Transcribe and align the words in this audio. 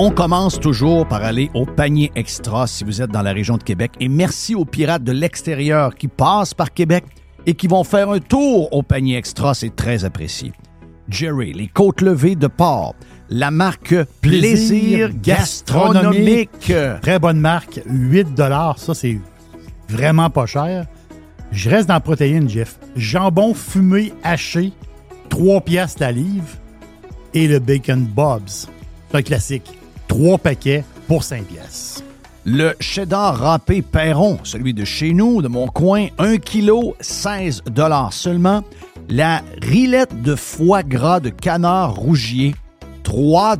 On 0.00 0.12
commence 0.12 0.60
toujours 0.60 1.08
par 1.08 1.24
aller 1.24 1.50
au 1.54 1.66
panier 1.66 2.12
extra 2.14 2.68
si 2.68 2.84
vous 2.84 3.02
êtes 3.02 3.10
dans 3.10 3.22
la 3.22 3.32
région 3.32 3.56
de 3.56 3.64
Québec. 3.64 3.90
Et 3.98 4.08
merci 4.08 4.54
aux 4.54 4.64
pirates 4.64 5.02
de 5.02 5.10
l'extérieur 5.10 5.92
qui 5.96 6.06
passent 6.06 6.54
par 6.54 6.72
Québec 6.72 7.04
et 7.46 7.54
qui 7.54 7.66
vont 7.66 7.82
faire 7.82 8.08
un 8.08 8.20
tour 8.20 8.72
au 8.72 8.84
panier 8.84 9.16
extra. 9.16 9.54
C'est 9.54 9.74
très 9.74 10.04
apprécié. 10.04 10.52
Jerry, 11.08 11.52
les 11.52 11.66
côtes 11.66 12.00
levées 12.00 12.36
de 12.36 12.46
porc, 12.46 12.94
la 13.28 13.50
marque 13.50 13.96
Plaisir, 14.20 15.10
gastronomique. 15.20 16.72
Très 17.02 17.18
bonne 17.18 17.40
marque, 17.40 17.80
8 17.84 18.28
ça 18.76 18.94
c'est 18.94 19.18
vraiment 19.88 20.30
pas 20.30 20.46
cher. 20.46 20.86
Je 21.50 21.70
reste 21.70 21.88
dans 21.88 21.94
la 21.94 22.00
protéine, 22.00 22.48
Jeff. 22.48 22.78
Jambon 22.94 23.52
fumé 23.52 24.12
haché, 24.22 24.70
3 25.28 25.62
piastres 25.62 26.02
la 26.02 26.12
livre. 26.12 26.46
Et 27.34 27.48
le 27.48 27.58
bacon 27.58 28.04
Bob's. 28.06 28.68
C'est 29.10 29.16
un 29.18 29.22
classique. 29.22 29.77
3 30.08 30.38
paquets 30.38 30.84
pour 31.06 31.22
5 31.24 31.44
piastres. 31.44 32.02
Le 32.44 32.74
cheddar 32.80 33.36
râpé 33.36 33.82
Perron, 33.82 34.38
celui 34.42 34.72
de 34.72 34.84
chez 34.84 35.12
nous, 35.12 35.42
de 35.42 35.48
mon 35.48 35.66
coin, 35.68 36.06
1 36.18 36.38
kg, 36.38 36.94
16 37.00 37.62
seulement. 38.10 38.62
La 39.10 39.42
rillette 39.62 40.22
de 40.22 40.34
foie 40.34 40.82
gras 40.82 41.20
de 41.20 41.28
canard 41.28 41.94
rougier, 41.94 42.54
3 43.02 43.56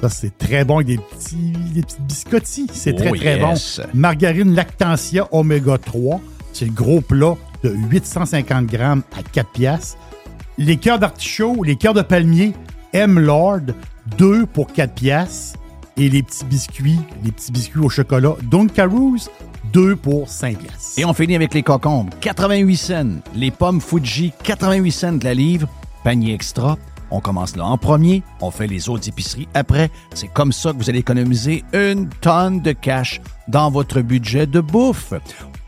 Ça, 0.00 0.08
c'est 0.08 0.36
très 0.36 0.64
bon 0.64 0.76
avec 0.76 0.88
des 0.88 0.98
petits, 0.98 1.52
des 1.74 1.82
petits 1.82 2.00
biscottis. 2.00 2.66
C'est 2.72 2.94
très, 2.94 3.10
Oh 3.10 3.16
très 3.16 3.38
yes. 3.38 3.80
bon. 3.80 3.88
Margarine 3.94 4.54
Lactantia 4.54 5.28
Oméga 5.32 5.78
3. 5.78 6.20
C'est 6.52 6.64
le 6.64 6.72
gros 6.72 7.00
plat 7.00 7.36
de 7.62 7.70
850 7.90 8.66
grammes 8.66 9.02
à 9.16 9.22
4 9.22 9.50
piastres. 9.50 9.98
Les 10.56 10.76
cœurs 10.76 10.98
d'artichaut, 10.98 11.62
les 11.62 11.76
cœurs 11.76 11.94
de 11.94 12.02
palmier, 12.02 12.54
M. 12.92 13.18
Lord, 13.20 13.60
2 14.16 14.46
pour 14.46 14.72
4 14.72 14.94
piastres. 14.94 15.58
Et 15.96 16.08
les 16.08 16.22
petits 16.22 16.44
biscuits, 16.44 17.00
les 17.24 17.32
petits 17.32 17.50
biscuits 17.50 17.80
au 17.80 17.88
chocolat 17.88 18.34
Dunkaroos, 18.42 19.28
2 19.72 19.96
pour 19.96 20.28
5 20.28 20.58
piastres. 20.58 20.98
Et 20.98 21.04
on 21.04 21.12
finit 21.12 21.34
avec 21.34 21.52
les 21.54 21.62
cocombes, 21.62 22.10
88 22.20 22.76
cents. 22.76 23.20
Les 23.34 23.50
pommes 23.50 23.80
Fuji, 23.80 24.32
88 24.44 24.92
cents 24.92 25.12
de 25.12 25.24
la 25.24 25.34
livre. 25.34 25.68
Panier 26.04 26.34
extra. 26.34 26.78
On 27.10 27.20
commence 27.20 27.56
là 27.56 27.64
en 27.64 27.78
premier, 27.78 28.22
on 28.40 28.50
fait 28.50 28.66
les 28.66 28.88
autres 28.88 29.08
épiceries 29.08 29.48
après. 29.54 29.90
C'est 30.14 30.28
comme 30.28 30.52
ça 30.52 30.72
que 30.72 30.76
vous 30.76 30.90
allez 30.90 30.98
économiser 30.98 31.64
une 31.72 32.08
tonne 32.20 32.60
de 32.60 32.72
cash 32.72 33.20
dans 33.48 33.70
votre 33.70 34.00
budget 34.02 34.46
de 34.46 34.60
bouffe. 34.60 35.14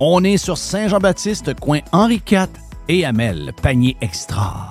On 0.00 0.22
est 0.22 0.36
sur 0.36 0.58
Saint-Jean-Baptiste, 0.58 1.58
coin 1.58 1.80
Henri 1.92 2.22
IV 2.30 2.48
et 2.88 3.04
Amel, 3.04 3.52
panier 3.62 3.96
extra. 4.00 4.70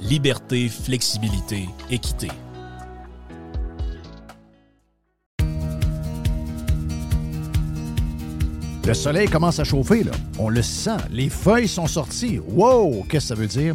liberté, 0.00 0.68
flexibilité, 0.68 1.68
équité. 1.90 2.28
Le 8.86 8.94
soleil 8.94 9.28
commence 9.28 9.60
à 9.60 9.64
chauffer, 9.64 10.02
là. 10.02 10.12
On 10.38 10.48
le 10.48 10.62
sent. 10.62 10.96
Les 11.12 11.28
feuilles 11.28 11.68
sont 11.68 11.86
sorties. 11.86 12.40
Wow! 12.40 13.04
Qu'est-ce 13.08 13.28
que 13.28 13.28
ça 13.28 13.34
veut 13.34 13.46
dire? 13.46 13.74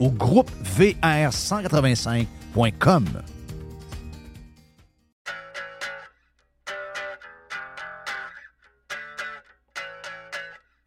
ou 0.00 0.10
groupe 0.10 0.50
VR185.com. 0.78 3.04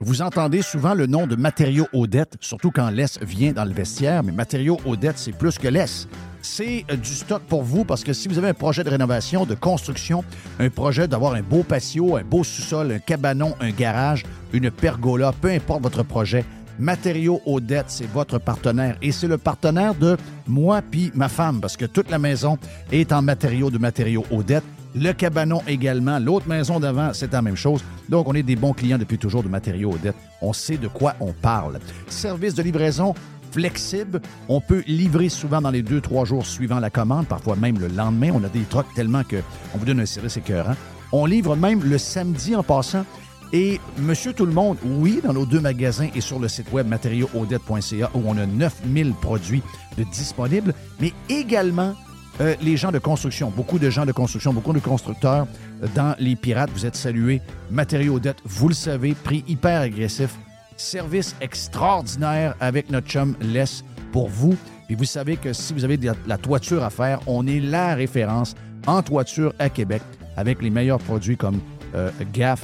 Vous 0.02 0.22
entendez 0.22 0.62
souvent 0.62 0.94
le 0.94 1.08
nom 1.08 1.28
de 1.28 1.36
matériaux 1.36 1.90
Odette, 1.92 2.38
surtout 2.40 2.72
quand 2.72 2.90
l'Est 2.90 3.22
vient 3.22 3.52
dans 3.52 3.66
le 3.66 3.74
vestiaire, 3.74 4.24
mais 4.24 4.32
matériaux 4.32 4.80
Odette, 4.86 5.18
c'est 5.18 5.34
plus 5.34 5.58
que 5.58 5.68
l'Est. 5.68 6.08
C'est 6.42 6.86
euh, 6.90 6.96
du 6.96 7.10
stock 7.10 7.42
pour 7.44 7.64
vous 7.64 7.84
parce 7.84 8.06
que 8.06 8.14
si 8.14 8.30
vous 8.30 8.38
avez 8.38 8.48
un 8.48 8.54
projet 8.54 8.86
de 8.86 8.90
rénovation, 8.90 9.46
de 9.46 9.56
construction, 9.56 10.24
un 10.58 10.70
projet 10.70 11.10
d'avoir 11.10 11.34
un 11.34 11.42
beau 11.42 11.64
patio, 11.64 12.16
un 12.16 12.24
beau 12.24 12.46
sous-sol, 12.46 12.94
un 12.94 13.00
cabanon, 13.00 13.56
un 13.60 13.72
garage, 13.72 14.24
une 14.54 14.72
pergola, 14.72 15.34
peu 15.34 15.50
importe 15.50 15.84
votre 15.84 16.04
projet, 16.04 16.46
Matériaux 16.80 17.42
Odette, 17.46 17.90
c'est 17.90 18.10
votre 18.10 18.40
partenaire 18.40 18.98
et 19.02 19.12
c'est 19.12 19.28
le 19.28 19.38
partenaire 19.38 19.94
de 19.96 20.16
moi 20.48 20.82
puis 20.82 21.12
ma 21.14 21.28
femme 21.28 21.60
parce 21.60 21.76
que 21.76 21.86
toute 21.86 22.10
la 22.10 22.20
maison 22.20 22.58
est 22.92 23.12
en 23.12 23.22
matériaux 23.22 23.70
de 23.70 23.78
matériaux 23.78 24.26
Odette. 24.32 24.64
Le 24.96 25.12
cabanon 25.12 25.62
également. 25.68 26.18
L'autre 26.18 26.48
maison 26.48 26.80
d'avant, 26.80 27.12
c'est 27.14 27.32
la 27.32 27.44
même 27.44 27.56
chose. 27.56 27.84
Donc, 28.08 28.28
on 28.28 28.34
est 28.34 28.42
des 28.42 28.56
bons 28.56 28.74
clients 28.74 28.98
depuis 28.98 29.20
toujours 29.20 29.44
de 29.44 29.48
matériaux 29.48 29.92
Odette. 29.92 30.16
On 30.42 30.52
sait 30.52 30.78
de 30.78 30.88
quoi 30.88 31.16
on 31.20 31.32
parle. 31.32 31.80
Service 32.08 32.56
de 32.56 32.64
livraison 32.64 33.14
flexible. 33.52 34.22
On 34.48 34.62
peut 34.62 34.84
livrer 34.88 35.30
souvent 35.30 35.62
dans 35.62 35.70
les 35.70 35.84
deux, 35.84 36.02
trois 36.02 36.26
jours 36.26 36.46
suivant 36.46 36.80
la 36.80 36.90
commande, 36.90 37.28
parfois 37.28 37.56
même 37.56 37.78
le 37.78 37.88
lendemain. 37.88 38.32
On 38.34 38.44
a 38.44 38.50
des 38.50 38.62
trucks 38.62 38.94
tellement 38.96 39.24
qu'on 39.24 39.78
vous 39.78 39.86
donne 39.86 40.00
un 40.00 40.06
service 40.06 40.38
écœurant. 40.38 40.76
On 41.12 41.26
livre 41.26 41.56
même 41.56 41.84
le 41.84 41.98
samedi 41.98 42.56
en 42.56 42.64
passant. 42.64 43.06
Et 43.52 43.80
Monsieur 43.98 44.34
Tout-le-Monde, 44.34 44.78
oui, 44.84 45.22
dans 45.24 45.34
nos 45.34 45.46
deux 45.46 45.60
magasins 45.60 46.10
et 46.14 46.22
sur 46.22 46.40
le 46.40 46.48
site 46.48 46.72
web 46.72 46.88
matériauxaudette.ca 46.88 48.12
où 48.14 48.22
on 48.26 48.38
a 48.38 48.46
9000 48.46 49.14
produits 49.14 49.64
de 49.98 50.04
disponibles, 50.04 50.74
mais 51.00 51.14
également 51.30 51.96
euh, 52.42 52.56
les 52.62 52.78
gens 52.78 52.92
de 52.92 53.00
construction, 53.00 53.50
beaucoup 53.50 53.80
de 53.80 53.90
gens 53.90 54.06
de 54.06 54.12
construction, 54.12 54.54
beaucoup 54.54 54.72
de 54.72 54.80
constructeurs 54.80 55.48
euh, 55.84 55.88
dans 55.96 56.16
les 56.20 56.36
pirates. 56.36 56.70
Vous 56.74 56.86
êtes 56.86 56.96
salués. 56.96 57.42
Matériaux 57.72 58.20
vous 58.46 58.70
le 58.70 58.74
savez, 58.74 59.14
prix 59.14 59.44
hyper 59.48 59.82
agressif. 59.82 60.36
Service 60.78 61.36
extraordinaire 61.42 62.56
avec 62.60 62.90
notre 62.90 63.08
chum 63.08 63.36
Les 63.42 63.66
pour 64.12 64.30
vous. 64.30 64.56
Puis 64.86 64.96
vous 64.96 65.06
savez 65.06 65.36
que 65.36 65.54
si 65.54 65.74
vous 65.74 65.84
avez 65.84 65.98
de 65.98 66.12
la, 66.28 66.38
toiture 66.38 66.84
à 66.84 66.90
faire, 66.90 67.20
on 67.28 67.46
est 67.46 67.60
la 67.60 67.96
référence 67.96 68.56
en 68.88 69.02
toiture 69.04 69.54
à 69.60 69.70
Québec 69.70 70.02
avec 70.38 70.62
les 70.62 70.70
meilleurs 70.70 71.00
produits 71.00 71.36
comme 71.36 71.60
euh, 71.96 72.10
GAF, 72.32 72.64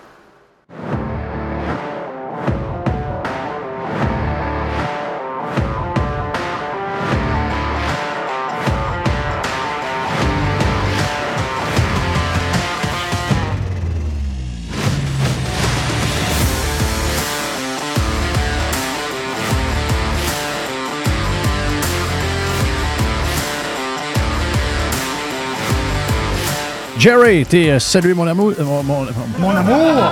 Jerry, 27.01 27.45
t'es 27.47 27.71
euh, 27.71 27.79
salué 27.79 28.13
mon 28.13 28.27
amour. 28.27 28.53
euh, 28.59 28.63
mon, 28.63 28.83
mon- 28.83 29.07
Mon 29.39 29.49
amour! 29.55 30.03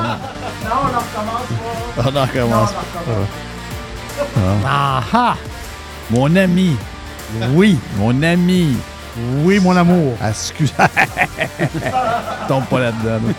on 1.97 2.15
en 2.15 2.21
recommence. 2.25 2.69
Ah 4.65 5.03
ah! 5.13 5.36
Mon 6.09 6.36
ami. 6.36 6.75
Oui, 7.53 7.77
mon 7.97 8.24
ami. 8.24 8.75
Oui, 9.44 9.59
mon 9.59 9.75
amour. 9.77 10.18
Ah, 10.19 10.30
Excuse. 10.31 10.74
tombe 12.47 12.65
pas 12.65 12.80
là-dedans. 12.80 13.19
là. 13.27 13.33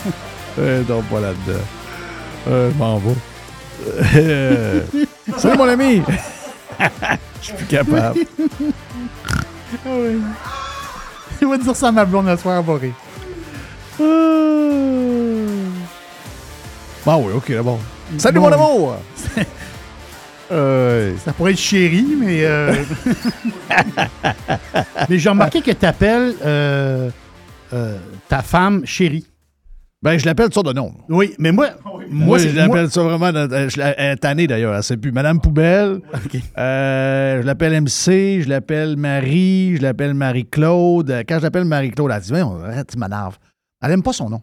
Euh, 0.61 0.83
tombe 0.85 1.05
pas 1.07 1.19
là-dedans. 1.21 1.65
Euh, 2.49 2.71
m'en 2.79 2.99
vais. 2.99 3.17
Euh, 4.15 4.83
Salut 5.39 5.59
mon 5.59 5.69
ami. 5.69 6.03
Je 7.41 7.47
suis 7.47 7.55
plus 7.55 7.67
capable. 7.67 8.21
Il 11.43 11.49
va 11.49 11.57
dire 11.59 11.75
ça 11.75 11.89
à 11.89 11.93
ma 11.93 12.05
blonde 12.05 12.27
le 12.29 12.37
soir, 12.37 12.63
va 12.63 12.75
rire. 13.99 14.07
Ah 17.07 17.19
oui, 17.19 17.33
ok, 17.35 17.53
bon. 17.63 17.79
Salut 18.19 18.41
mon 18.41 18.53
amour. 18.53 18.97
Euh, 20.53 21.15
Ça 21.25 21.33
pourrait 21.33 21.53
être 21.53 21.59
chéri, 21.61 22.05
mais. 22.19 22.41
euh, 22.45 22.75
mais 25.09 25.17
j'ai 25.17 25.29
remarqué 25.29 25.61
que 25.61 25.71
tu 25.71 25.87
appelles 25.87 26.35
ta 28.29 28.43
femme 28.43 28.85
chérie. 28.85 29.25
ben, 30.03 30.19
je 30.19 30.27
l'appelle 30.27 30.53
ça 30.53 30.61
de 30.63 30.73
nom. 30.73 30.93
Oui, 31.09 31.37
mais 31.39 31.53
moi. 31.53 31.69
Moi, 32.11 32.41
c'est- 32.41 32.49
je 32.49 32.57
l'appelle 32.57 32.91
ça 32.91 33.01
vraiment. 33.05 33.27
euh, 33.33 33.69
Je 33.69 33.77
l'ai- 33.77 33.95
elle 33.97 34.13
est 34.15 34.17
tannée 34.17 34.49
d'ailleurs. 34.49 34.75
Elle 34.75 34.83
sait 34.83 34.97
plus. 34.97 35.13
Madame 35.13 35.41
Poubelle. 35.41 36.01
Ok. 36.13 36.41
Euh, 36.59 37.43
je 37.43 37.47
l'appelle 37.47 37.73
MC. 37.75 38.43
Je 38.43 38.49
l'appelle 38.49 38.97
Marie. 38.97 39.77
Je 39.77 39.83
l'appelle 39.83 40.15
Marie-Claude. 40.15 41.13
Euh, 41.13 41.23
Quand 41.29 41.39
je 41.39 41.45
l'appelle 41.45 41.65
Marie-Claude, 41.65 42.11
elle 42.13 42.21
dit 42.23 42.31
Voyons, 42.31 42.59
arrête, 42.65 42.89
tu 42.91 42.99
m'énerves. 42.99 43.39
Elle 43.83 43.91
n'aime 43.91 44.03
pas 44.03 44.13
son 44.13 44.31
nom. 44.31 44.43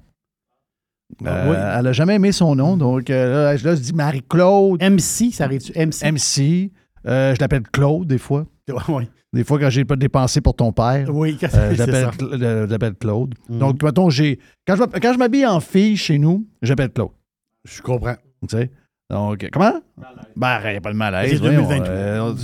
Ah, 1.26 1.30
Euh, 1.30 1.50
oui. 1.52 1.56
Elle 1.78 1.84
n'a 1.86 1.94
jamais 1.94 2.16
aimé 2.16 2.32
son 2.32 2.56
nom. 2.56 2.76
Donc 2.78 3.10
euh, 3.10 3.44
là, 3.52 3.58
je 3.58 3.66
là, 3.66 3.76
je 3.76 3.82
dis 3.82 3.94
Marie-Claude, 3.94 4.82
MC, 4.82 5.32
ça 5.32 5.46
arrive-tu? 5.46 5.72
MC. 5.74 6.04
MC. 6.12 6.72
Euh, 7.06 7.34
je 7.36 7.40
l'appelle 7.40 7.64
Claude 7.64 8.08
des 8.08 8.18
fois. 8.18 8.46
oui. 8.90 9.08
Des 9.34 9.44
fois, 9.44 9.60
quand 9.60 9.70
j'ai 9.70 9.86
pas 9.86 9.96
dépensé 9.96 10.42
pour 10.42 10.56
ton 10.56 10.72
père. 10.72 11.08
Oui, 11.14 11.38
Euh, 11.44 11.76
euh, 11.80 12.68
j'appelle 12.68 12.96
Claude. 12.96 13.36
Mhm. 13.50 13.60
Donc, 13.60 13.84
mettons, 13.84 14.10
j'ai. 14.10 14.40
Quand 14.66 14.76
je, 14.76 14.84
quand 14.84 15.14
je 15.14 15.18
m'habille 15.18 15.46
en 15.46 15.60
fille 15.60 15.98
chez 15.98 16.18
nous, 16.18 16.48
j'appelle 16.62 16.92
Claude. 16.92 17.12
Je 17.66 17.82
comprends. 17.82 18.16
Tu 18.48 18.58
sais? 18.58 18.72
Donc, 19.10 19.48
comment? 19.52 19.82
Ben, 20.36 20.60
il 20.66 20.72
n'y 20.72 20.78
a 20.78 20.82
pas 20.82 20.92
de 20.92 20.98
malaise. 20.98 21.32
C'est 21.32 21.38
voyons, 21.38 21.62
2023. 21.68 22.36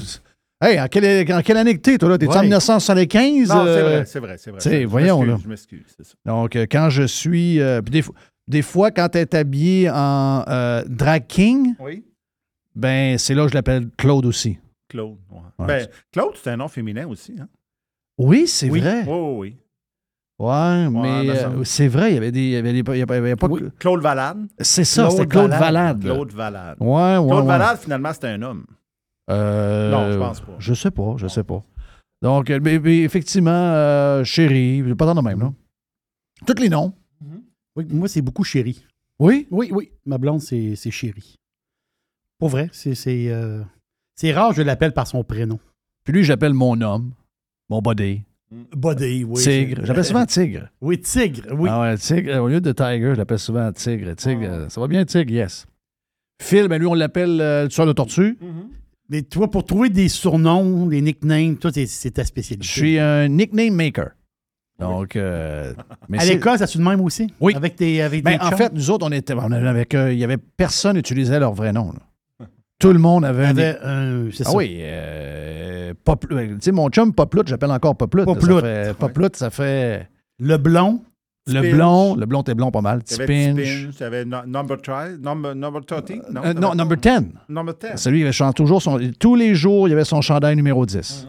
Hey, 0.64 0.80
en 0.82 0.88
quelle, 0.88 1.32
en 1.34 1.42
quelle 1.42 1.58
année 1.58 1.76
que 1.76 1.82
t'es, 1.82 1.98
toi, 1.98 2.10
là? 2.10 2.18
T'es-tu 2.18 2.32
en 2.32 2.36
Ouais. 2.38 2.42
1975? 2.44 3.50
Non, 3.50 3.54
c'est 3.64 3.70
euh, 3.70 3.84
vrai, 3.84 4.06
c'est 4.06 4.20
vrai, 4.20 4.36
c'est 4.38 4.52
vrai. 4.52 4.60
sais, 4.60 4.82
Je 4.82 4.88
voyons, 4.88 5.24
là. 5.24 5.38
Je 5.42 5.48
m'excuse, 5.48 5.84
c'est 5.96 6.06
ça. 6.06 6.14
Donc, 6.26 6.56
euh, 6.56 6.66
quand 6.72 6.90
je 6.90 7.04
suis. 7.04 7.60
euh, 7.62 7.82
des, 7.82 8.02
fois- 8.02 8.16
des 8.48 8.62
fois, 8.62 8.92
quand 8.92 9.10
t'es 9.10 9.36
habillé 9.36 9.90
en 9.90 10.44
drag 10.88 11.26
king, 11.28 11.74
Oui. 11.80 12.04
ben, 12.76 13.18
c'est 13.18 13.36
là 13.36 13.44
que 13.44 13.50
je 13.50 13.56
l'appelle 13.56 13.88
Claude 13.98 14.26
aussi. 14.26 14.58
Claude. 14.90 15.18
ouais. 15.32 15.40
Ouais. 15.60 15.66
Ben, 15.68 15.88
Claude, 16.12 16.34
c'est 16.42 16.52
un 16.52 16.58
nom 16.58 16.68
féminin 16.68 17.08
aussi. 17.08 17.36
Hein? 17.40 17.48
Oui, 18.18 18.48
c'est 18.48 18.70
oui. 18.70 18.80
vrai. 18.80 19.04
Oui, 19.08 19.14
oui, 19.14 19.36
oui. 19.38 19.58
Ouais, 20.40 20.90
mais 20.90 21.30
euh, 21.30 21.42
semble. 21.44 21.66
c'est 21.66 21.88
vrai, 21.88 22.12
il 22.12 22.14
y 22.16 22.18
avait 22.18 22.32
des. 22.32 22.42
Il 22.42 22.50
y 22.50 22.56
avait 22.58 22.74
des 22.74 22.80
il 22.80 22.98
y 22.98 23.02
avait- 23.04 23.36
pas 23.36 23.48
Oui, 23.48 23.62
Claude 23.80 24.02
Valade. 24.02 24.40
C'est 24.60 24.84
ça, 24.84 25.10
c'était 25.10 25.28
Claude 25.28 25.52
Valade. 25.52 25.62
Valade. 25.62 26.02
Claude 26.02 26.32
Valade. 26.34 26.78
Ouais, 26.80 27.18
ouais. 27.18 27.28
Claude. 27.30 27.46
Valade, 27.46 27.78
finalement, 27.80 28.12
c'était 28.14 28.28
un 28.28 28.42
homme. 28.42 28.66
Euh, 29.30 29.92
Non, 29.92 30.12
je 30.12 30.18
pense 30.18 30.42
pas. 30.42 30.56
Je 30.60 30.74
sais 30.74 30.92
pas, 30.92 31.16
je 31.18 31.28
sais 31.28 31.44
pas. 31.44 31.62
Donc, 32.22 32.50
euh, 32.50 32.60
mais, 32.62 32.80
mais 32.80 33.00
effectivement, 33.00 33.52
euh, 33.52 34.24
chérie, 34.24 34.84
pas 34.96 35.06
tant 35.06 35.16
de 35.16 35.22
même, 35.22 35.40
là. 35.40 35.54
Tous 36.46 36.62
les 36.62 36.70
noms. 36.70 36.94
Oui, 37.76 37.86
moi, 37.90 38.08
c'est 38.08 38.22
beaucoup 38.22 38.44
chéri. 38.44 38.86
Oui? 39.20 39.48
Oui, 39.52 39.70
oui. 39.72 39.92
Ma 40.06 40.18
blonde, 40.18 40.42
c'est 40.42 40.76
c'est 40.76 40.92
chéri. 40.92 41.36
Pour 42.38 42.50
vrai, 42.50 42.70
c'est 42.74 42.96
euh, 43.08 43.64
c'est 44.16 44.32
rare, 44.34 44.54
je 44.54 44.62
l'appelle 44.62 44.94
par 44.94 45.08
son 45.08 45.24
prénom. 45.24 45.60
Puis 46.04 46.14
lui, 46.14 46.24
j'appelle 46.24 46.54
mon 46.54 46.80
homme, 46.82 47.14
mon 47.70 47.82
body. 47.82 48.24
Buddy, 48.76 49.24
oui. 49.24 49.42
tigre. 49.42 49.84
J'appelle 49.84 50.06
souvent 50.06 50.26
Tigre. 50.28 50.70
Oui, 50.80 51.00
Tigre, 51.02 51.48
oui. 51.54 51.68
Ah 51.72 51.82
ouais, 51.82 51.98
Tigre. 51.98 52.36
Au 52.44 52.48
lieu 52.48 52.62
de 52.62 52.72
Tiger, 52.72 53.14
je 53.14 53.18
l'appelle 53.18 53.40
souvent 53.40 53.72
Tigre. 53.72 54.16
Tigre, 54.16 54.44
euh, 54.44 54.70
ça 54.70 54.80
va 54.80 54.88
bien, 54.88 55.04
Tigre? 55.06 55.32
Yes. 55.32 55.66
Phil, 56.40 56.68
ben 56.68 56.78
lui, 56.78 56.86
on 56.86 56.94
l'appelle 56.94 57.42
euh, 57.42 57.64
le 57.64 57.70
tueur 57.70 57.88
de 57.88 57.94
tortue. 57.94 58.38
Mais 59.10 59.22
toi, 59.22 59.50
pour 59.52 59.66
trouver 59.66 59.90
des 59.90 60.08
surnoms, 60.10 60.88
des 60.88 61.02
nicknames, 61.02 61.58
toi, 61.58 61.72
c'est- 61.74 62.12
ta 62.12 62.24
spécialité. 62.24 62.66
Je 62.66 62.72
suis 62.72 63.00
un 63.00 63.28
nickname 63.28 63.74
maker. 63.74 64.12
Donc, 64.80 65.16
euh, 65.16 65.74
mais 66.10 66.20
À 66.20 66.26
l'école, 66.26 66.58
ça 66.58 66.66
se 66.68 66.78
de 66.78 66.84
même 66.84 67.00
aussi? 67.02 67.32
Oui. 67.40 67.54
Avec 67.56 67.76
tes, 67.76 68.02
avec 68.02 68.24
Ben, 68.24 68.38
tes 68.38 68.44
en 68.44 68.50
chums? 68.50 68.58
fait, 68.58 68.74
nous 68.74 68.90
autres, 68.90 69.06
on 69.08 69.12
était. 69.12 69.34
On 69.34 69.52
avait 69.52 69.68
avec, 69.68 69.94
euh, 69.94 70.12
il 70.12 70.20
y 70.20 70.24
avait 70.24 70.38
personne 70.38 70.98
utilisait 70.98 71.40
leur 71.40 71.54
vrai 71.54 71.72
nom. 71.72 71.92
là. 71.94 72.48
Tout 72.80 72.92
le 72.92 73.00
monde 73.00 73.24
avait, 73.24 73.46
un. 73.46 73.50
avait 73.50 73.78
un. 73.84 74.28
C'est 74.34 74.44
Ah 74.48 74.50
ça. 74.50 74.58
oui, 74.58 74.78
euh, 74.82 75.94
euh, 76.10 76.48
tu 76.56 76.58
sais, 76.60 76.72
mon 76.72 76.90
chum 76.90 77.14
Poplout, 77.14 77.44
j'appelle 77.46 77.72
encore. 77.72 77.96
Ça 78.00 78.08
fait, 78.08 78.94
Poplout, 78.98 79.30
ça 79.36 79.50
fait 79.52 80.10
Le 80.40 80.58
blond? 80.58 81.02
Le 81.48 81.72
blond. 81.72 82.16
Le 82.16 82.26
blond, 82.26 82.44
t'es 82.44 82.54
blond 82.56 82.72
pas 82.72 82.82
mal. 82.82 83.02
Spinch. 83.06 84.02
Avait 84.02 84.26
no- 84.26 84.46
Number 84.46 84.78
13, 84.82 85.20
Number, 85.22 85.56
number 85.56 85.82
30. 85.86 86.12
Non, 86.32 86.42
Euh, 86.46 86.54
non, 86.54 86.76
number 86.76 86.98
10. 86.98 87.32
Number 87.50 87.74
10. 87.80 87.98
Celui, 88.02 88.22
il 88.22 88.32
chante 88.32 88.56
toujours 88.56 88.82
son. 88.82 89.00
Tous 89.20 89.36
les 89.36 89.56
jours, 89.56 89.88
il 89.88 89.92
y 89.92 89.94
avait 89.94 90.06
son 90.06 90.22
chandail 90.22 90.56
numéro 90.56 90.86
10. 90.86 91.28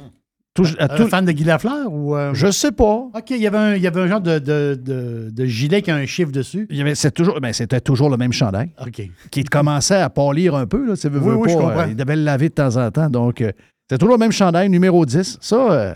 Tout- 0.55 0.67
à 0.79 0.85
Un 0.85 0.97
tout- 0.97 1.09
fan 1.09 1.25
de 1.25 1.33
Guy 1.33 1.43
Lafleur 1.43 1.93
ou. 1.93 2.15
euh, 2.15 2.31
je 2.33 2.49
sais 2.53 2.71
pas. 2.71 3.09
OK, 3.13 3.31
il 3.31 3.39
y 3.39 3.47
avait 3.49 3.59
un, 3.59 3.75
il 3.75 3.83
y 3.83 3.89
avait 3.89 4.01
un 4.03 4.07
genre 4.07 4.21
de, 4.21 4.39
de, 4.39 4.79
de, 4.81 5.31
de 5.33 5.45
gilet 5.47 5.83
qui 5.83 5.91
a 5.91 5.97
un 5.97 6.07
chiffre 6.07 6.31
dessus. 6.31 6.69
Il 6.71 6.77
y 6.77 6.81
avait, 6.81 6.95
c'est 6.95 7.11
toujours, 7.11 7.41
ben, 7.41 7.53
c'était 7.53 7.81
toujours 7.81 8.09
le 8.09 8.17
même 8.17 8.33
chandail 8.33 8.71
OK. 8.81 9.03
qui 9.33 9.43
commençait 9.43 9.97
à 9.97 10.09
pâlir 10.11 10.55
un 10.55 10.67
peu. 10.67 10.87
Là, 10.87 10.97
tu 10.97 11.09
veux, 11.09 11.19
Oui, 11.19 11.27
veux 11.31 11.35
oui, 11.35 11.49
je 11.51 11.55
pas, 11.57 11.61
comprends. 11.61 11.81
euh, 11.81 11.87
il 11.89 11.97
devait 11.97 12.15
le 12.15 12.23
laver 12.23 12.51
de 12.51 12.55
temps 12.55 12.77
en 12.77 12.89
temps. 12.93 13.11
Donc, 13.11 13.41
euh, 13.41 13.51
c'était 13.83 13.99
toujours 13.99 14.15
le 14.15 14.21
même 14.21 14.31
chandail, 14.31 14.71
numéro 14.71 15.05
10. 15.05 15.39
Ça, 15.41 15.57
euh, 15.73 15.95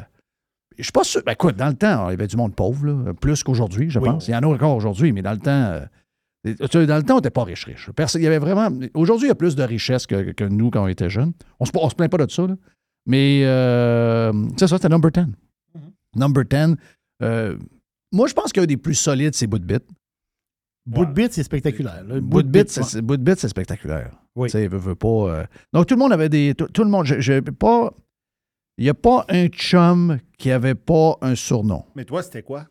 je 0.79 0.85
suis 0.85 0.93
pas 0.93 1.05
sûr. 1.05 1.23
Ben, 1.25 1.33
écoute, 1.33 1.57
dans 1.57 1.69
le 1.69 1.75
temps, 1.75 2.09
il 2.09 2.13
y 2.13 2.15
avait 2.15 2.27
du 2.27 2.37
monde 2.37 2.55
pauvre, 2.55 2.87
là, 2.87 3.13
plus 3.15 3.43
qu'aujourd'hui, 3.43 3.91
je 3.91 3.99
Oui. 3.99 4.09
pense. 4.09 4.29
Il 4.29 4.33
y 4.33 4.35
en 4.37 4.43
a 4.43 4.47
encore 4.47 4.75
aujourd'hui, 4.77 5.13
mais 5.13 5.23
dans 5.23 5.33
le 5.33 5.39
temps, 5.39 5.51
euh, 5.51 6.87
dans 6.87 6.97
le 6.97 7.03
temps, 7.03 7.15
on 7.15 7.19
n'était 7.19 7.31
pas 7.31 7.45
riche-riche. 7.45 7.91
Il 8.15 8.23
y 8.23 8.27
avait 8.27 8.39
vraiment. 8.39 8.69
Aujourd'hui, 8.95 9.27
il 9.27 9.29
y 9.29 9.33
a 9.33 9.35
plus 9.35 9.57
de 9.57 9.63
richesse 9.63 10.07
que, 10.07 10.33
que 10.33 10.45
nous 10.45 10.71
quand 10.71 10.85
on 10.85 10.89
était 10.89 11.11
jeunes. 11.11 11.33
On 11.61 11.65
se, 11.65 11.73
on 11.75 11.89
se 11.91 11.95
plaint 11.95 12.11
pas 12.11 12.25
de 12.25 12.31
ça, 12.31 12.47
là. 12.47 12.57
Mais 13.07 13.43
euh, 13.45 14.33
c'est 14.57 14.67
ça, 14.67 14.77
c'était 14.77 14.89
number 14.89 15.11
10. 15.11 15.21
Mm-hmm. 15.23 15.81
Number 16.17 16.45
10. 16.45 16.77
euh, 17.23 17.57
moi, 18.13 18.27
je 18.29 18.35
pense 18.35 18.53
qu'un 18.53 18.65
des 18.67 18.77
plus 18.77 18.95
solides, 18.95 19.35
c'est 19.35 19.47
Bout 19.47 19.59
de 19.59 19.65
Bit. 19.65 19.85
Bout 20.87 21.05
de 21.05 21.13
bite, 21.13 21.35
c'est 21.35 21.43
spectaculaire. 21.43 22.03
là. 22.05 22.19
Bout 22.19 22.43
de 22.43 22.49
bit, 22.49 22.71
c'est- 22.71 22.81
ouais. 23.03 23.49
spectaculaire. 23.49 24.11
Oui. 24.35 24.49
Tu 24.49 24.53
sais, 24.53 24.69
veut, 24.69 24.79
veut 24.79 24.95
pas. 24.95 25.09
euh. 25.09 25.45
Donc, 25.75 25.87
tout 25.87 25.95
le 25.95 25.99
monde 25.99 26.13
avait 26.15 26.31
des. 26.31 26.55
Tout, 26.55 26.67
tout 26.69 26.83
le 26.83 26.89
monde. 26.89 27.05
Je, 27.05 27.21
je- 27.21 27.41
pas. 27.41 27.93
Il 28.79 28.85
n'y 28.85 28.89
a 28.91 28.95
pas 28.95 29.27
un 29.29 29.49
chum 29.49 30.19
qui 30.39 30.49
n'avait 30.49 30.75
pas 30.75 31.17
un 31.21 31.35
surnom. 31.35 31.85
Mais 31.95 32.05
toi, 32.05 32.23
c'était 32.23 32.43
quoi? 32.43 32.67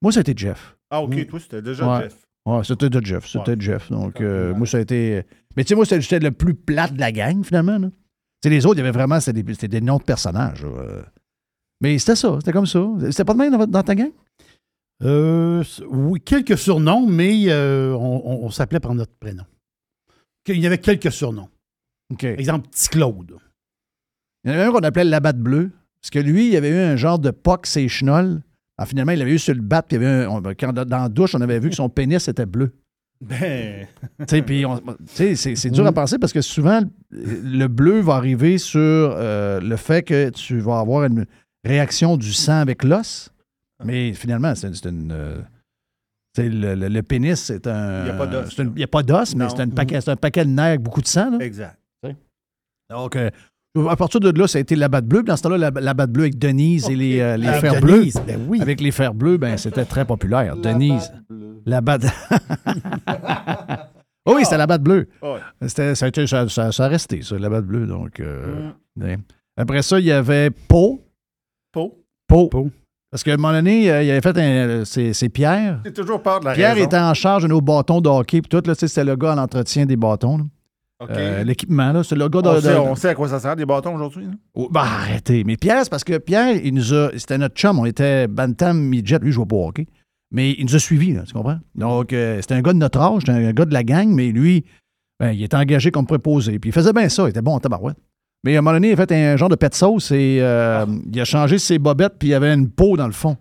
Moi, 0.00 0.12
c'était 0.12 0.34
Jeff. 0.36 0.76
Ah, 0.90 1.02
OK, 1.02 1.14
Mm. 1.16 1.24
toi, 1.26 1.40
c'était 1.40 1.62
déjà 1.62 1.86
Ouais. 1.98 2.02
Jeff. 2.04 2.16
Ouais, 2.46 2.64
c'était 2.64 2.88
de 2.88 3.04
Jeff. 3.04 3.26
C'était 3.26 3.50
Ouais. 3.50 3.56
Jeff. 3.60 3.90
Donc, 3.90 4.20
euh, 4.20 4.54
moi, 4.54 4.66
ça 4.66 4.78
a 4.78 4.80
été. 4.80 5.24
Mais 5.56 5.64
tu 5.64 5.68
sais, 5.70 5.74
moi, 5.74 5.84
c'était- 5.84 6.00
j'étais 6.00 6.20
le 6.20 6.30
plus 6.30 6.54
plate 6.54 6.94
de 6.94 7.00
la 7.00 7.12
gang, 7.12 7.44
finalement. 7.44 7.76
là. 7.78 7.88
Tu 7.90 8.48
sais, 8.48 8.50
les 8.50 8.64
autres, 8.64 8.76
il 8.76 8.78
y 8.78 8.82
avait 8.82 8.92
vraiment. 8.92 9.18
C'était 9.20 9.42
des, 9.42 9.52
c'était 9.54 9.68
des 9.68 9.80
noms 9.80 9.98
de 9.98 10.04
personnages. 10.04 10.64
Euh, 10.64 11.02
Mais 11.80 11.98
c'était 11.98 12.16
ça. 12.16 12.36
C'était 12.38 12.52
comme 12.52 12.66
ça. 12.66 12.84
C'était 13.10 13.24
pas 13.24 13.34
de 13.34 13.38
même 13.38 13.66
dans, 13.66 13.82
ta 13.82 13.94
gang? 13.94 14.10
Euh, 15.04 15.62
oui, 15.90 16.20
quelques 16.20 16.58
surnoms, 16.58 17.06
mais 17.06 17.44
euh, 17.50 17.92
on, 17.94 18.22
on- 18.24 18.44
on 18.46 18.50
s'appelait 18.50 18.80
par 18.80 18.94
notre 18.94 19.12
prénom. 19.14 19.44
Il 20.48 20.58
y 20.58 20.66
avait 20.66 20.78
quelques 20.78 21.12
surnoms. 21.12 21.48
OK. 22.10 22.24
Exemple, 22.24 22.68
Petit 22.68 22.88
Claude. 22.88 23.36
Il 24.44 24.50
y 24.50 24.54
en 24.54 24.56
avait 24.56 24.64
un 24.68 24.72
qu'on 24.72 24.78
appelait 24.78 25.04
le 25.04 25.10
Labatte 25.10 25.38
Bleu. 25.38 25.70
Parce 26.02 26.10
que 26.10 26.18
lui, 26.18 26.48
il 26.50 26.56
avait 26.56 26.70
eu 26.70 26.78
un 26.78 26.96
genre 26.96 27.18
de 27.18 27.30
poc, 27.30 27.66
ses 27.66 27.88
chenolles. 27.88 28.40
Alors, 28.78 28.88
finalement, 28.88 29.12
il 29.12 29.20
avait 29.22 29.34
eu 29.34 29.38
sur 29.38 29.54
le 29.54 29.60
bat. 29.60 29.82
Puis 29.82 29.96
il 29.96 30.02
y 30.02 30.06
avait 30.06 30.24
un- 30.24 30.28
on- 30.28 30.42
quand, 30.58 30.72
dans 30.72 30.98
la 31.02 31.08
douche, 31.08 31.34
on 31.34 31.40
avait 31.40 31.58
vu 31.58 31.70
que 31.70 31.74
son 31.74 31.88
pénis 31.88 32.26
était 32.28 32.46
bleu. 32.46 32.72
Ben, 33.20 33.88
Tu 34.20 34.24
sais, 34.28 34.42
puis 34.42 34.64
c'est, 35.56 35.70
dur 35.70 35.84
à 35.84 35.92
penser 35.92 36.18
parce 36.20 36.32
que 36.32 36.40
souvent, 36.40 36.80
le 37.10 37.66
bleu 37.66 37.98
va 38.00 38.14
arriver 38.14 38.58
sur 38.58 38.78
euh, 38.80 39.58
le 39.60 39.74
fait 39.76 40.04
que 40.04 40.30
tu 40.30 40.60
vas 40.60 40.78
avoir 40.78 41.04
une 41.04 41.26
réaction 41.64 42.16
du 42.16 42.32
sang 42.32 42.60
avec 42.60 42.84
l'os. 42.84 43.32
Mais 43.84 44.12
finalement, 44.12 44.54
c'est, 44.54 44.68
une. 44.86 45.10
euh, 45.10 45.38
tu 46.32 46.42
sais, 46.42 46.48
le, 46.48 46.76
le- 46.76 46.88
le 46.88 47.02
pénis, 47.02 47.34
c'est 47.40 47.66
un. 47.66 48.02
Il 48.04 48.74
n'y 48.76 48.84
a 48.84 48.86
pas 48.88 49.02
d'os, 49.02 49.34
mais 49.34 49.48
c'est 49.48 49.60
un, 49.60 49.68
paquet, 49.68 50.00
c'est 50.00 50.10
un 50.12 50.16
paquet 50.16 50.44
de 50.44 50.50
nerfs 50.50 50.66
avec 50.66 50.80
beaucoup 50.82 51.02
de 51.02 51.08
sang. 51.08 51.30
là. 51.36 51.44
exact. 51.44 51.76
Donc, 52.90 53.16
euh, 53.16 53.30
à 53.88 53.96
partir 53.96 54.20
de 54.20 54.30
là, 54.38 54.46
ça 54.48 54.58
a 54.58 54.60
été 54.60 54.74
la 54.76 54.88
batte 54.88 55.06
bleue. 55.06 55.22
Dans 55.22 55.36
ce 55.36 55.42
temps-là, 55.42 55.58
la, 55.58 55.70
la 55.80 55.94
batte 55.94 56.10
bleue 56.10 56.24
avec 56.24 56.38
Denise 56.38 56.88
et 56.88 56.96
les, 56.96 57.20
euh, 57.20 57.36
les 57.36 57.46
Avec 57.48 57.60
fers 57.60 57.80
Denise, 57.80 58.14
bleus. 58.14 58.22
ben 58.26 58.40
oui. 58.48 58.60
Avec 58.60 58.80
les 58.80 58.90
fers 58.90 59.14
bleus, 59.14 59.36
ben, 59.38 59.56
c'était 59.56 59.84
très 59.84 60.04
populaire. 60.04 60.56
Denise. 60.56 61.12
La 61.66 61.80
batte. 61.80 62.04
Oh 64.30 64.34
oui, 64.36 64.44
c'était 64.44 64.58
la 64.58 64.66
batte 64.66 64.82
bleue. 64.82 65.08
Ouais. 65.22 65.38
C'était, 65.66 65.94
ça, 65.94 66.04
a 66.04 66.08
été- 66.08 66.26
ça, 66.26 66.46
ça- 66.50 66.70
ça 66.70 66.84
a 66.84 66.88
resté, 66.88 67.22
ça, 67.22 67.38
la 67.38 67.48
batte 67.48 67.64
bleue. 67.64 67.86
Donc, 67.86 68.20
euh, 68.20 68.68
Mm. 68.96 69.02
ouais. 69.02 69.18
Après 69.56 69.80
ça, 69.80 69.98
il 69.98 70.04
y 70.04 70.12
avait 70.12 70.50
Pau. 70.50 71.00
Pau. 71.72 71.94
Pau. 72.26 72.48
Pau. 72.48 72.70
Parce 73.10 73.22
qu'à 73.22 73.32
un 73.32 73.36
moment 73.38 73.52
donné, 73.54 73.90
euh, 73.90 74.02
il 74.02 74.10
avait 74.10 74.20
fait 74.20 74.36
un. 74.36 74.84
C'est, 74.84 75.14
c'est 75.14 75.30
Pierre. 75.30 75.80
J'ai 75.82 75.94
toujours 75.94 76.22
peur 76.22 76.40
de 76.40 76.44
la 76.44 76.52
Pierre 76.52 76.74
raison. 76.74 76.84
était 76.86 76.98
en 76.98 77.14
charge 77.14 77.44
de 77.44 77.48
nos 77.48 77.62
bâtons 77.62 78.02
de 78.02 78.08
hockey. 78.10 78.42
Puis 78.42 78.50
tout, 78.50 78.62
là, 78.68 78.74
c'était 78.74 79.02
le 79.02 79.16
gars 79.16 79.32
à 79.32 79.34
l'entretien 79.36 79.86
des 79.86 79.96
bâtons. 79.96 80.36
là. 80.36 80.44
OK. 81.00 81.10
Euh, 81.10 81.44
l'équipement, 81.44 81.92
là. 81.92 82.02
C'est 82.02 82.16
le 82.16 82.28
gars 82.28 82.42
de. 82.42 82.48
on, 82.48 82.54
de- 82.54 82.60
sait, 82.60 82.76
on 82.76 82.94
sait 82.96 83.08
à 83.10 83.14
quoi 83.14 83.28
ça 83.28 83.38
sert, 83.38 83.54
des 83.54 83.64
bâtons 83.66 83.94
aujourd'hui. 83.94 84.26
Oh, 84.54 84.68
bah, 84.70 84.82
arrêtez. 84.82 85.44
Mais 85.44 85.56
Pierre, 85.56 85.84
c'est 85.84 85.90
parce 85.90 86.04
que 86.04 86.18
Pierre, 86.18 86.56
il 86.56 86.74
nous 86.74 86.92
a. 86.92 87.10
C'était 87.16 87.38
notre 87.38 87.54
chum. 87.54 87.78
On 87.78 87.84
était 87.84 88.26
Bantam 88.26 88.78
Midget. 88.80 89.18
Lui, 89.20 89.28
je 89.30 89.36
jouait 89.36 89.46
pas 89.46 89.56
hockey. 89.56 89.86
Mais 90.30 90.52
il 90.58 90.66
nous 90.66 90.76
a 90.76 90.78
suivis, 90.78 91.12
là, 91.14 91.22
tu 91.22 91.32
comprends? 91.32 91.58
Donc, 91.74 92.12
euh, 92.12 92.36
c'était 92.40 92.54
un 92.54 92.60
gars 92.60 92.72
de 92.74 92.78
notre 92.78 93.00
âge, 93.00 93.20
c'était 93.20 93.32
un 93.32 93.52
gars 93.52 93.64
de 93.64 93.72
la 93.72 93.82
gang, 93.82 94.08
mais 94.08 94.30
lui, 94.30 94.64
ben, 95.18 95.32
il 95.32 95.42
était 95.42 95.56
engagé 95.56 95.90
comme 95.90 96.06
préposé. 96.06 96.58
Puis 96.58 96.68
il 96.70 96.72
faisait 96.72 96.92
bien 96.92 97.08
ça, 97.08 97.24
il 97.24 97.30
était 97.30 97.40
bon 97.40 97.54
en 97.54 97.60
tabarouette. 97.60 97.96
Mais 98.44 98.54
à 98.54 98.58
un 98.58 98.62
moment 98.62 98.74
donné, 98.74 98.90
il 98.90 98.92
a 98.92 98.96
fait 98.96 99.10
un 99.12 99.36
genre 99.36 99.48
de 99.48 99.56
pet 99.56 99.74
sauce 99.74 100.10
et 100.10 100.38
euh, 100.40 100.84
il 101.10 101.18
a 101.20 101.24
changé 101.24 101.58
ses 101.58 101.78
bobettes, 101.78 102.14
puis 102.18 102.28
il 102.28 102.34
avait 102.34 102.52
une 102.52 102.68
peau 102.68 102.96
dans 102.96 103.06
le 103.06 103.12
fond. 103.12 103.36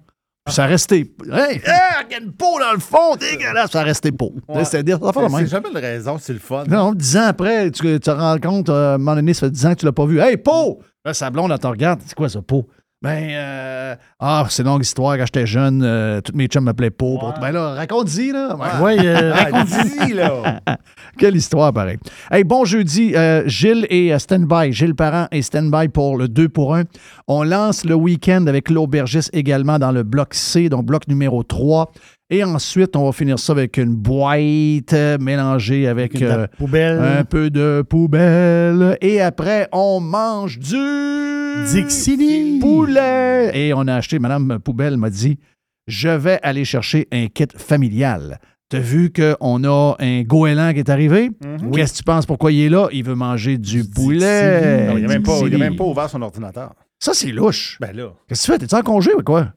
Puis 0.48 0.56
ça 0.56 0.66
restait. 0.66 1.06
Hey, 1.30 1.62
ah, 1.68 2.04
il 2.10 2.14
y 2.14 2.16
a 2.16 2.20
une 2.24 2.32
peau 2.32 2.58
dans 2.58 2.72
le 2.72 2.80
fond, 2.80 3.18
dégueulasse, 3.20 3.72
ça 3.72 3.84
restait 3.84 4.14
peau. 4.14 4.34
Ouais. 4.48 4.64
C'était 4.64 4.82
dire, 4.84 4.98
ça 5.04 5.12
fait 5.12 5.20
C'est 5.20 5.36
même. 5.36 5.46
c'est 5.46 5.52
jamais 5.52 5.70
une 5.70 5.78
raison, 5.78 6.18
c'est 6.20 6.32
le 6.34 6.40
fun. 6.40 6.64
Non, 6.70 6.94
dix 6.94 7.18
ans 7.18 7.26
après, 7.28 7.70
tu 7.70 7.82
tu 7.82 8.00
te 8.00 8.10
rends 8.10 8.38
compte, 8.40 8.70
euh, 8.70 8.92
à 8.92 8.96
un 8.96 8.98
moment 8.98 9.16
donné, 9.16 9.34
ça 9.34 9.48
fait 9.48 9.52
dix 9.52 9.66
ans 9.66 9.74
que 9.74 9.80
tu 9.80 9.86
l'as 9.86 9.92
pas 9.92 10.06
vu. 10.06 10.20
Hey, 10.22 10.38
Pau! 10.38 10.82
Là, 11.04 11.14
sa 11.14 11.30
blonde, 11.30 11.52
elle 11.52 11.60
te 11.60 11.68
regarde. 11.68 12.00
C'est 12.06 12.16
quoi 12.16 12.30
ça, 12.30 12.42
Pau? 12.42 12.66
Ben, 13.00 13.30
euh, 13.30 13.96
ah, 14.20 14.48
c'est 14.50 14.64
une 14.64 14.70
longue 14.70 14.82
histoire. 14.82 15.18
Quand 15.18 15.26
j'étais 15.28 15.46
jeune, 15.46 15.84
euh, 15.84 16.20
tous 16.20 16.34
mes 16.36 16.48
chums 16.48 16.64
m'appelaient 16.64 16.90
Pau. 16.90 17.20
Ouais. 17.22 17.34
Ben 17.40 17.52
là, 17.52 17.76
raconte-y, 17.76 18.32
là. 18.32 18.56
Ben, 18.56 18.82
Ouais, 18.82 18.98
euh, 19.00 19.34
dis, 20.08 20.14
là. 20.14 20.60
Quelle 21.20 21.36
histoire, 21.36 21.72
pareil. 21.72 21.98
Hey, 22.32 22.44
bon 22.44 22.66
jeudi, 22.66 23.14
euh, 23.16 23.44
Gilles 23.48 23.86
et 23.92 24.12
euh, 24.12 24.18
Standby. 24.18 24.74
Gilles 24.74 24.96
Parent 24.96 25.28
et 25.32 25.44
Standby 25.44 25.90
pour 25.90 26.18
le 26.18 26.28
2 26.28 26.50
pour 26.50 26.76
1. 26.76 26.86
On 27.28 27.44
lance 27.44 27.86
le 27.86 27.94
week-end 27.94 28.48
avec 28.48 28.72
l'aubergiste 28.72 29.30
également 29.32 29.78
dans 29.78 29.92
le 29.92 30.02
bloc 30.02 30.34
C, 30.34 30.68
donc 30.68 30.86
bloc 30.86 31.08
numéro 31.08 31.44
3. 31.44 31.92
Et 32.30 32.44
ensuite, 32.44 32.98
on 32.98 33.06
va 33.06 33.14
finir 33.14 33.40
ça 33.40 33.54
avec 33.54 33.78
une 33.78 33.96
boîte 33.96 34.92
euh, 34.92 35.18
mélangée 35.18 35.88
avec 35.88 36.22
euh, 36.22 36.46
poubelle. 36.58 37.00
un 37.00 37.24
peu 37.24 37.50
de 37.50 37.86
poubelle. 37.88 38.98
Et 39.00 39.22
après, 39.22 39.70
on 39.72 40.02
mange 40.02 40.60
du 40.60 41.66
Dixili. 41.72 42.60
poulet. 42.60 43.52
Et 43.58 43.74
on 43.74 43.88
a 43.88 43.96
acheté, 43.96 44.20
Madame 44.20 44.60
Poubelle 44.60 44.98
m'a 44.98 45.10
dit, 45.10 45.40
je 45.88 46.10
vais 46.10 46.38
aller 46.44 46.66
chercher 46.66 47.08
un 47.14 47.28
kit 47.28 47.48
familial. 47.56 48.42
T'as 48.68 48.80
vu 48.80 49.14
qu'on 49.14 49.64
a 49.64 49.96
un 49.98 50.24
goéland 50.24 50.74
qui 50.74 50.80
est 50.80 50.90
arrivé? 50.90 51.32
Qu'est-ce 51.74 51.94
que 51.94 51.98
tu 52.00 52.04
penses? 52.04 52.26
Pourquoi 52.26 52.52
il 52.52 52.60
est 52.60 52.70
là? 52.70 52.90
Il 52.92 53.06
veut 53.06 53.16
manger 53.16 53.58
du, 53.58 53.86
poulet. 53.86 54.88
Non, 54.88 54.98
il 54.98 55.04
n'a 55.04 55.08
même, 55.08 55.60
même 55.60 55.76
pas 55.78 55.86
ouvert 55.86 56.10
son 56.10 56.22
ordinateur. 56.22 56.74
Ça, 57.00 57.14
c'est 57.14 57.32
louche. 57.32 57.78
Ben 57.80 57.96
là. 57.96 58.12
Qu'est-ce 58.28 58.42
que 58.42 58.46
tu 58.48 58.52
fais? 58.52 58.58
T'es-tu 58.58 58.76
en 58.76 58.82
congé 58.82 59.14
ou 59.14 59.24
quoi? 59.24 59.54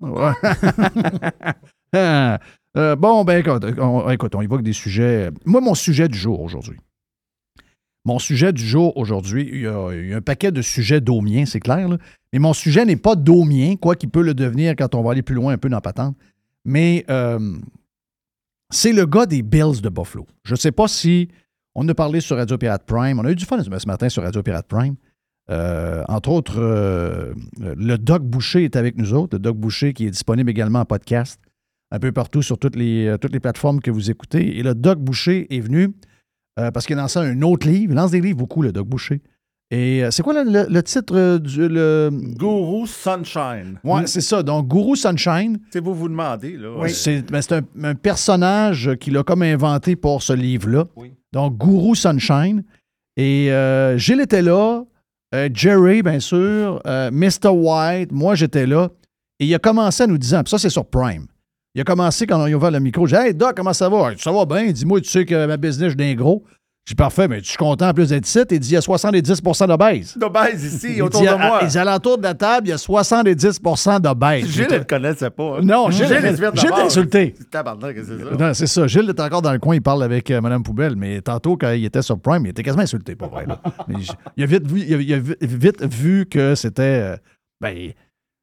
Ouais. 0.00 0.32
Euh, 2.76 2.96
bon, 2.96 3.24
ben 3.24 3.38
écoute 3.38 3.64
on, 3.78 4.10
écoute, 4.10 4.34
on 4.34 4.40
avec 4.40 4.62
des 4.62 4.72
sujets. 4.72 5.30
Moi, 5.44 5.60
mon 5.60 5.74
sujet 5.74 6.06
du 6.06 6.16
jour 6.16 6.40
aujourd'hui. 6.40 6.78
Mon 8.04 8.18
sujet 8.18 8.52
du 8.52 8.64
jour 8.64 8.96
aujourd'hui, 8.96 9.48
il 9.52 9.60
y, 9.62 9.66
a, 9.66 10.16
un 10.16 10.20
paquet 10.20 10.52
de 10.52 10.62
sujets 10.62 11.00
daumiens, 11.00 11.44
c'est 11.44 11.60
clair, 11.60 11.88
là. 11.88 11.98
mais 12.32 12.38
mon 12.38 12.52
sujet 12.52 12.84
n'est 12.84 12.96
pas 12.96 13.16
daumien, 13.16 13.76
quoi 13.76 13.96
qu'il 13.96 14.08
peut 14.08 14.22
le 14.22 14.32
devenir 14.32 14.76
quand 14.76 14.94
on 14.94 15.02
va 15.02 15.12
aller 15.12 15.22
plus 15.22 15.34
loin 15.34 15.52
un 15.52 15.58
peu 15.58 15.68
dans 15.68 15.76
la 15.76 15.82
patente. 15.82 16.16
Mais 16.64 17.04
euh, 17.10 17.58
c'est 18.70 18.92
le 18.92 19.04
gars 19.06 19.26
des 19.26 19.42
Bills 19.42 19.80
de 19.82 19.88
Buffalo. 19.88 20.26
Je 20.44 20.54
ne 20.54 20.58
sais 20.58 20.72
pas 20.72 20.88
si 20.88 21.28
on 21.74 21.86
a 21.88 21.94
parlé 21.94 22.20
sur 22.20 22.36
Radio 22.36 22.56
Pirate 22.56 22.84
Prime. 22.86 23.18
On 23.18 23.24
a 23.24 23.32
eu 23.32 23.36
du 23.36 23.44
fun 23.44 23.62
ce 23.62 23.86
matin 23.86 24.08
sur 24.08 24.22
Radio 24.22 24.42
Pirate 24.42 24.68
Prime. 24.68 24.94
Euh, 25.50 26.04
entre 26.08 26.30
autres, 26.30 26.60
le 27.58 27.96
Doc 27.96 28.22
Boucher 28.22 28.64
est 28.64 28.76
avec 28.76 28.96
nous 28.96 29.14
autres. 29.14 29.36
Le 29.36 29.40
Doc 29.40 29.56
Boucher 29.56 29.92
qui 29.92 30.06
est 30.06 30.10
disponible 30.10 30.50
également 30.50 30.80
en 30.80 30.84
podcast 30.84 31.40
un 31.90 31.98
peu 31.98 32.12
partout 32.12 32.42
sur 32.42 32.58
toutes 32.58 32.76
les, 32.76 33.06
euh, 33.06 33.16
toutes 33.18 33.32
les 33.32 33.40
plateformes 33.40 33.80
que 33.80 33.90
vous 33.90 34.10
écoutez. 34.10 34.58
Et 34.58 34.62
le 34.62 34.74
Doc 34.74 34.98
Boucher 34.98 35.46
est 35.54 35.60
venu 35.60 35.90
euh, 36.58 36.70
parce 36.70 36.86
qu'il 36.86 36.98
a 36.98 37.02
lancé 37.02 37.18
un 37.18 37.40
autre 37.42 37.66
livre. 37.68 37.92
Il 37.92 37.96
lance 37.96 38.10
des 38.10 38.20
livres 38.20 38.38
beaucoup, 38.38 38.62
le 38.62 38.72
Doc 38.72 38.86
Boucher. 38.86 39.22
Et 39.70 40.02
euh, 40.02 40.10
c'est 40.10 40.22
quoi 40.22 40.42
le, 40.44 40.50
le- 40.50 40.66
le 40.68 40.82
titre 40.82 41.14
euh, 41.16 41.38
du. 41.38 41.68
Le... 41.68 42.10
Guru 42.12 42.86
Sunshine. 42.86 43.78
Ouais, 43.84 44.06
c'est 44.06 44.20
ça. 44.22 44.42
Donc, 44.42 44.66
Guru 44.68 44.96
Sunshine. 44.96 45.58
C'est 45.70 45.80
vous 45.82 45.94
vous 45.94 46.08
demandez, 46.08 46.56
là. 46.56 46.88
C'est 46.88 47.22
ben, 47.30 47.42
c'est 47.42 47.54
un, 47.56 47.62
un 47.84 47.94
personnage 47.94 48.90
qu'il 49.00 49.16
a 49.18 49.22
comme 49.22 49.42
inventé 49.42 49.94
pour 49.96 50.22
ce 50.22 50.32
livre-là. 50.32 50.86
Oui. 50.96 51.12
Donc, 51.32 51.58
Guru 51.58 51.94
Sunshine. 51.96 52.64
Et 53.16 53.50
Gilles 53.96 54.20
était 54.20 54.42
là, 54.42 54.84
Jerry, 55.52 56.02
bien 56.02 56.20
sûr, 56.20 56.80
Mr. 56.86 57.48
White, 57.50 58.12
moi 58.12 58.36
j'étais 58.36 58.64
là. 58.64 58.90
Et 59.40 59.46
il 59.46 59.54
a 59.54 59.58
commencé 59.58 60.04
à 60.04 60.06
nous 60.06 60.18
dire, 60.18 60.42
puis 60.44 60.50
ça 60.50 60.58
c'est 60.58 60.70
sur 60.70 60.86
Prime. 60.86 61.26
Il 61.74 61.80
a 61.80 61.84
commencé 61.84 62.26
quand 62.26 62.38
on 62.40 62.44
a 62.44 62.50
ouvert 62.50 62.70
le 62.70 62.80
micro. 62.80 63.06
J'ai 63.06 63.16
dit 63.18 63.22
Hey 63.28 63.34
Doc, 63.34 63.54
comment 63.56 63.72
ça 63.72 63.88
va? 63.88 64.10
Ça 64.16 64.32
va 64.32 64.44
bien. 64.44 64.70
Dis-moi, 64.72 65.00
tu 65.00 65.08
sais 65.10 65.24
que 65.24 65.46
ma 65.46 65.56
business, 65.56 65.92
je 65.98 66.02
suis 66.04 66.14
gros. 66.16 66.42
J'ai 66.86 66.92
dit 66.94 66.96
Parfait, 66.96 67.28
mais 67.28 67.40
je 67.40 67.44
suis 67.50 67.56
content 67.58 67.88
en 67.90 67.92
plus 67.92 68.08
d'être 68.08 68.26
ici. 68.26 68.40
Il 68.50 68.58
dit 68.58 68.70
Il 68.70 68.72
y 68.72 68.76
a 68.76 68.80
70% 68.80 69.66
d'obèses. 69.68 70.16
D'obèse 70.16 70.64
ici, 70.64 70.94
Il 70.96 71.02
autour 71.02 71.20
dit, 71.20 71.26
de 71.28 71.34
moi. 71.34 71.58
Il 71.62 71.68
dit 71.68 71.78
alentour 71.78 72.16
de 72.16 72.22
la 72.22 72.32
table, 72.34 72.66
il 72.66 72.70
y 72.70 72.72
a 72.72 72.76
70% 72.76 74.00
d'obèses. 74.00 74.46
Gilles, 74.46 74.66
ne 74.70 74.78
connaissait 74.78 75.30
pas. 75.30 75.58
hein? 75.58 75.60
Non, 75.62 75.90
Gilles, 75.90 76.06
Gilles, 76.06 76.36
d'abord. 76.40 76.78
insulté. 76.78 77.34
C'est 77.38 77.50
ça? 78.18 78.36
Non, 78.38 78.54
c'est 78.54 78.66
ça. 78.66 78.86
Gilles 78.86 79.08
est 79.10 79.20
encore 79.20 79.42
dans 79.42 79.52
le 79.52 79.58
coin, 79.58 79.74
il 79.74 79.82
parle 79.82 80.02
avec 80.02 80.30
euh, 80.30 80.40
Mme 80.40 80.62
Poubelle, 80.62 80.96
mais 80.96 81.20
tantôt, 81.20 81.56
quand 81.56 81.70
il 81.72 81.84
était 81.84 82.02
sur 82.02 82.18
Prime, 82.18 82.46
il 82.46 82.50
était 82.50 82.62
quasiment 82.62 82.82
insulté, 82.84 83.14
pas 83.14 83.28
vrai. 83.28 83.46
là. 83.46 83.60
Il, 84.36 84.42
a 84.42 84.46
vite 84.46 84.66
vu, 84.66 84.80
il, 84.80 84.94
a, 84.94 84.98
il 84.98 85.12
a 85.14 85.18
vi- 85.18 85.36
vite 85.42 85.84
vu 85.84 86.26
que 86.26 86.54
c'était. 86.54 86.82
euh, 86.82 87.16
ben, 87.60 87.92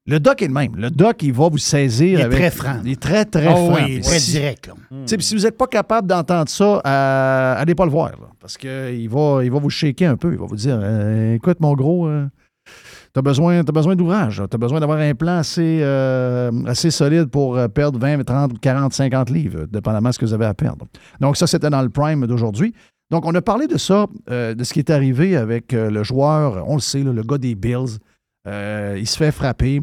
le 0.07 0.19
doc 0.19 0.41
est 0.41 0.47
le 0.47 0.53
même. 0.53 0.75
Le 0.75 0.89
doc, 0.91 1.23
il 1.23 1.33
va 1.33 1.49
vous 1.49 1.57
saisir. 1.57 2.19
Il 2.19 2.21
est 2.21 2.23
avec- 2.25 2.37
très 2.39 2.51
franc. 2.51 2.77
Il 2.85 2.91
est 2.91 3.01
très, 3.01 3.25
très 3.25 3.47
Oh, 3.51 3.71
franc. 3.71 3.75
oui, 3.85 3.95
Puis 3.95 4.01
très 4.01 4.19
si- 4.19 4.31
direct. 4.31 4.67
Là. 4.67 4.73
si 5.19 5.35
vous 5.35 5.41
n'êtes 5.41 5.57
pas 5.57 5.67
capable 5.67 6.07
d'entendre 6.07 6.49
ça, 6.49 6.81
euh, 6.85 7.55
allez 7.57 7.73
pas 7.75 7.85
le 7.85 7.91
voir. 7.91 8.11
là, 8.11 8.27
parce 8.39 8.57
qu'il 8.57 9.09
va, 9.09 9.39
il 9.43 9.51
va 9.51 9.59
vous 9.59 9.69
shaker 9.69 10.11
un 10.11 10.17
peu. 10.17 10.31
Il 10.33 10.37
va 10.39 10.45
vous 10.45 10.55
dire 10.55 10.77
euh, 10.81 11.33
Écoute, 11.33 11.59
mon 11.59 11.73
gros, 11.73 12.07
tu 13.13 13.19
as 13.19 13.21
besoin, 13.21 13.63
t'as 13.63 13.71
besoin 13.71 13.95
d'ouvrage. 13.95 14.43
Tu 14.49 14.55
as 14.55 14.57
besoin 14.59 14.79
d'avoir 14.79 14.99
un 14.99 15.15
plan 15.15 15.37
assez, 15.37 15.79
euh, 15.81 16.51
assez 16.67 16.91
solide 16.91 17.25
pour 17.27 17.57
euh, 17.57 17.67
perdre 17.67 17.97
20, 17.97 18.23
30, 18.23 18.59
40, 18.59 18.93
50 18.93 19.29
livres, 19.31 19.65
dépendamment 19.71 20.09
de 20.09 20.13
ce 20.13 20.19
que 20.19 20.25
vous 20.25 20.33
avez 20.33 20.45
à 20.45 20.53
perdre. 20.53 20.85
Donc, 21.19 21.37
ça, 21.37 21.47
c'était 21.47 21.69
dans 21.69 21.81
le 21.81 21.89
prime 21.89 22.27
d'aujourd'hui. 22.27 22.73
Donc, 23.11 23.25
on 23.25 23.33
a 23.35 23.41
parlé 23.41 23.67
de 23.67 23.77
ça, 23.77 24.05
euh, 24.29 24.53
de 24.53 24.63
ce 24.63 24.73
qui 24.73 24.79
est 24.79 24.89
arrivé 24.89 25.35
avec 25.37 25.73
euh, 25.73 25.89
le 25.89 26.03
joueur, 26.03 26.63
on 26.67 26.75
le 26.75 26.81
sait, 26.81 27.03
là, 27.03 27.11
le 27.13 27.23
gars 27.23 27.37
des 27.37 27.55
Bills. 27.55 27.97
Euh, 28.47 28.95
il 28.99 29.07
se 29.07 29.17
fait 29.17 29.31
frapper. 29.31 29.81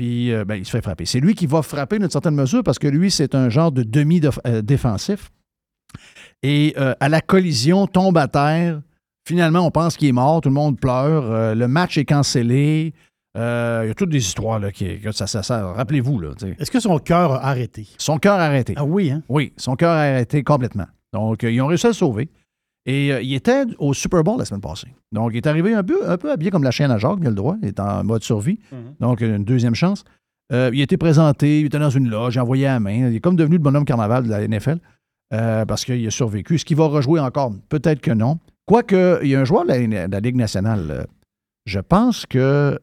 Puis, 0.00 0.32
euh, 0.32 0.46
ben, 0.46 0.54
il 0.54 0.64
se 0.64 0.70
fait 0.70 0.80
frapper. 0.80 1.04
C'est 1.04 1.20
lui 1.20 1.34
qui 1.34 1.46
va 1.46 1.60
frapper 1.60 1.98
d'une 1.98 2.08
certaine 2.08 2.34
mesure 2.34 2.62
parce 2.64 2.78
que 2.78 2.88
lui, 2.88 3.10
c'est 3.10 3.34
un 3.34 3.50
genre 3.50 3.70
de 3.70 3.82
demi-défensif. 3.82 5.30
Et 6.42 6.72
euh, 6.78 6.94
à 7.00 7.10
la 7.10 7.20
collision, 7.20 7.86
tombe 7.86 8.16
à 8.16 8.26
terre. 8.26 8.80
Finalement, 9.28 9.60
on 9.60 9.70
pense 9.70 9.98
qu'il 9.98 10.08
est 10.08 10.12
mort. 10.12 10.40
Tout 10.40 10.48
le 10.48 10.54
monde 10.54 10.80
pleure. 10.80 11.24
Euh, 11.30 11.54
le 11.54 11.68
match 11.68 11.98
est 11.98 12.06
cancellé. 12.06 12.94
Euh, 13.36 13.82
il 13.84 13.88
y 13.88 13.90
a 13.90 13.94
toutes 13.94 14.08
des 14.08 14.16
histoires 14.26 14.58
là, 14.58 14.72
qui, 14.72 14.98
que 15.00 15.12
ça, 15.12 15.26
ça, 15.26 15.42
ça- 15.42 15.70
Rappelez-vous. 15.72 16.18
Est-ce 16.58 16.70
que 16.70 16.80
son 16.80 16.98
cœur 16.98 17.32
a 17.32 17.48
arrêté? 17.48 17.86
Son 17.98 18.16
cœur 18.16 18.36
a 18.36 18.44
arrêté. 18.46 18.72
Ah 18.78 18.84
oui, 18.86 19.10
hein? 19.10 19.22
Oui, 19.28 19.52
son 19.58 19.76
cœur 19.76 19.90
a 19.90 20.00
arrêté 20.00 20.42
complètement. 20.42 20.86
Donc, 21.12 21.44
euh, 21.44 21.50
ils 21.52 21.60
ont 21.60 21.66
réussi 21.66 21.84
à 21.84 21.90
le 21.90 21.94
sauver. 21.94 22.30
Et 22.86 23.12
euh, 23.12 23.20
il 23.22 23.34
était 23.34 23.64
au 23.78 23.92
Super 23.94 24.24
Bowl 24.24 24.38
la 24.38 24.44
semaine 24.44 24.60
passée. 24.60 24.88
Donc, 25.12 25.32
il 25.34 25.36
est 25.36 25.46
arrivé 25.46 25.74
un 25.74 25.82
peu, 25.84 26.08
un 26.08 26.16
peu 26.16 26.30
habillé 26.32 26.50
comme 26.50 26.62
la 26.62 26.70
chienne 26.70 26.90
à 26.90 26.98
Jacques, 26.98 27.18
il 27.20 27.26
a 27.26 27.30
le 27.30 27.36
droit. 27.36 27.56
Il 27.62 27.68
est 27.68 27.80
en 27.80 28.02
mode 28.04 28.22
survie. 28.22 28.58
Donc, 29.00 29.20
une 29.20 29.44
deuxième 29.44 29.74
chance. 29.74 30.04
Euh, 30.52 30.70
il 30.72 30.80
a 30.80 30.84
été 30.84 30.96
présenté, 30.96 31.60
il 31.60 31.66
était 31.66 31.78
dans 31.78 31.90
une 31.90 32.08
loge, 32.08 32.34
il 32.34 32.38
a 32.38 32.42
envoyé 32.42 32.64
la 32.64 32.80
main. 32.80 33.08
Il 33.08 33.14
est 33.16 33.20
comme 33.20 33.36
devenu 33.36 33.56
le 33.56 33.62
bonhomme 33.62 33.84
carnaval 33.84 34.24
de 34.24 34.30
la 34.30 34.46
NFL 34.48 34.78
euh, 35.32 35.64
parce 35.64 35.84
qu'il 35.84 36.04
a 36.06 36.10
survécu. 36.10 36.54
Est-ce 36.56 36.64
qu'il 36.64 36.76
va 36.76 36.86
rejouer 36.86 37.20
encore? 37.20 37.52
Peut-être 37.68 38.00
que 38.00 38.10
non. 38.10 38.38
Quoique, 38.66 39.20
il 39.22 39.28
y 39.28 39.34
a 39.36 39.40
un 39.40 39.44
joueur 39.44 39.64
de 39.64 39.68
la, 39.72 40.06
de 40.08 40.12
la 40.12 40.20
Ligue 40.20 40.36
nationale. 40.36 41.06
je 41.66 41.78
pense 41.80 42.24
que 42.26 42.78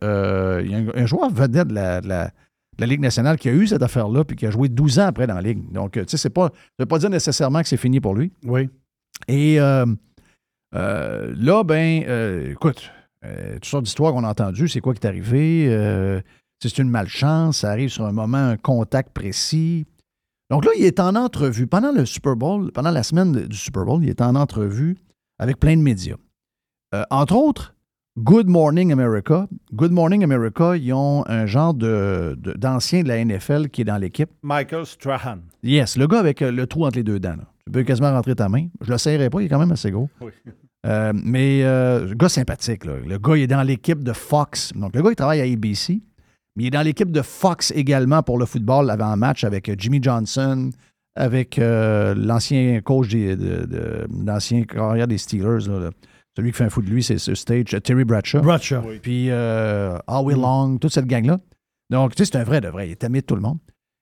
il 0.63 0.71
y 0.71 0.75
a 0.75 0.77
un, 0.77 0.87
un 0.95 1.05
joueur 1.05 1.29
vedette 1.29 1.67
de 1.69 1.73
la, 1.73 2.01
de 2.01 2.07
la- 2.07 2.31
de 2.77 2.83
la 2.83 2.87
Ligue 2.87 3.01
nationale 3.01 3.37
qui 3.37 3.49
a 3.49 3.53
eu 3.53 3.65
cette 3.65 3.81
affaire-là 3.81 4.23
puis 4.23 4.35
qui 4.37 4.45
a 4.45 4.51
joué 4.51 4.69
12 4.69 4.99
ans 4.99 5.07
après 5.07 5.25
dans 5.25 5.33
la 5.33 5.41
Ligue. 5.41 5.71
Donc, 5.71 5.93
tu 5.93 6.03
sais, 6.07 6.15
c'est 6.17 6.29
pas, 6.29 6.49
ça 6.49 6.53
ne 6.77 6.83
veut 6.83 6.87
pas 6.87 6.99
dire 6.99 7.09
nécessairement 7.09 7.59
que 7.63 7.67
c'est 7.67 7.75
fini 7.75 7.99
pour 7.99 8.13
lui. 8.13 8.31
Oui. 8.45 8.69
Et 9.27 9.59
euh, 9.59 9.85
euh, 10.75 11.33
là, 11.37 11.63
ben, 11.63 12.03
euh, 12.07 12.51
écoute, 12.51 12.91
toutes 13.55 13.65
sortes 13.65 13.83
d'histoires 13.83 14.13
qu'on 14.13 14.23
a 14.23 14.29
entendues. 14.29 14.67
C'est 14.69 14.79
quoi 14.79 14.93
qui 14.93 14.99
est 15.05 15.07
arrivé? 15.07 16.21
C'est 16.61 16.77
une 16.77 16.89
malchance. 16.89 17.59
Ça 17.59 17.71
arrive 17.71 17.89
sur 17.89 18.05
un 18.05 18.11
moment, 18.13 18.37
un 18.37 18.57
contact 18.57 19.13
précis. 19.13 19.85
Donc 20.49 20.63
là, 20.65 20.71
il 20.77 20.85
est 20.85 20.99
en 20.99 21.15
entrevue. 21.15 21.67
Pendant 21.67 21.91
le 21.91 22.05
Super 22.05 22.35
Bowl, 22.35 22.71
pendant 22.71 22.91
la 22.91 23.03
semaine 23.03 23.33
de- 23.33 23.41
du 23.45 23.57
Super 23.57 23.83
Bowl, 23.85 24.01
il 24.03 24.09
est 24.09 24.21
en 24.21 24.35
entrevue 24.35 24.95
avec 25.39 25.59
plein 25.59 25.75
de 25.75 25.81
médias. 25.81 26.15
Entre 27.09 27.35
autres, 27.35 27.75
Good 28.17 28.47
Morning 28.47 28.91
America. 28.93 29.47
Good 29.73 29.91
Morning 29.91 30.23
America, 30.23 30.75
ils 30.77 30.93
ont 30.93 31.23
un 31.27 31.45
genre 31.45 31.73
de, 31.73 32.35
d'ancien 32.55 33.03
de 33.03 33.09
la 33.09 33.17
NFL 33.23 33.69
qui 33.69 33.81
est 33.81 33.85
dans 33.85 33.97
l'équipe. 33.97 34.29
Michael 34.41 34.85
Strahan. 34.85 35.39
Yes, 35.63 35.97
le 35.97 36.07
gars 36.07 36.19
avec 36.19 36.39
le 36.39 36.65
trou 36.65 36.85
entre 36.85 36.95
les 36.97 37.03
deux 37.03 37.19
dents. 37.19 37.35
là. 37.35 37.43
Tu 37.67 37.71
peux 37.71 37.83
quasiment 37.83 38.11
rentrer 38.11 38.35
ta 38.35 38.49
main. 38.49 38.67
Je 38.81 38.91
le 38.91 38.97
serrerai 38.97 39.29
pas, 39.29 39.41
il 39.41 39.45
est 39.45 39.49
quand 39.49 39.59
même 39.59 39.71
assez 39.71 39.91
gros. 39.91 40.09
Oui. 40.21 40.31
Euh, 40.85 41.11
mais 41.13 41.61
euh, 41.63 42.07
le 42.07 42.15
gars 42.15 42.29
sympathique. 42.29 42.85
là. 42.85 42.93
Le 43.05 43.17
gars, 43.17 43.35
il 43.35 43.43
est 43.43 43.47
dans 43.47 43.61
l'équipe 43.63 44.03
de 44.03 44.13
Fox. 44.13 44.71
Donc, 44.73 44.95
le 44.95 45.01
gars, 45.01 45.09
il 45.11 45.15
travaille 45.15 45.41
à 45.41 45.43
ABC. 45.43 46.01
Mais 46.55 46.63
il 46.63 46.67
est 46.67 46.71
dans 46.71 46.81
l'équipe 46.81 47.11
de 47.11 47.21
Fox 47.21 47.71
également 47.75 48.23
pour 48.23 48.37
le 48.39 48.45
football 48.45 48.89
avant 48.89 49.07
un 49.07 49.15
match 49.15 49.43
avec 49.43 49.69
euh, 49.69 49.75
Jimmy 49.77 49.99
Johnson, 50.01 50.69
avec 51.15 51.59
euh, 51.59 52.15
l'ancien 52.15 52.79
coach 52.81 53.09
des, 53.09 53.35
de, 53.35 53.65
de- 53.65 54.07
l'ancien 54.25 54.63
carrière 54.63 55.07
des 55.07 55.17
Steelers. 55.17 55.67
là, 55.67 55.79
là. 55.79 55.89
Celui 56.37 56.51
qui 56.51 56.57
fait 56.57 56.63
un 56.65 56.69
fou 56.69 56.81
de 56.83 56.89
lui, 56.89 57.01
c'est 57.03 57.17
ce 57.17 57.33
stage, 57.35 57.75
Terry 57.83 58.05
Bradshaw. 58.05 58.41
Bradshaw. 58.41 58.81
Puis 59.01 59.29
euh, 59.31 59.97
Howie 60.07 60.35
Long, 60.35 60.77
toute 60.77 60.93
cette 60.93 61.07
gang-là. 61.07 61.39
Donc, 61.89 62.13
tu 62.15 62.23
sais, 62.23 62.29
c'est 62.31 62.37
un 62.37 62.43
vrai 62.43 62.61
de 62.61 62.67
vrai. 62.67 62.87
Il 62.87 62.91
est 62.91 63.03
ami 63.03 63.21
de 63.21 63.25
tout 63.25 63.35
le 63.35 63.41
monde. 63.41 63.57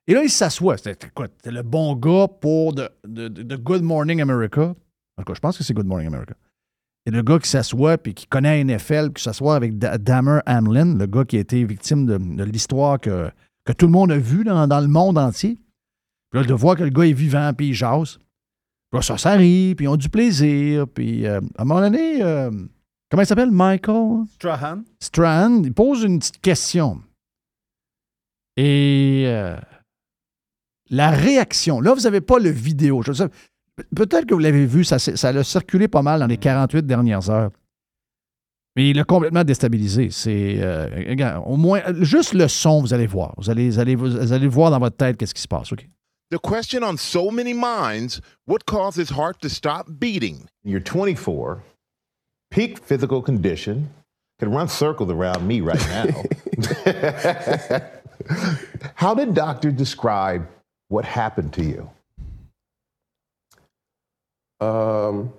Et 0.07 0.13
là, 0.13 0.23
il 0.23 0.29
s'assoit. 0.29 0.77
C'était 0.77 0.97
le 1.51 1.61
bon 1.63 1.95
gars 1.95 2.27
pour 2.27 2.73
de, 2.73 2.89
de- 3.07 3.27
de- 3.27 3.55
Good 3.55 3.81
Morning 3.81 4.21
America. 4.21 4.75
En 5.17 5.23
tout 5.23 5.25
cas, 5.25 5.33
je 5.33 5.39
pense 5.39 5.57
que 5.57 5.63
c'est 5.63 5.73
Good 5.73 5.87
Morning 5.87 6.07
America. 6.07 6.35
Et 7.07 7.11
le 7.11 7.21
gars 7.21 7.39
qui 7.39 7.49
s'assoit 7.49 7.97
puis 7.97 8.13
qui 8.13 8.27
connaît 8.27 8.63
NFL, 8.63 9.13
qui 9.13 9.23
s'assoit 9.23 9.55
avec 9.55 9.77
Da- 9.77 9.97
Dammer 9.97 10.39
Hamlin, 10.45 10.95
le 10.97 11.05
gars 11.05 11.23
qui 11.25 11.37
a 11.37 11.39
été 11.39 11.63
victime 11.65 12.05
de, 12.05 12.17
de 12.17 12.43
l'histoire 12.43 12.99
que, 12.99 13.29
que 13.65 13.73
tout 13.73 13.85
le 13.87 13.91
monde 13.91 14.11
a 14.11 14.17
vu 14.17 14.43
dans, 14.43 14.67
dans 14.67 14.79
le 14.79 14.87
monde 14.87 15.17
entier. 15.17 15.57
Puis 16.31 16.41
là, 16.41 16.47
de 16.47 16.53
voir 16.53 16.75
que 16.75 16.83
le 16.83 16.89
gars 16.89 17.03
est 17.05 17.13
vivant 17.13 17.51
puis 17.55 17.69
il 17.69 17.73
jase. 17.73 18.17
Puis 18.17 18.97
là, 18.99 19.01
ça, 19.01 19.17
ça 19.17 19.31
rit, 19.33 19.73
puis 19.75 19.85
ils 19.85 19.89
ont 19.89 19.97
du 19.97 20.09
plaisir. 20.09 20.87
Puis 20.87 21.25
euh, 21.25 21.39
à 21.57 21.61
un 21.63 21.65
moment 21.65 21.81
donné, 21.81 22.21
euh, 22.21 22.51
comment 23.09 23.23
il 23.23 23.25
s'appelle? 23.27 23.51
Michael? 23.51 24.25
Strahan. 24.35 24.83
Strand, 24.99 25.63
il 25.63 25.73
pose 25.73 26.03
une 26.03 26.19
petite 26.19 26.41
question. 26.41 27.01
Et 28.57 29.23
euh, 29.27 29.57
la 30.89 31.09
réaction, 31.09 31.81
là, 31.81 31.93
vous 31.93 32.01
n'avez 32.01 32.21
pas 32.21 32.39
le 32.39 32.49
vidéo. 32.49 33.01
Je 33.01 33.13
sais- 33.13 33.27
Peut-être 33.95 34.25
que 34.25 34.33
vous 34.33 34.39
l'avez 34.39 34.65
vu, 34.65 34.83
ça, 34.83 34.99
ça 34.99 35.29
a 35.29 35.43
circulé 35.43 35.87
pas 35.87 36.01
mal 36.01 36.19
dans 36.21 36.27
les 36.27 36.37
48 36.37 36.85
dernières 36.85 37.29
heures. 37.29 37.51
Mais 38.77 38.89
il 38.89 38.99
a 38.99 39.03
complètement 39.03 39.43
déstabilisé. 39.43 40.09
C'est, 40.11 40.57
euh, 40.59 40.87
regarde, 41.09 41.43
au 41.47 41.55
moins, 41.57 41.81
juste 42.01 42.33
le 42.33 42.47
son, 42.47 42.81
vous 42.81 42.93
allez 42.93 43.07
voir. 43.07 43.33
Vous 43.37 43.49
allez, 43.49 43.69
vous 43.69 43.79
allez, 43.79 43.95
vous 43.95 44.31
allez 44.33 44.47
voir 44.47 44.71
dans 44.71 44.79
votre 44.79 44.97
tête 44.97 45.17
qu'est-ce 45.17 45.33
qui 45.33 45.41
se 45.41 45.47
passe. 45.47 45.71
OK? 45.71 45.87
The 46.31 46.37
question 46.39 46.81
on 46.83 46.97
so 46.97 47.29
many 47.31 47.53
minds 47.53 48.19
what 48.47 48.65
caused 48.65 48.97
his 48.97 49.11
heart 49.11 49.39
to 49.41 49.49
stop 49.49 49.87
beating? 49.99 50.45
You're 50.63 50.81
24, 50.81 51.61
peak 52.49 52.79
physical 52.83 53.21
condition, 53.21 53.89
could 54.39 54.51
run 54.51 54.67
circles 54.67 55.09
around 55.11 55.45
me 55.47 55.61
right 55.61 55.79
now. 55.89 56.23
How 58.95 59.13
did 59.13 59.33
doctor 59.33 59.71
describe 59.71 60.47
what 60.89 61.05
happened 61.05 61.53
to 61.53 61.63
you? 61.63 61.89
Um, 64.59 65.33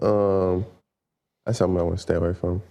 um, 0.00 0.66
that's 1.44 1.58
something 1.58 1.78
I 1.78 1.82
want 1.82 1.96
to 1.96 2.02
stay 2.02 2.14
away 2.14 2.34
from. 2.34 2.62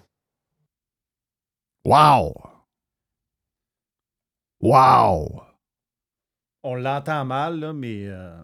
Wow! 1.84 2.52
Wow! 4.60 5.48
On 6.64 6.82
l'entend 6.82 7.26
mal, 7.26 7.60
là, 7.60 7.74
mais 7.74 8.08
euh, 8.08 8.42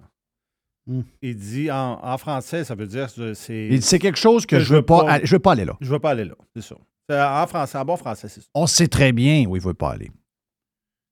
Hmm. 0.91 1.01
il 1.21 1.35
dit 1.37 1.71
en, 1.71 1.99
en 2.03 2.17
français, 2.17 2.63
ça 2.63 2.75
veut 2.75 2.87
dire 2.87 3.07
c'est. 3.35 3.67
Il 3.67 3.79
dit, 3.79 3.81
C'est 3.81 3.99
quelque 3.99 4.17
chose 4.17 4.45
que, 4.45 4.57
Que 4.57 4.61
je 4.61 4.73
ne 4.73 4.79
veux, 4.79 4.85
pas, 4.85 5.09
aller- 5.09 5.25
je 5.25 5.31
veux 5.35 5.39
pas 5.39 5.53
aller 5.53 5.65
là. 5.65 5.77
Je 5.79 5.85
ne 5.87 5.91
veux 5.91 5.99
pas 5.99 6.11
aller 6.11 6.25
là, 6.25 6.35
c'est 6.55 6.61
ça. 6.63 6.75
C'est 7.09 7.21
En 7.21 7.47
français, 7.47 7.77
en 7.77 7.85
bon 7.85 7.97
français, 7.97 8.27
c'est 8.29 8.41
ça. 8.41 8.47
On 8.55 8.67
sait 8.67 8.87
très 8.87 9.11
bien 9.11 9.45
où 9.47 9.55
il 9.55 9.59
ne 9.59 9.65
veut 9.65 9.73
pas 9.73 9.91
aller. 9.91 10.11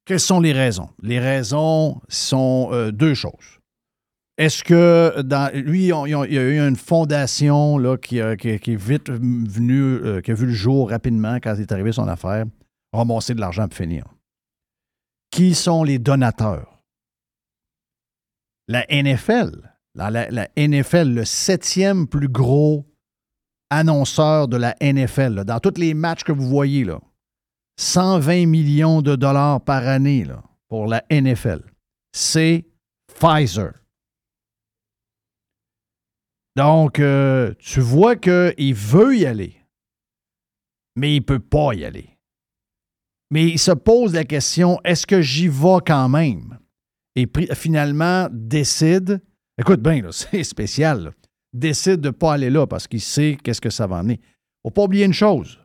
Quelles 0.06 0.20
sont 0.20 0.40
les 0.40 0.54
raisons? 0.54 0.90
Les 1.02 1.20
raisons 1.20 2.02
sont 2.08 2.70
euh, 2.72 2.92
deux 2.92 3.14
choses. 3.14 3.60
Est-ce 4.38 4.64
que 4.64 5.22
dans 5.22 5.52
lui, 5.54 5.86
il 5.88 6.10
y 6.34 6.38
a 6.38 6.42
eu 6.42 6.60
une 6.60 6.76
fondation 6.78 7.78
là, 7.78 7.98
qui, 7.98 8.20
qui- 8.40 8.60
qui 8.60 8.72
est 8.74 8.76
vite 8.82 9.10
venue, 9.12 9.82
euh, 9.82 10.22
qui 10.22 10.32
a 10.32 10.34
vu 10.34 10.46
le 10.48 10.54
jour 10.54 10.90
rapidement 10.90 11.36
quand 11.44 11.54
il 11.56 11.62
est 11.62 11.72
arrivé 11.72 11.92
son 11.92 12.08
affaire, 12.08 12.46
ramasser 12.94 13.34
de 13.36 13.42
l'argent 13.42 13.68
pour 13.68 13.78
finir. 13.78 14.06
Qui 15.32 15.54
sont 15.54 15.84
les 15.84 16.00
donateurs? 16.00 16.79
La 18.70 18.86
NFL. 18.92 19.74
La, 19.96 20.48
NFL, 20.56 21.10
le 21.10 21.26
septième 21.26 22.08
plus 22.08 22.30
gros 22.30 22.86
annonceur 23.72 24.48
de 24.48 24.58
la 24.58 24.76
NFL, 24.80 25.44
dans 25.44 25.60
tous 25.60 25.80
les 25.80 25.96
matchs 25.96 26.24
que 26.24 26.32
vous 26.32 26.48
voyez, 26.48 26.84
là, 26.84 27.02
120 27.80 28.46
millions 28.46 29.02
de 29.02 29.16
dollars 29.16 29.60
par 29.62 29.88
année 29.88 30.28
pour 30.68 30.86
la 30.86 31.04
NFL. 31.10 31.64
C'est 32.14 32.68
Pfizer. 33.20 33.74
Donc, 36.56 37.00
euh, 37.00 37.56
tu 37.58 37.80
vois 37.80 38.16
qu'il 38.16 38.76
veut 38.76 39.18
y 39.18 39.26
aller, 39.26 39.66
mais 40.96 41.16
il 41.16 41.22
ne 41.22 41.26
peut 41.26 41.40
pas 41.40 41.74
y 41.74 41.86
aller. 41.86 42.20
Mais 43.32 43.48
il 43.48 43.60
se 43.60 43.72
pose 43.72 44.14
la 44.14 44.26
question, 44.26 44.80
est-ce 44.84 45.08
que 45.08 45.22
j'y 45.22 45.48
vais 45.48 45.80
quand 45.84 46.08
même? 46.08 46.59
Et 47.16 47.28
finalement, 47.54 48.28
décide, 48.32 49.22
écoute 49.58 49.82
bien, 49.82 50.02
c'est 50.12 50.44
spécial, 50.44 51.04
là, 51.06 51.12
décide 51.54 52.02
de 52.02 52.10
ne 52.10 52.14
pas 52.14 52.34
aller 52.34 52.50
là 52.50 52.68
parce 52.68 52.88
qu'il 52.88 53.02
sait 53.02 53.38
qu'est-ce 53.44 53.62
que 53.62 53.70
ça 53.70 53.88
va 53.88 53.98
amener. 54.00 54.20
Il 54.22 54.68
ne 54.68 54.70
faut 54.70 54.74
pas 54.74 54.84
oublier 54.84 55.06
une 55.06 55.14
chose. 55.14 55.60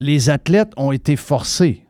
Les 0.00 0.30
athlètes 0.30 0.72
ont 0.76 0.92
été 0.92 1.16
forcés. 1.16 1.86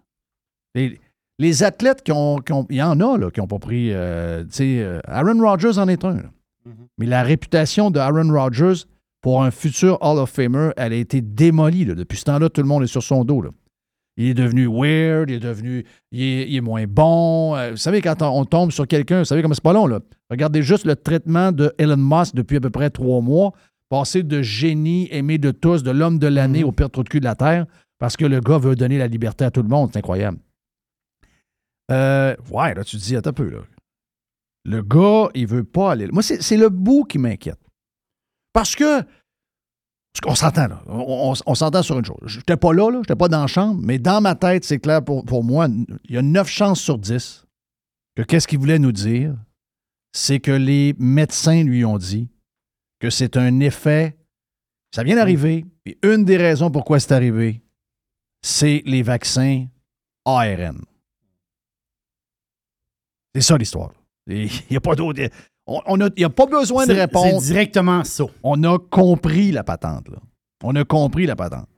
Les, 0.75 0.99
les 1.39 1.63
athlètes 1.63 2.03
qui 2.03 2.13
ont, 2.13 2.39
qui 2.39 2.53
ont- 2.53 2.67
Il 2.71 2.77
y 2.77 2.83
en 2.83 2.99
a 3.01 3.17
là, 3.19 3.31
qui 3.31 3.41
n'ont 3.41 3.47
pas 3.47 3.59
pris. 3.59 3.93
euh, 3.93 4.43
tu 4.45 4.51
sais, 4.53 4.83
euh, 4.83 5.01
Aaron 5.05 5.41
Rodgers 5.41 5.79
en 5.79 5.89
est 5.89 6.05
un. 6.05 6.15
là. 6.15 6.31
Mais 6.99 7.07
la 7.07 7.23
réputation 7.23 7.91
de 7.91 7.99
Aaron 7.99 8.31
Rodgers 8.33 8.85
pour 9.23 9.43
un 9.43 9.51
futur 9.51 9.97
Hall 10.03 10.19
of 10.19 10.31
Famer, 10.31 10.71
elle 10.77 10.93
a 10.93 10.97
été 10.97 11.21
démolie. 11.23 11.85
là. 11.85 11.95
Depuis 11.95 12.19
ce 12.19 12.25
temps-là, 12.25 12.49
tout 12.51 12.61
le 12.61 12.69
monde 12.69 12.83
est 12.83 12.87
sur 12.89 13.03
son 13.03 13.25
dos. 13.25 13.41
là. 13.43 13.51
Il 14.21 14.29
est 14.29 14.35
devenu 14.35 14.67
weird, 14.67 15.31
il 15.31 15.37
est 15.37 15.41
devenu. 15.41 15.87
Il 16.13 16.23
est, 16.23 16.47
il 16.51 16.57
est 16.57 16.61
moins 16.61 16.85
bon. 16.87 17.57
Euh, 17.57 17.71
vous 17.71 17.79
savez, 17.79 18.03
quand 18.03 18.21
on, 18.21 18.41
on 18.41 18.45
tombe 18.45 18.71
sur 18.71 18.87
quelqu'un, 18.87 19.21
vous 19.21 19.25
savez 19.25 19.41
comme 19.41 19.55
c'est 19.55 19.63
pas 19.63 19.73
long, 19.73 19.87
là. 19.87 20.01
Regardez 20.29 20.63
juste 20.63 20.85
le 20.85 20.95
traitement 20.95 21.53
de 21.53 21.73
Elon 21.79 21.97
Musk 21.97 22.35
depuis 22.35 22.59
à 22.59 22.61
peu 22.61 22.69
près 22.69 22.91
trois 22.91 23.23
mois. 23.23 23.55
Passer 23.89 24.23
de 24.23 24.43
génie 24.43 25.09
aimé 25.11 25.39
de 25.39 25.53
tous, 25.53 25.83
de 25.83 25.91
l'homme 25.91 26.19
de 26.19 26.27
l'année 26.27 26.65
au 26.65 26.71
pire 26.71 26.91
trou 26.91 27.03
de 27.03 27.09
cul 27.09 27.21
de 27.21 27.25
la 27.25 27.35
Terre, 27.35 27.65
parce 27.99 28.19
que 28.19 28.27
le 28.27 28.41
gars 28.41 28.59
veut 28.59 28.77
donner 28.77 28.99
la 28.99 29.07
liberté 29.07 29.47
à 29.47 29.51
tout 29.51 29.63
le 29.63 29.69
monde. 29.69 29.89
C'est 29.91 30.01
incroyable. 30.01 30.39
Euh, 31.91 32.37
ouais, 32.51 32.75
là, 32.75 32.85
tu 32.85 32.99
te 32.99 33.03
dis, 33.03 33.17
attends 33.17 33.31
un 33.31 33.33
peu, 33.33 33.49
là. 33.49 33.61
Le 34.67 34.83
gars, 34.83 35.31
il 35.35 35.47
veut 35.47 35.65
pas 35.65 35.93
aller. 35.93 36.07
Moi, 36.09 36.23
c'est 36.23 36.57
le 36.59 36.69
bout 36.69 37.05
qui 37.05 37.17
m'inquiète. 37.17 37.59
Parce 38.53 38.77
que, 38.77 39.03
qu'on 40.21 40.35
s'entend, 40.35 40.67
là. 40.67 40.83
On, 40.87 41.31
on- 41.33 41.35
on 41.47 41.55
s'entend 41.55 41.83
sur 41.83 41.99
une 41.99 42.05
chose. 42.05 42.19
Je 42.27 42.39
n'étais 42.39 42.57
pas 42.57 42.73
là, 42.73 42.91
là. 42.91 42.97
Je 42.97 42.99
n'étais 43.01 43.17
pas 43.17 43.29
dans 43.29 43.43
la 43.43 43.47
chambre, 43.47 43.81
mais 43.83 43.99
dans 43.99 44.21
ma 44.21 44.35
tête, 44.35 44.65
c'est 44.65 44.79
clair 44.81 45.05
pour, 45.05 45.25
pour 45.25 45.45
moi, 45.45 45.69
il 46.05 46.15
y 46.15 46.19
a 46.19 46.23
9 46.23 46.49
chances 46.49 46.81
sur 46.81 46.99
10 46.99 47.47
que 48.17 48.23
qu'est-ce 48.23 48.49
qu'il 48.49 48.59
voulait 48.59 48.79
nous 48.81 48.93
dire, 48.93 49.37
c'est 50.13 50.41
que 50.41 50.51
les 50.51 50.95
médecins 50.99 51.63
lui 51.63 51.85
ont 51.85 51.97
dit 51.99 52.29
que 52.99 53.09
c'est 53.09 53.37
un 53.37 53.61
effet, 53.61 54.17
ça 54.95 55.05
vient 55.05 55.15
d'arriver, 55.15 55.65
et 55.87 55.97
une 56.03 56.25
des 56.25 56.37
raisons 56.37 56.71
pourquoi 56.71 56.99
c'est 56.99 57.13
arrivé, 57.13 57.63
c'est 58.43 58.83
les 58.85 59.03
vaccins 59.03 59.67
ARN. 60.25 60.83
C'est 63.35 63.43
ça 63.43 63.57
l'histoire. 63.57 63.93
Il 64.27 64.51
n'y 64.71 64.77
a 64.77 64.81
pas 64.81 64.95
d'autre. 64.97 65.21
On, 65.71 65.81
on 65.87 66.01
a- 66.01 66.07
il 66.17 66.21
n'y 66.21 66.25
a 66.25 66.31
pas 66.31 66.47
besoin 66.47 66.85
de 66.87 66.93
répondre. 66.93 67.41
C'est 67.41 67.47
directement 67.53 68.03
ça. 68.05 68.25
On 68.43 68.63
a 68.65 68.79
compris 68.79 69.53
la 69.53 69.63
patente. 69.65 70.09
Là. 70.09 70.19
On 70.65 70.75
a 70.75 70.85
compris 70.85 71.27
la 71.27 71.37
patente. 71.37 71.69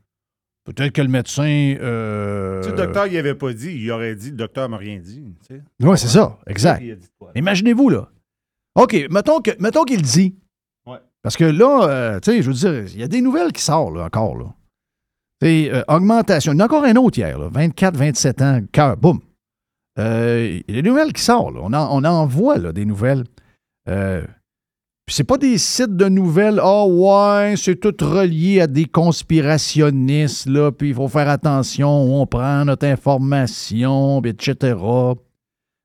Peut-être 0.64 0.92
que 0.92 1.02
le 1.02 1.08
médecin. 1.08 1.74
euh, 1.80 2.62
Si 2.62 2.70
le 2.70 2.76
docteur 2.76 3.06
il 3.08 3.16
avait 3.18 3.34
pas 3.34 3.52
dit, 3.52 3.72
il 3.74 3.90
aurait 3.90 4.14
dit 4.14 4.30
le 4.30 4.36
docteur 4.36 4.68
m'a 4.68 4.76
rien 4.76 4.98
dit. 4.98 5.22
tu 5.46 5.56
sais. 5.56 5.62
Oui, 5.82 5.98
c'est 5.98 6.06
ça, 6.08 6.38
exact. 6.46 6.82
Imaginez-vous, 7.34 7.88
là. 7.90 8.08
OK, 8.76 8.96
mettons 9.10 9.40
que- 9.40 9.50
mettons 9.60 9.82
qu'il 9.84 10.02
dit. 10.02 10.36
Ouais. 10.86 10.98
Parce 11.20 11.36
que 11.36 11.44
là, 11.44 11.88
euh, 11.88 12.20
tu 12.20 12.30
sais, 12.30 12.42
je 12.42 12.48
veux 12.50 12.54
dire, 12.54 12.84
il 12.94 13.00
y 13.00 13.02
a 13.02 13.08
des 13.08 13.20
nouvelles 13.20 13.52
qui 13.52 13.62
sortent, 13.62 13.94
là, 13.94 14.04
encore, 14.04 14.36
là. 14.36 14.46
Tu 15.40 15.48
sais, 15.48 15.70
euh, 15.74 15.82
augmentation. 15.88 16.52
Il 16.52 16.56
y 16.56 16.58
en 16.58 16.60
a 16.60 16.64
encore 16.66 16.84
un 16.84 16.94
autre 16.96 17.18
hier, 17.18 17.38
là, 17.38 17.48
24, 17.50 17.96
27 17.96 18.40
ans, 18.40 18.60
cœur, 18.70 18.96
boum. 18.96 19.20
Euh, 19.98 20.60
Il 20.68 20.74
y 20.76 20.78
a 20.78 20.82
des 20.82 20.88
nouvelles 20.88 21.12
qui 21.12 21.22
sortent, 21.22 21.54
là. 21.54 21.60
On 21.64 21.72
en, 21.72 21.88
on 21.90 22.04
en 22.04 22.26
voit, 22.26 22.56
là, 22.58 22.72
des 22.72 22.84
nouvelles. 22.84 23.24
Euh, 23.88 24.24
c'est 25.10 25.24
pas 25.24 25.36
des 25.36 25.58
sites 25.58 25.96
de 25.96 26.08
nouvelles, 26.08 26.60
ah 26.62 26.86
ouais, 26.86 27.54
c'est 27.56 27.76
tout 27.78 27.94
relié 28.00 28.60
à 28.60 28.66
des 28.66 28.84
conspirationnistes, 28.86 30.46
là, 30.48 30.70
puis 30.72 30.90
il 30.90 30.94
faut 30.94 31.08
faire 31.08 31.28
attention 31.28 31.88
on 32.20 32.26
prend 32.26 32.64
notre 32.64 32.86
information, 32.86 34.22
etc. 34.22 34.76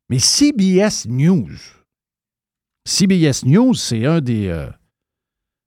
Mais 0.09 0.19
CBS 0.19 1.07
News, 1.09 1.49
CBS 2.87 3.43
News, 3.45 3.73
c'est 3.73 4.05
un 4.05 4.21
des, 4.21 4.47
euh, 4.47 4.67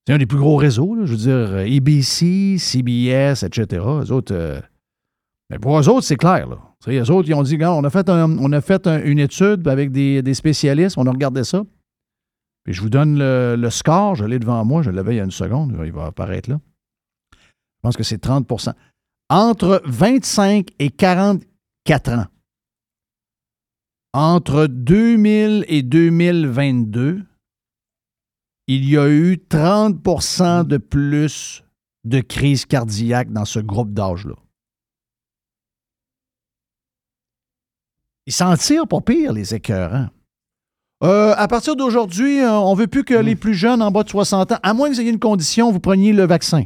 c'est 0.07 0.15
un 0.15 0.19
des 0.19 0.27
plus 0.27 0.39
gros 0.39 0.57
réseaux, 0.57 0.95
là, 0.95 1.05
je 1.05 1.11
veux 1.11 1.19
dire, 1.19 1.33
euh, 1.35 1.67
ABC, 1.67 2.57
CBS, 2.57 3.43
etc. 3.43 3.67
Eux 3.85 4.13
autres, 4.13 4.33
euh, 4.35 4.61
mais 5.51 5.59
pour 5.59 5.79
eux 5.79 5.89
autres, 5.89 6.07
c'est 6.07 6.17
clair. 6.17 6.49
Là. 6.49 6.57
Eux 6.89 7.11
autres, 7.11 7.29
ils 7.29 7.35
ont 7.35 7.43
dit, 7.43 7.59
on 7.63 7.85
a 7.85 7.91
fait, 7.91 8.09
on 8.09 8.53
a 8.53 8.61
fait 8.61 8.87
un- 8.87 9.03
une 9.03 9.19
étude 9.19 9.67
avec 9.69 9.91
des, 9.91 10.23
des 10.23 10.35
spécialistes, 10.35 10.97
on 10.97 11.07
a 11.07 11.11
regardé 11.11 11.45
ça. 11.45 11.63
Je 12.67 12.81
vous 12.81 12.91
donne 12.91 13.19
le, 13.19 13.71
score, 13.71 14.15
je 14.15 14.25
l'ai 14.25 14.39
devant 14.39 14.65
moi, 14.65 14.83
je 14.83 14.91
l'avais 14.91 15.15
il 15.15 15.19
y 15.19 15.21
a 15.21 15.25
une 15.25 15.31
seconde, 15.31 15.77
il 15.85 15.93
va 15.93 16.07
apparaître 16.07 16.51
là. 16.51 16.61
Je 17.33 17.83
pense 17.83 17.97
que 17.97 18.03
c'est 18.03 18.23
30% 18.23 18.75
Entre 19.31 19.83
25 19.87 20.69
et 20.79 20.91
44 20.91 22.13
ans, 22.13 22.27
entre 24.13 24.67
2000 24.67 25.65
et 25.69 25.83
2022, 25.83 27.23
il 28.67 28.89
y 28.89 28.97
a 28.97 29.09
eu 29.09 29.35
30% 29.35 30.67
de 30.67 30.77
plus 30.77 31.65
de 32.05 32.21
crises 32.21 32.67
cardiaques 32.67 33.33
dans 33.33 33.45
ce 33.45 33.59
groupe 33.59 33.93
d'âge-là. 33.93 34.37
Ils 38.27 38.33
s'en 38.33 38.57
tirent 38.57 38.87
pas 38.87 39.01
pire, 39.01 39.33
les 39.33 39.55
écœurants. 39.55 40.09
Euh, 41.03 41.35
à 41.37 41.49
partir 41.49 41.77
d'aujourd'hui, 41.77 42.41
euh, 42.41 42.53
on 42.53 42.75
veut 42.75 42.87
plus 42.87 43.05
que 43.05 43.15
les 43.15 43.35
plus 43.35 43.55
jeunes 43.55 43.81
en 43.81 43.91
bas 43.91 44.03
de 44.03 44.11
60 44.11 44.53
ans, 44.53 44.59
à 44.63 44.75
moins 44.75 44.89
que 44.91 44.95
vous 44.95 45.01
ayez 45.01 45.11
une 45.11 45.19
condition, 45.19 45.73
vous 45.73 45.81
preniez 45.81 46.13
le 46.13 46.25
vaccin. 46.27 46.65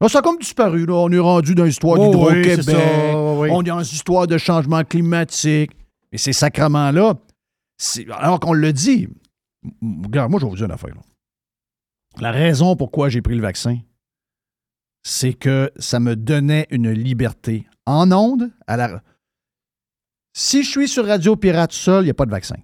Là, 0.00 0.08
ça 0.08 0.20
a 0.20 0.22
comme 0.22 0.38
disparu. 0.38 0.86
Là. 0.86 0.94
On 0.94 1.10
est 1.12 1.18
rendu 1.18 1.54
dans 1.54 1.64
l'histoire 1.64 1.98
Oh, 2.00 2.06
d'Hydro-Québec. 2.06 2.74
oui. 3.36 3.48
On 3.52 3.60
est 3.62 3.68
dans 3.68 3.78
l'histoire 3.80 4.26
de 4.26 4.38
changement 4.38 4.82
climatique. 4.82 5.72
Et 6.10 6.18
ces 6.18 6.32
sacrements-là, 6.32 7.14
alors 8.18 8.40
qu'on 8.40 8.54
le 8.54 8.72
dit, 8.72 9.08
regarde, 10.04 10.30
moi, 10.30 10.40
je 10.40 10.46
vais 10.46 10.50
vous 10.50 10.56
dire 10.56 10.66
une 10.66 10.72
affaire. 10.72 10.94
là. 10.94 11.02
La 12.18 12.32
raison 12.32 12.74
pourquoi 12.76 13.08
j'ai 13.10 13.22
pris 13.22 13.36
le 13.36 13.42
vaccin, 13.42 13.78
c'est 15.04 15.34
que 15.34 15.70
ça 15.76 16.00
me 16.00 16.16
donnait 16.16 16.66
une 16.70 16.90
liberté 16.90 17.66
en 17.86 18.10
onde. 18.10 18.50
À 18.66 18.76
la... 18.76 19.02
Si 20.32 20.62
je 20.64 20.70
suis 20.70 20.88
sur 20.88 21.06
Radio 21.06 21.36
Pirate 21.36 21.72
seul, 21.72 22.02
il 22.02 22.06
n'y 22.06 22.10
a 22.10 22.14
pas 22.14 22.26
de 22.26 22.30
vaccin. 22.30 22.56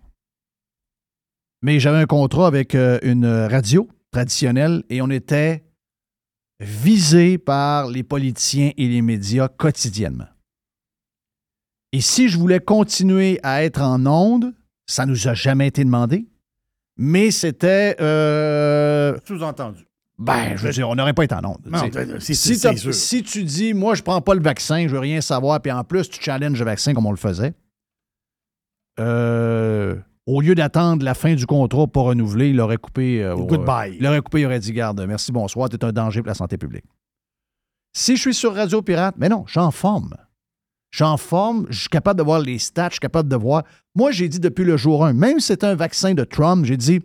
Mais 1.62 1.80
j'avais 1.80 1.98
un 1.98 2.06
contrat 2.06 2.46
avec 2.46 2.74
euh, 2.74 2.98
une 3.02 3.26
radio 3.26 3.88
traditionnelle 4.12 4.82
et 4.90 5.00
on 5.02 5.10
était 5.10 5.64
visé 6.60 7.38
par 7.38 7.88
les 7.88 8.02
politiciens 8.02 8.70
et 8.76 8.88
les 8.88 9.02
médias 9.02 9.48
quotidiennement. 9.48 10.28
Et 11.92 12.00
si 12.00 12.28
je 12.28 12.38
voulais 12.38 12.60
continuer 12.60 13.38
à 13.42 13.62
être 13.64 13.80
en 13.80 14.04
onde, 14.06 14.52
ça 14.86 15.06
nous 15.06 15.28
a 15.28 15.34
jamais 15.34 15.66
été 15.68 15.84
demandé, 15.84 16.26
mais 16.96 17.30
c'était... 17.30 17.96
euh, 18.00 19.16
Sous-entendu. 19.26 19.86
ben, 20.18 20.56
je 20.56 20.66
veux 20.66 20.72
dire, 20.72 20.88
on 20.88 20.94
n'aurait 20.94 21.12
pas 21.14 21.24
été 21.24 21.34
en 21.34 21.44
onde. 21.44 21.66
Non, 21.66 21.78
c'est- 22.20 22.34
si, 22.92 23.22
tu 23.22 23.44
dis, 23.44 23.74
moi, 23.74 23.94
je 23.94 24.02
prends 24.02 24.20
pas 24.20 24.34
le 24.34 24.40
vaccin, 24.42 24.86
je 24.86 24.92
veux 24.92 24.98
rien 24.98 25.20
savoir, 25.20 25.60
puis 25.60 25.72
en 25.72 25.84
plus, 25.84 26.08
tu 26.08 26.22
challenges 26.22 26.58
le 26.58 26.64
vaccin 26.64 26.94
comme 26.94 27.06
on 27.06 27.10
le 27.10 27.16
faisait, 27.16 27.52
euh, 28.98 29.96
au 30.26 30.40
lieu 30.40 30.54
d'attendre 30.54 31.04
la 31.04 31.14
fin 31.14 31.34
du 31.34 31.46
contrat 31.46 31.86
pour 31.86 32.04
renouveler, 32.06 32.50
il 32.50 32.60
aurait 32.60 32.76
coupé. 32.78 33.22
euh, 33.22 33.34
Goodbye. 33.36 33.96
il 33.98 34.06
aurait 34.06 34.20
coupé, 34.20 34.40
il 34.40 34.46
aurait 34.46 34.58
dit, 34.58 34.72
garde, 34.72 35.00
merci, 35.06 35.30
bonsoir, 35.32 35.68
tu 35.68 35.76
es 35.76 35.84
un 35.84 35.92
danger 35.92 36.20
pour 36.20 36.28
la 36.28 36.34
santé 36.34 36.58
publique. 36.58 36.84
Si 37.96 38.16
je 38.16 38.20
suis 38.22 38.34
sur 38.34 38.54
Radio 38.54 38.82
Pirate, 38.82 39.14
mais 39.18 39.28
non, 39.28 39.44
je 39.46 39.52
suis 39.52 39.60
en 39.60 39.70
forme. 39.70 40.14
Je 40.90 40.98
suis 40.98 41.04
en 41.04 41.16
forme, 41.16 41.66
je 41.70 41.80
suis 41.80 41.88
capable 41.88 42.18
de 42.18 42.24
voir 42.24 42.40
les 42.40 42.58
stats, 42.58 42.88
je 42.88 42.94
suis 42.94 43.00
capable 43.00 43.28
de 43.28 43.36
voir. 43.36 43.64
Moi, 43.94 44.10
j'ai 44.12 44.28
dit 44.28 44.40
depuis 44.40 44.64
le 44.64 44.76
jour 44.76 45.04
1, 45.04 45.12
même 45.12 45.40
si 45.40 45.46
c'est 45.48 45.64
un 45.64 45.74
vaccin 45.74 46.14
de 46.14 46.24
Trump, 46.24 46.64
j'ai 46.64 46.76
dit, 46.76 47.00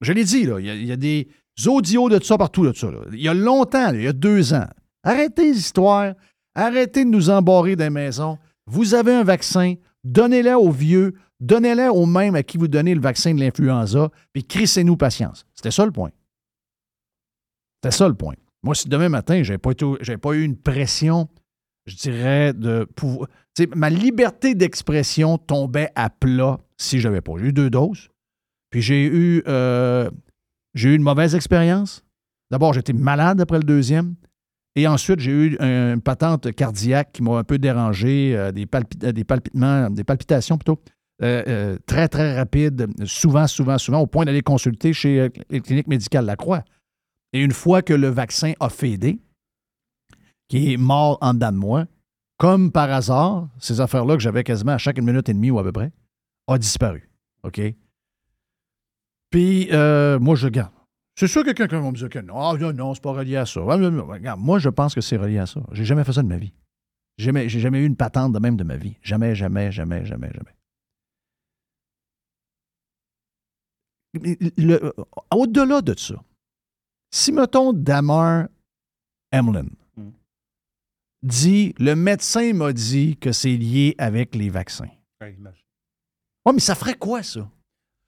je 0.00 0.12
l'ai 0.12 0.24
dit, 0.24 0.44
là, 0.46 0.58
il 0.60 0.66
y, 0.66 0.70
a- 0.70 0.74
il 0.74 0.86
y 0.86 0.92
a 0.92 0.96
des 0.96 1.28
audios 1.66 2.08
de 2.08 2.22
ça 2.22 2.38
partout, 2.38 2.66
de 2.66 2.72
ça. 2.74 2.90
là. 2.90 3.00
Il 3.12 3.20
y 3.20 3.28
a 3.28 3.34
longtemps, 3.34 3.92
là, 3.92 3.94
il 3.94 4.02
y 4.02 4.08
a 4.08 4.12
deux 4.12 4.52
ans. 4.54 4.66
Arrêtez 5.02 5.52
les 5.52 5.58
histoires, 5.58 6.14
arrêtez 6.54 7.04
de 7.04 7.10
nous 7.10 7.30
embarrer 7.30 7.76
des 7.76 7.90
maisons. 7.90 8.38
Vous 8.66 8.94
avez 8.94 9.14
un 9.14 9.24
vaccin, 9.24 9.74
donnez-le 10.04 10.54
aux 10.56 10.70
vieux, 10.70 11.14
donnez-le 11.40 11.90
aux 11.90 12.06
mêmes 12.06 12.34
à 12.34 12.42
qui 12.42 12.58
vous 12.58 12.68
donnez 12.68 12.94
le 12.94 13.00
vaccin 13.00 13.34
de 13.34 13.40
l'influenza, 13.40 14.10
puis 14.32 14.44
crissez-nous 14.44 14.96
patience. 14.96 15.46
C'était 15.54 15.70
ça 15.70 15.84
le 15.84 15.92
point. 15.92 16.10
C'était 17.82 17.96
ça 17.96 18.08
le 18.08 18.14
point. 18.14 18.34
Moi, 18.62 18.74
si 18.74 18.88
demain 18.88 19.08
matin, 19.08 19.42
je 19.42 19.52
n'avais 19.52 20.16
pas, 20.18 20.32
eu 20.32 20.42
une 20.42 20.56
pression, 20.56 21.28
je 21.86 21.96
dirais, 21.96 22.52
de 22.52 22.84
pouvoir. 22.94 23.28
ma 23.74 23.88
liberté 23.88 24.54
d'expression 24.54 25.38
tombait 25.38 25.90
à 25.94 26.10
plat 26.10 26.58
si 26.76 27.00
je 27.00 27.08
n'avais 27.08 27.22
pas. 27.22 27.32
Eu 27.38 27.52
deux 27.52 27.70
doses. 27.70 28.08
Puis 28.70 28.82
j'ai 28.82 29.06
eu, 29.06 29.42
euh, 29.48 30.10
j'ai 30.74 30.90
eu 30.90 30.94
une 30.94 31.02
mauvaise 31.02 31.34
expérience. 31.34 32.04
D'abord, 32.50 32.72
j'étais 32.72 32.92
malade 32.92 33.40
après 33.40 33.58
le 33.58 33.64
deuxième. 33.64 34.14
Et 34.76 34.86
ensuite, 34.86 35.20
j'ai 35.20 35.32
eu 35.32 35.56
une 35.58 36.00
patente 36.00 36.52
cardiaque 36.52 37.12
qui 37.12 37.22
m'a 37.22 37.38
un 37.38 37.44
peu 37.44 37.58
dérangé, 37.58 38.36
euh, 38.36 38.52
des, 38.52 38.66
palpi- 38.66 39.04
euh, 39.04 39.12
des 39.12 39.24
palpitements, 39.24 39.90
des 39.90 40.04
palpitations 40.04 40.58
plutôt, 40.58 40.80
euh, 41.22 41.42
euh, 41.48 41.78
très, 41.86 42.08
très 42.08 42.36
rapides, 42.36 42.86
souvent, 43.04 43.46
souvent, 43.46 43.78
souvent, 43.78 44.00
au 44.00 44.06
point 44.06 44.24
d'aller 44.24 44.42
consulter 44.42 44.92
chez 44.92 45.20
euh, 45.20 45.28
les 45.50 45.60
cliniques 45.60 45.88
médicales 45.88 46.24
Lacroix. 46.24 46.64
Et 47.32 47.40
une 47.40 47.52
fois 47.52 47.82
que 47.82 47.92
le 47.92 48.08
vaccin 48.08 48.54
a 48.58 48.68
fédé, 48.68 49.20
qui 50.48 50.72
est 50.72 50.76
mort 50.76 51.18
en 51.20 51.34
dedans 51.34 51.52
de 51.52 51.56
moi, 51.56 51.84
comme 52.38 52.72
par 52.72 52.90
hasard, 52.90 53.48
ces 53.58 53.80
affaires-là 53.80 54.14
que 54.14 54.22
j'avais 54.22 54.44
quasiment 54.44 54.72
à 54.72 54.78
chaque 54.78 54.98
minute 54.98 55.28
et 55.28 55.34
demie 55.34 55.50
ou 55.50 55.58
à 55.58 55.62
peu 55.62 55.72
près, 55.72 55.92
a 56.48 56.58
disparu. 56.58 57.10
OK? 57.42 57.60
Puis, 59.30 59.68
euh, 59.72 60.18
moi, 60.18 60.34
je 60.34 60.48
garde. 60.48 60.72
C'est 61.16 61.28
sûr 61.28 61.44
que 61.44 61.50
quelqu'un 61.50 61.80
va 61.80 61.90
me 61.90 61.96
dire 61.96 62.08
que 62.08 62.18
non, 62.18 62.40
ah, 62.40 62.72
non, 62.72 62.94
c'est 62.94 63.02
pas 63.02 63.12
relié 63.12 63.36
à 63.36 63.46
ça. 63.46 63.60
Ah, 63.60 63.76
Regarde, 63.76 64.40
moi, 64.40 64.58
je 64.58 64.70
pense 64.70 64.94
que 64.94 65.00
c'est 65.00 65.18
relié 65.18 65.38
à 65.38 65.46
ça. 65.46 65.60
J'ai 65.72 65.84
jamais 65.84 66.02
fait 66.02 66.14
ça 66.14 66.22
de 66.22 66.28
ma 66.28 66.38
vie. 66.38 66.54
J'ai 67.18 67.26
jamais, 67.26 67.48
jamais 67.48 67.80
eu 67.80 67.86
une 67.86 67.96
patente 67.96 68.32
de 68.32 68.38
même 68.38 68.56
de 68.56 68.64
ma 68.64 68.76
vie. 68.76 68.96
Jamais, 69.02 69.34
jamais, 69.34 69.70
jamais, 69.70 70.06
jamais, 70.06 70.30
jamais. 70.32 70.54
Au-delà 75.30 75.80
de 75.82 75.94
ça, 75.98 76.14
si, 77.12 77.32
mettons, 77.32 77.72
Damar 77.72 78.46
Hamlin 79.32 79.66
Mm. 79.96 80.10
dit 81.22 81.74
le 81.78 81.94
médecin 81.96 82.52
m'a 82.52 82.72
dit 82.72 83.16
que 83.16 83.32
c'est 83.32 83.56
lié 83.56 83.94
avec 83.98 84.34
les 84.34 84.48
vaccins. 84.48 84.88
Ouais. 85.20 85.36
Oui, 86.46 86.52
mais 86.54 86.60
ça 86.60 86.74
ferait 86.74 86.94
quoi, 86.94 87.22
ça? 87.22 87.48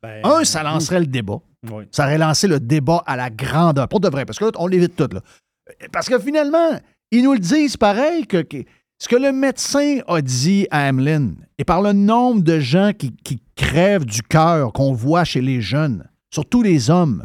Ben, 0.02 0.24
Un, 0.24 0.44
ça 0.44 0.62
lancerait 0.62 1.00
le 1.00 1.06
débat. 1.06 1.40
oui. 1.70 1.84
Ça 1.90 2.04
aurait 2.04 2.18
lancé 2.18 2.46
le 2.48 2.58
débat 2.60 3.02
à 3.06 3.16
la 3.16 3.30
grandeur. 3.30 3.88
Pour 3.88 4.00
de 4.00 4.08
vrai, 4.08 4.24
parce 4.24 4.38
que 4.38 4.44
là, 4.46 4.50
on 4.56 4.66
l'évite 4.68 4.96
tout. 4.96 5.08
Là. 5.12 5.20
Parce 5.92 6.08
que 6.08 6.18
finalement, 6.18 6.80
ils 7.10 7.22
nous 7.22 7.32
le 7.34 7.38
disent 7.40 7.76
pareil 7.76 8.26
que, 8.26 8.42
que 8.42 8.64
ce 8.98 9.08
que 9.08 9.16
le 9.16 9.32
médecin 9.32 9.98
a 10.06 10.20
dit 10.22 10.66
à 10.70 10.86
Hamlin, 10.88 11.34
et 11.58 11.64
par 11.64 11.82
le 11.82 11.92
nombre 11.92 12.42
de 12.42 12.58
gens 12.60 12.92
qui, 12.96 13.10
qui 13.12 13.38
crèvent 13.62 14.04
du 14.04 14.22
cœur 14.22 14.72
qu'on 14.72 14.92
voit 14.92 15.24
chez 15.24 15.40
les 15.40 15.60
jeunes, 15.60 16.08
surtout 16.32 16.62
les 16.62 16.90
hommes, 16.90 17.24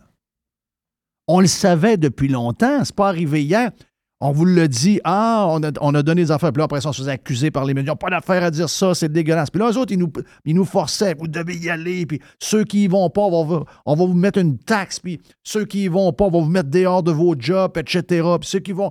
on 1.27 1.41
le 1.41 1.47
savait 1.47 1.97
depuis 1.97 2.27
longtemps, 2.27 2.85
c'est 2.85 2.95
pas 2.95 3.09
arrivé 3.09 3.43
hier. 3.43 3.71
On 4.19 4.31
vous 4.31 4.45
le 4.45 4.67
dit, 4.67 4.99
ah, 5.03 5.45
on 5.49 5.61
a, 5.61 5.71
on 5.79 5.93
a 5.93 6.01
donné 6.01 6.23
des 6.23 6.31
affaires. 6.31 6.51
Puis 6.51 6.57
là, 6.57 6.65
après 6.65 6.81
ça, 6.81 6.89
on 6.89 6.93
se 6.93 7.01
faisait 7.01 7.11
accuser 7.11 7.51
par 7.51 7.65
les 7.65 7.75
médias. 7.75 7.95
Pas 7.95 8.09
d'affaire 8.09 8.43
à 8.43 8.49
dire 8.49 8.67
ça, 8.67 8.95
c'est 8.95 9.11
dégueulasse. 9.11 9.51
Puis 9.51 9.59
là, 9.59 9.69
eux 9.69 9.77
autres, 9.77 9.91
ils 9.91 9.99
nous, 9.99 10.11
nous 10.45 10.65
forçaient, 10.65 11.13
vous 11.19 11.27
devez 11.27 11.55
y 11.55 11.69
aller. 11.69 12.07
Puis 12.07 12.19
ceux 12.39 12.63
qui 12.63 12.85
y 12.85 12.87
vont 12.87 13.11
pas, 13.11 13.21
on 13.21 13.45
va, 13.45 13.63
on 13.85 13.95
va 13.95 14.05
vous 14.05 14.15
mettre 14.15 14.39
une 14.39 14.57
taxe. 14.57 14.99
Puis 14.99 15.21
ceux 15.43 15.65
qui 15.65 15.83
y 15.83 15.87
vont 15.87 16.13
pas, 16.13 16.25
on 16.25 16.31
va 16.31 16.39
vous 16.39 16.49
mettre 16.49 16.69
dehors 16.69 17.03
de 17.03 17.11
vos 17.11 17.35
jobs, 17.37 17.77
etc. 17.77 18.27
Puis 18.39 18.49
ceux 18.49 18.59
qui 18.59 18.71
vont. 18.71 18.89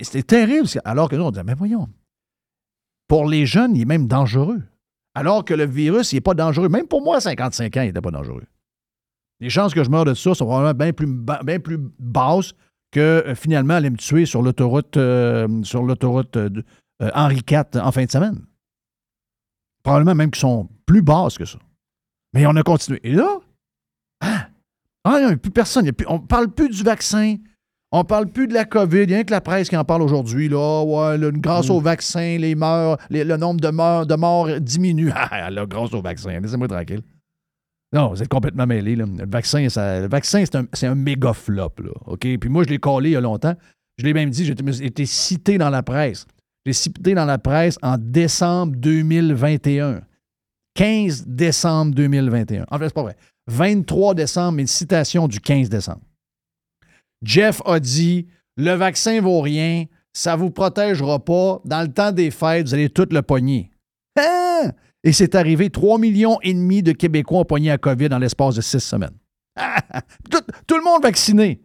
C'était 0.00 0.22
terrible. 0.22 0.68
Alors 0.86 1.10
que 1.10 1.16
nous, 1.16 1.24
on 1.24 1.30
disait, 1.30 1.44
mais 1.44 1.54
voyons, 1.54 1.88
pour 3.08 3.26
les 3.26 3.44
jeunes, 3.44 3.76
il 3.76 3.82
est 3.82 3.86
même 3.86 4.06
dangereux. 4.06 4.62
Alors 5.14 5.44
que 5.44 5.54
le 5.54 5.66
virus, 5.66 6.12
il 6.12 6.16
n'est 6.16 6.20
pas 6.20 6.34
dangereux. 6.34 6.68
Même 6.68 6.86
pour 6.86 7.02
moi, 7.02 7.16
à 7.16 7.20
55 7.20 7.76
ans, 7.76 7.82
il 7.82 7.86
n'était 7.86 8.00
pas 8.00 8.10
dangereux. 8.10 8.44
Les 9.40 9.50
chances 9.50 9.74
que 9.74 9.82
je 9.82 9.90
meure 9.90 10.04
de 10.04 10.14
ça 10.14 10.34
sont 10.34 10.46
probablement 10.46 10.74
bien 10.74 10.92
plus, 10.92 11.06
bien 11.06 11.78
basses 11.98 12.54
que 12.92 13.00
euh, 13.00 13.34
finalement 13.34 13.74
aller 13.74 13.90
me 13.90 13.96
tuer 13.96 14.24
sur 14.24 14.42
l'autoroute 14.42 14.96
euh, 14.96 15.62
sur 15.64 15.82
l'autoroute 15.82 16.36
euh, 16.36 16.50
Henri 17.14 17.42
IV 17.48 17.80
en 17.82 17.90
fin 17.90 18.04
de 18.04 18.10
semaine. 18.10 18.44
Probablement 19.82 20.14
même 20.14 20.30
qu'ils 20.30 20.40
sont 20.40 20.68
plus 20.86 21.02
basses 21.02 21.38
que 21.38 21.44
ça. 21.44 21.58
Mais 22.34 22.46
on 22.46 22.54
a 22.56 22.62
continué. 22.62 23.00
Et 23.02 23.12
là, 23.12 23.40
hein? 24.20 24.46
Ah, 25.04 25.18
il 25.18 25.26
n'y 25.26 25.32
a 25.32 25.36
plus 25.36 25.50
personne. 25.50 25.90
On 26.06 26.20
ne 26.20 26.26
parle 26.26 26.48
plus 26.48 26.68
du 26.68 26.82
vaccin. 26.84 27.36
On 27.94 27.98
ne 27.98 28.02
parle 28.04 28.26
plus 28.28 28.48
de 28.48 28.54
la 28.54 28.64
COVID. 28.64 29.02
Il 29.02 29.10
y 29.10 29.12
a 29.12 29.16
rien 29.16 29.24
que 29.24 29.30
la 29.30 29.40
presse 29.42 29.68
qui 29.68 29.76
en 29.76 29.84
parle 29.84 30.00
aujourd'hui. 30.02 30.48
Là, 30.48 30.82
ouais, 30.82 31.18
là, 31.18 31.30
grâce 31.30 31.68
au 31.68 31.80
vaccin, 31.80 32.38
les 32.38 32.56
les- 33.10 33.24
le 33.24 33.36
nombre 33.36 33.60
de 33.60 33.68
morts, 33.68 34.06
de 34.06 34.14
morts 34.14 34.48
diminue. 34.60 35.10
Ah, 35.14 35.50
là, 35.50 35.66
grâce 35.66 35.92
au 35.92 36.00
vaccin. 36.00 36.40
Laissez-moi 36.40 36.68
tranquille. 36.68 37.02
Non, 37.94 38.08
vous 38.08 38.22
êtes 38.22 38.28
complètement 38.30 38.66
mêlés. 38.66 38.96
Là. 38.96 39.04
Le 39.04 39.30
vaccin, 39.30 39.68
ça- 39.68 40.00
le 40.00 40.08
vaccin 40.08 40.42
c'est 40.46 40.56
un, 40.56 40.64
c'est 40.72 40.86
un 40.86 40.94
méga 40.94 41.34
flop. 41.34 41.72
Là, 41.84 41.90
OK? 42.06 42.20
Puis 42.38 42.48
moi, 42.48 42.64
je 42.64 42.70
l'ai 42.70 42.78
collé 42.78 43.10
il 43.10 43.12
y 43.12 43.16
a 43.16 43.20
longtemps. 43.20 43.54
Je 43.98 44.04
l'ai 44.06 44.14
même 44.14 44.30
dit, 44.30 44.46
j'ai 44.46 44.52
été- 44.86 45.04
cité 45.06 45.58
dans 45.58 45.68
la 45.68 45.82
presse. 45.82 46.26
J'ai 46.64 46.72
cité 46.72 47.12
dans 47.14 47.26
la 47.26 47.36
presse 47.38 47.78
en 47.82 47.96
décembre 47.98 48.74
2021. 48.76 50.00
15 50.74 51.24
décembre 51.26 51.94
2021. 51.94 52.64
En 52.70 52.78
fait, 52.78 52.86
c'est 52.86 52.94
pas 52.94 53.02
vrai. 53.02 53.16
23 53.48 54.14
décembre, 54.14 54.52
mais 54.52 54.62
une 54.62 54.68
citation 54.68 55.28
du 55.28 55.38
15 55.40 55.68
décembre. 55.68 56.00
Jeff 57.22 57.62
a 57.64 57.80
dit 57.80 58.26
le 58.56 58.72
vaccin 58.72 59.20
vaut 59.20 59.40
rien, 59.40 59.84
ça 60.12 60.36
vous 60.36 60.50
protégera 60.50 61.18
pas. 61.24 61.60
Dans 61.64 61.82
le 61.82 61.92
temps 61.92 62.12
des 62.12 62.30
fêtes, 62.30 62.66
vous 62.66 62.74
allez 62.74 62.90
tout 62.90 63.08
le 63.10 63.22
pogner. 63.22 63.70
Hein? 64.18 64.72
Et 65.04 65.12
c'est 65.12 65.34
arrivé, 65.34 65.70
3 65.70 65.98
millions 65.98 66.38
et 66.42 66.52
demi 66.52 66.82
de 66.82 66.92
Québécois 66.92 67.40
ont 67.40 67.44
pogné 67.44 67.70
à 67.70 67.78
COVID 67.78 68.08
dans 68.08 68.18
l'espace 68.18 68.54
de 68.54 68.60
six 68.60 68.80
semaines. 68.80 69.16
tout 70.30 70.76
le 70.76 70.84
monde 70.84 71.02
vacciné. 71.02 71.62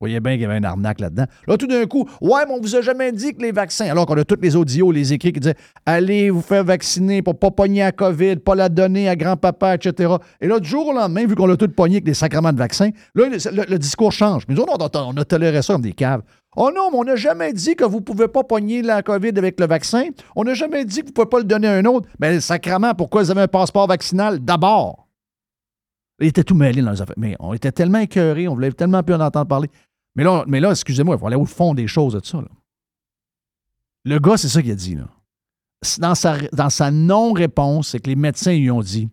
Vous 0.00 0.06
voyez 0.08 0.18
bien 0.20 0.32
qu'il 0.32 0.42
y 0.42 0.44
avait 0.44 0.56
un 0.56 0.64
arnaque 0.64 1.00
là-dedans. 1.00 1.24
Là, 1.46 1.56
tout 1.56 1.68
d'un 1.68 1.86
coup, 1.86 2.04
ouais, 2.20 2.40
mais 2.48 2.52
on 2.54 2.60
vous 2.60 2.74
a 2.74 2.80
jamais 2.82 3.12
dit 3.12 3.32
que 3.32 3.40
les 3.40 3.52
vaccins, 3.52 3.86
alors 3.86 4.06
qu'on 4.06 4.16
a 4.18 4.24
tous 4.24 4.36
les 4.42 4.56
audios, 4.56 4.90
les 4.90 5.12
écrits 5.12 5.32
qui 5.32 5.38
disaient 5.40 5.54
allez 5.86 6.30
vous 6.30 6.42
faire 6.42 6.64
vacciner 6.64 7.22
pour 7.22 7.38
pas 7.38 7.52
pogner 7.52 7.82
à 7.84 7.92
COVID, 7.92 8.36
pas 8.36 8.56
la 8.56 8.68
donner 8.68 9.08
à 9.08 9.14
grand-papa, 9.14 9.76
etc. 9.76 10.14
Et 10.40 10.48
là, 10.48 10.58
du 10.58 10.68
jour 10.68 10.88
au 10.88 10.92
lendemain, 10.92 11.24
vu 11.26 11.36
qu'on 11.36 11.48
a 11.48 11.56
tout 11.56 11.68
pogné 11.68 11.96
avec 11.96 12.04
des 12.04 12.12
sacrements 12.14 12.52
de 12.52 12.58
vaccins, 12.58 12.90
là, 13.14 13.26
le, 13.28 13.36
le- 13.56 13.64
le 13.70 13.78
discours 13.78 14.10
change. 14.12 14.42
Mais 14.48 14.54
nous 14.56 14.62
on, 14.68 14.74
a- 14.74 14.90
on 15.06 15.16
a 15.16 15.24
toléré 15.24 15.62
ça 15.62 15.74
comme 15.74 15.82
des 15.82 15.92
caves. 15.92 16.22
Oh 16.56 16.70
non, 16.74 16.90
mais 16.92 16.98
on 16.98 17.04
n'a 17.04 17.16
jamais 17.16 17.52
dit 17.52 17.74
que 17.76 17.84
vous 17.84 17.98
ne 17.98 18.04
pouvez 18.04 18.28
pas 18.28 18.42
pogner 18.42 18.82
la 18.82 19.02
COVID 19.02 19.32
avec 19.36 19.58
le 19.60 19.66
vaccin. 19.66 20.04
On 20.36 20.42
n'a 20.44 20.54
jamais 20.54 20.84
dit 20.84 21.00
que 21.00 21.06
vous 21.06 21.10
ne 21.10 21.14
pouvez 21.14 21.28
pas 21.28 21.38
le 21.38 21.44
donner 21.44 21.68
à 21.68 21.72
un 21.74 21.84
autre. 21.84 22.08
Mais 22.18 22.40
sacrement, 22.40 22.94
pourquoi 22.94 23.22
vous 23.22 23.30
avez 23.30 23.42
un 23.42 23.48
passeport 23.48 23.86
vaccinal? 23.86 24.38
D'abord? 24.40 25.03
Il 26.20 26.28
était 26.28 26.44
tout 26.44 26.54
mêlé 26.54 26.80
dans 26.82 26.92
les 26.92 27.02
affaires. 27.02 27.16
Mais 27.18 27.36
on 27.40 27.54
était 27.54 27.72
tellement 27.72 27.98
écœurés, 27.98 28.48
on 28.48 28.54
voulait 28.54 28.72
tellement 28.72 29.02
plus 29.02 29.14
en 29.14 29.20
entendre 29.20 29.48
parler. 29.48 29.68
Mais 30.16 30.24
là, 30.24 30.44
mais 30.46 30.60
là 30.60 30.70
excusez-moi, 30.70 31.16
il 31.16 31.18
faut 31.18 31.26
aller 31.26 31.36
au 31.36 31.44
fond 31.44 31.74
des 31.74 31.88
choses 31.88 32.14
de 32.14 32.24
ça. 32.24 32.38
là. 32.38 32.48
Le 34.04 34.18
gars, 34.18 34.36
c'est 34.36 34.48
ça 34.48 34.62
qu'il 34.62 34.70
a 34.70 34.76
dit. 34.76 34.94
Là. 34.94 35.08
Dans 35.98 36.14
sa, 36.14 36.38
dans 36.52 36.70
sa 36.70 36.90
non-réponse, 36.90 37.88
c'est 37.88 38.00
que 38.00 38.08
les 38.08 38.16
médecins 38.16 38.54
lui 38.56 38.70
ont 38.70 38.82
dit 38.82 39.08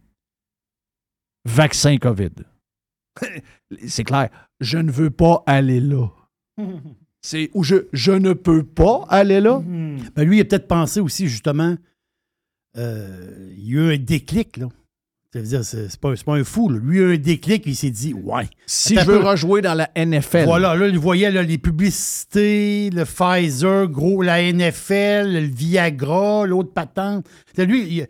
vaccin 1.46 1.98
COVID. 1.98 2.32
c'est 3.88 4.04
clair. 4.04 4.30
Je 4.60 4.78
ne 4.78 4.92
veux 4.92 5.10
pas 5.10 5.44
aller 5.46 5.80
là. 5.80 6.08
C'est 7.24 7.52
où 7.54 7.64
je, 7.64 7.88
je 7.94 8.12
ne 8.12 8.34
peux 8.34 8.64
pas 8.64 9.06
aller 9.08 9.42
là. 9.42 9.60
Ben, 9.60 10.24
lui, 10.24 10.38
il 10.38 10.42
a 10.42 10.46
peut-être 10.46 10.68
pensé 10.68 11.00
aussi, 11.00 11.28
justement, 11.28 11.76
euh, 12.78 13.54
il 13.56 13.64
y 13.64 13.78
a 13.78 13.82
eu 13.82 13.94
un 13.94 13.98
déclic, 13.98 14.58
là. 14.58 14.70
Ça 15.34 15.40
veut 15.40 15.46
dire, 15.48 15.64
c'est 15.64 15.98
pas, 15.98 16.14
pas 16.26 16.36
un 16.36 16.44
fou, 16.44 16.68
là. 16.68 16.78
Lui, 16.84 16.98
il 16.98 17.02
a 17.02 17.06
eu 17.06 17.14
un 17.16 17.18
déclic, 17.18 17.64
il 17.66 17.76
s'est 17.76 17.90
dit, 17.90 18.14
ouais. 18.14 18.50
Si 18.66 18.96
je 18.96 19.00
veux 19.06 19.20
peu. 19.20 19.26
rejouer 19.28 19.62
dans 19.62 19.74
la 19.76 19.90
NFL. 19.96 20.44
Voilà, 20.44 20.76
là, 20.76 20.88
il 20.90 21.00
voyait 21.00 21.32
là, 21.32 21.42
les 21.42 21.58
publicités, 21.58 22.90
le 22.90 23.06
Pfizer, 23.06 23.88
gros, 23.88 24.22
la 24.22 24.42
NFL, 24.52 25.32
le 25.32 25.40
Viagra, 25.40 26.46
l'autre 26.46 26.74
patente. 26.74 27.26
Lui, 27.58 27.88
il, 27.88 28.02
a- 28.02 28.08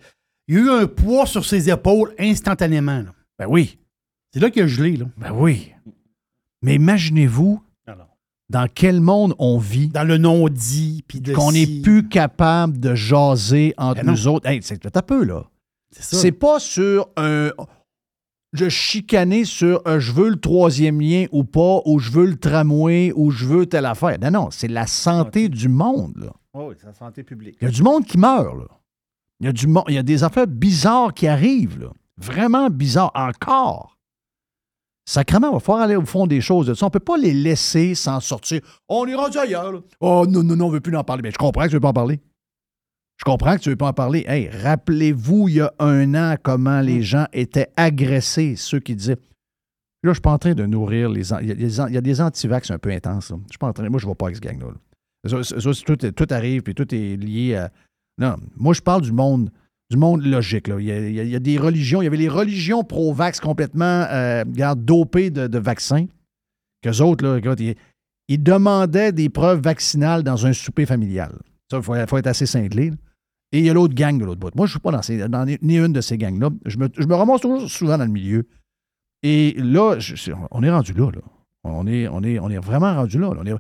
il 0.47 0.57
a 0.57 0.62
eu 0.62 0.69
un 0.84 0.88
poids 0.88 1.27
sur 1.27 1.45
ses 1.45 1.69
épaules 1.69 2.13
instantanément. 2.17 2.97
là. 3.03 3.13
Ben 3.38 3.45
oui. 3.47 3.77
C'est 4.34 4.39
là 4.39 4.49
qu'il 4.49 4.63
a 4.63 4.67
gelé. 4.67 4.97
Là. 4.97 5.05
Ben 5.17 5.31
oui. 5.31 5.71
Mais 6.63 6.75
imaginez-vous 6.75 7.62
dans 8.49 8.67
quel 8.73 8.99
monde 8.99 9.34
on 9.39 9.60
vit. 9.60 9.88
Dans 9.89 10.03
le 10.03 10.17
non-dit, 10.17 11.05
Qu'on 11.36 11.51
n'est 11.51 11.81
plus 11.81 12.07
capable 12.10 12.79
de 12.79 12.95
jaser 12.95 13.73
entre 13.77 14.03
Ben 14.03 14.12
nous 14.12 14.27
autres. 14.27 14.47
Hey, 14.49 14.60
c'est 14.63 14.84
un 14.97 15.01
peu, 15.01 15.23
là. 15.23 15.45
C'est 15.91 16.32
pas 16.32 16.60
sur 16.60 17.10
un. 17.17 17.51
Je 18.54 18.67
chicaner 18.67 19.45
sur 19.45 19.82
un 19.86 19.99
je 19.99 20.12
veux 20.12 20.30
le 20.30 20.36
troisième 20.39 20.99
lien 20.99 21.25
ou 21.32 21.43
pas, 21.45 21.82
ou 21.86 21.99
je 21.99 22.12
veux 22.12 22.25
le 22.25 22.36
tramway, 22.38 23.13
ou 23.15 23.32
je 23.32 23.45
veux 23.45 23.65
telle 23.65 23.86
affaire. 23.86 24.17
Non, 24.21 24.32
non, 24.32 24.51
c'est 24.51 24.67
la 24.67 24.88
santé 24.88 25.47
du 25.47 25.69
monde, 25.69 26.13
là. 26.17 26.34
Oh, 26.54 26.67
oui, 26.69 26.75
c'est 26.77 26.88
la 26.88 26.93
santé 26.93 27.23
publique. 27.23 27.56
Il 27.62 27.65
y 27.65 27.67
a 27.67 27.71
du 27.71 27.82
monde 27.82 28.06
qui 28.06 28.17
meurt, 28.17 28.58
là. 28.58 28.65
Il 29.39 29.45
y 29.45 29.49
a, 29.49 29.54
du 29.54 29.67
mo- 29.67 29.86
il 29.88 29.93
y 29.95 29.97
a 29.97 30.04
des 30.04 30.23
affaires 30.25 30.47
bizarres 30.47 31.13
qui 31.13 31.27
arrivent, 31.27 31.80
là. 31.80 31.91
Vraiment 32.17 32.69
bizarres. 32.69 33.12
Encore. 33.15 33.97
Sacrement, 35.10 35.49
il 35.49 35.54
va 35.54 35.60
falloir 35.60 35.84
aller 35.84 35.95
au 35.95 36.06
fond 36.06 36.27
des 36.27 36.41
choses. 36.41 36.67
de 36.67 36.73
ça. 36.73 36.86
On 36.86 36.89
ne 36.89 36.91
peut 36.91 36.99
pas 36.99 37.17
les 37.17 37.34
laisser 37.34 37.95
s'en 37.95 38.19
sortir. 38.19 38.62
On 38.88 39.06
est 39.08 39.15
rendu 39.15 39.38
ailleurs. 39.38 39.71
là. 39.71 39.80
Oh 39.99 40.25
non, 40.30 40.43
non, 40.43 40.56
non, 40.56 40.65
on 40.65 40.69
ne 40.69 40.73
veut 40.73 40.82
plus 40.82 40.95
en 40.95 41.04
parler. 41.04 41.21
Mais 41.23 41.32
je 41.32 41.38
comprends 41.38 41.63
que 41.63 41.67
tu 41.69 41.73
ne 41.73 41.77
veux 41.77 41.82
pas 41.82 41.89
en 41.89 41.93
parler. 41.93 42.19
Je 43.21 43.29
comprends 43.29 43.55
que 43.55 43.62
tu 43.62 43.69
ne 43.69 43.73
veux 43.73 43.77
pas 43.77 43.89
en 43.89 43.93
parler. 43.93 44.25
Hey, 44.27 44.49
rappelez-vous, 44.49 45.47
il 45.47 45.55
y 45.55 45.62
a 45.62 45.71
un 45.77 46.15
an, 46.15 46.38
comment 46.41 46.81
les 46.81 47.03
gens 47.03 47.27
étaient 47.34 47.67
agressés, 47.77 48.55
ceux 48.55 48.79
qui 48.79 48.95
disaient. 48.95 49.13
Là, 49.13 49.19
je 50.05 50.10
ne 50.10 50.13
suis 50.15 50.21
pas 50.21 50.31
en 50.31 50.39
train 50.39 50.55
de 50.55 50.65
nourrir 50.65 51.07
les. 51.07 51.29
Il 51.29 51.47
y 51.47 51.51
a 51.51 51.55
des, 51.55 51.79
il 51.79 51.93
y 51.93 51.97
a 51.97 52.01
des 52.01 52.19
antivax 52.19 52.71
un 52.71 52.79
peu 52.79 52.89
intenses. 52.89 53.29
là. 53.29 53.38
Je 53.45 53.51
suis 53.51 53.60
pas 53.60 53.67
en 53.67 53.73
train. 53.73 53.88
Moi, 53.89 53.99
je 53.99 54.07
ne 54.07 54.12
vais 54.12 54.15
pas 54.15 54.25
avec 54.25 54.38
ce 54.38 54.41
gang-là. 54.41 54.69
là. 54.69 55.43
Ça, 55.43 55.60
ça, 55.60 55.71
tout, 55.86 55.95
tout 55.97 56.27
arrive, 56.31 56.63
puis 56.63 56.73
tout 56.73 56.95
est 56.95 57.15
lié 57.15 57.57
à. 57.57 57.71
Non, 58.17 58.38
moi, 58.57 58.73
je 58.73 58.81
parle 58.81 59.03
du 59.03 59.12
monde, 59.12 59.51
du 59.91 59.97
monde 59.97 60.25
logique. 60.25 60.67
Là. 60.67 60.77
Il, 60.79 60.88
y 60.88 60.91
a, 60.91 60.99
il 60.99 61.31
y 61.31 61.39
des 61.39 61.60
religions. 61.60 62.01
Il 62.01 62.05
y 62.05 62.07
avait 62.07 62.17
les 62.17 62.27
religions 62.27 62.84
pro-vax 62.84 63.39
complètement 63.39 64.07
euh, 64.10 64.43
dopées 64.75 65.29
de, 65.29 65.45
de 65.45 65.60
vaccins. 65.60 66.07
Qu'eux 66.81 67.01
autres, 67.01 67.23
là, 67.23 67.39
ils, 67.60 67.75
ils 68.29 68.41
demandaient 68.41 69.12
des 69.12 69.29
preuves 69.29 69.62
vaccinales 69.62 70.23
dans 70.23 70.47
un 70.47 70.53
souper 70.53 70.88
familial. 70.88 71.38
Ça, 71.69 71.77
il 71.77 71.84
faut, 71.84 71.93
faut 72.07 72.17
être 72.17 72.25
assez 72.25 72.47
cinglé. 72.47 72.89
là. 72.89 72.95
Et 73.51 73.59
il 73.59 73.65
y 73.65 73.69
a 73.69 73.73
l'autre 73.73 73.93
gang 73.93 74.17
de 74.17 74.23
l'autre 74.25 74.39
bout. 74.39 74.55
Moi, 74.55 74.65
je 74.65 74.71
ne 74.71 74.73
suis 74.75 74.79
pas 74.79 74.91
dans, 74.91 75.01
ces- 75.01 75.27
dans 75.27 75.45
ni 75.45 75.77
une 75.77 75.91
de 75.93 76.01
ces 76.01 76.17
gangs-là. 76.17 76.49
Je 76.65 76.77
me, 76.77 76.87
je 76.97 77.05
me 77.05 77.15
ramasse 77.15 77.41
toujours 77.41 77.69
souvent 77.69 77.97
dans 77.97 78.05
le 78.05 78.11
milieu. 78.11 78.47
Et 79.23 79.53
là, 79.57 79.97
on 80.51 80.63
est 80.63 80.71
rendu 80.71 80.93
là. 80.93 81.09
On, 81.63 81.85
est, 81.85 82.07
on, 82.07 82.23
est, 82.23 82.39
on 82.39 82.49
est 82.49 82.57
vraiment 82.57 82.95
rendu 82.95 83.19
là. 83.19 83.31
Il 83.45 83.57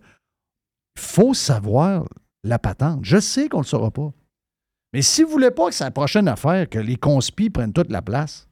faut 0.97 1.33
savoir 1.33 2.05
la 2.43 2.57
patente. 2.57 2.99
Je 3.03 3.19
sais 3.19 3.49
qu'on 3.49 3.59
ne 3.59 3.63
le 3.63 3.67
saura 3.67 3.91
pas. 3.91 4.11
Mais 4.93 5.01
si 5.01 5.21
vous 5.23 5.29
ne 5.29 5.33
voulez 5.33 5.51
pas 5.51 5.67
que 5.69 5.75
c'est 5.75 5.89
prochaine 5.91 6.27
affaire, 6.27 6.67
que 6.69 6.79
les 6.79 6.95
conspis 6.95 7.49
prennent 7.49 7.73
toute 7.73 7.91
la 7.91 8.01
place, 8.01 8.47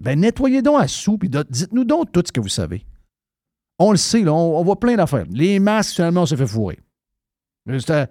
ben 0.00 0.18
nettoyez 0.20 0.62
donc 0.62 0.80
à 0.80 0.88
sous, 0.88 1.16
de- 1.16 1.44
dites-nous 1.48 1.84
donc 1.84 2.12
tout 2.12 2.22
ce 2.26 2.32
que 2.32 2.40
vous 2.40 2.48
savez. 2.48 2.84
On 3.78 3.90
le 3.92 3.96
sait, 3.96 4.26
on, 4.28 4.58
on 4.58 4.64
voit 4.64 4.80
plein 4.80 4.96
d'affaires. 4.96 5.26
Les 5.30 5.58
masques, 5.60 5.94
finalement, 5.96 6.22
on 6.22 6.26
s'est 6.26 6.36
fait 6.36 6.46
fourrer. 6.46 6.78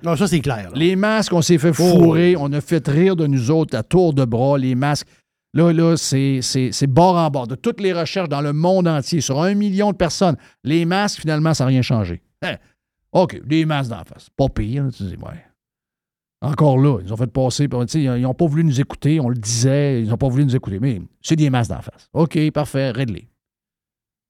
Non, 0.04 0.16
ça, 0.16 0.28
c'est 0.28 0.40
clair. 0.40 0.70
là. 0.72 0.76
les 0.76 0.96
masques, 0.96 1.34
on 1.34 1.42
s'est 1.42 1.58
fait 1.58 1.70
Oh. 1.70 1.74
fourrer, 1.74 2.36
on 2.38 2.52
a 2.54 2.62
fait 2.62 2.88
rire 2.88 3.16
de 3.16 3.26
nous 3.28 3.50
autres 3.52 3.76
à 3.78 3.84
tour 3.84 4.14
de 4.14 4.24
bras, 4.26 4.58
les 4.58 4.76
masques. 4.76 5.08
Là, 5.54 5.72
là, 5.74 5.96
c'est 5.98 6.40
c'est- 6.42 6.72
c'est 6.72 6.88
bord 6.88 7.16
en 7.16 7.30
bord. 7.30 7.48
De 7.48 7.56
toutes 7.56 7.82
les 7.82 7.94
recherches 7.94 8.30
dans 8.30 8.42
le 8.42 8.54
monde 8.54 8.88
entier, 8.88 9.22
sur 9.22 9.42
un 9.42 9.54
million 9.56 9.92
de 9.92 9.96
personnes, 9.98 10.36
les 10.64 10.86
masques, 10.86 11.22
finalement, 11.22 11.54
ça 11.54 11.64
n'a 11.64 11.70
rien 11.70 11.82
changé. 11.82 12.22
Hein? 12.44 12.56
OK, 13.14 13.42
des 13.46 13.66
masques 13.66 13.90
d'en 13.90 14.04
face. 14.04 14.30
Pas 14.36 14.50
pire. 14.50 14.86
tu 14.96 15.04
dis, 15.04 15.16
ouais. 15.16 15.44
Encore 16.42 16.78
là, 16.78 17.00
ils 17.04 17.12
ont 17.12 17.18
fait 17.18 17.26
passer. 17.26 17.68
Ils 17.96 18.22
n'ont 18.22 18.34
pas 18.36 18.46
voulu 18.46 18.64
nous 18.64 18.80
écouter, 18.80 19.20
on 19.20 19.30
le 19.30 19.36
disait, 19.38 20.04
ils 20.04 20.10
n'ont 20.10 20.18
pas 20.18 20.28
voulu 20.28 20.46
nous 20.46 20.56
écouter. 20.56 20.80
Mais 20.80 21.02
c'est 21.22 21.36
des 21.36 21.50
masques 21.50 21.72
d'en 21.72 21.82
face. 21.82 22.10
OK, 22.14 22.38
parfait, 22.52 22.92
réglé. 22.92 23.28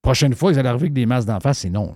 Prochaine 0.01 0.33
fois 0.33 0.51
qu'ils 0.51 0.59
allaient 0.59 0.69
arriver 0.69 0.83
avec 0.85 0.93
des 0.93 1.05
masques 1.05 1.27
d'en 1.27 1.39
face, 1.41 1.57
c'est 1.59 1.69
non. 1.69 1.95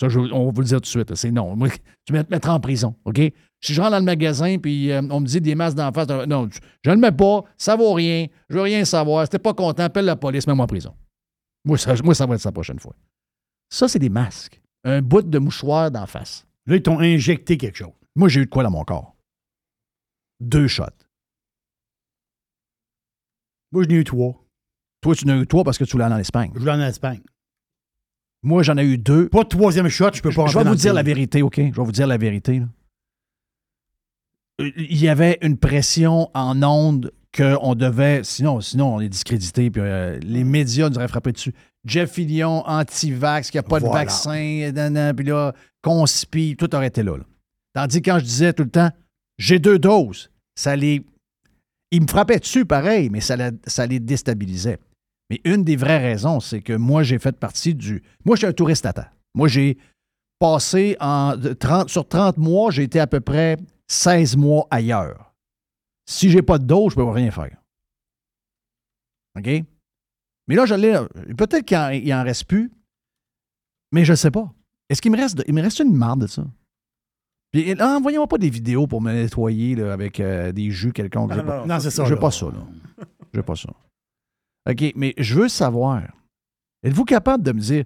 Ça, 0.00 0.08
je- 0.08 0.18
on 0.18 0.46
va 0.46 0.50
vous 0.52 0.60
le 0.62 0.66
dire 0.66 0.78
tout 0.78 0.82
de 0.82 0.86
suite. 0.86 1.14
C'est 1.14 1.30
non. 1.30 1.54
Moi, 1.56 1.68
tu 2.06 2.12
vas 2.14 2.24
te 2.24 2.30
mettre 2.32 2.48
en 2.48 2.58
prison, 2.58 2.94
OK? 3.04 3.20
Si 3.62 3.74
je 3.74 3.80
rentre 3.80 3.90
dans 3.92 3.98
le 3.98 4.04
magasin 4.04 4.56
puis 4.58 4.90
euh, 4.90 5.02
on 5.10 5.20
me 5.20 5.26
dit 5.26 5.40
des 5.40 5.54
masques 5.54 5.76
d'en 5.76 5.92
face, 5.92 6.06
euh, 6.10 6.24
non, 6.24 6.48
je, 6.50 6.58
je 6.82 6.90
ne 6.90 6.94
le 6.94 7.00
mets 7.02 7.12
pas, 7.12 7.44
ça 7.58 7.76
vaut 7.76 7.92
rien, 7.92 8.26
je 8.48 8.54
veux 8.54 8.62
rien 8.62 8.84
savoir. 8.86 9.24
Si 9.26 9.30
t'es 9.30 9.38
pas 9.38 9.52
content, 9.52 9.82
appelle 9.82 10.06
la 10.06 10.16
police, 10.16 10.46
mets-moi 10.46 10.64
en 10.64 10.66
prison. 10.68 10.94
Moi 11.66 11.76
ça, 11.76 11.94
moi, 12.02 12.14
ça 12.14 12.24
va 12.24 12.36
être 12.36 12.40
ça 12.40 12.48
la 12.48 12.52
prochaine 12.54 12.78
fois. 12.78 12.96
Ça, 13.68 13.86
c'est 13.86 13.98
des 13.98 14.08
masques. 14.08 14.58
Un 14.84 15.02
bout 15.02 15.20
de 15.20 15.38
mouchoir 15.38 15.90
d'en 15.90 16.06
face. 16.06 16.46
Là, 16.66 16.76
ils 16.76 16.82
t'ont 16.82 16.98
injecté 17.00 17.58
quelque 17.58 17.76
chose. 17.76 17.92
Moi, 18.16 18.28
j'ai 18.30 18.40
eu 18.40 18.46
de 18.46 18.50
quoi 18.50 18.62
dans 18.62 18.70
mon 18.70 18.82
corps? 18.84 19.14
Deux 20.40 20.66
shots. 20.66 20.84
Moi, 23.72 23.82
j'en 23.84 23.90
ai 23.90 23.94
eu 23.98 24.04
trois. 24.04 24.42
Toi, 25.02 25.14
tu 25.14 25.24
en 25.26 25.28
as 25.28 25.36
eu 25.36 25.46
trois 25.46 25.64
parce 25.64 25.76
que 25.78 25.84
tu 25.84 25.92
voulais 25.92 26.04
aller 26.04 26.14
en 26.14 26.18
Espagne. 26.18 26.50
Je 26.54 26.60
voulais 26.60 26.72
en 26.72 26.80
Espagne. 26.80 27.20
Moi, 28.42 28.62
j'en 28.62 28.76
ai 28.78 28.84
eu 28.84 28.96
deux. 28.98 29.28
Pas 29.28 29.42
de 29.44 29.48
troisième 29.48 29.88
shot, 29.88 30.10
je 30.14 30.22
peux 30.22 30.30
pas 30.30 30.46
Je 30.46 30.56
vais 30.58 30.64
vous 30.64 30.74
dire 30.74 30.94
la 30.94 31.02
vérité, 31.02 31.42
OK? 31.42 31.56
Je 31.56 31.62
vais 31.62 31.70
vous 31.84 31.92
dire 31.92 32.06
la 32.06 32.16
vérité. 32.18 32.60
là. 32.60 32.66
Il 34.76 34.98
y 34.98 35.08
avait 35.08 35.38
une 35.42 35.56
pression 35.56 36.28
en 36.34 36.62
ondes 36.62 37.12
qu'on 37.36 37.74
devait. 37.74 38.22
Sinon, 38.24 38.60
sinon, 38.60 38.94
on 38.96 39.00
est 39.00 39.08
discrédité. 39.08 39.70
Puis 39.70 39.80
euh, 39.82 40.18
les 40.22 40.44
médias 40.44 40.88
nous 40.90 40.96
auraient 40.96 41.08
frappé 41.08 41.32
dessus. 41.32 41.54
Jeff 41.86 42.12
Fillion, 42.12 42.62
anti-vax, 42.66 43.50
qu'il 43.50 43.58
n'y 43.58 43.64
a 43.66 43.68
pas 43.68 43.80
de 43.80 43.86
vaccin, 43.98 44.70
nan, 44.74 44.92
nan, 44.92 45.16
puis 45.16 45.24
là, 45.24 45.54
conspire, 45.82 46.56
tout 46.58 46.74
aurait 46.74 46.88
été 46.88 47.02
là, 47.02 47.16
là. 47.16 47.24
Tandis 47.72 48.02
que 48.02 48.10
quand 48.10 48.18
je 48.18 48.24
disais 48.24 48.52
tout 48.52 48.64
le 48.64 48.70
temps, 48.70 48.90
j'ai 49.38 49.58
deux 49.58 49.78
doses, 49.78 50.30
ça 50.54 50.76
les. 50.76 51.02
Ils 51.92 52.02
me 52.02 52.06
frappaient 52.06 52.38
dessus 52.38 52.66
pareil, 52.66 53.08
mais 53.10 53.20
ça, 53.20 53.36
la- 53.36 53.52
ça 53.66 53.86
les 53.86 53.98
déstabilisait. 53.98 54.78
Mais 55.30 55.40
une 55.44 55.62
des 55.64 55.76
vraies 55.76 55.98
raisons, 55.98 56.40
c'est 56.40 56.60
que 56.60 56.72
moi, 56.72 57.02
j'ai 57.04 57.18
fait 57.18 57.36
partie 57.38 57.74
du. 57.74 58.02
Moi, 58.24 58.34
je 58.36 58.40
suis 58.40 58.46
un 58.46 58.52
touriste 58.52 58.84
à 58.84 58.92
temps. 58.92 59.06
Moi, 59.34 59.46
j'ai 59.48 59.78
passé 60.40 60.96
en 61.00 61.36
de 61.36 61.52
30, 61.52 61.88
sur 61.88 62.06
30 62.08 62.36
mois, 62.36 62.70
j'ai 62.70 62.82
été 62.82 62.98
à 62.98 63.06
peu 63.06 63.20
près 63.20 63.56
16 63.88 64.36
mois 64.36 64.66
ailleurs. 64.70 65.32
Si 66.08 66.30
j'ai 66.30 66.42
pas 66.42 66.58
de 66.58 66.64
dose, 66.64 66.90
je 66.92 66.96
peux 66.96 67.04
rien 67.04 67.30
faire. 67.30 67.56
OK? 69.38 69.46
Mais 70.48 70.54
là, 70.56 70.66
je 70.66 70.74
l'ai. 70.74 70.98
Peut-être 71.36 71.64
qu'il 71.64 72.12
en, 72.14 72.24
reste 72.24 72.44
plus, 72.46 72.72
mais 73.92 74.04
je 74.04 74.12
ne 74.12 74.16
sais 74.16 74.32
pas. 74.32 74.52
Est-ce 74.88 75.00
qu'il 75.00 75.12
me 75.12 75.16
reste 75.16 75.36
de- 75.38 75.44
il 75.46 75.54
me 75.54 75.62
reste 75.62 75.78
une 75.78 75.94
marde 75.94 76.22
de 76.22 76.26
ça? 76.26 76.44
Puis 77.52 77.80
envoyez-moi 77.80 78.26
pas 78.26 78.38
des 78.38 78.50
vidéos 78.50 78.88
pour 78.88 79.00
me 79.00 79.12
nettoyer 79.12 79.76
là, 79.76 79.92
avec 79.92 80.18
euh, 80.18 80.50
des 80.50 80.70
jus 80.72 80.92
quelconques. 80.92 81.32
Non, 81.34 81.66
Non, 81.66 81.78
c'est 81.80 81.90
ça. 81.90 82.04
je 82.04 82.14
veux 82.14 82.18
pas 82.18 82.30
ça, 82.32 82.46
là. 82.46 82.66
Je 83.32 83.38
veux 83.38 83.44
pas 83.44 83.54
ça. 83.54 83.68
OK, 84.68 84.92
mais 84.96 85.14
je 85.18 85.34
veux 85.34 85.48
savoir, 85.48 86.02
êtes-vous 86.82 87.04
capable 87.04 87.44
de 87.44 87.52
me 87.52 87.60
dire, 87.60 87.84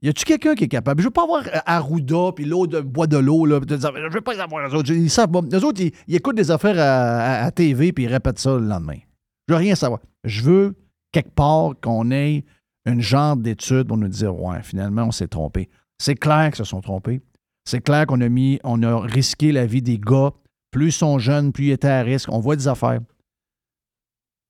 y 0.00 0.08
a-tu 0.08 0.24
quelqu'un 0.24 0.54
qui 0.54 0.64
est 0.64 0.68
capable? 0.68 1.00
Je 1.00 1.06
veux 1.06 1.12
pas 1.12 1.22
avoir 1.22 1.46
euh, 1.46 1.58
Arruda 1.66 2.32
puis 2.34 2.44
l'eau 2.44 2.66
de 2.66 2.80
bois 2.80 3.06
de 3.06 3.18
l'eau, 3.18 3.46
là. 3.46 3.60
Je 3.68 4.12
veux 4.12 4.20
pas 4.20 4.34
les 4.34 4.40
avoir, 4.40 4.66
eux 4.66 4.74
autres. 4.74 4.90
Ils 4.92 5.10
savent 5.10 5.34
autres, 5.34 5.80
ils, 5.80 6.14
écoutent 6.14 6.36
des 6.36 6.50
affaires 6.50 6.76
à 6.78 7.50
TV 7.52 7.92
puis 7.92 8.04
ils 8.04 8.08
répètent 8.08 8.38
ça 8.38 8.54
le 8.54 8.66
lendemain. 8.66 8.98
Je 9.48 9.54
veux 9.54 9.58
rien 9.58 9.74
savoir. 9.74 10.00
Je 10.24 10.42
veux 10.42 10.74
quelque 11.12 11.30
part 11.30 11.72
qu'on 11.80 12.10
ait 12.10 12.44
une 12.86 13.00
genre 13.00 13.36
d'étude 13.36 13.88
pour 13.88 13.96
nous 13.96 14.08
dire, 14.08 14.34
ouais, 14.34 14.62
finalement, 14.62 15.04
on 15.04 15.12
s'est 15.12 15.28
trompé. 15.28 15.68
C'est 15.98 16.16
clair 16.16 16.48
qu'ils 16.48 16.56
se 16.56 16.64
sont 16.64 16.80
trompés. 16.80 17.20
C'est 17.64 17.80
clair 17.80 18.06
qu'on 18.06 18.20
a 18.20 18.28
mis, 18.28 18.58
on 18.64 18.82
a 18.82 19.00
risqué 19.00 19.52
la 19.52 19.66
vie 19.66 19.82
des 19.82 19.98
gars. 19.98 20.32
Plus 20.72 20.86
ils 20.86 20.92
sont 20.92 21.18
jeunes, 21.18 21.52
plus 21.52 21.66
ils 21.66 21.72
étaient 21.72 21.88
à 21.88 22.02
risque. 22.02 22.28
On 22.32 22.40
voit 22.40 22.56
des 22.56 22.66
affaires. 22.66 23.00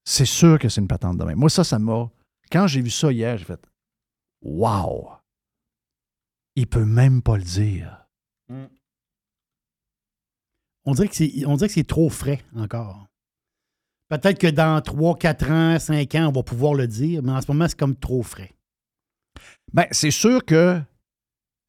C'est 0.05 0.27
sûr 0.27 0.59
que 0.59 0.69
c'est 0.69 0.81
une 0.81 0.89
patente 0.89 1.19
de 1.19 1.25
même. 1.25 1.39
Moi, 1.39 1.51
ça, 1.51 1.65
ça 1.65 1.79
m'a. 1.79 2.11
Quand 2.51 2.67
j'ai 2.67 2.83
vu 2.83 2.91
ça 2.91 3.13
hier, 3.13 3.39
j'ai 3.39 3.45
fait 3.45 3.61
Wow! 4.43 5.13
Il 6.57 6.67
peut 6.67 6.85
même 6.85 7.23
pas 7.23 7.37
le 7.37 7.45
dire. 7.45 8.07
On 10.85 10.95
dirait 10.95 11.09
que 11.09 11.15
c'est, 11.15 11.47
on 11.47 11.57
dirait 11.57 11.69
que 11.69 11.75
c'est 11.75 11.87
trop 11.87 12.11
frais 12.11 12.43
encore. 12.57 13.07
Peut-être 14.09 14.39
que 14.39 14.49
dans 14.49 14.81
3, 14.83 15.17
4 15.17 15.51
ans, 15.51 15.79
5 15.79 16.15
ans, 16.17 16.29
on 16.29 16.33
va 16.33 16.43
pouvoir 16.43 16.75
le 16.75 16.87
dire, 16.87 17.23
mais 17.23 17.33
en 17.33 17.41
ce 17.41 17.51
moment, 17.51 17.67
c'est 17.69 17.79
comme 17.79 17.97
trop 17.97 18.23
frais. 18.23 18.53
Ben, 19.73 19.87
c'est 19.91 20.11
sûr 20.11 20.45
que 20.45 20.83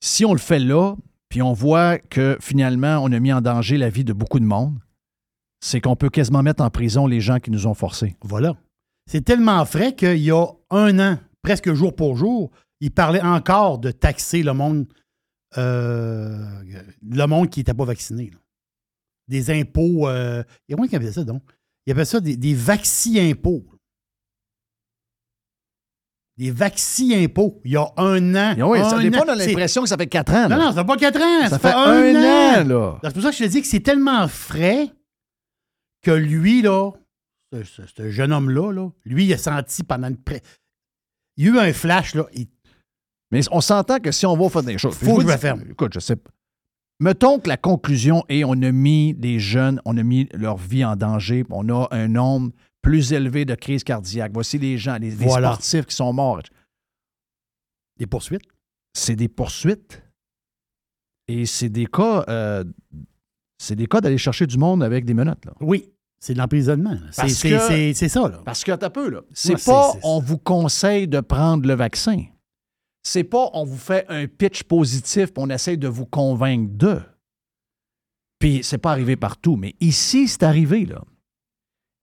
si 0.02 0.26
on 0.26 0.34
le 0.34 0.40
fait 0.40 0.60
là, 0.60 0.96
puis 1.30 1.42
on 1.42 1.54
voit 1.54 2.00
que 2.00 2.38
finalement, 2.42 2.98
on 3.02 3.12
a 3.14 3.20
mis 3.20 3.32
en 3.32 3.40
danger 3.40 3.78
la 3.78 3.90
vie 3.90 4.04
de 4.04 4.12
beaucoup 4.12 4.40
de 4.40 4.46
monde, 4.46 4.78
c'est 5.66 5.80
qu'on 5.80 5.96
peut 5.96 6.10
quasiment 6.10 6.44
mettre 6.44 6.62
en 6.62 6.70
prison 6.70 7.08
les 7.08 7.22
gens 7.22 7.40
qui 7.40 7.50
nous 7.50 7.68
ont 7.68 7.74
forcés. 7.74 8.18
Voilà. 8.22 8.56
C'est 9.10 9.24
tellement 9.24 9.64
frais 9.66 9.96
qu'il 9.96 10.18
y 10.18 10.30
a 10.32 10.46
un 10.70 11.00
an, 11.00 11.18
presque 11.42 11.72
jour 11.74 11.96
pour 11.96 12.18
jour, 12.18 12.52
il 12.82 12.92
parlait 12.92 13.22
encore 13.22 13.80
de 13.80 13.92
taxer 13.92 14.44
le 14.44 14.54
monde, 14.54 14.86
euh, 15.58 16.46
le 17.10 17.26
monde 17.28 17.50
qui 17.50 17.62
n'était 17.62 17.74
pas 17.74 17.86
vacciné. 17.86 18.30
là. 18.34 18.38
Des 19.30 19.52
impôts. 19.52 20.10
euh, 20.10 20.44
il 20.68 20.72
y 20.72 20.74
a 20.74 20.78
moins 20.78 20.88
qui 20.88 20.98
appelait 20.98 21.14
ça, 21.14 21.24
donc. 21.24 21.42
Il 21.86 21.92
appelait 21.92 22.04
ça 22.06 22.20
des, 22.20 22.36
des 22.36 22.54
vacci-impôts. 22.54 23.64
Des 26.38 26.52
vacci-impôts. 26.52 27.62
Il 27.64 27.72
y 27.72 27.78
a 27.78 27.88
un 27.96 28.36
an. 28.36 28.70
Oui, 28.70 28.80
ça, 28.80 28.98
un 28.98 29.14
an. 29.14 29.30
a 29.30 29.38
C'est- 29.38 29.48
l'impression 29.48 29.84
que 29.84 29.90
ça 29.90 29.96
fait 29.98 30.08
quatre 30.08 30.34
ans. 30.34 30.48
là. 30.50 30.58
Non, 30.58 30.58
non, 30.66 30.72
ça 30.74 30.82
fait 30.82 30.88
pas 30.88 30.98
quatre 30.98 31.22
ans. 31.22 31.48
ça 31.50 31.60
fait 31.60 31.72
un, 31.72 32.16
an, 32.16 32.68
là. 32.68 33.00
c'est 33.04 33.14
pour 33.14 33.24
ça 33.24 33.30
que 33.30 33.36
je 33.38 33.44
te 33.46 33.50
dis 33.50 33.62
que 33.62 33.68
c'est 33.68 33.80
tellement 33.80 34.28
frais 34.28 34.90
que 36.04 36.12
lui, 36.12 36.62
là, 36.62 36.92
ce, 37.52 37.64
ce- 37.64 37.88
ce 37.88 38.10
jeune 38.12 38.32
homme-là, 38.32 38.72
là, 38.72 38.90
lui, 39.06 39.26
il 39.26 39.34
a 39.34 39.38
senti 39.38 39.84
pendant 39.84 40.08
une. 40.10 40.18
pré- 40.18 40.42
Il 41.38 41.46
y 41.46 41.50
a 41.50 41.52
eu 41.54 41.58
un 41.70 41.74
flash, 41.74 42.14
là. 42.16 42.28
il- 42.34 42.48
Mais 43.32 43.42
on 43.52 43.62
s'entend 43.62 44.00
que 44.00 44.12
si 44.12 44.26
on 44.28 44.38
va 44.38 44.50
faire 44.50 44.62
des 44.64 44.78
choses. 44.78 44.96
Faut 44.96 45.16
que 45.18 45.22
je 45.24 45.28
me 45.28 45.38
ferme. 45.38 45.64
Écoute, 45.72 45.94
je 45.96 46.00
sais 46.00 46.16
pas. 46.16 46.30
Mettons 47.00 47.40
que 47.40 47.50
la 47.50 47.58
conclusion 47.58 48.24
est 48.30 48.44
on 48.44 48.52
a 48.62 48.72
mis 48.72 49.14
des 49.16 49.40
jeunes, 49.40 49.82
on 49.86 49.98
a 49.98 50.04
mis 50.04 50.30
leur 50.34 50.58
vie 50.58 50.86
en 50.86 50.96
danger, 50.96 51.44
on 51.50 51.68
a 51.70 51.88
un 51.92 52.08
nombre 52.08 52.52
plus 52.84 53.12
élevé 53.14 53.46
de 53.46 53.56
crises 53.56 53.84
cardiaques. 53.84 54.32
Voici 54.34 54.60
les 54.60 54.78
gens, 54.78 54.98
les, 54.98 55.10
les 55.10 55.16
Voilà. 55.26 55.54
sportifs 55.54 55.86
qui 55.88 55.96
sont 55.96 56.14
morts. 56.14 56.44
Des 57.98 58.06
poursuites? 58.08 58.44
C'est 58.94 59.16
des 59.16 59.28
poursuites. 59.30 60.04
Et 61.28 61.46
c'est 61.46 61.70
des 61.70 61.88
cas. 61.88 62.24
euh, 62.28 62.64
c'est 63.64 63.76
des 63.76 63.88
cas 63.88 64.02
d'aller 64.02 64.18
chercher 64.18 64.46
du 64.48 64.58
monde 64.58 64.84
avec 64.84 65.06
des 65.06 65.14
menottes. 65.14 65.46
Là. 65.46 65.54
Oui, 65.62 65.90
c'est 66.20 66.34
de 66.34 66.38
l'emprisonnement. 66.40 66.98
C'est 67.12 67.30
ça, 68.10 68.30
là. 68.30 68.42
Parce 68.46 68.64
que 68.64 68.72
t'as 68.74 68.90
peu, 68.90 69.10
là. 69.10 69.22
C'est 69.34 69.54
Ouais, 69.56 69.62
pas 69.74 69.94
on 70.04 70.20
vous 70.20 70.38
conseille 70.38 71.08
de 71.08 71.20
prendre 71.20 71.68
le 71.68 71.74
vaccin. 71.74 72.24
C'est 73.06 73.24
pas 73.26 73.50
on 73.54 73.66
vous 73.66 73.78
fait 73.78 74.06
un 74.08 74.28
pitch 74.28 74.64
positif 74.64 75.34
puis 75.34 75.44
on 75.44 75.50
essaie 75.50 75.76
de 75.78 75.88
vous 75.88 76.06
convaincre 76.06 76.72
de. 76.74 77.02
Puis 78.40 78.62
c'est 78.64 78.78
pas 78.78 78.92
arrivé 78.92 79.16
partout, 79.16 79.56
mais 79.56 79.76
ici, 79.80 80.28
c'est 80.28 80.44
arrivé, 80.44 80.86
là. 80.86 81.02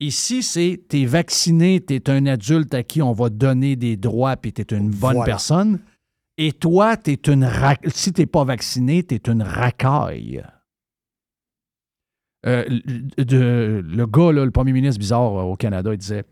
Ici, 0.02 0.42
c'est 0.42 0.80
t'es 0.88 1.04
vacciné, 1.04 1.80
t'es 1.80 2.08
un 2.08 2.24
adulte 2.26 2.72
à 2.72 2.82
qui 2.82 3.02
on 3.02 3.12
va 3.12 3.28
donner 3.28 3.76
des 3.76 3.96
droits 3.98 4.36
puis 4.38 4.50
t'es 4.52 4.74
une 4.74 4.88
bonne 4.90 5.16
Voilà. 5.16 5.24
personne. 5.24 5.80
Et 6.38 6.52
toi, 6.52 6.96
t'es 6.96 7.20
une 7.30 7.44
ra- 7.44 7.76
si 7.88 8.12
t'es 8.14 8.24
pas 8.24 8.44
vacciné, 8.44 9.02
t'es 9.02 9.20
une 9.30 9.42
racaille. 9.42 10.42
Euh, 12.46 12.64
le- 12.68 13.24
de- 13.24 13.84
le 13.86 14.06
gars, 14.06 14.32
là, 14.32 14.44
le 14.44 14.50
premier 14.50 14.72
ministre 14.72 14.98
bizarre 14.98 15.38
euh, 15.38 15.42
au 15.42 15.56
Canada, 15.56 15.92
il 15.92 15.98
disait 15.98 16.24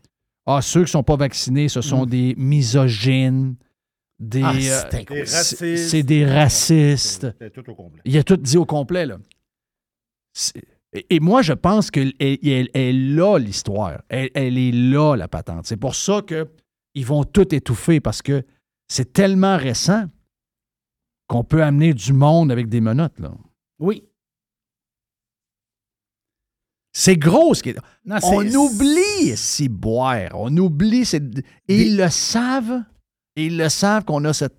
Ah, 0.47 0.63
ceux 0.63 0.85
qui 0.85 0.91
sont 0.91 1.03
pas 1.03 1.17
vaccinés, 1.17 1.69
ce 1.69 1.83
sont 1.83 2.07
Mm. 2.07 2.11
des 2.11 2.35
misogynes, 2.39 3.57
des. 4.19 4.43
Ah, 4.43 4.53
euh, 4.53 4.55
Des 4.55 4.61
c'est 4.61 5.09
racistes. 5.37 5.77
c'est 5.89 6.03
des 6.03 6.25
racistes. 6.25 7.27
Tout 7.53 7.69
au 7.71 7.75
complet. 7.75 8.01
Il 8.07 8.17
a 8.17 8.23
tout 8.23 8.37
dit 8.39 8.57
au 8.57 8.65
complet, 8.65 9.05
là. 9.05 9.19
Et, 10.95 11.17
et 11.17 11.21
moi, 11.21 11.43
je 11.43 11.53
pense 11.53 11.91
qu'elle 11.91 12.15
elle, 12.19 12.39
elle- 12.43 12.71
elle 12.73 12.81
est 12.83 12.93
là, 13.15 13.39
l'histoire. 13.39 14.01
Elle, 14.09 14.31
elle 14.35 14.57
est 14.57 14.73
là, 14.73 15.17
la 15.17 15.29
patente. 15.29 15.67
C'est 15.67 15.77
pour 15.77 15.95
ça 15.95 16.23
qu'ils 16.23 17.05
vont 17.05 17.25
tout 17.25 17.55
étouffer 17.55 18.01
parce 18.01 18.23
que 18.23 18.43
c'est 18.89 19.13
tellement 19.13 19.59
récent 19.59 20.07
qu'on 21.27 21.45
peut 21.45 21.63
amener 21.63 21.93
du 21.93 22.15
monde 22.15 22.51
avec 22.51 22.71
des 22.71 22.81
menottes, 22.81 23.19
là. 23.21 23.33
Oui. 23.79 24.05
C'est 27.01 27.17
gros 27.17 27.55
ce 27.55 27.63
qui 27.63 27.69
est. 27.71 27.77
Non, 28.05 28.17
On 28.25 28.45
oublie 28.57 29.37
si 29.37 29.69
boire. 29.69 30.31
On 30.35 30.55
oublie. 30.57 31.09
Et 31.69 31.83
ils 31.83 31.97
le 31.97 32.09
savent. 32.09 32.83
Ils 33.37 33.57
le 33.57 33.69
savent 33.69 34.05
qu'on 34.05 34.25
a 34.25 34.33
cette 34.33 34.57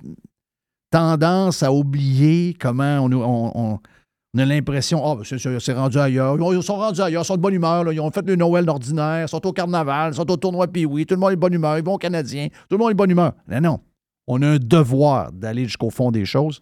tendance 0.92 1.64
à 1.64 1.72
oublier 1.74 2.56
comment 2.60 3.00
on, 3.00 3.12
on- 3.12 3.52
on- 3.56 3.80
on 4.36 4.40
a 4.40 4.46
l'impression, 4.46 5.02
ah, 5.06 5.16
ben, 5.16 5.24
c'est- 5.60 5.74
rendu 5.74 5.98
ailleurs. 5.98 6.36
Ils, 6.38 6.42
ont- 6.42 6.54
ils 6.54 6.64
sont 6.64 6.78
rendus 6.78 7.02
ailleurs, 7.02 7.24
ils 7.24 7.26
sont 7.26 7.36
de 7.36 7.42
bonne 7.42 7.54
humeur. 7.56 7.84
là. 7.84 7.92
Ils 7.92 8.00
ont 8.00 8.12
fait 8.12 8.26
le 8.26 8.36
Noël 8.36 8.70
ordinaire, 8.70 9.26
ils 9.26 9.30
sont 9.30 9.46
au 9.46 9.52
carnaval, 9.52 10.14
ils 10.14 10.16
sont 10.16 10.30
au 10.32 10.38
tournoi 10.38 10.68
Pee-Wee, 10.68 11.06
tout 11.06 11.16
le 11.16 11.20
monde 11.20 11.32
est 11.32 11.36
de 11.36 11.42
bonne 11.42 11.54
humeur, 11.54 11.78
ils 11.78 11.84
vont 11.84 11.96
aux 11.96 11.98
Canadiens, 11.98 12.48
tout 12.70 12.76
le 12.76 12.78
monde 12.78 12.92
est 12.92 12.94
de 12.94 12.98
bonne 12.98 13.12
humeur. 13.12 13.34
Non, 13.50 13.60
non. 13.62 13.80
On 14.28 14.42
a 14.44 14.48
un 14.48 14.58
devoir 14.60 15.32
d'aller 15.32 15.66
jusqu'au 15.66 15.90
fond 15.90 16.12
des 16.12 16.26
choses. 16.26 16.62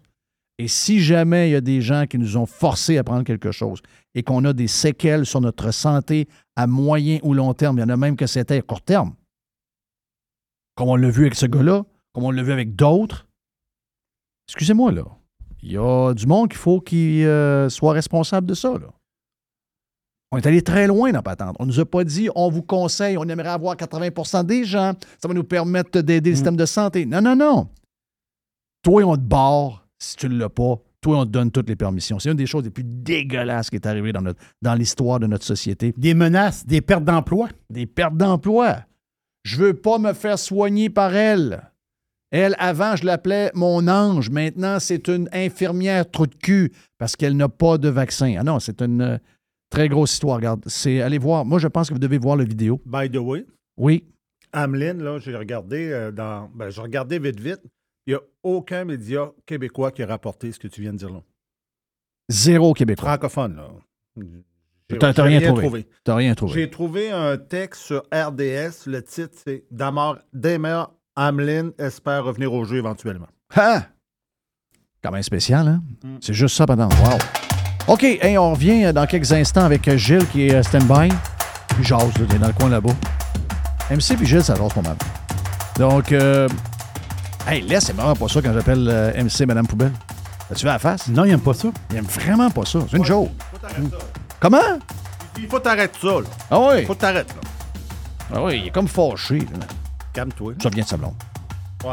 Et 0.58 0.66
si 0.66 1.00
jamais 1.00 1.48
il 1.48 1.52
y 1.52 1.56
a 1.56 1.60
des 1.60 1.80
gens 1.80 2.06
qui 2.06 2.18
nous 2.18 2.36
ont 2.36 2.46
forcés 2.46 2.98
à 2.98 3.04
prendre 3.04 3.22
quelque 3.22 3.52
chose 3.52 3.80
et 4.14 4.24
qu'on 4.24 4.44
a 4.44 4.52
des 4.52 4.66
séquelles 4.66 5.24
sur 5.24 5.40
notre 5.40 5.70
santé 5.70 6.28
à 6.56 6.66
moyen 6.66 7.20
ou 7.22 7.32
long 7.32 7.54
terme, 7.54 7.78
il 7.78 7.80
y 7.80 7.84
en 7.84 7.88
a 7.88 7.96
même 7.96 8.16
que 8.16 8.26
c'était 8.26 8.58
à 8.58 8.62
court 8.62 8.82
terme, 8.82 9.14
comme 10.74 10.88
on 10.88 10.96
l'a 10.96 11.10
vu 11.10 11.22
avec 11.22 11.36
ce 11.36 11.46
gars-là, 11.46 11.84
comme 12.12 12.24
on 12.24 12.32
l'a 12.32 12.42
vu 12.42 12.52
avec 12.52 12.74
d'autres, 12.74 13.28
excusez-moi, 14.48 14.90
là, 14.90 15.04
il 15.62 15.72
y 15.72 15.78
a 15.78 16.12
du 16.12 16.26
monde 16.26 16.48
qu'il 16.48 16.58
faut 16.58 16.80
qu'il 16.80 17.24
euh, 17.24 17.68
soit 17.68 17.92
responsable 17.92 18.46
de 18.46 18.54
ça, 18.54 18.72
là. 18.72 18.88
On 20.30 20.36
est 20.36 20.46
allé 20.46 20.60
très 20.60 20.86
loin 20.86 21.10
dans 21.10 21.22
Patente. 21.22 21.56
On 21.58 21.64
ne 21.64 21.70
nous 21.70 21.80
a 21.80 21.86
pas 21.86 22.04
dit, 22.04 22.28
on 22.34 22.50
vous 22.50 22.60
conseille, 22.60 23.16
on 23.16 23.24
aimerait 23.24 23.48
avoir 23.48 23.76
80% 23.76 24.44
des 24.44 24.64
gens, 24.64 24.92
ça 25.22 25.26
va 25.26 25.32
nous 25.32 25.44
permettre 25.44 26.02
d'aider 26.02 26.30
le 26.30 26.36
système 26.36 26.56
de 26.56 26.66
santé. 26.66 27.06
Non, 27.06 27.22
non, 27.22 27.34
non. 27.34 27.70
Toi, 28.82 29.04
on 29.04 29.16
te 29.16 29.22
barre 29.22 29.87
si 29.98 30.16
tu 30.16 30.28
ne 30.28 30.38
l'as 30.38 30.48
pas. 30.48 30.76
Toi, 31.00 31.18
on 31.20 31.24
te 31.24 31.30
donne 31.30 31.50
toutes 31.50 31.68
les 31.68 31.76
permissions. 31.76 32.18
C'est 32.18 32.30
une 32.30 32.36
des 32.36 32.46
choses 32.46 32.64
les 32.64 32.70
plus 32.70 32.84
dégueulasses 32.84 33.70
qui 33.70 33.76
est 33.76 33.86
arrivée 33.86 34.12
dans, 34.12 34.20
notre- 34.22 34.40
dans 34.62 34.74
l'histoire 34.74 35.20
de 35.20 35.26
notre 35.28 35.44
société. 35.44 35.94
Des 35.96 36.14
menaces, 36.14 36.66
des 36.66 36.80
pertes 36.80 37.04
d'emploi. 37.04 37.48
Des 37.70 37.86
pertes 37.86 38.16
d'emploi. 38.16 38.78
Je 39.44 39.56
veux 39.56 39.74
pas 39.74 39.98
me 39.98 40.12
faire 40.12 40.38
soigner 40.38 40.90
par 40.90 41.14
elle. 41.14 41.62
Elle, 42.30 42.56
avant, 42.58 42.96
je 42.96 43.06
l'appelais 43.06 43.50
mon 43.54 43.86
ange. 43.88 44.28
Maintenant, 44.28 44.78
c'est 44.80 45.08
une 45.08 45.28
infirmière 45.32 46.10
trou 46.10 46.26
de 46.26 46.34
cul 46.34 46.72
parce 46.98 47.16
qu'elle 47.16 47.36
n'a 47.36 47.48
pas 47.48 47.78
de 47.78 47.88
vaccin. 47.88 48.34
Ah 48.38 48.42
non, 48.42 48.58
c'est 48.58 48.82
une 48.82 49.00
euh, 49.00 49.18
très 49.70 49.88
grosse 49.88 50.12
histoire. 50.12 50.36
Regarde, 50.36 50.62
c'est 50.66 51.00
allez 51.00 51.16
voir. 51.18 51.44
Moi, 51.46 51.58
je 51.58 51.68
pense 51.68 51.88
que 51.88 51.94
vous 51.94 52.00
devez 52.00 52.18
voir 52.18 52.36
la 52.36 52.44
vidéo. 52.44 52.82
By 52.84 53.08
the 53.08 53.16
way, 53.18 53.46
Oui. 53.78 54.04
Ameline, 54.52 55.02
là, 55.02 55.18
j'ai 55.18 55.36
regardé 55.36 55.90
euh, 55.92 56.10
dans. 56.10 56.50
Ben, 56.54 56.70
j'ai 56.70 56.80
regardé 56.80 57.18
vite, 57.18 57.38
vite. 57.40 57.60
Il 58.08 58.12
n'y 58.12 58.16
a 58.16 58.22
aucun 58.42 58.86
média 58.86 59.30
québécois 59.44 59.92
qui 59.92 60.02
a 60.02 60.06
rapporté 60.06 60.50
ce 60.50 60.58
que 60.58 60.66
tu 60.66 60.80
viens 60.80 60.94
de 60.94 60.96
dire 60.96 61.10
là. 61.10 61.20
Zéro 62.30 62.72
Québécois. 62.72 63.06
Francophone, 63.06 63.56
là. 63.56 63.68
T'as 64.98 65.12
j'ai 65.12 65.22
rien, 65.22 65.52
trouvé. 65.52 65.86
T'as 66.04 66.14
rien 66.14 66.34
trouvé. 66.34 66.54
J'ai 66.54 66.70
trouvé 66.70 67.10
un 67.10 67.36
texte 67.36 67.82
sur 67.82 67.98
RDS. 68.10 68.86
Le 68.86 69.02
titre, 69.02 69.34
c'est 69.44 69.66
Damar 69.70 70.16
Damer 70.32 70.84
Ameline 71.16 71.72
espère 71.76 72.24
revenir 72.24 72.50
au 72.54 72.64
jeu 72.64 72.78
éventuellement. 72.78 73.28
Ah! 73.54 73.82
Quand 75.02 75.10
même 75.10 75.22
spécial, 75.22 75.68
hein? 75.68 75.82
Mm. 76.02 76.16
C'est 76.22 76.32
juste 76.32 76.56
ça, 76.56 76.64
pendant. 76.64 76.88
Wow! 76.88 77.18
OK, 77.88 78.04
hey, 78.04 78.38
on 78.38 78.52
revient 78.52 78.90
dans 78.94 79.06
quelques 79.06 79.32
instants 79.32 79.64
avec 79.64 79.86
euh, 79.86 79.98
Gilles 79.98 80.26
qui 80.28 80.46
est 80.46 80.54
euh, 80.54 80.62
stand-by. 80.62 81.10
Puis 81.74 81.84
jase, 81.84 82.16
là, 82.18 82.24
il 82.26 82.34
est 82.36 82.38
dans 82.38 82.46
le 82.46 82.54
coin 82.54 82.70
là-bas. 82.70 82.94
MC 83.90 84.16
puis 84.16 84.24
Gilles, 84.24 84.44
ça 84.44 84.54
rase 84.54 84.72
pas 84.72 84.80
mal. 84.80 84.96
Donc, 85.78 86.12
euh, 86.12 86.48
hey, 87.48 87.62
laisse, 87.62 87.84
c'est 87.86 87.96
marrant 87.96 88.14
pas 88.14 88.28
ça 88.28 88.40
quand 88.42 88.52
j'appelle 88.52 88.86
euh, 88.90 89.22
MC 89.24 89.46
Madame 89.46 89.66
Poubelle. 89.66 89.92
As-tu 90.50 90.62
vu 90.64 90.66
la 90.66 90.78
face? 90.78 91.08
Non, 91.08 91.24
il 91.24 91.30
n'aime 91.30 91.40
pas 91.40 91.54
ça. 91.54 91.68
Il 91.90 91.96
aime 91.96 92.04
vraiment 92.06 92.50
pas 92.50 92.64
ça. 92.64 92.78
C'est 92.90 92.96
une 92.96 93.04
joke. 93.04 93.30
Faut 93.52 93.58
t'arrêter 93.58 93.90
ça. 93.90 94.04
Comment? 94.40 94.58
Il 95.38 95.46
faut 95.48 95.58
t'arrêter 95.58 95.98
ça, 96.00 96.06
là. 96.08 96.20
Ah 96.50 96.58
oui? 96.60 96.84
Faut 96.86 96.94
t'arrêter, 96.94 97.34
là. 97.34 97.48
Ah 98.34 98.42
oui, 98.44 98.60
il 98.62 98.66
est 98.68 98.70
comme 98.70 98.88
fâché. 98.88 99.38
là. 99.40 99.66
Calme-toi. 100.12 100.54
Ça 100.62 100.68
vient 100.70 100.82
de 100.84 100.88
sa 100.88 100.96
blonde. 100.96 101.14
Ouais. 101.84 101.90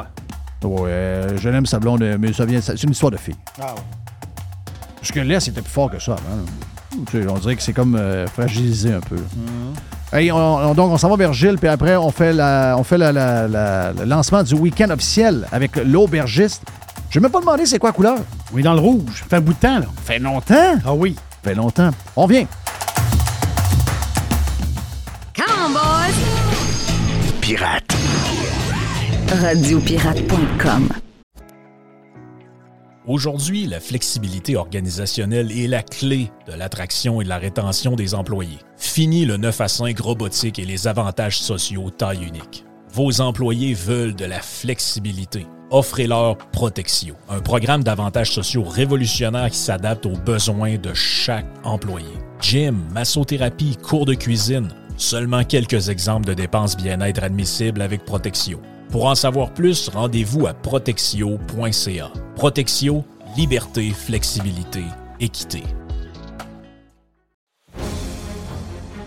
Ouais, 0.68 0.82
euh, 0.90 1.38
je 1.38 1.50
l'aime 1.50 1.66
sa 1.66 1.80
blonde, 1.80 2.02
mais 2.20 2.34
ça 2.34 2.46
vient, 2.46 2.60
c'est 2.60 2.82
une 2.82 2.92
histoire 2.92 3.12
de 3.12 3.18
fille. 3.18 3.36
Ah 3.62 3.74
ouais. 3.76 3.82
Parce 4.96 5.12
que 5.12 5.20
là, 5.20 5.40
c'était 5.40 5.62
plus 5.62 5.70
fort 5.72 5.92
que 5.92 6.00
ça 6.00 6.14
avant. 6.14 6.38
là. 6.38 6.44
Tu 7.12 7.22
sais, 7.22 7.28
On 7.30 7.38
dirait 7.38 7.56
que 7.56 7.62
c'est 7.62 7.74
comme 7.74 7.96
euh, 7.96 8.26
fragilisé 8.28 8.94
un 8.94 9.02
peu. 9.02 9.18
Hey, 10.14 10.32
on- 10.32 10.38
on- 10.38 10.74
donc, 10.74 10.92
on 10.92 10.98
s'en 10.98 11.10
va 11.10 11.16
vers 11.18 11.34
Gilles, 11.34 11.58
puis 11.58 11.68
après, 11.68 11.96
on 11.98 12.12
fait, 12.12 12.32
la, 12.32 12.76
on 12.78 12.84
fait 12.84 12.98
la- 12.98 13.12
la- 13.12 13.48
la- 13.48 13.92
le 13.94 14.06
lancement 14.06 14.44
du 14.44 14.54
week-end 14.54 14.90
officiel 14.92 15.46
avec 15.52 15.76
l'aubergiste. 15.76 16.64
Je 17.10 17.20
ne 17.20 17.24
même 17.24 17.32
pas 17.32 17.40
demandé 17.40 17.66
c'est 17.66 17.80
quoi 17.80 17.90
la 17.90 17.94
couleur. 17.94 18.18
Oui, 18.54 18.62
dans 18.64 18.74
le 18.74 18.80
rouge. 18.80 19.20
Ça 19.20 19.26
fait 19.30 19.36
un 19.38 19.42
bout 19.42 19.54
de 19.54 19.60
temps, 19.60 19.80
là. 19.80 19.86
Fait 20.06 20.20
longtemps. 20.20 20.76
Ah 20.86 20.94
oui. 20.94 21.16
Fait 21.44 21.54
longtemps. 21.56 21.92
On 22.16 22.26
vient. 22.28 22.46
Come 25.36 25.46
on, 25.66 25.70
boys! 25.72 26.16
Pirate. 27.42 27.84
Radiopirate.com 29.42 30.90
Aujourd'hui, 33.08 33.68
la 33.68 33.80
flexibilité 33.80 34.56
organisationnelle 34.56 35.52
est 35.52 35.68
la 35.68 35.84
clé 35.84 36.32
de 36.48 36.54
l'attraction 36.54 37.22
et 37.22 37.24
de 37.24 37.30
la 37.30 37.38
rétention 37.38 37.96
des 37.96 38.16
employés. 38.16 38.58
Fini 38.86 39.26
le 39.26 39.36
9 39.36 39.60
à 39.60 39.68
5 39.68 40.00
robotique 40.00 40.58
et 40.58 40.64
les 40.64 40.88
avantages 40.88 41.40
sociaux 41.40 41.90
taille 41.90 42.24
unique. 42.24 42.64
Vos 42.94 43.20
employés 43.20 43.74
veulent 43.74 44.16
de 44.16 44.24
la 44.24 44.40
flexibilité. 44.40 45.46
Offrez-leur 45.70 46.38
Protexio, 46.38 47.16
un 47.28 47.42
programme 47.42 47.84
d'avantages 47.84 48.32
sociaux 48.32 48.64
révolutionnaire 48.64 49.50
qui 49.50 49.58
s'adapte 49.58 50.06
aux 50.06 50.16
besoins 50.16 50.78
de 50.78 50.94
chaque 50.94 51.48
employé. 51.66 52.08
Gym, 52.40 52.86
massothérapie, 52.94 53.76
cours 53.76 54.06
de 54.06 54.14
cuisine, 54.14 54.70
seulement 54.96 55.44
quelques 55.44 55.90
exemples 55.90 56.28
de 56.28 56.34
dépenses 56.34 56.78
bien-être 56.78 57.24
admissibles 57.24 57.82
avec 57.82 58.06
Protexio. 58.06 58.62
Pour 58.92 59.08
en 59.08 59.16
savoir 59.16 59.54
plus, 59.54 59.90
rendez-vous 59.90 60.48
à 60.48 60.54
protexio.ca. 60.54 62.12
Protexio, 62.36 63.04
liberté, 63.36 63.90
flexibilité, 63.90 64.84
équité. 65.20 65.64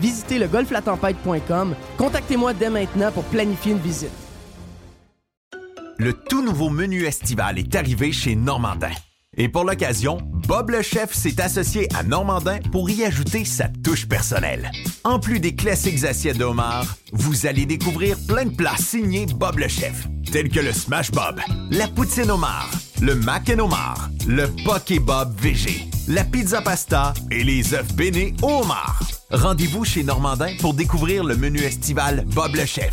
Visitez 0.00 0.38
le 0.38 0.48
golflatempête.com. 0.48 1.74
Contactez-moi 1.98 2.54
dès 2.54 2.70
maintenant 2.70 3.12
pour 3.12 3.24
planifier 3.24 3.72
une 3.72 3.78
visite. 3.78 4.10
Le 5.96 6.12
tout 6.12 6.42
nouveau 6.42 6.70
menu 6.70 7.04
estival 7.04 7.58
est 7.58 7.74
arrivé 7.76 8.10
chez 8.10 8.34
Normandin. 8.34 8.90
Et 9.36 9.48
pour 9.48 9.64
l'occasion, 9.64 10.18
Bob 10.22 10.70
le 10.70 10.82
chef 10.82 11.12
s'est 11.12 11.40
associé 11.40 11.88
à 11.94 12.02
Normandin 12.02 12.58
pour 12.70 12.88
y 12.90 13.04
ajouter 13.04 13.44
sa 13.44 13.68
touche 13.68 14.06
personnelle. 14.06 14.70
En 15.02 15.18
plus 15.18 15.40
des 15.40 15.54
classiques 15.54 16.04
assiettes 16.04 16.38
de 16.38 16.44
homard, 16.44 16.96
vous 17.12 17.46
allez 17.46 17.66
découvrir 17.66 18.16
plein 18.28 18.44
de 18.44 18.54
plats 18.54 18.76
signés 18.76 19.26
Bob 19.26 19.58
le 19.58 19.68
chef, 19.68 20.06
tels 20.30 20.48
que 20.48 20.60
le 20.60 20.72
Smash 20.72 21.10
Bob, 21.10 21.40
la 21.70 21.88
poutine 21.88 22.30
homard, 22.30 22.70
le 23.00 23.14
mac 23.14 23.50
and 23.50 23.58
homard, 23.58 24.10
le 24.26 24.46
poké 24.64 24.98
Bob 24.98 25.34
VG, 25.40 25.88
la 26.08 26.24
pizza 26.24 26.62
pasta 26.62 27.12
et 27.30 27.44
les 27.44 27.74
œufs 27.74 27.92
bénis 27.94 28.34
au 28.42 28.62
homard. 28.62 29.00
Rendez-vous 29.30 29.84
chez 29.84 30.02
Normandin 30.02 30.52
pour 30.60 30.74
découvrir 30.74 31.24
le 31.24 31.36
menu 31.36 31.60
estival 31.60 32.24
Bob 32.26 32.54
le 32.54 32.64
chef. 32.64 32.92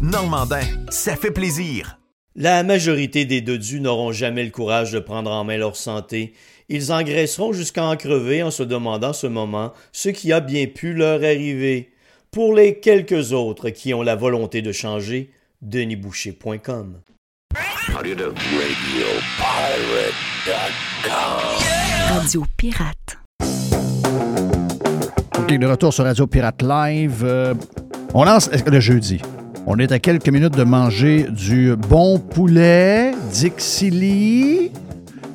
Normandin, 0.00 0.62
ça 0.90 1.16
fait 1.16 1.30
plaisir. 1.30 1.98
La 2.34 2.62
majorité 2.62 3.24
des 3.24 3.40
dodus 3.42 3.80
n'auront 3.80 4.12
jamais 4.12 4.44
le 4.44 4.50
courage 4.50 4.92
de 4.92 4.98
prendre 4.98 5.30
en 5.30 5.44
main 5.44 5.58
leur 5.58 5.76
santé. 5.76 6.32
Ils 6.68 6.92
engraisseront 6.92 7.52
jusqu'à 7.52 7.84
en 7.84 7.96
crever 7.96 8.42
en 8.42 8.50
se 8.50 8.62
demandant 8.62 9.12
ce 9.12 9.26
moment 9.26 9.72
ce 9.92 10.08
qui 10.08 10.32
a 10.32 10.40
bien 10.40 10.66
pu 10.66 10.94
leur 10.94 11.22
arriver. 11.22 11.92
Pour 12.30 12.54
les 12.54 12.80
quelques 12.80 13.32
autres 13.32 13.68
qui 13.68 13.92
ont 13.92 14.02
la 14.02 14.16
volonté 14.16 14.62
de 14.62 14.72
changer, 14.72 15.30
denisboucher.com. 15.60 17.02
Radio 22.08 22.44
Pirate. 22.56 23.18
OK, 25.38 25.58
de 25.58 25.66
retour 25.66 25.92
sur 25.92 26.04
Radio 26.04 26.26
Pirate 26.26 26.62
Live. 26.62 27.22
Euh, 27.24 27.54
on 28.14 28.24
lance 28.24 28.50
le 28.66 28.80
jeudi. 28.80 29.20
On 29.66 29.78
est 29.78 29.92
à 29.92 29.98
quelques 29.98 30.28
minutes 30.28 30.56
de 30.56 30.64
manger 30.64 31.26
du 31.30 31.76
bon 31.76 32.18
poulet 32.18 33.12
Dixili. 33.32 34.70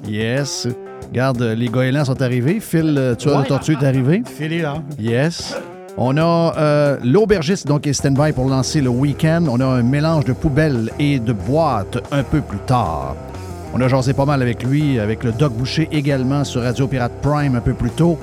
Yes. 0.07 0.67
Regarde, 1.09 1.41
les 1.41 1.67
goélands 1.69 2.05
sont 2.05 2.21
arrivés. 2.21 2.59
Phil, 2.59 3.15
tu 3.19 3.29
as 3.29 3.31
Ouais. 3.33 3.37
la 3.39 3.43
tortue 3.43 3.73
est 3.73 3.85
arrivé? 3.85 4.23
Phil 4.25 4.53
est 4.53 4.61
là. 4.61 4.81
Yes. 4.99 5.55
On 5.99 6.15
a 6.17 6.53
euh, 6.57 6.97
l'aubergiste 7.03 7.65
donc 7.65 7.87
est 7.87 7.93
stand-by 7.93 8.31
pour 8.31 8.47
lancer 8.47 8.81
le 8.81 8.89
week-end. 8.89 9.45
On 9.49 9.59
a 9.59 9.65
un 9.65 9.81
mélange 9.81 10.25
de 10.25 10.33
poubelles 10.33 10.91
et 10.99 11.19
de 11.19 11.33
boîtes 11.33 11.97
un 12.11 12.21
peu 12.21 12.41
plus 12.41 12.59
tard. 12.59 13.15
On 13.73 13.81
a 13.81 13.87
jasé 13.87 14.13
pas 14.13 14.25
mal 14.25 14.43
avec 14.43 14.63
lui, 14.63 14.99
avec 14.99 15.23
le 15.23 15.31
Doc 15.31 15.53
Boucher 15.53 15.89
également 15.91 16.43
sur 16.43 16.61
Radio 16.61 16.87
Pirate 16.87 17.13
Prime 17.23 17.55
un 17.55 17.61
peu 17.61 17.73
plus 17.73 17.89
tôt. 17.89 18.19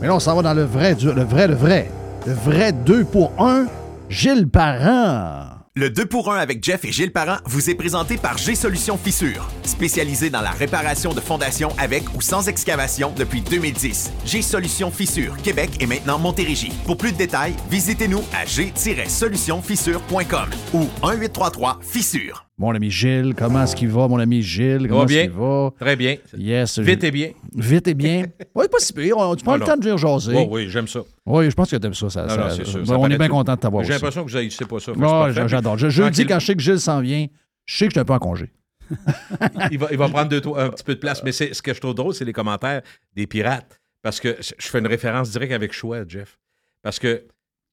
Mais 0.00 0.08
là, 0.08 0.16
on 0.16 0.20
s'en 0.20 0.34
va 0.34 0.42
dans 0.42 0.54
le 0.54 0.64
vrai, 0.64 0.96
le 1.00 1.22
vrai, 1.22 1.46
le 1.46 1.54
vrai. 1.54 1.90
Le 2.26 2.32
vrai 2.32 2.72
2 2.72 3.04
pour 3.04 3.30
1, 3.38 3.66
Gilles 4.08 4.48
Parent. 4.48 5.45
Le 5.78 5.90
2 5.90 6.06
pour 6.06 6.32
1 6.32 6.38
avec 6.38 6.64
Jeff 6.64 6.86
et 6.86 6.90
Gilles 6.90 7.12
Parent 7.12 7.36
vous 7.44 7.68
est 7.68 7.74
présenté 7.74 8.16
par 8.16 8.38
G-Solutions 8.38 8.96
Fissure, 8.96 9.46
spécialisé 9.62 10.30
dans 10.30 10.40
la 10.40 10.52
réparation 10.52 11.12
de 11.12 11.20
fondations 11.20 11.68
avec 11.76 12.14
ou 12.14 12.22
sans 12.22 12.48
excavation 12.48 13.12
depuis 13.14 13.42
2010. 13.42 14.10
G-Solutions 14.24 14.90
Fissure, 14.90 15.36
Québec 15.42 15.72
et 15.80 15.86
maintenant 15.86 16.18
Montérégie. 16.18 16.72
Pour 16.86 16.96
plus 16.96 17.12
de 17.12 17.18
détails, 17.18 17.52
visitez-nous 17.70 18.24
à 18.32 18.46
g-solutionfissure.com 18.46 20.48
ou 20.72 20.88
1-833-Fissure. 21.02 22.45
Mon 22.58 22.74
ami 22.74 22.90
Gilles, 22.90 23.34
comment 23.36 23.64
est-ce 23.64 23.76
qu'il 23.76 23.88
va, 23.90 24.08
mon 24.08 24.18
ami 24.18 24.40
Gilles? 24.40 24.86
Comment 24.88 25.02
est-ce 25.04 25.12
bien. 25.12 25.22
qu'il 25.24 25.32
va? 25.32 25.70
Très 25.78 25.94
bien. 25.94 26.16
Yes. 26.38 26.78
Vite 26.78 27.04
et 27.04 27.10
bien. 27.10 27.30
Vite 27.54 27.86
et 27.88 27.92
bien. 27.94 28.24
Oui, 28.54 28.64
pas 28.72 28.78
si 28.78 28.94
pire. 28.94 29.18
On- 29.18 29.36
Tu 29.36 29.44
prends 29.44 29.56
le 29.56 29.64
temps 29.64 29.76
de 29.76 29.82
venir 29.82 29.98
jaser. 29.98 30.34
Oui, 30.34 30.46
oui, 30.50 30.68
j'aime 30.70 30.88
ça. 30.88 31.00
Oui, 31.26 31.50
je 31.50 31.54
pense 31.54 31.70
que 31.70 31.76
t'aimes 31.76 31.92
ça. 31.92 32.08
ça, 32.08 32.22
Non, 32.22 32.28
ça- 32.30 32.36
non, 32.36 32.50
c'est 32.56 32.64
sûr. 32.64 32.78
Bon, 32.80 32.86
ça 32.86 32.98
on 32.98 33.06
est 33.10 33.18
bien 33.18 33.26
tout. 33.26 33.32
content 33.34 33.54
de 33.54 33.60
t'avoir 33.60 33.84
J'ai 33.84 33.90
aussi. 33.90 33.98
l'impression 34.00 34.24
que 34.24 34.30
vous 34.30 34.36
haïssez 34.38 34.64
pas 34.64 34.80
ça. 34.80 34.92
Parfait. 34.94 35.48
j'adore. 35.48 35.76
Je, 35.76 35.90
je 35.90 36.02
le 36.02 36.08
dis 36.10 36.14
Tranquille. 36.24 36.26
quand 36.34 36.38
je 36.40 36.46
sais 36.46 36.54
que 36.56 36.62
Gilles 36.62 36.80
s'en 36.80 37.00
vient. 37.02 37.26
Je 37.66 37.76
sais 37.76 37.84
que 37.86 37.90
je 37.90 37.94
suis 37.94 38.00
un 38.00 38.04
peu 38.06 38.14
en 38.14 38.18
congé. 38.18 38.50
il, 39.70 39.78
va, 39.78 39.88
il 39.90 39.98
va 39.98 40.08
prendre 40.08 40.28
deux, 40.30 40.40
trois- 40.40 40.62
un 40.62 40.70
petit 40.70 40.84
peu 40.84 40.94
de 40.94 41.00
place. 41.00 41.22
Mais 41.24 41.32
c'est, 41.32 41.52
ce 41.52 41.60
que 41.60 41.74
je 41.74 41.80
trouve 41.80 41.94
drôle, 41.94 42.14
c'est 42.14 42.24
les 42.24 42.32
commentaires 42.32 42.80
des 43.14 43.26
pirates. 43.26 43.78
Parce 44.00 44.18
que 44.18 44.36
je 44.40 44.52
je 44.56 44.66
fais 44.68 44.78
une 44.78 44.86
référence 44.86 45.30
directe 45.30 45.52
avec 45.52 45.72
Choix, 45.74 46.04
Jeff. 46.08 46.38
Parce 46.82 46.98
que 46.98 47.22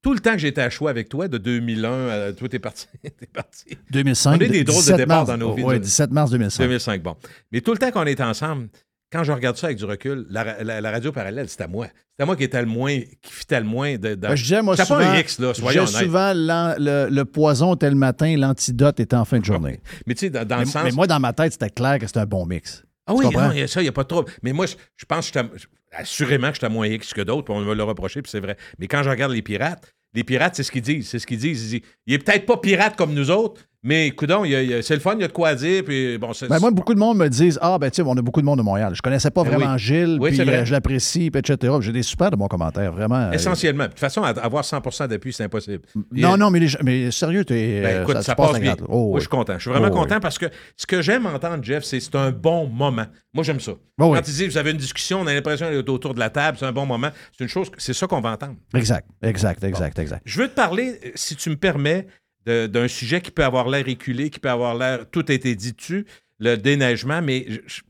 tout 0.04 0.14
le 0.14 0.20
temps 0.20 0.34
que 0.34 0.38
j'étais 0.38 0.62
à 0.62 0.70
Choix 0.70 0.92
avec 0.92 1.10
toi, 1.10 1.28
de 1.28 1.40
2001, 1.40 2.08
à, 2.10 2.34
toi, 2.34 2.48
t'es 2.50 2.60
parti. 2.60 2.88
t'es 3.02 3.26
parti. 3.34 3.78
2005. 3.92 4.32
On 4.38 4.40
est 4.40 4.50
des 4.50 4.64
drôles 4.64 4.76
de 4.78 4.82
17 4.82 4.98
départ 4.98 5.18
mars. 5.26 5.30
dans 5.30 5.38
nos 5.38 5.56
vies. 5.56 5.64
Ouais, 5.64 5.76
nous. 5.76 5.82
17 5.82 6.12
mars 6.12 6.30
2005. 6.32 6.64
2005, 6.64 7.02
bon. 7.02 7.16
Mais 7.52 7.62
tout 7.62 7.72
le 7.72 7.78
temps 7.80 7.90
qu'on 7.92 8.06
était 8.06 8.22
ensemble, 8.24 8.68
quand 9.12 9.24
je 9.24 9.32
regarde 9.32 9.56
ça 9.58 9.68
avec 9.68 9.78
du 9.78 9.86
recul, 9.86 10.26
la, 10.30 10.44
ra- 10.44 10.64
la- 10.64 10.82
la 10.82 10.92
radio 10.92 11.12
parallèle, 11.12 11.48
c'était 11.48 11.64
à 11.64 11.68
moi. 11.68 11.86
C'était 11.88 12.24
à 12.24 12.26
moi 12.26 12.36
qui 12.36 12.44
était 12.44 12.60
le 12.62 12.68
moins, 12.68 13.00
qui 13.00 13.32
fitait 13.32 13.60
le 13.60 13.66
moins 13.66 13.96
de. 13.98 14.16
dans- 14.16 14.30
Ben, 14.30 14.36
je 14.36 14.44
disais, 14.44 14.62
moi, 14.62 14.76
souvent, 14.76 15.00
pas 15.00 15.06
un 15.12 15.18
X, 15.20 15.40
là, 15.40 15.54
je 15.54 15.62
soyons 15.62 15.84
honnêtes. 15.84 15.96
souvent 16.04 16.34
le, 16.36 17.10
le 17.10 17.26
poison 17.26 17.76
était 17.76 17.90
le 17.90 17.96
matin, 17.96 18.36
l'antidote 18.38 19.00
était 19.00 19.16
en 19.16 19.26
fin 19.26 19.40
de 19.40 19.46
journée. 19.46 19.80
Mais 20.08 20.16
tu 20.16 20.22
sais, 20.22 20.30
dans, 20.30 20.46
dans 20.46 20.58
mais, 20.58 20.66
le 20.66 20.70
sens. 20.70 20.84
mais 20.84 20.92
moi, 20.92 21.08
dans 21.08 21.20
ma 21.20 21.32
tête, 21.34 21.54
c'était 21.54 21.70
clair 21.70 22.00
que 22.00 22.08
c'était 22.08 22.20
un 22.20 22.26
bon 22.26 22.46
mix. 22.46 22.84
Ah 23.06 23.14
oui, 23.14 23.26
non, 23.26 23.52
il 23.52 23.60
y 23.60 23.62
a 23.64 23.68
ça, 23.68 23.82
il 23.82 23.84
n'y 23.84 23.90
a 23.90 23.94
pas 23.94 24.04
de 24.04 24.08
trouble. 24.08 24.32
Mais 24.44 24.52
moi, 24.54 24.66
je, 24.66 24.76
je 24.98 25.06
pense 25.06 25.30
que 25.30 25.40
j'étais- 25.40 25.56
assurément 25.94 26.50
que 26.50 26.56
j'étais 26.56 26.70
moins 26.70 26.88
X 26.88 27.14
que 27.14 27.22
d'autres, 27.22 27.52
on 27.54 27.62
va 27.64 27.76
le 27.76 27.84
reprocher, 27.84 28.22
puis 28.22 28.30
c'est 28.30 28.40
vrai. 28.40 28.58
Mais 28.80 28.88
quand 28.88 29.04
je 29.04 29.10
regarde 29.10 29.32
les 29.32 29.42
pirates, 29.42 29.94
les 30.14 30.24
pirates, 30.24 30.56
c'est 30.56 30.64
ce 30.64 30.72
qu'ils 30.72 30.82
disent. 30.82 31.10
C'est 31.10 31.20
ce 31.20 31.28
qu'ils 31.28 31.40
disent. 31.40 31.64
Ils 31.64 31.80
disent, 31.80 31.90
il 32.08 32.14
est 32.14 32.20
peut-être 32.20 32.46
pas 32.46 32.58
pirate 32.58 32.96
comme 32.96 33.14
nous 33.14 33.32
autres, 33.32 33.62
mais 33.84 34.12
coudon, 34.12 34.44
c'est 34.82 34.94
le 34.94 35.00
fun, 35.00 35.16
il 35.16 35.22
y 35.22 35.24
a 35.26 35.28
de 35.28 35.34
quoi 35.34 35.54
dire, 35.56 35.84
puis 35.84 36.18
bon. 36.18 36.32
Ben, 36.50 36.60
moi, 36.60 36.72
beaucoup 36.72 36.94
de 36.94 37.00
monde 37.00 37.18
me 37.18 37.28
disent 37.28 37.60
Ah, 37.62 37.78
ben, 37.78 37.90
tu 37.92 37.98
sais, 37.98 38.02
on 38.08 38.14
a 38.18 38.22
beaucoup 38.22 38.40
de 38.42 38.46
monde 38.46 38.60
de 38.60 38.64
Montréal. 38.64 38.94
Je 38.96 39.02
connaissais 39.02 39.30
pas 39.30 39.44
Ben 39.44 39.50
vraiment 39.52 39.74
oui. 39.74 39.80
Gilles, 39.80 40.18
Oui, 40.22 40.30
puis 40.32 40.40
vrai. 40.44 40.60
euh, 40.60 40.66
je 40.66 40.72
l'apprécie, 40.72 41.30
puis 41.30 41.40
etc. 41.40 41.74
J'ai 41.82 41.92
des 41.92 42.04
super 42.04 42.32
de 42.32 42.36
bons 42.38 42.48
commentaires, 42.48 42.94
vraiment. 42.94 43.16
euh, 43.18 43.32
Essentiellement. 43.32 43.84
De 43.84 43.90
toute 43.90 44.00
façon, 44.00 44.24
avoir 44.24 44.64
100% 44.64 45.08
d'appui, 45.08 45.34
c'est 45.34 45.44
impossible. 45.44 45.84
Non, 46.12 46.38
non, 46.38 46.50
mais, 46.50 46.60
les 46.60 46.68
mais 46.84 47.12
sérieux, 47.12 47.44
t'es. 47.44 47.82
Ben, 47.82 47.96
euh, 47.98 48.02
écoute, 48.04 48.22
ça, 48.22 48.34
tu 48.34 48.42
passe 48.42 48.60
bien. 48.60 48.76
Oh, 48.88 49.10
Moi, 49.10 49.20
je 49.20 49.22
suis 49.22 49.30
content. 49.30 49.54
Je 49.56 49.62
suis 49.64 49.70
vraiment 49.72 49.88
Oh, 49.92 49.96
content 49.96 50.16
oui. 50.16 50.22
parce 50.22 50.38
que 50.38 50.46
ce 50.78 50.86
que 50.88 51.02
j'aime 51.02 51.26
entendre, 51.26 51.64
Jeff, 51.64 51.84
c'est 51.84 52.00
c'est 52.00 52.16
un 52.16 52.32
bon 52.32 52.68
moment. 52.68 53.06
Moi, 53.34 53.44
j'aime 53.44 53.60
ça. 53.60 53.74
Oh. 54.00 54.14
Quand 54.14 54.28
il 54.28 54.34
dit 54.34 54.48
vous 54.48 54.58
avez 54.58 54.72
une 54.72 54.78
discussion, 54.78 55.20
on 55.22 55.28
a 55.28 55.34
l'impression 55.34 55.70
d'être 55.70 55.90
autour 55.90 56.14
de 56.14 56.20
la 56.20 56.30
table, 56.30 56.58
c'est 56.60 56.66
un 56.66 56.72
bon 56.72 56.86
moment. 56.86 57.10
C'est 57.38 57.44
une 57.44 57.50
chose, 57.50 57.70
c'est 57.78 57.94
ça 57.94 58.08
qu'on 58.08 58.22
va 58.22 58.32
entendre. 58.32 58.56
Exact, 58.76 59.08
exact, 59.22 59.64
exact, 59.64 60.00
exact. 60.00 60.22
Je 60.26 60.40
veux 60.42 60.48
te 60.48 60.56
parler, 60.56 61.00
si 61.16 61.36
tu 61.36 61.50
me 61.50 61.56
permets, 61.56 62.08
d'un 62.46 62.88
sujet 62.88 63.22
qui 63.22 63.32
peut 63.32 63.44
avoir 63.44 63.70
l'air 63.70 63.88
éculé, 63.88 64.30
qui 64.30 64.40
peut 64.40 64.50
avoir 64.50 64.76
l'air. 64.76 65.10
Tout 65.10 65.26
a 65.28 65.34
été 65.34 65.56
dit 65.56 65.74
dessus, 65.74 66.06
le 66.40 66.56
déneigement, 66.56 67.22
mais 67.22 67.48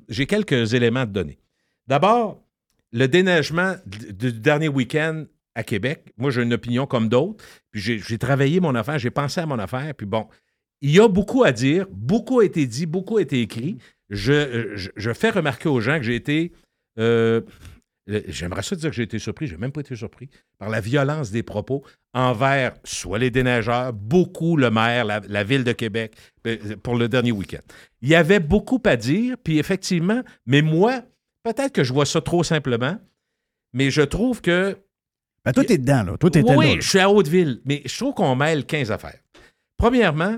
j'ai 0.10 0.26
quelques 0.26 0.74
éléments 0.74 1.02
à 1.02 1.06
te 1.08 1.12
donner. 1.12 1.40
D'abord, 1.88 2.44
le 2.92 3.08
déneigement 3.08 3.76
du 3.86 4.32
dernier 4.32 4.68
week-end 4.68 5.26
à 5.56 5.64
Québec, 5.64 6.14
moi, 6.18 6.32
j'ai 6.32 6.44
une 6.44 6.54
opinion 6.54 6.86
comme 6.86 7.10
d'autres. 7.10 7.44
Puis 7.72 7.82
j'ai 7.82 8.18
travaillé 8.18 8.60
mon 8.60 8.76
affaire, 8.76 9.00
j'ai 9.00 9.10
pensé 9.10 9.42
à 9.42 9.46
mon 9.46 9.58
affaire. 9.60 9.94
Puis 9.96 10.06
bon, 10.06 10.28
il 10.82 10.92
y 10.92 11.00
a 11.00 11.08
beaucoup 11.08 11.44
à 11.44 11.52
dire, 11.52 11.88
beaucoup 11.92 12.40
a 12.40 12.46
été 12.46 12.68
dit, 12.68 12.86
beaucoup 12.86 13.18
a 13.18 13.22
été 13.22 13.42
écrit. 13.42 13.78
Je 14.10 15.14
fais 15.16 15.30
remarquer 15.32 15.70
aux 15.70 15.80
gens 15.82 15.98
que 15.98 16.04
j'ai 16.04 16.16
été. 16.16 16.52
euh, 17.00 17.42
J'aimerais 18.08 18.64
ça 18.64 18.76
dire 18.76 18.90
que 18.90 18.96
j'ai 18.96 19.04
été 19.04 19.18
surpris, 19.18 19.48
j'ai 19.48 19.56
même 19.56 19.72
pas 19.72 19.80
été 19.80 19.96
surpris 19.96 20.30
par 20.60 20.70
la 20.70 20.82
violence 20.82 21.32
des 21.32 21.42
propos 21.44 21.84
envers 22.14 22.74
soit 22.84 23.18
les 23.18 23.32
déneigeurs, 23.32 23.94
beaucoup 23.94 24.58
le 24.58 24.70
maire, 24.70 25.06
la, 25.06 25.22
la 25.22 25.44
ville 25.46 25.64
de 25.64 25.72
Québec 25.72 26.14
euh, 26.46 26.76
pour 26.84 26.96
le 26.98 27.08
dernier 27.08 27.32
week-end. 27.32 27.62
Il 28.02 28.10
y 28.10 28.16
avait 28.16 28.42
beaucoup 28.42 28.82
à 28.86 28.98
dire, 28.98 29.38
puis 29.42 29.58
effectivement, 29.58 30.22
mais 30.46 30.62
moi, 30.62 31.02
peut-être 31.44 31.72
que 31.72 31.84
je 31.86 31.94
vois 31.94 32.06
ça 32.06 32.20
trop 32.20 32.44
simplement, 32.44 33.00
mais 33.72 33.90
je 33.90 34.02
trouve 34.02 34.42
que 34.42 34.78
Ben, 35.46 35.54
toi, 35.54 35.64
t'es 35.64 35.78
dedans, 35.78 36.04
là. 36.04 36.18
Toi, 36.18 36.30
t'étais 36.30 36.56
oui, 36.56 36.66
là. 36.68 36.76
là. 36.76 36.82
je 36.82 36.90
suis 36.90 37.00
à 37.00 37.10
Hauteville, 37.10 37.62
mais 37.64 37.82
je 37.86 37.98
trouve 37.98 38.14
qu'on 38.14 38.36
mêle 38.36 38.66
15 38.66 38.92
affaires. 38.92 39.20
Premièrement, 39.78 40.38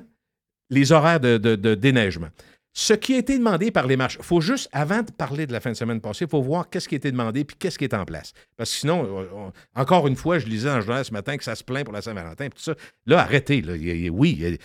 les 0.69 0.91
horaires 0.91 1.19
de, 1.19 1.37
de- 1.37 1.55
de 1.55 1.73
déneigement. 1.75 2.29
Ce 2.77 2.93
qui 2.93 3.15
a 3.15 3.19
été 3.19 3.37
demandé 3.37 3.71
par 3.71 3.87
les 3.87 3.95
marches, 3.95 4.17
il 4.19 4.25
faut 4.25 4.41
juste, 4.41 4.67
avant 4.73 5.01
de 5.01 5.09
parler 5.09 5.47
de 5.47 5.53
la 5.53 5.61
fin 5.61 5.71
de 5.71 5.77
semaine 5.77 6.01
passée, 6.01 6.25
il 6.25 6.29
faut 6.29 6.41
voir 6.41 6.69
qu'est-ce 6.69 6.89
qui 6.89 6.95
a 6.95 6.97
été 6.97 7.09
demandé 7.09 7.45
puis 7.45 7.55
qu'est-ce 7.57 7.77
qui 7.79 7.85
est 7.85 7.93
en 7.93 8.03
place. 8.03 8.33
Parce 8.57 8.69
que 8.71 8.77
sinon, 8.79 9.01
on- 9.33 9.45
on- 9.47 9.53
encore 9.81 10.07
une 10.07 10.17
fois, 10.17 10.39
je 10.39 10.45
lisais 10.45 10.75
le 10.75 10.81
journal 10.81 11.05
ce 11.05 11.13
matin 11.13 11.37
que 11.37 11.43
ça 11.45 11.55
se 11.55 11.63
plaint 11.63 11.85
pour 11.85 11.93
la 11.93 12.01
Saint-Valentin 12.01 12.49
tout 12.49 12.61
ça. 12.61 12.75
Là, 13.05 13.21
arrêtez. 13.21 13.63
Oui, 14.11 14.57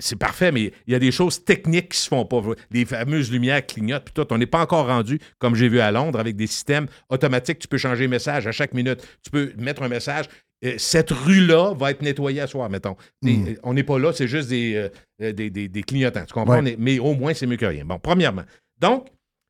c'est 0.00 0.16
parfait, 0.18 0.50
mais 0.50 0.72
il 0.86 0.92
y 0.92 0.94
a 0.94 0.98
des 0.98 1.12
choses 1.12 1.44
techniques 1.44 1.90
qui 1.90 1.98
se 1.98 2.08
font 2.08 2.24
pas. 2.24 2.40
Les 2.70 2.86
fameuses 2.86 3.30
lumières 3.30 3.66
clignotent 3.66 4.04
puis 4.06 4.14
tout. 4.14 4.26
On 4.32 4.38
n'est 4.38 4.46
pas 4.46 4.62
encore 4.62 4.86
rendu, 4.86 5.20
comme 5.38 5.54
j'ai 5.54 5.68
vu 5.68 5.80
à 5.80 5.90
Londres, 5.90 6.18
avec 6.18 6.36
des 6.36 6.46
systèmes 6.46 6.86
automatiques. 7.10 7.58
Tu 7.58 7.68
peux 7.68 7.76
changer 7.78 8.08
message 8.08 8.46
à 8.46 8.52
chaque 8.52 8.72
minute. 8.72 9.06
Tu 9.22 9.30
peux 9.30 9.52
mettre 9.58 9.82
un 9.82 9.88
message. 9.88 10.24
Euh, 10.64 10.74
cette 10.78 11.10
rue-là 11.10 11.72
va 11.74 11.90
être 11.90 12.02
nettoyée 12.02 12.40
à 12.40 12.46
soir, 12.46 12.68
mettons. 12.70 12.96
Et, 13.26 13.36
Mm. 13.36 13.46
euh, 13.48 13.54
On 13.62 13.74
n'est 13.74 13.84
pas 13.84 13.98
là, 13.98 14.12
c'est 14.12 14.28
juste 14.28 14.48
des, 14.48 14.90
euh, 15.20 15.32
des, 15.32 15.50
des- 15.50 15.68
des 15.68 15.82
clignotants. 15.82 16.24
Tu 16.26 16.34
comprends? 16.34 16.62
Ouais. 16.62 16.76
Mais 16.78 16.98
au 16.98 17.14
moins, 17.14 17.34
c'est 17.34 17.46
mieux 17.46 17.56
que 17.56 17.66
rien. 17.66 17.84
Bon, 17.84 17.98
premièrement. 17.98 18.42
Donc, 18.80 19.06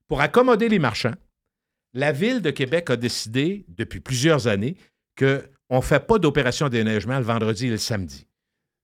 pour 0.09 0.21
accommoder 0.21 0.69
les 0.69 0.79
marchands, 0.79 1.15
la 1.95 2.13
Ville 2.13 2.43
de 2.43 2.51
Québec 2.51 2.91
a 2.91 2.97
décidé, 2.97 3.65
depuis 3.69 4.01
plusieurs 4.01 4.47
années, 4.49 4.77
qu'on 5.19 5.77
ne 5.77 5.81
fait 5.81 6.07
pas 6.07 6.19
d'opération 6.19 6.67
de 6.67 6.73
déneigement 6.73 7.19
le 7.19 7.25
vendredi 7.25 7.67
et 7.67 7.71
le 7.71 7.77
samedi. 7.79 8.27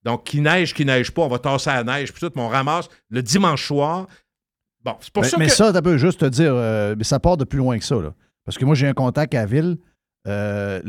Donc, 0.03 0.25
qui 0.25 0.41
neige, 0.41 0.75
qui 0.75 0.85
neige 0.85 1.11
pas, 1.11 1.23
on 1.23 1.29
va 1.29 1.39
tasser 1.39 1.71
à 1.71 1.83
la 1.83 1.99
neige, 1.99 2.13
puis 2.13 2.21
tout, 2.21 2.33
mais 2.37 2.43
on 2.43 2.49
ramasse 2.49 2.89
le 3.11 3.23
dimanche 3.23 3.67
soir. 3.67 4.07
Bon, 4.83 4.97
c'est 5.01 5.11
pour 5.13 5.23
mais 5.23 5.29
ça 5.31 5.37
mais 5.39 5.47
que... 5.47 5.53
ça, 5.53 5.73
tu 5.73 5.81
peux 5.83 5.97
juste 5.97 6.21
te 6.21 6.27
dire, 6.27 6.53
euh, 6.55 6.95
mais 6.97 7.05
ça 7.05 7.19
part 7.21 7.37
de 7.39 7.45
plus 7.45 7.59
loin 7.59 7.79
que 7.79 7.85
ça. 7.85 7.97
Là. 7.97 8.15
Parce 8.45 8.59
que 8.59 8.65
moi, 8.67 8.75
j'ai 8.75 8.87
un 8.87 8.93
contact 8.93 9.35
à 9.35 9.39
la 9.41 9.47
ville. 9.47 9.79
Euh, 10.27 10.81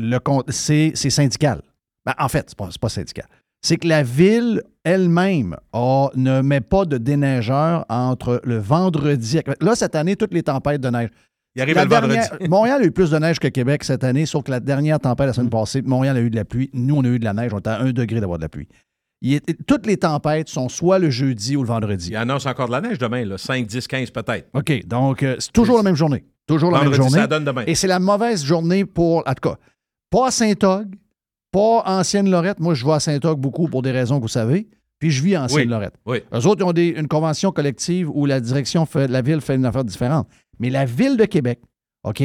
c'est 0.48 0.92
c'est 0.94 1.10
syndical. 1.10 1.62
Ben, 2.04 2.14
en 2.18 2.28
fait, 2.28 2.46
c'est 2.48 2.56
pas, 2.58 2.68
c'est 2.70 2.80
pas 2.80 2.88
syndical. 2.88 3.26
C'est 3.62 3.76
que 3.78 3.88
la 3.88 4.02
ville 4.02 4.62
elle-même 4.84 5.56
ne 5.74 6.40
met 6.40 6.60
pas 6.60 6.84
de 6.84 6.98
déneigeur 6.98 7.84
entre 7.88 8.40
le 8.44 8.58
vendredi. 8.58 9.40
Là, 9.60 9.74
cette 9.74 9.94
année, 9.96 10.14
toutes 10.14 10.32
les 10.34 10.42
tempêtes 10.44 10.80
de 10.80 10.88
neige. 10.88 11.10
Il 11.56 11.62
arrive 11.62 11.76
le 11.76 11.88
vendredi. 11.88 12.48
Montréal 12.48 12.82
a 12.82 12.84
eu 12.84 12.90
plus 12.92 13.10
de 13.10 13.18
neige 13.18 13.38
que 13.38 13.48
Québec 13.48 13.82
cette 13.82 14.04
année, 14.04 14.26
sauf 14.26 14.44
que 14.44 14.50
la 14.50 14.60
dernière 14.60 15.00
tempête 15.00 15.26
la 15.26 15.32
semaine 15.32 15.50
passée, 15.50 15.80
Montréal 15.82 16.16
a 16.16 16.20
eu 16.20 16.30
de 16.30 16.36
la 16.36 16.44
pluie. 16.44 16.70
Nous, 16.74 16.94
on 16.96 17.02
a 17.02 17.08
eu 17.08 17.18
de 17.18 17.24
la 17.24 17.32
neige. 17.32 17.52
On 17.54 17.58
était 17.58 17.70
à 17.70 17.80
un 17.80 17.92
degré 17.92 18.20
d'avoir 18.20 18.38
de 18.38 18.44
la 18.44 18.48
pluie. 18.50 18.68
Est- 19.24 19.66
toutes 19.66 19.86
les 19.86 19.96
tempêtes 19.96 20.48
sont 20.48 20.68
soit 20.68 20.98
le 20.98 21.08
jeudi 21.10 21.56
ou 21.56 21.62
le 21.62 21.68
vendredi. 21.68 22.10
Il 22.10 22.16
annonce 22.16 22.44
encore 22.46 22.66
de 22.66 22.72
la 22.72 22.82
neige 22.82 22.98
demain, 22.98 23.24
là, 23.24 23.38
5, 23.38 23.66
10, 23.66 23.88
15 23.88 24.10
peut-être. 24.10 24.48
OK, 24.52 24.86
donc 24.86 25.22
euh, 25.22 25.36
c'est 25.38 25.50
toujours 25.52 25.78
la 25.78 25.82
même 25.82 25.96
journée. 25.96 26.24
Toujours 26.46 26.70
la 26.70 26.78
Vendredi, 26.78 26.98
même 27.00 27.08
journée. 27.08 27.20
ça 27.22 27.26
donne 27.26 27.44
demain. 27.44 27.64
Et 27.66 27.74
c'est 27.74 27.86
la 27.88 27.98
mauvaise 27.98 28.44
journée 28.44 28.84
pour, 28.84 29.18
en 29.26 29.34
tout 29.34 29.48
cas, 29.50 29.56
pas 30.10 30.28
à 30.28 30.30
Saint-Og, 30.30 30.94
pas 31.50 31.82
Ancienne-Lorette. 31.86 32.60
Moi, 32.60 32.74
je 32.74 32.84
vais 32.86 32.92
à 32.92 33.00
Saint-Og 33.00 33.38
beaucoup 33.40 33.68
pour 33.68 33.82
des 33.82 33.90
raisons 33.90 34.16
que 34.18 34.22
vous 34.22 34.28
savez. 34.28 34.68
Puis 34.98 35.10
je 35.10 35.22
vis 35.22 35.34
à 35.34 35.44
Ancienne-Lorette. 35.44 35.94
Oui. 36.06 36.18
Eux 36.32 36.46
autres, 36.46 36.62
ils 36.64 36.68
ont 36.68 36.72
des- 36.72 36.88
une 36.88 37.08
convention 37.08 37.52
collective 37.52 38.08
où 38.10 38.24
la 38.26 38.40
direction 38.40 38.86
fait, 38.86 39.08
la 39.08 39.20
ville 39.22 39.40
fait 39.40 39.56
une 39.56 39.66
affaire 39.66 39.84
différente. 39.84 40.28
Mais 40.58 40.70
la 40.70 40.84
ville 40.86 41.16
de 41.16 41.24
Québec, 41.26 41.60
OK? 42.04 42.22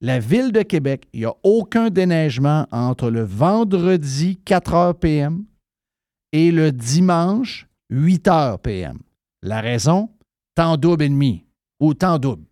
La 0.00 0.18
ville 0.20 0.52
de 0.52 0.62
Québec, 0.62 1.06
il 1.12 1.20
n'y 1.20 1.26
a 1.26 1.34
aucun 1.42 1.90
déneigement 1.90 2.66
entre 2.70 3.10
le 3.10 3.22
vendredi 3.22 4.38
4 4.44 4.72
h 4.72 4.94
PM 4.94 5.44
et 6.32 6.50
le 6.50 6.72
dimanche 6.72 7.66
8 7.90 8.26
h 8.28 8.58
PM. 8.58 8.98
La 9.42 9.60
raison? 9.60 10.10
Temps 10.54 10.76
double 10.76 11.04
et 11.04 11.08
demi 11.08 11.44
ou 11.80 11.94
temps 11.94 12.18
double. 12.18 12.44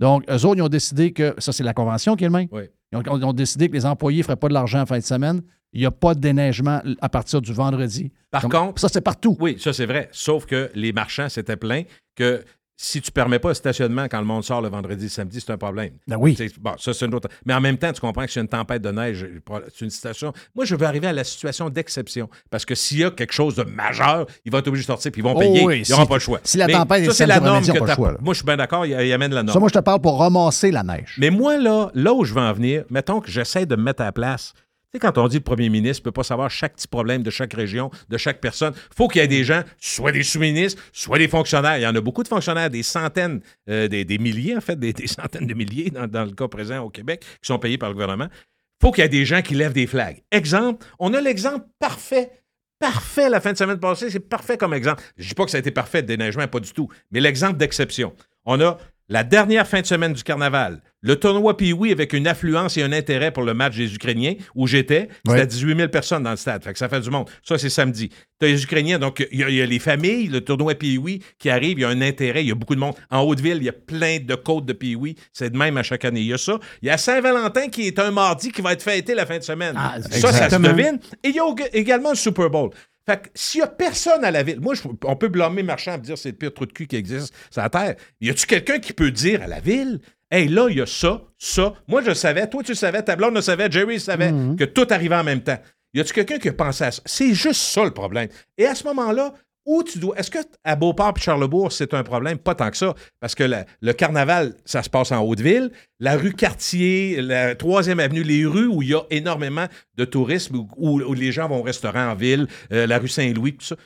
Donc, 0.00 0.24
eux 0.28 0.44
autres, 0.44 0.56
ils 0.56 0.62
ont 0.62 0.68
décidé 0.68 1.12
que, 1.12 1.34
ça 1.38 1.52
c'est 1.52 1.64
la 1.64 1.74
convention 1.74 2.16
qui 2.16 2.24
est 2.24 2.28
le 2.28 2.32
même. 2.32 2.48
Oui. 2.50 2.64
Ils 2.92 2.98
ont, 2.98 3.18
ils 3.18 3.24
ont 3.24 3.32
décidé 3.32 3.68
que 3.68 3.74
les 3.74 3.86
employés 3.86 4.18
ne 4.18 4.22
feraient 4.24 4.36
pas 4.36 4.48
de 4.48 4.54
l'argent 4.54 4.80
en 4.80 4.86
fin 4.86 4.98
de 4.98 5.04
semaine. 5.04 5.42
Il 5.72 5.80
n'y 5.80 5.86
a 5.86 5.90
pas 5.90 6.14
de 6.14 6.20
déneigement 6.20 6.80
à 7.00 7.08
partir 7.08 7.42
du 7.42 7.52
vendredi. 7.52 8.10
Par 8.30 8.48
contre. 8.48 8.80
Ça, 8.80 8.88
c'est 8.88 9.00
partout. 9.00 9.36
Oui, 9.40 9.56
ça, 9.58 9.72
c'est 9.72 9.86
vrai. 9.86 10.08
Sauf 10.12 10.46
que 10.46 10.70
les 10.74 10.92
marchands 10.92 11.28
s'étaient 11.28 11.56
plaints 11.56 11.82
que 12.14 12.44
si 12.78 13.00
tu 13.00 13.08
ne 13.10 13.12
permets 13.12 13.38
pas 13.38 13.48
le 13.48 13.54
stationnement 13.54 14.04
quand 14.04 14.18
le 14.20 14.26
monde 14.26 14.44
sort 14.44 14.60
le 14.60 14.68
vendredi, 14.68 15.08
samedi, 15.08 15.40
c'est 15.40 15.50
un 15.50 15.56
problème. 15.56 15.92
Ben 16.06 16.16
oui. 16.18 16.36
Bon, 16.60 16.72
ça, 16.78 16.92
c'est 16.92 17.06
une 17.06 17.14
autre. 17.14 17.28
Mais 17.46 17.54
en 17.54 17.60
même 17.60 17.78
temps, 17.78 17.90
tu 17.92 18.00
comprends 18.02 18.26
que 18.26 18.30
c'est 18.30 18.40
une 18.40 18.48
tempête 18.48 18.82
de 18.82 18.90
neige. 18.90 19.26
C'est 19.74 19.84
une 19.86 19.90
situation. 19.90 20.32
Moi, 20.54 20.66
je 20.66 20.76
veux 20.76 20.84
arriver 20.86 21.06
à 21.06 21.12
la 21.14 21.24
situation 21.24 21.70
d'exception. 21.70 22.28
Parce 22.50 22.66
que 22.66 22.74
s'il 22.74 22.98
y 22.98 23.04
a 23.04 23.10
quelque 23.10 23.32
chose 23.32 23.54
de 23.56 23.62
majeur, 23.62 24.26
ils 24.44 24.52
vont 24.52 24.58
être 24.58 24.68
obligés 24.68 24.82
de 24.84 24.88
sortir 24.88 25.10
puis 25.10 25.22
ils 25.22 25.24
vont 25.24 25.32
Oh 25.34 25.38
payer. 25.38 25.64
oui, 25.64 25.84
ils 25.86 25.90
n'auront 25.90 26.02
si- 26.02 26.08
pas 26.08 26.14
le 26.16 26.20
choix. 26.20 26.40
si 26.44 26.58
la 26.58 26.66
Mais 26.66 26.74
tempête 26.74 27.02
est 27.02 27.06
ça, 27.06 27.12
c'est 27.14 27.26
la 27.26 27.40
norme 27.40 27.64
que 27.64 27.78
pas 27.78 27.86
le 27.86 27.94
choix. 27.94 28.16
Moi, 28.20 28.34
je 28.34 28.38
suis 28.40 28.46
bien 28.46 28.56
d'accord, 28.58 28.84
il, 28.84 28.90
il 28.92 29.12
amène 29.12 29.32
la 29.32 29.42
norme. 29.42 29.54
Ça, 29.54 29.58
moi, 29.58 29.70
je 29.70 29.74
te 29.78 29.82
parle 29.82 30.00
pour 30.02 30.18
ramasser 30.18 30.70
la 30.70 30.82
neige. 30.82 31.16
Mais 31.18 31.30
moi, 31.30 31.56
là, 31.56 31.90
là 31.94 32.12
où 32.12 32.24
je 32.24 32.34
veux 32.34 32.42
en 32.42 32.52
venir, 32.52 32.84
mettons 32.90 33.20
que 33.20 33.30
j'essaie 33.30 33.64
de 33.64 33.74
me 33.76 33.82
mettre 33.84 34.02
à 34.02 34.06
la 34.06 34.12
place. 34.12 34.52
Quand 34.98 35.18
on 35.18 35.28
dit 35.28 35.36
le 35.36 35.42
premier 35.42 35.68
ministre 35.68 36.02
ne 36.02 36.04
peut 36.04 36.12
pas 36.12 36.22
savoir 36.22 36.50
chaque 36.50 36.74
petit 36.74 36.88
problème 36.88 37.22
de 37.22 37.30
chaque 37.30 37.54
région, 37.54 37.90
de 38.08 38.16
chaque 38.16 38.40
personne, 38.40 38.74
il 38.76 38.94
faut 38.94 39.08
qu'il 39.08 39.20
y 39.20 39.24
ait 39.24 39.28
des 39.28 39.44
gens, 39.44 39.62
soit 39.78 40.12
des 40.12 40.22
sous-ministres, 40.22 40.82
soit 40.92 41.18
des 41.18 41.28
fonctionnaires. 41.28 41.78
Il 41.78 41.82
y 41.82 41.86
en 41.86 41.94
a 41.94 42.00
beaucoup 42.00 42.22
de 42.22 42.28
fonctionnaires, 42.28 42.70
des 42.70 42.82
centaines, 42.82 43.40
euh, 43.68 43.88
des, 43.88 44.18
milliers, 44.18 44.56
en 44.56 44.60
fait, 44.60 44.78
des, 44.78 44.94
centaines 45.06 45.46
de 45.46 45.54
milliers 45.54 45.90
dans, 45.90 46.24
le 46.24 46.32
cas 46.32 46.48
présent 46.48 46.80
au 46.80 46.90
Québec, 46.90 47.24
qui 47.42 47.46
sont 47.46 47.58
payés 47.58 47.78
par 47.78 47.88
le 47.88 47.94
gouvernement. 47.94 48.28
Il 48.30 48.86
faut 48.86 48.92
qu'il 48.92 49.02
y 49.02 49.06
ait 49.06 49.10
des 49.10 49.24
gens 49.24 49.42
qui 49.42 49.54
lèvent 49.54 49.72
des 49.72 49.86
flags. 49.86 50.22
Exemple, 50.30 50.86
on 50.98 51.14
a 51.14 51.20
l'exemple 51.20 51.66
parfait. 51.78 52.30
Parfait 52.78 53.30
la 53.30 53.40
fin 53.40 53.52
de 53.52 53.56
semaine 53.56 53.80
passée, 53.80 54.10
c'est 54.10 54.20
parfait 54.20 54.58
comme 54.58 54.74
exemple. 54.74 55.02
Je 55.16 55.24
ne 55.24 55.28
dis 55.28 55.34
pas 55.34 55.46
que 55.46 55.50
ça 55.50 55.56
a 55.56 55.60
été 55.60 55.70
parfait 55.70 56.02
de 56.02 56.08
déneigement, 56.08 56.46
pas 56.46 56.60
du 56.60 56.72
tout, 56.72 56.88
mais 57.10 57.20
l'exemple 57.20 57.56
d'exception. 57.56 58.12
On 58.44 58.60
a 58.60 58.76
la 59.08 59.22
dernière 59.24 59.66
fin 59.66 59.80
de 59.80 59.86
semaine 59.86 60.12
du 60.12 60.22
carnaval, 60.22 60.80
Le 61.02 61.14
tournoi 61.14 61.56
Pee-Wee 61.56 61.92
avec 61.92 62.12
une 62.14 62.26
affluence 62.26 62.76
et 62.78 62.82
un 62.82 62.90
intérêt 62.92 63.30
pour 63.30 63.44
le 63.44 63.54
match 63.54 63.76
des 63.76 63.94
Ukrainiens, 63.94 64.34
où 64.56 64.66
j'étais, 64.66 65.08
c'était 65.24 65.38
Ouais. 65.38 65.46
18 65.46 65.76
000 65.76 65.88
personnes 65.88 66.24
dans 66.24 66.32
le 66.32 66.36
stade. 66.36 66.64
Fait 66.64 66.72
que 66.72 66.78
ça 66.80 66.88
fait 66.88 66.98
du 67.00 67.10
monde. 67.10 67.28
Ça, 67.44 67.58
c'est 67.58 67.68
samedi. 67.70 68.08
Tu 68.40 68.46
as 68.46 68.48
les 68.48 68.64
Ukrainiens, 68.64 68.98
donc 68.98 69.24
il 69.30 69.38
y, 69.38 69.44
a- 69.44 69.48
il 69.48 69.54
y 69.54 69.62
a 69.62 69.66
les 69.66 69.78
familles, 69.78 70.26
le 70.26 70.40
tournoi 70.40 70.74
Pee-Wee 70.74 71.22
qui 71.38 71.48
arrive, 71.48 71.78
il 71.78 71.82
y 71.82 71.84
a 71.84 71.90
un 71.90 72.00
intérêt, 72.00 72.42
il 72.42 72.48
y 72.48 72.50
a 72.50 72.56
beaucoup 72.56 72.74
de 72.74 72.80
monde. 72.80 72.94
En 73.10 73.20
Haute-Ville, 73.20 73.58
il 73.58 73.62
y 73.64 73.68
a 73.68 73.72
plein 73.72 74.18
de 74.18 74.34
côtes 74.34 74.64
de 74.66 74.72
Pee-Wee. 74.72 75.14
C'est 75.32 75.50
de 75.50 75.56
même 75.56 75.76
à 75.76 75.84
chaque 75.84 76.04
année. 76.04 76.20
Il 76.20 76.26
y 76.26 76.32
a 76.34 76.38
ça. 76.38 76.58
Il 76.82 76.88
y 76.88 76.90
a 76.90 76.98
Saint-Valentin 76.98 77.68
qui 77.68 77.86
est 77.86 78.00
un 78.00 78.10
mardi 78.10 78.50
qui 78.50 78.60
va 78.62 78.72
être 78.72 78.82
fêté 78.82 79.14
la 79.14 79.26
fin 79.26 79.38
de 79.38 79.44
semaine. 79.44 79.74
Ah, 79.78 79.98
ça, 80.02 80.32
ça 80.32 80.50
se 80.50 80.56
devine. 80.56 80.98
Et 81.22 81.28
il 81.28 81.36
y 81.36 81.38
a 81.38 81.44
également 81.72 82.10
le 82.10 82.16
Super 82.16 82.50
Bowl. 82.50 82.70
Fait 83.08 83.22
que 83.22 83.28
s'il 83.34 83.60
y 83.60 83.62
a 83.62 83.68
personne 83.68 84.24
à 84.24 84.30
la 84.30 84.42
ville, 84.42 84.60
moi, 84.60 84.74
je- 84.74 84.82
on 85.04 85.16
peut 85.16 85.28
blâmer 85.28 85.62
Marchand 85.62 85.94
et 85.94 85.98
dire 85.98 86.18
c'est 86.18 86.30
le 86.30 86.36
pire 86.36 86.52
trou 86.52 86.66
de 86.66 86.72
cul 86.72 86.86
qui 86.86 86.96
existe 86.96 87.32
sur 87.50 87.62
la 87.62 87.68
Terre. 87.70 87.94
Y 88.20 88.30
a-tu 88.30 88.46
quelqu'un 88.46 88.78
qui 88.80 88.92
peut 88.92 89.10
dire 89.12 89.42
à 89.42 89.46
la 89.46 89.60
ville, 89.60 90.00
hey, 90.30 90.48
là, 90.48 90.66
il 90.68 90.78
y 90.78 90.80
a 90.80 90.86
ça, 90.86 91.22
ça. 91.38 91.74
Moi, 91.86 92.02
je 92.04 92.12
savais, 92.14 92.48
toi, 92.48 92.62
tu 92.64 92.74
savais, 92.74 93.02
ta 93.02 93.14
blonde 93.14 93.34
le 93.34 93.40
savait, 93.42 93.70
Jerry 93.70 94.00
savait, 94.00 94.32
que 94.58 94.64
tout 94.64 94.86
arrivait 94.90 95.14
en 95.16 95.24
même 95.24 95.40
temps. 95.42 95.58
Y 95.94 96.00
a-tu 96.00 96.12
quelqu'un 96.12 96.38
qui 96.38 96.48
a 96.48 96.52
pensé 96.52 96.84
à 96.84 96.90
ça? 96.90 97.00
C'est 97.06 97.32
juste 97.32 97.60
ça 97.60 97.84
le 97.84 97.92
problème. 97.92 98.28
Et 98.58 98.66
à 98.66 98.74
ce 98.74 98.84
moment-là, 98.84 99.32
où 99.66 99.82
tu 99.82 99.98
dois. 99.98 100.16
Est-ce 100.16 100.30
que 100.30 100.38
à 100.64 100.76
Beauport 100.76 101.12
et 101.16 101.20
Charlebourg, 101.20 101.72
c'est 101.72 101.92
un 101.92 102.02
problème? 102.02 102.38
Pas 102.38 102.54
tant 102.54 102.70
que 102.70 102.76
ça. 102.76 102.94
Parce 103.20 103.34
que 103.34 103.44
le 103.80 103.92
carnaval, 103.92 104.54
ça 104.64 104.82
se 104.82 104.88
passe 104.88 105.12
en 105.12 105.20
Haute-Ville. 105.20 105.70
La 106.00 106.16
rue 106.16 106.32
Cartier, 106.32 107.20
la 107.20 107.54
troisième 107.54 108.00
avenue, 108.00 108.22
les 108.22 108.46
rues 108.46 108.68
où 108.68 108.82
il 108.82 108.90
y 108.90 108.94
a 108.94 109.02
énormément 109.10 109.66
de 109.96 110.04
tourisme, 110.04 110.66
où, 110.76 111.14
les 111.14 111.32
gens 111.32 111.48
vont 111.48 111.58
au 111.58 111.62
restaurant 111.62 112.10
en 112.10 112.14
ville, 112.14 112.46
euh, 112.72 112.86
la 112.86 112.98
rue 112.98 113.08
Saint-Louis, 113.08 113.56
tout 113.56 113.66
ça, 113.66 113.76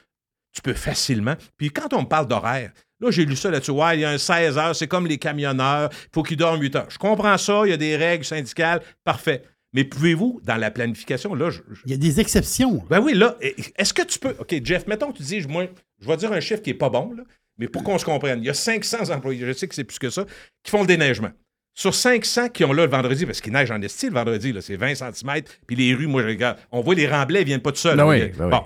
tu 0.52 0.60
peux 0.60 0.74
facilement. 0.74 1.34
Puis 1.56 1.70
quand 1.70 1.92
on 1.94 2.04
parle 2.04 2.26
d'horaire, 2.26 2.72
là, 3.00 3.10
j'ai 3.10 3.24
lu 3.24 3.36
ça 3.36 3.50
là-dessus. 3.50 3.70
Ouais, 3.70 3.96
il 3.96 4.00
y 4.00 4.04
a 4.04 4.10
un 4.10 4.18
16 4.18 4.58
heures, 4.58 4.76
c'est 4.76 4.88
comme 4.88 5.06
les 5.06 5.18
camionneurs, 5.18 5.88
il 5.92 6.08
faut 6.12 6.22
qu'ils 6.22 6.36
dorment 6.36 6.60
8 6.60 6.76
heures. 6.76 6.90
Je 6.90 6.98
comprends 6.98 7.38
ça, 7.38 7.62
il 7.64 7.70
y 7.70 7.72
a 7.72 7.76
des 7.76 7.96
règles 7.96 8.24
syndicales, 8.24 8.80
parfait. 9.04 9.42
Mais 9.72 9.84
pouvez-vous, 9.84 10.40
dans 10.44 10.56
la 10.56 10.70
planification, 10.70 11.34
là, 11.34 11.50
je, 11.50 11.60
je- 11.70 11.82
Il 11.86 11.90
y 11.92 11.94
a 11.94 11.96
des 11.96 12.18
exceptions. 12.20 12.82
ben 12.90 13.00
oui, 13.00 13.14
là, 13.14 13.36
est-ce 13.40 13.94
que 13.94 14.02
tu 14.02 14.18
peux. 14.18 14.34
OK, 14.38 14.54
Jeff, 14.64 14.86
mettons 14.86 15.12
que 15.12 15.18
tu 15.18 15.22
dis, 15.22 15.46
moi, 15.48 15.66
je 16.00 16.06
vais 16.08 16.16
dire 16.16 16.32
un 16.32 16.40
chiffre 16.40 16.62
qui 16.62 16.70
n'est 16.70 16.74
pas 16.78 16.90
bon, 16.90 17.12
là, 17.12 17.22
mais 17.58 17.68
pour 17.68 17.84
qu'on 17.84 17.98
se 17.98 18.04
comprenne, 18.04 18.40
il 18.40 18.46
y 18.46 18.50
a 18.50 18.54
500 18.54 19.10
employés, 19.10 19.46
je 19.46 19.52
sais 19.52 19.68
que 19.68 19.74
c'est 19.74 19.84
plus 19.84 19.98
que 19.98 20.10
ça, 20.10 20.24
qui 20.64 20.70
font 20.70 20.80
le 20.80 20.86
déneigement. 20.86 21.30
Sur 21.74 21.94
500 21.94 22.48
qui 22.48 22.64
ont 22.64 22.72
là 22.72 22.84
le 22.84 22.90
vendredi, 22.90 23.24
parce 23.26 23.40
qu'il 23.40 23.52
neige 23.52 23.70
en 23.70 23.80
esti 23.80 24.06
le 24.06 24.14
vendredi, 24.14 24.52
là, 24.52 24.60
c'est 24.60 24.76
20 24.76 24.94
cm, 24.96 25.42
puis 25.68 25.76
les 25.76 25.94
rues, 25.94 26.08
moi, 26.08 26.22
je 26.22 26.26
regarde, 26.28 26.58
on 26.72 26.80
voit 26.80 26.96
les 26.96 27.06
remblais, 27.08 27.42
ils 27.42 27.46
viennent 27.46 27.60
pas 27.62 27.70
tout 27.70 27.78
seuls. 27.78 27.96
Ben 27.96 28.06
oui, 28.06 28.26
ben 28.36 28.44
oui. 28.46 28.50
Bon. 28.50 28.64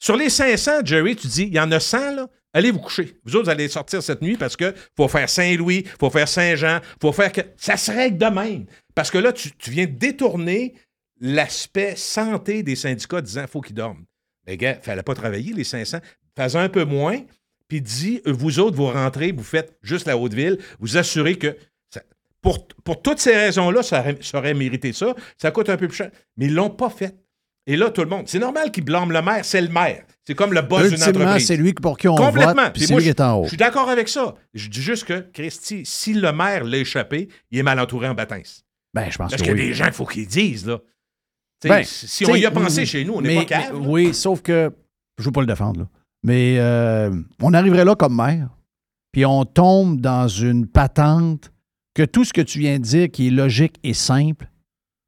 Sur 0.00 0.16
les 0.16 0.30
500, 0.30 0.84
Jerry, 0.84 1.16
tu 1.16 1.26
dis, 1.26 1.42
il 1.44 1.54
y 1.54 1.60
en 1.60 1.70
a 1.70 1.80
100, 1.80 2.14
là, 2.14 2.28
allez 2.58 2.70
vous 2.70 2.80
coucher. 2.80 3.16
Vous 3.24 3.36
autres, 3.36 3.48
allez 3.48 3.68
sortir 3.68 4.02
cette 4.02 4.22
nuit 4.22 4.36
parce 4.36 4.56
que 4.56 4.74
faut 4.96 5.08
faire 5.08 5.28
Saint-Louis, 5.28 5.84
faut 5.98 6.10
faire 6.10 6.28
Saint-Jean, 6.28 6.80
faut 7.00 7.12
faire... 7.12 7.32
que 7.32 7.40
Ça 7.56 7.76
se 7.76 7.90
règle 7.90 8.18
de 8.18 8.26
même. 8.26 8.66
Parce 8.94 9.10
que 9.10 9.18
là, 9.18 9.32
tu, 9.32 9.50
tu 9.52 9.70
viens 9.70 9.86
détourner 9.86 10.74
l'aspect 11.20 11.96
santé 11.96 12.62
des 12.62 12.76
syndicats 12.76 13.20
disant 13.20 13.46
faut 13.48 13.60
qu'ils 13.60 13.74
dorment. 13.74 14.04
Les 14.46 14.56
gars, 14.56 14.78
fallait 14.80 15.02
pas 15.02 15.14
travailler 15.14 15.52
les 15.52 15.64
500. 15.64 15.98
Fais 16.36 16.56
un 16.56 16.68
peu 16.68 16.84
moins, 16.84 17.20
puis 17.68 17.80
dis, 17.80 18.22
euh, 18.26 18.32
vous 18.32 18.60
autres, 18.60 18.76
vous 18.76 18.86
rentrez, 18.86 19.32
vous 19.32 19.42
faites 19.42 19.76
juste 19.82 20.06
la 20.06 20.16
Haute-Ville, 20.16 20.58
vous 20.78 20.96
assurez 20.96 21.36
que... 21.36 21.56
pour, 22.40 22.66
toutes 23.02 23.18
ces 23.18 23.34
raisons-là, 23.34 23.82
ça 23.82 24.04
ça 24.20 24.38
aurait 24.38 24.54
mérité 24.54 24.92
ça. 24.92 25.14
Ça 25.36 25.50
coûte 25.50 25.68
un 25.68 25.76
peu 25.76 25.88
plus 25.88 25.96
cher. 25.96 26.10
Mais 26.36 26.46
ils 26.46 26.54
l'ont 26.54 26.70
pas 26.70 26.90
fait. 26.90 27.14
Et 27.70 27.76
là, 27.76 27.90
tout 27.90 28.00
le 28.00 28.08
monde, 28.08 28.26
c'est 28.26 28.38
normal 28.38 28.70
qu'ils 28.70 28.82
blâment 28.84 29.12
le 29.12 29.20
maire, 29.20 29.44
c'est 29.44 29.60
le 29.60 29.68
maire. 29.68 30.02
C'est 30.26 30.34
comme 30.34 30.52
le 30.54 30.62
boss 30.62 30.90
d'une 30.90 31.02
entreprise. 31.02 31.46
c'est 31.46 31.56
lui 31.56 31.74
pour 31.74 31.96
qui 31.98 32.08
on 32.08 32.14
Complètement. 32.16 32.54
vote, 32.64 32.72
puis 32.72 32.80
Puis 32.80 32.86
c'est 32.86 32.94
lui 32.96 33.02
qui 33.02 33.08
est 33.10 33.20
en 33.20 33.34
je- 33.34 33.38
haut. 33.40 33.44
Je 33.44 33.48
suis 33.48 33.56
d'accord 33.58 33.88
avec 33.90 34.08
ça. 34.08 34.34
Je 34.54 34.68
dis 34.68 34.80
juste 34.80 35.04
que, 35.04 35.20
Christy, 35.32 35.82
si 35.84 36.14
le 36.14 36.32
maire 36.32 36.64
l'a 36.64 36.78
échappé, 36.78 37.28
il 37.50 37.58
est 37.58 37.62
mal 37.62 37.78
entouré 37.78 38.08
en 38.08 38.14
bâtins. 38.14 38.40
Ben, 38.94 39.10
je 39.10 39.18
pense 39.18 39.30
Parce 39.30 39.42
que 39.42 39.48
y 39.48 39.50
a 39.50 39.54
des 39.54 39.74
gens 39.74 39.84
qu'il 39.84 39.92
faut 39.92 40.06
qu'ils 40.06 40.26
disent, 40.26 40.66
là. 40.66 40.78
Ben, 41.64 41.82
si 41.84 42.24
on 42.26 42.34
y 42.36 42.46
a 42.46 42.50
pensé 42.50 42.86
chez 42.86 43.04
nous, 43.04 43.14
on 43.14 43.20
n'est 43.20 43.44
pas 43.44 43.58
mais- 43.72 43.78
Oui, 43.86 44.14
sauf 44.14 44.40
que 44.42 44.70
je 45.18 45.22
ne 45.22 45.26
veux 45.26 45.32
pas 45.32 45.40
le 45.42 45.46
défendre, 45.46 45.80
là. 45.80 45.88
Mais 46.24 46.56
euh, 46.58 47.10
on 47.42 47.52
arriverait 47.52 47.84
là 47.84 47.94
comme 47.94 48.16
maire, 48.16 48.48
puis 49.12 49.24
on 49.26 49.44
tombe 49.44 50.00
dans 50.00 50.26
une 50.26 50.66
patente 50.66 51.52
que 51.94 52.02
tout 52.04 52.24
ce 52.24 52.32
que 52.32 52.40
tu 52.40 52.58
viens 52.60 52.78
de 52.78 52.82
dire 52.84 53.10
qui 53.10 53.28
est 53.28 53.30
logique 53.30 53.76
et 53.82 53.92
simple, 53.94 54.50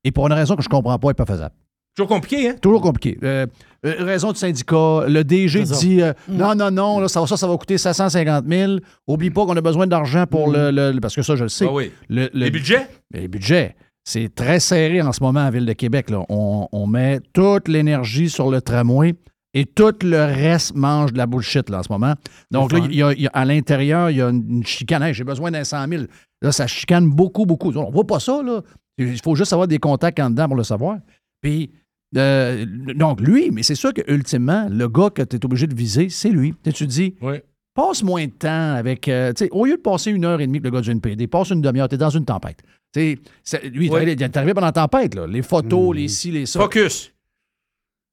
et 0.05 0.13
pour 0.13 0.27
une 0.27 0.33
raison 0.35 0.57
que 0.57 0.63
je 0.63 0.69
ne 0.69 0.73
comprends 0.73 0.99
pas, 0.99 1.09
n'est 1.09 1.15
pas 1.15 1.27
faisable. 1.27 1.55
Toujours 2.01 2.09
compliqué, 2.16 2.48
hein? 2.48 2.55
Toujours 2.61 2.80
compliqué. 2.80 3.18
Euh, 3.22 3.46
euh, 3.84 3.94
raison 4.05 4.32
du 4.32 4.38
syndicat, 4.38 5.05
le 5.09 5.22
DG 5.22 5.62
dit 5.64 6.03
euh, 6.03 6.12
non, 6.28 6.55
non, 6.55 6.70
non, 6.70 7.01
là, 7.01 7.09
ça, 7.09 7.26
ça, 7.26 7.36
ça 7.36 7.46
va 7.46 7.57
coûter 7.57 7.78
750 7.78 8.44
000. 8.48 8.72
Oublie 9.07 9.30
pas 9.30 9.44
qu'on 9.46 9.57
a 9.57 9.61
besoin 9.61 9.86
d'argent 9.86 10.24
pour 10.26 10.51
le, 10.51 10.70
le- 10.70 10.92
le- 10.92 11.01
Parce 11.01 11.14
que 11.14 11.22
ça, 11.22 11.36
je 11.36 11.44
le 11.44 11.48
sais. 11.48 11.66
Ah 11.68 11.72
oui. 11.72 11.90
Le- 12.09 12.30
le- 12.32 12.44
Les 12.46 12.51
budgets? 12.51 12.86
les 13.12 13.28
budgets. 13.28 13.76
C'est 14.05 14.34
très 14.34 14.61
serré 14.61 15.03
en 15.03 15.12
ce 15.12 15.22
moment 15.22 15.40
à 15.40 15.51
Ville 15.51 15.66
de 15.66 15.72
Québec. 15.74 16.11
là. 16.11 16.24
On, 16.30 16.68
on 16.72 16.86
met 16.86 17.20
toute 17.32 17.68
l'énergie 17.68 18.30
sur 18.30 18.51
le 18.51 18.61
tramway 18.62 19.14
et 19.53 19.66
tout 19.66 19.92
le 20.03 20.24
reste 20.24 20.74
mange 20.74 21.12
de 21.12 21.18
la 21.18 21.26
bullshit 21.26 21.68
là, 21.70 21.80
en 21.80 21.82
ce 21.82 21.90
moment. 21.92 22.14
Donc 22.51 22.72
là, 22.72 22.78
fun. 22.80 22.86
il 22.90 22.96
y 22.96 23.03
a- 23.03 23.12
il 23.12 23.22
y 23.22 23.26
a- 23.26 23.30
à 23.34 23.44
l'intérieur, 23.44 24.11
il 24.11 24.16
y 24.16 24.22
a 24.22 24.28
une, 24.30 24.44
une 24.48 24.66
chicane. 24.66 25.03
Hey, 25.03 25.12
J'ai 25.14 25.24
besoin 25.24 25.51
d'un 25.51 25.64
100 25.64 25.86
000. 25.88 26.05
Là, 26.42 26.53
ça 26.53 26.66
chicane 26.66 27.09
beaucoup, 27.11 27.44
beaucoup. 27.46 27.72
On 27.76 27.90
voit 27.90 28.07
pas 28.07 28.20
ça. 28.20 28.42
Là. 28.42 28.62
Il 28.98 29.20
faut 29.22 29.34
juste 29.34 29.53
avoir 29.53 29.68
des 29.68 29.78
contacts 29.78 30.18
en 30.20 30.30
dedans 30.30 30.46
pour 30.48 30.57
le 30.57 30.64
savoir. 30.64 30.96
Puis, 31.42 31.70
euh, 32.17 32.67
donc 32.95 33.21
lui, 33.21 33.51
mais 33.53 33.63
c'est 33.63 33.75
sûr 33.75 33.93
que 33.95 34.03
ultimement, 34.13 34.67
le 34.71 34.89
gars 34.89 35.11
que 35.11 35.23
tu 35.23 35.37
es 35.37 35.45
obligé 35.45 35.67
de 35.67 35.75
viser, 35.75 36.09
c'est 36.09 36.31
lui. 36.31 36.55
Tu 36.65 36.73
te 36.73 36.85
dis, 36.85 37.15
Oui. 37.23 37.37
passe 37.75 38.03
moins 38.03 38.27
de 38.27 38.33
temps 38.33 38.75
avec. 38.75 39.07
euh, 39.09 39.33
au 39.53 39.65
lieu 39.67 39.77
de 39.77 39.81
passer 39.81 40.11
une 40.11 40.25
heure 40.25 40.41
et 40.41 40.47
demie 40.47 40.59
avec 40.59 40.65
le 40.73 40.77
gars 40.79 40.81
du 40.83 40.91
NPD, 40.91 41.27
passe 41.29 41.51
une 41.51 41.61
demi-heure, 41.61 41.89
tu 41.89 41.95
es 41.95 41.99
dans 41.99 42.11
une 42.11 42.25
tempête. 42.25 42.63
Lui, 42.97 43.21
il 43.63 43.85
est 43.87 43.91
arrivé- 43.95 44.13
il 44.15 44.23
est 44.23 44.37
arrivé 44.37 44.55
pendant 44.55 44.67
la 44.67 44.73
tempête, 44.73 45.15
là. 45.15 45.27
les 45.27 45.43
photos, 45.43 45.95
les 45.95 46.09
ci, 46.09 46.33
les 46.33 46.47
ça. 46.47 46.59
Focus. 46.61 47.13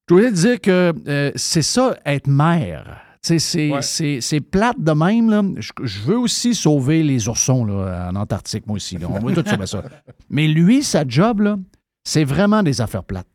Je 0.10 0.14
voulais 0.14 0.30
te 0.30 0.36
dire 0.36 0.62
que 0.62 0.94
euh, 1.08 1.32
c'est 1.36 1.62
ça, 1.64 1.98
être 2.06 2.28
maire. 2.28 3.02
C'est 3.22 3.72
Ouais. 3.72 3.82
c'est- 3.82 4.22
c'est 4.22 4.40
plate 4.40 4.80
de 4.80 4.92
même. 4.94 5.30
Là. 5.30 5.42
Je, 5.58 5.72
je 5.84 6.00
veux 6.02 6.18
aussi 6.18 6.56
sauver 6.56 7.04
les 7.04 7.28
oursons 7.28 7.66
là, 7.66 8.10
en 8.10 8.16
Antarctique, 8.16 8.66
moi 8.68 8.76
aussi. 8.78 8.98
là. 8.98 9.08
On 9.10 9.20
va 9.20 9.34
tout 9.34 9.50
sauver 9.50 9.66
ça. 9.66 9.84
Mais 10.30 10.48
lui, 10.48 10.82
sa 10.84 11.04
job, 11.06 11.42
là, 11.42 11.58
c'est 12.06 12.24
vraiment 12.24 12.64
des 12.64 12.80
affaires 12.80 13.04
plates. 13.04 13.28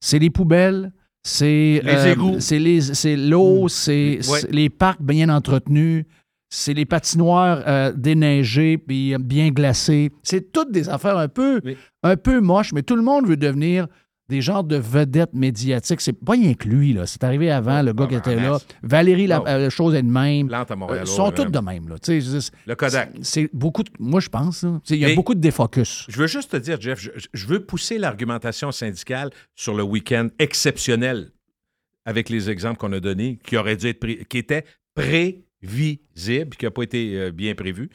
C'est 0.00 0.18
les 0.18 0.30
poubelles, 0.30 0.92
c'est 1.22 1.80
Les 1.84 2.08
égouts. 2.12 2.36
c'est 2.40 2.58
les- 2.58 2.80
c'est 2.80 3.16
l'eau, 3.16 3.68
c'est 3.68 4.16
Ouais. 4.16 4.40
c'est 4.40 4.50
les 4.52 4.70
parcs 4.70 5.02
bien 5.02 5.28
entretenus, 5.28 6.04
c'est 6.48 6.74
les 6.74 6.86
patinoires 6.86 7.62
euh, 7.66 7.92
déneigées 7.94 8.78
puis 8.78 9.14
euh, 9.14 9.18
bien 9.18 9.50
glacées. 9.50 10.10
C'est 10.22 10.52
toutes 10.52 10.72
des 10.72 10.88
affaires 10.88 11.18
un 11.18 11.28
peu, 11.28 11.60
Oui. 11.64 11.76
un 12.02 12.16
peu 12.16 12.40
moches, 12.40 12.72
mais 12.72 12.82
tout 12.82 12.96
le 12.96 13.02
monde 13.02 13.26
veut 13.26 13.36
devenir 13.36 13.86
des 14.30 14.40
genres 14.40 14.64
de 14.64 14.76
vedettes 14.76 15.34
médiatiques. 15.34 16.00
C'est 16.00 16.12
pas 16.14 16.32
rien 16.32 16.54
que 16.54 16.66
lui, 16.68 16.94
là. 16.94 17.06
C'est 17.06 17.22
arrivé 17.24 17.50
avant, 17.50 17.82
le 17.82 17.92
gars 17.92 18.06
qui 18.06 18.14
était 18.14 18.36
là. 18.36 18.58
Valérie, 18.82 19.26
la, 19.26 19.42
Oh. 19.42 19.46
euh, 19.46 19.68
chose 19.70 19.94
est 19.94 20.02
de 20.02 20.08
même. 20.10 20.48
Plante 20.48 20.70
à 20.70 20.76
Montréal. 20.76 21.00
Euh, 21.00 21.04
Ils 21.04 21.10
sont 21.14 21.30
vraiment. 21.30 21.50
de 21.50 21.58
même, 21.58 21.88
là. 21.88 21.96
Le 22.66 22.74
Kodak. 22.74 23.10
C'est 23.20 23.50
beaucoup 23.52 23.82
de- 23.82 23.90
Moi, 23.98 24.20
je 24.20 24.28
pense, 24.28 24.64
Il 24.88 24.96
y 24.96 25.04
a 25.04 25.14
beaucoup 25.14 25.34
de 25.34 25.40
défocus. 25.40 26.06
Je 26.08 26.16
veux 26.16 26.26
juste 26.26 26.52
te 26.52 26.56
dire, 26.56 26.80
Jeff, 26.80 26.98
je, 27.00 27.10
je 27.34 27.46
veux 27.46 27.60
pousser 27.66 27.98
l'argumentation 27.98 28.72
syndicale 28.72 29.30
sur 29.54 29.74
le 29.74 29.82
week-end 29.82 30.28
exceptionnel 30.38 31.32
avec 32.06 32.28
les 32.30 32.48
exemples 32.48 32.78
qu'on 32.78 32.92
a 32.92 33.00
donnés, 33.00 33.38
qui 33.44 33.56
auraient 33.58 33.76
dû 33.76 33.86
être 33.88 34.00
pré- 34.00 34.24
qui 34.28 34.38
étaient 34.38 34.64
prévisibles, 34.94 36.56
qui 36.56 36.64
n'a 36.64 36.70
pas 36.70 36.82
été 36.82 37.16
euh, 37.18 37.30
bien 37.32 37.54
prévu. 37.54 37.90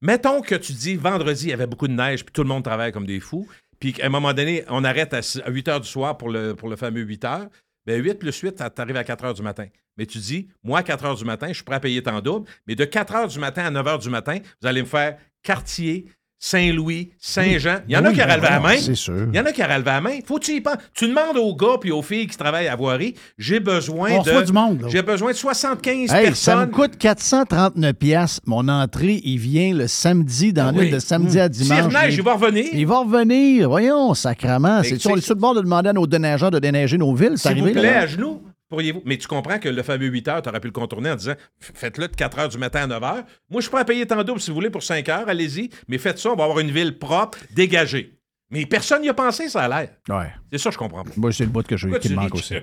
Mettons 0.00 0.40
que 0.40 0.54
tu 0.54 0.72
dis 0.72 0.96
vendredi, 0.96 1.44
il 1.46 1.50
y 1.50 1.52
avait 1.52 1.66
beaucoup 1.66 1.86
de 1.88 1.92
neige, 1.92 2.24
puis 2.24 2.32
tout 2.32 2.42
le 2.42 2.48
monde 2.48 2.64
travaille 2.64 2.92
comme 2.92 3.06
des 3.06 3.20
fous, 3.20 3.46
puis 3.82 3.92
qu'à 3.92 4.06
un 4.06 4.10
moment 4.10 4.32
donné, 4.32 4.62
on 4.68 4.84
arrête 4.84 5.12
à, 5.12 5.22
six- 5.22 5.42
à 5.44 5.50
8 5.50 5.66
heures 5.66 5.80
du 5.80 5.88
soir 5.88 6.16
pour 6.16 6.28
le, 6.30 6.54
pour 6.54 6.68
le 6.68 6.76
fameux 6.76 7.00
8 7.00 7.24
heures. 7.24 7.48
Bien, 7.84 7.96
8 7.96 8.14
plus 8.14 8.38
8, 8.38 8.54
tu 8.54 8.80
arrives 8.80 8.96
à 8.96 9.02
4 9.02 9.24
heures 9.24 9.34
du 9.34 9.42
matin. 9.42 9.66
Mais 9.96 10.06
tu 10.06 10.18
dis, 10.18 10.46
moi, 10.62 10.78
à 10.78 10.82
4 10.84 11.04
heures 11.04 11.16
du 11.16 11.24
matin, 11.24 11.48
je 11.48 11.54
suis 11.54 11.64
prêt 11.64 11.74
à 11.74 11.80
payer 11.80 12.00
tant 12.00 12.20
double, 12.20 12.48
mais 12.68 12.76
de 12.76 12.84
4 12.84 13.12
heures 13.16 13.26
du 13.26 13.40
matin 13.40 13.64
à 13.64 13.70
9 13.72 13.84
heures 13.88 13.98
du 13.98 14.08
matin, 14.08 14.38
vous 14.60 14.68
allez 14.68 14.82
me 14.82 14.86
faire 14.86 15.18
quartier, 15.42 16.06
Saint-Louis, 16.44 17.10
Saint-Jean. 17.20 17.76
Il 17.88 17.94
y 17.94 17.96
en 17.96 18.04
a 18.04 18.12
qui 18.12 18.20
auraient 18.20 18.36
levé 18.36 18.48
la 18.48 18.58
ben, 18.58 18.68
main. 18.70 18.76
C'est 18.76 18.96
sûr. 18.96 19.28
Il 19.32 19.36
y 19.36 19.38
en 19.40 19.46
a 19.46 19.52
qui 19.52 19.62
auraient 19.62 19.78
levé 19.78 19.90
la 19.92 20.00
main. 20.00 20.18
Faut 20.26 20.40
tu 20.40 20.50
y 20.56 20.60
penses. 20.60 20.74
Tu 20.92 21.06
demandes 21.06 21.36
aux 21.36 21.54
gars 21.54 21.76
puis 21.80 21.92
aux 21.92 22.02
filles 22.02 22.26
qui 22.26 22.36
travaillent 22.36 22.66
à 22.66 22.74
voirie, 22.74 23.14
j'ai 23.38 23.60
besoin 23.60 24.10
On 24.10 24.22
de. 24.22 24.42
du 24.42 24.52
monde. 24.52 24.86
J'ai 24.88 25.02
besoin 25.02 25.30
de 25.30 25.36
75 25.36 25.94
Hey, 26.00 26.08
ça 26.08 26.20
personnes. 26.22 26.58
me 26.60 26.66
coûte 26.66 26.98
439 26.98 27.92
pièces. 27.92 28.40
Mon 28.44 28.66
entrée, 28.66 29.20
il 29.24 29.38
vient 29.38 29.72
le 29.72 29.86
samedi, 29.86 30.52
dans 30.52 30.62
Ah 30.66 30.72
la 30.72 30.78
oui. 30.78 30.84
nuit 30.86 30.90
de 30.90 30.98
samedi 30.98 31.38
à 31.38 31.44
S'il 31.52 31.62
dimanche. 31.62 31.82
reneige, 31.94 32.14
il 32.16 32.22
va 32.22 32.34
revenir. 32.34 32.64
Il 32.72 32.86
va 32.88 32.98
revenir. 32.98 33.68
Voyons, 33.68 34.12
sacrament. 34.14 34.80
Mais 34.82 34.88
C'est 34.98 35.06
on 35.06 35.16
est 35.16 35.20
sur 35.20 35.34
le 35.36 35.40
bord 35.40 35.54
de 35.54 35.60
demander 35.60 35.90
à 35.90 35.92
nos 35.92 36.08
déneigeurs 36.08 36.50
de 36.50 36.58
déneiger 36.58 36.98
nos 36.98 37.14
villes? 37.14 37.38
S'il 37.38 37.62
vous 37.62 37.70
plaît, 37.70 37.82
là. 37.82 38.00
à 38.00 38.06
genoux, 38.08 38.42
pourriez-vous? 38.72 39.02
Mais 39.04 39.18
tu 39.18 39.28
comprends 39.28 39.58
que 39.58 39.68
le 39.68 39.82
fameux 39.82 40.06
8 40.06 40.28
heures, 40.28 40.42
tu 40.42 40.48
aurais 40.48 40.60
pu 40.60 40.68
le 40.68 40.72
contourner 40.72 41.10
en 41.10 41.16
disant 41.16 41.34
faites-le 41.60 42.08
de 42.08 42.16
4 42.16 42.38
heures 42.38 42.48
du 42.48 42.58
matin 42.58 42.84
à 42.84 42.86
9 42.86 43.04
heures. 43.04 43.24
Moi, 43.50 43.60
je 43.60 43.60
suis 43.60 43.70
prêt 43.70 43.82
à 43.82 43.84
payer 43.84 44.06
tant 44.06 44.24
double 44.24 44.40
si 44.40 44.50
vous 44.50 44.54
voulez 44.54 44.70
pour 44.70 44.82
5 44.82 45.06
heures, 45.10 45.28
allez-y. 45.28 45.68
Mais 45.88 45.98
faites 45.98 46.18
ça, 46.18 46.30
on 46.30 46.36
va 46.36 46.44
avoir 46.44 46.58
une 46.58 46.70
ville 46.70 46.98
propre, 46.98 47.38
dégagée. 47.54 48.18
Mais 48.50 48.64
personne 48.66 49.02
n'y 49.02 49.08
a 49.08 49.14
pensé, 49.14 49.48
ça 49.48 49.62
a 49.62 49.68
l'air. 49.68 49.90
Ouais. 50.08 50.32
C'est 50.50 50.58
ça, 50.58 50.70
je 50.70 50.78
comprends. 50.78 51.04
Moi, 51.16 51.32
c'est 51.32 51.44
le 51.44 51.50
bout 51.50 51.66
que 51.66 51.76
je, 51.76 51.88
Pourquoi 51.88 52.00
qui 52.00 52.10
me 52.10 52.16
manque 52.16 52.34
aussi. 52.34 52.54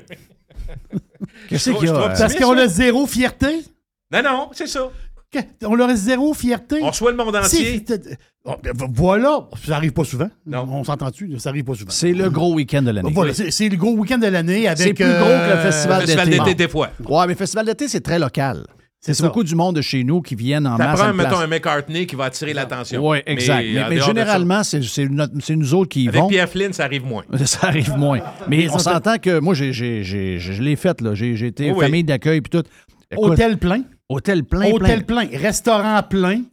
Qu'est-ce 1.47 1.69
qu'il 1.71 1.87
y 1.87 1.89
a? 1.89 2.09
Parce 2.09 2.35
qu'on 2.35 2.57
a 2.57 2.67
zéro 2.67 3.05
fierté? 3.05 3.63
Non, 4.11 4.23
non, 4.23 4.49
c'est 4.53 4.67
ça. 4.67 4.91
On 5.63 5.75
leur 5.75 5.89
a 5.89 5.95
zéro 5.95 6.33
fierté. 6.33 6.79
On 6.81 6.87
reçoit 6.87 7.11
le 7.11 7.17
monde 7.17 7.35
entier. 7.35 7.83
Oh, 8.45 8.53
ben, 8.63 8.73
Voilà. 8.93 9.47
Ça 9.65 9.75
arrive 9.75 9.91
pas 9.93 10.03
souvent. 10.03 10.29
On 10.51 10.83
s'entend-tu? 10.83 11.37
Ça 11.39 11.49
arrive 11.49 11.65
pas 11.65 11.75
souvent. 11.75 11.91
C'est 11.91 12.13
le 12.13 12.29
gros 12.29 12.53
week-end 12.53 12.81
de 12.81 12.91
l'année. 12.91 13.11
Voilà, 13.13 13.33
c'est 13.33 13.51
c'est 13.51 13.69
le 13.69 13.77
gros 13.77 13.93
week-end 13.93 14.17
de 14.17 14.27
l'année 14.27 14.67
avec. 14.67 14.79
C'est 14.79 14.93
plus 14.93 15.05
gros 15.05 15.11
que 15.11 15.29
le 15.29 15.29
euh, 15.29 15.63
festival 15.63 16.01
Festival 16.01 16.29
d'été. 16.29 16.39
d'été, 16.43 16.55
des 16.55 16.67
fois. 16.67 16.89
Ouais, 17.07 17.21
mais 17.27 17.33
le 17.33 17.37
festival 17.37 17.65
d'été, 17.65 17.87
c'est 17.87 18.01
très 18.01 18.17
local. 18.17 18.65
C'est 19.01 19.21
beaucoup 19.21 19.43
du 19.45 19.55
monde 19.55 19.77
de 19.77 19.81
chez 19.81 20.03
nous 20.03 20.21
qui 20.21 20.35
viennent 20.35 20.67
en 20.67 20.75
Ça 20.75 20.83
masse. 20.85 20.99
prend, 20.99 21.13
mettons, 21.13 21.29
place. 21.29 21.41
un 21.41 21.47
McCartney 21.47 22.05
qui 22.05 22.15
va 22.17 22.25
attirer 22.25 22.53
l'attention. 22.53 23.07
Oui, 23.07 23.19
exact. 23.25 23.65
Mais, 23.73 23.83
en 23.83 23.89
mais 23.89 24.01
généralement, 24.01 24.61
c'est 24.63 25.55
nous 25.55 25.73
autres 25.73 25.89
qui 25.89 26.03
y 26.03 26.09
Avec 26.09 26.21
vont. 26.21 26.27
Pierre 26.27 26.49
Flynn, 26.49 26.73
ça 26.73 26.83
arrive 26.83 27.05
moins. 27.05 27.23
Ça 27.45 27.67
arrive 27.67 27.95
moins. 27.95 28.19
Mais 28.49 28.69
on 28.69 28.77
s'entend 28.79 29.17
que 29.17 29.39
moi, 29.39 29.53
je 29.53 30.61
l'ai 30.61 30.75
fait. 30.75 31.01
là. 31.01 31.13
J'ai, 31.13 31.45
été 31.45 31.71
oui. 31.71 31.79
famille 31.79 32.03
d'accueil 32.03 32.41
puis 32.41 32.49
tout. 32.49 32.67
Écoute, 33.11 33.31
Hôtel 33.31 33.57
plein? 33.57 33.83
Hôtel 34.09 34.43
plein, 34.43 34.71
Hôtel 34.71 35.05
plein. 35.05 35.25
plein. 35.27 35.37
Restaurant 35.39 36.01
plein. 36.03 36.43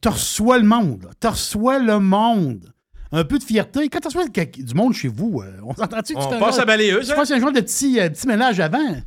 Tu 0.00 0.08
reçois 0.08 0.58
le 0.58 0.64
monde. 0.64 1.10
Tu 1.20 1.26
reçois 1.26 1.78
le 1.78 1.98
monde. 1.98 2.72
Un 3.12 3.24
peu 3.24 3.38
de 3.38 3.44
fierté. 3.44 3.88
Quand 3.88 4.00
tu 4.00 4.08
reçois 4.08 4.26
du 4.28 4.74
monde 4.74 4.94
chez 4.94 5.08
vous, 5.08 5.42
euh, 5.42 5.58
on 5.64 5.74
s'entend-tu? 5.74 6.14
que 6.14 6.18
On 6.18 6.38
passe 6.40 6.58
à 6.58 6.64
balayeuse, 6.64 7.08
Je 7.08 7.14
pense 7.14 7.30
un 7.30 7.38
genre 7.38 7.52
de 7.52 7.60
petit, 7.60 8.00
euh, 8.00 8.08
petit 8.08 8.26
ménage 8.26 8.58
avant. 8.58 9.02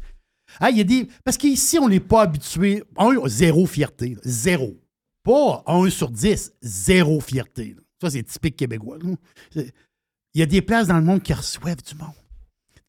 Ah, 0.60 0.70
il 0.70 0.78
y 0.78 0.82
a 0.82 0.84
des... 0.84 1.08
Parce 1.24 1.38
qu'ici, 1.38 1.80
on 1.80 1.90
n'est 1.90 2.00
pas 2.00 2.22
habitué. 2.22 2.84
Un, 2.98 3.14
zéro 3.28 3.66
fierté. 3.66 4.10
là. 4.10 4.22
Zéro. 4.24 4.80
Pas 5.24 5.64
un 5.66 5.90
sur 5.90 6.12
dix. 6.12 6.54
Zéro 6.62 7.20
fierté. 7.20 7.74
là. 7.76 7.82
Ça, 8.02 8.10
c'est 8.12 8.24
typique 8.24 8.56
québécois. 8.56 8.98
Il 9.56 9.72
y 10.36 10.42
a 10.44 10.46
des 10.46 10.62
places 10.62 10.88
dans 10.88 10.98
le 10.98 11.04
monde 11.04 11.24
qui 11.24 11.34
reçoivent 11.34 11.82
du 11.84 11.96
monde. 11.96 12.14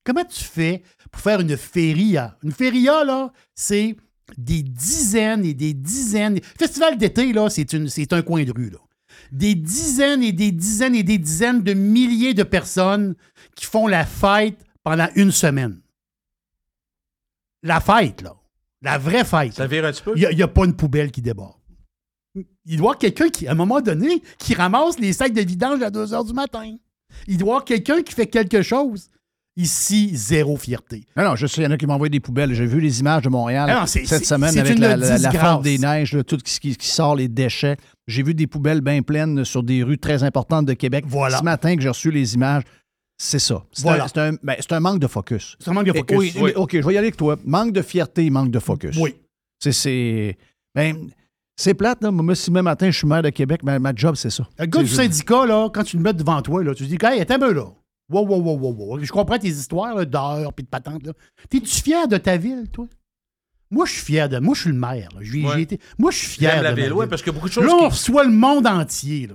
Comment 0.05 0.25
tu 0.25 0.45
fais 0.45 0.83
pour 1.11 1.21
faire 1.23 1.41
une 1.41 1.57
feria? 1.57 2.37
Une 2.43 2.53
feria, 2.53 3.03
là, 3.05 3.33
c'est 3.55 3.97
des 4.37 4.63
dizaines 4.63 5.45
et 5.45 5.55
des 5.55 5.75
dizaines. 5.75 6.41
Festival 6.59 6.99
d'été, 6.99 7.33
là, 7.33 7.49
c'est, 7.49 7.73
une, 7.73 7.89
c'est 7.89 8.13
un 8.13 8.23
coin 8.23 8.45
de 8.45 8.53
rue, 8.53 8.71
là. 8.71 8.79
Des 9.33 9.55
dizaines 9.55 10.23
et 10.23 10.33
des 10.33 10.53
dizaines 10.53 10.95
et 10.95 11.03
des 11.03 11.19
dizaines 11.19 11.63
de 11.63 11.73
milliers 11.73 12.35
de 12.35 12.43
personnes 12.43 13.15
qui 13.55 13.67
font 13.67 13.87
la 13.87 14.05
fête 14.05 14.59
pendant 14.83 15.09
une 15.17 15.33
semaine. 15.33 15.81
La 17.63 17.81
fête, 17.81 18.23
là. 18.23 18.37
La 18.83 18.99
vraie 18.99 19.25
fête. 19.25 19.55
Ça 19.55 19.67
vire 19.67 19.85
un 19.85 19.93
petit 19.93 20.03
peu? 20.03 20.13
Il 20.17 20.29
n'y 20.37 20.43
a, 20.43 20.49
pas 20.49 20.65
une 20.65 20.77
poubelle 20.77 21.11
qui 21.11 21.23
déborde. 21.23 21.57
Il 22.35 22.45
doit 22.45 22.47
y 22.67 22.79
avoir 22.79 22.99
quelqu'un 22.99 23.29
qui, 23.31 23.49
à 23.49 23.53
un 23.53 23.55
moment 23.55 23.81
donné, 23.81 24.23
qui 24.39 24.55
ramasse 24.55 24.99
les 24.99 25.13
sacs 25.13 25.33
de 25.33 25.41
vidange 25.41 25.83
à 25.83 25.91
2 25.91 26.07
h 26.07 26.27
du 26.27 26.33
matin. 26.35 26.77
Il 27.27 27.39
doit 27.39 27.47
y 27.47 27.51
avoir 27.51 27.65
quelqu'un 27.65 28.03
qui 28.03 28.15
fait 28.15 28.27
quelque 28.27 28.63
chose. 28.63 29.11
Ici, 29.59 30.11
zéro 30.15 30.57
fierté. 30.59 31.05
Non, 31.17 31.25
non, 31.25 31.37
je 31.37 31.47
sais, 31.47 31.63
il 31.63 31.65
y 31.65 31.67
en 31.67 31.71
a 31.71 31.79
qui 31.79 31.87
m'envoient 31.87 32.11
des 32.11 32.21
poubelles. 32.21 32.53
J'ai 32.53 32.67
vu 32.67 32.79
les 32.79 33.01
images 33.01 33.23
de 33.23 33.31
Montréal 33.31 33.71
Ah 33.73 33.81
non, 33.81 33.87
cette 33.87 34.25
semaine 34.27 34.57
avec 34.59 34.79
la, 34.79 34.97
la, 34.97 34.97
la 34.97 35.17
disgrâce. 35.17 35.55
fonte 35.55 35.63
des 35.63 35.79
neiges, 35.79 36.13
là, 36.13 36.23
tout 36.25 36.39
ce 36.45 36.61
qui, 36.61 36.77
qui 36.77 36.87
sort, 36.89 37.17
les 37.17 37.29
déchets. 37.29 37.79
J'ai 38.07 38.23
vu 38.23 38.35
des 38.35 38.47
poubelles 38.47 38.83
bien 38.83 39.01
pleines 39.01 39.47
sur 39.47 39.63
des 39.63 39.83
rues 39.83 39.97
très 39.97 40.23
importantes 40.23 40.67
de 40.67 40.75
Québec. 40.75 41.05
Voilà. 41.09 41.39
Ce 41.39 41.43
matin 41.43 41.75
que 41.75 41.81
j'ai 41.81 41.89
reçu 41.89 42.11
les 42.11 42.35
images, 42.35 42.65
c'est 43.17 43.39
ça. 43.39 43.65
C'est 43.73 43.83
Voilà. 43.83 44.05
un, 44.05 44.09
c'est 44.09 44.19
un- 44.19 44.35
ben, 44.43 44.57
un 44.71 44.81
manque 44.81 44.99
de 45.01 45.07
focus. 45.07 45.57
C'est 45.59 45.71
un 45.71 45.73
manque 45.73 45.87
de 45.87 45.93
Et- 45.93 45.99
focus. 46.01 46.19
oui, 46.19 46.33
mais- 46.37 46.55
OK, 46.55 46.73
je 46.75 46.87
vais 46.87 46.95
y 46.95 46.99
aller 46.99 47.07
avec 47.07 47.17
toi. 47.17 47.37
Manque 47.47 47.73
de 47.73 47.81
fierté, 47.81 48.29
manque 48.29 48.51
de 48.51 48.59
focus. 48.59 48.95
Oui. 49.01 49.15
C'est. 49.59 49.73
c'est 49.73 50.37
ben, 50.75 51.09
c'est 51.59 51.73
plate, 51.73 52.03
là. 52.03 52.11
Moi, 52.11 52.35
si 52.35 52.51
demain 52.51 52.61
matin, 52.61 52.91
je 52.91 52.99
suis 52.99 53.07
maire 53.07 53.23
de 53.23 53.31
Québec, 53.31 53.63
ma, 53.63 53.79
ma 53.79 53.95
job, 53.97 54.17
c'est 54.17 54.29
ça. 54.29 54.47
Le 54.59 54.67
gars 54.67 54.83
du 54.83 54.89
syndicat, 54.89 55.47
là, 55.47 55.71
quand 55.73 55.83
tu 55.85 55.97
le 55.97 56.03
mets 56.03 56.13
devant 56.13 56.43
toi, 56.43 56.63
là, 56.63 56.75
tu 56.75 56.85
te 56.87 56.89
dis, 56.91 56.99
hey, 57.03 57.23
attends 57.23 57.37
un 57.37 57.39
peu, 57.39 57.53
là. 57.55 57.65
Wow, 58.09 58.25
wow, 58.27 58.41
wow, 58.41 58.57
wow, 58.59 58.73
wow. 58.73 58.99
Je 59.05 59.11
comprends 59.13 59.39
tes 59.39 59.49
histoires 59.49 60.07
d'heures 60.07 60.53
puis 60.53 60.65
de 60.65 60.69
patentes. 60.69 61.05
là. 61.07 61.13
T'es-tu 61.51 61.83
fier 61.83 62.07
de 62.07 62.17
ta 62.17 62.37
ville, 62.37 62.69
toi? 62.71 62.87
Moi, 63.71 63.85
je 63.87 63.93
suis 63.95 64.03
fier 64.03 64.29
de. 64.29 64.39
Moi, 64.39 64.55
je 64.55 64.61
suis 64.61 64.71
le 64.71 64.77
maire. 64.77 65.09
là. 65.13 65.21
J'ai- 65.23 65.45
Ouais. 65.45 65.55
j'ai 65.57 65.63
été- 65.63 65.81
Moi, 65.99 66.13
je 66.13 66.19
suis 66.19 66.29
fier 66.29 66.59
de 66.59 66.63
la 66.63 66.73
ville, 66.73 66.93
ouais, 66.93 67.09
parce 67.09 67.23
a 67.27 67.33
beaucoup 67.33 67.49
de 67.49 67.53
choses 67.53 67.65
Là, 67.65 67.73
on 67.75 67.79
qui- 67.89 67.95
reçoit 67.95 68.25
le 68.25 68.31
monde 68.31 68.67
entier. 68.67 69.27
Là. 69.27 69.35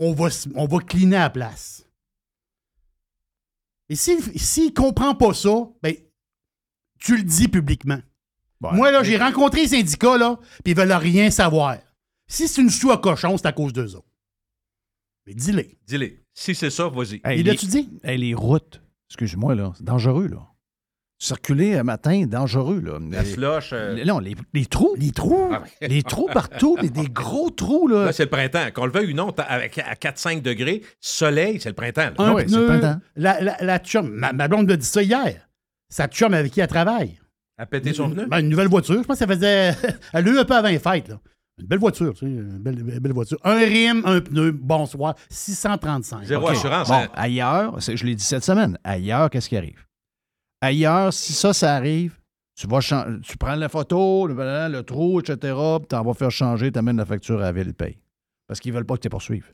On, 0.00 0.12
va, 0.12 0.28
on 0.56 0.66
va 0.66 0.78
cleaner 0.80 1.16
à 1.16 1.20
la 1.20 1.30
place. 1.30 1.86
Et 3.88 3.96
s'il 3.96 4.22
s'il 4.40 4.72
comprend 4.74 5.14
pas 5.14 5.34
ça, 5.34 5.68
ben, 5.82 5.94
tu 6.98 7.16
le 7.16 7.22
dis 7.22 7.48
publiquement. 7.48 8.00
Moi, 8.60 8.90
là, 8.90 9.02
j'ai 9.02 9.18
rencontré 9.18 9.60
les 9.62 9.68
syndicats, 9.68 10.16
là, 10.16 10.38
puis 10.64 10.72
ils 10.72 10.76
veulent 10.76 10.90
rien 10.92 11.30
savoir. 11.30 11.76
Si 12.26 12.48
c'est 12.48 12.62
une 12.62 12.70
chou 12.70 12.90
à 12.90 12.98
cochon, 12.98 13.36
c'est 13.36 13.46
à 13.46 13.52
cause 13.52 13.74
d'eux 13.74 13.94
autres. 13.94 14.08
Mais 15.26 15.34
dis-les. 15.34 15.78
Dis-les. 15.86 16.23
Si 16.34 16.54
c'est 16.54 16.70
ça, 16.70 16.88
vas-y. 16.88 17.20
Hey, 17.24 17.38
Il 17.40 17.44
les- 17.46 17.52
l'a-tu 17.52 17.66
dit? 17.66 17.88
hey, 18.02 18.18
les 18.18 18.34
routes, 18.34 18.82
excuse-moi, 19.08 19.54
là, 19.54 19.72
c'est 19.76 19.84
dangereux, 19.84 20.26
là. 20.26 20.38
Circuler 21.18 21.76
un 21.76 21.84
matin, 21.84 22.24
dangereux, 22.26 22.80
là. 22.80 22.98
La 23.10 23.22
Les- 23.22 23.30
slush. 23.32 23.70
euh, 23.72 23.94
les- 23.94 24.04
non, 24.04 24.18
les, 24.18 24.34
les 24.52 24.66
trous. 24.66 24.94
Les 24.98 25.12
trous. 25.12 25.48
Ah, 25.52 25.62
ouais. 25.80 25.88
Les 25.88 26.02
trous 26.02 26.28
partout, 26.32 26.76
mais 26.82 26.90
des 26.90 27.06
gros 27.08 27.50
trous, 27.50 27.86
là. 27.86 28.06
Là, 28.06 28.12
c'est 28.12 28.24
le 28.24 28.30
printemps. 28.30 28.66
Qu'on 28.74 28.84
le 28.86 28.92
veuille 28.92 29.12
ou 29.12 29.16
non, 29.16 29.30
avec, 29.38 29.78
à 29.78 29.94
4-5 29.94 30.42
degrés, 30.42 30.82
soleil, 31.00 31.60
c'est 31.60 31.68
le 31.70 31.74
printemps. 31.76 32.02
là. 32.02 32.14
Un 32.18 32.34
Ah 32.36 32.40
c'est 32.40 32.46
pneu, 32.46 32.60
le 32.60 32.66
printemps. 32.66 33.00
la, 33.16 33.40
la, 33.40 33.56
la 33.60 33.78
chum, 33.78 34.10
ma, 34.10 34.32
ma 34.32 34.48
blonde 34.48 34.66
m'a 34.66 34.76
dit 34.76 34.84
ça 34.84 35.02
hier. 35.02 35.48
Sa 35.88 36.08
chum 36.08 36.34
avec 36.34 36.52
qui 36.52 36.60
elle 36.60 36.66
travaille. 36.68 37.18
À 37.56 37.66
péter 37.66 37.94
son 37.94 38.10
pneu? 38.10 38.26
Ben, 38.26 38.40
une 38.40 38.48
nouvelle 38.48 38.66
voiture. 38.68 38.96
Je 39.00 39.06
pense 39.06 39.18
que 39.20 39.24
ça 39.24 39.32
faisait. 39.32 39.72
elle 40.12 40.28
a 40.28 40.30
eu 40.30 40.38
un 40.38 40.44
peu 40.44 40.56
avant 40.56 40.68
les 40.68 40.80
fêtes. 40.80 41.08
Là. 41.08 41.20
Une 41.60 41.66
belle 41.66 41.78
voiture, 41.78 42.12
tu 42.14 42.20
sais. 42.26 42.26
Une 42.26 42.58
belle, 42.58 43.12
voiture. 43.12 43.38
Un 43.44 43.58
rime, 43.58 44.02
un 44.04 44.20
pneu, 44.20 44.50
bonsoir. 44.50 45.14
635. 45.30 46.24
Zéro 46.24 46.46
OK. 46.46 46.52
assurance. 46.52 46.88
Bon, 46.88 46.94
hein. 46.94 47.08
ailleurs, 47.14 47.78
je 47.80 48.04
l'ai 48.04 48.14
dit 48.16 48.24
cette 48.24 48.42
semaine, 48.44 48.76
ailleurs, 48.82 49.30
qu'est-ce 49.30 49.48
qui 49.48 49.56
arrive? 49.56 49.84
Ailleurs, 50.60 51.12
si 51.12 51.32
ça, 51.32 51.52
ça 51.52 51.76
arrive, 51.76 52.18
tu 52.56 52.66
vas 52.66 52.80
tu 53.22 53.36
prends 53.36 53.54
la 53.54 53.68
photo, 53.68 54.26
le, 54.26 54.34
le 54.34 54.82
trou, 54.82 55.20
etc., 55.20 55.36
puis 55.78 55.86
tu 55.88 55.94
en 55.96 56.02
vas 56.02 56.14
faire 56.14 56.30
changer, 56.30 56.72
tu 56.72 56.78
amènes 56.78 56.96
la 56.96 57.04
facture 57.06 57.38
à 57.38 57.44
la 57.44 57.52
ville, 57.52 57.68
ils 57.68 57.74
payent. 57.74 57.98
Parce 58.48 58.58
qu'ils 58.60 58.72
veulent 58.72 58.86
pas 58.86 58.94
que 58.96 59.00
tu 59.02 59.06
les 59.06 59.10
poursuives. 59.10 59.52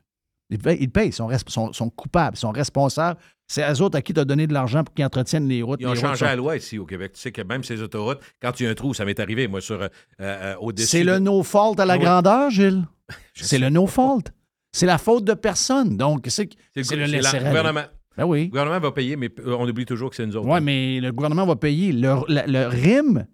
Ils 0.48 0.58
payent, 0.58 0.78
ils 0.80 0.90
payent, 0.90 1.08
ils 1.08 1.12
sont, 1.12 1.30
sont- 1.48 1.72
sont 1.72 1.90
coupables, 1.90 2.36
ils 2.36 2.40
sont 2.40 2.50
responsables. 2.50 3.20
C'est 3.50 3.68
eux 3.68 3.82
autres 3.82 3.98
à 3.98 4.02
qui 4.02 4.14
tu 4.14 4.20
as 4.20 4.24
donné 4.24 4.46
de 4.46 4.52
l'argent 4.52 4.84
pour 4.84 4.94
qu'ils 4.94 5.04
entretiennent 5.04 5.48
les 5.48 5.60
routes. 5.60 5.80
Ils 5.80 5.86
ont 5.88 5.90
routes 5.90 5.98
changé 5.98 6.24
la 6.24 6.36
loi 6.36 6.56
ici 6.56 6.78
au 6.78 6.86
Québec. 6.86 7.14
Tu 7.14 7.20
sais 7.20 7.32
que 7.32 7.42
même 7.42 7.64
ces 7.64 7.82
autoroutes, 7.82 8.20
quand 8.40 8.60
il 8.60 8.62
y 8.62 8.66
a 8.68 8.70
un 8.70 8.74
trou, 8.74 8.94
ça 8.94 9.04
m'est 9.04 9.18
arrivé, 9.18 9.48
moi, 9.48 9.60
sur 9.60 9.82
euh, 9.82 9.88
euh, 10.20 10.54
au-dessus. 10.60 10.86
C'est 10.86 11.02
le 11.02 11.18
no-fault 11.18 11.74
à 11.80 11.84
la 11.84 11.94
oui. 11.96 12.00
grandeur, 12.04 12.50
Gilles. 12.50 12.84
C'est 13.34 13.58
le 13.58 13.68
no-fault. 13.68 14.22
C'est 14.70 14.86
la 14.86 14.98
faute 14.98 15.24
de 15.24 15.34
personne. 15.34 15.96
Donc, 15.96 16.26
c'est 16.28 16.44
le, 16.76 16.80
le 16.80 16.84
c'est 16.84 16.96
laisser 17.08 17.40
le 17.40 17.46
gouvernement. 17.46 17.82
Ben 18.16 18.24
oui. 18.24 18.44
Le 18.44 18.50
gouvernement 18.50 18.78
va 18.78 18.92
payer, 18.92 19.16
mais 19.16 19.30
on 19.44 19.68
oublie 19.68 19.84
toujours 19.84 20.10
que 20.10 20.16
c'est 20.16 20.26
nous 20.26 20.36
autres. 20.36 20.48
Oui, 20.48 20.60
mais 20.60 21.00
le 21.00 21.10
gouvernement 21.10 21.44
va 21.44 21.56
payer. 21.56 21.92
Le, 21.92 22.66
rime 22.68 23.26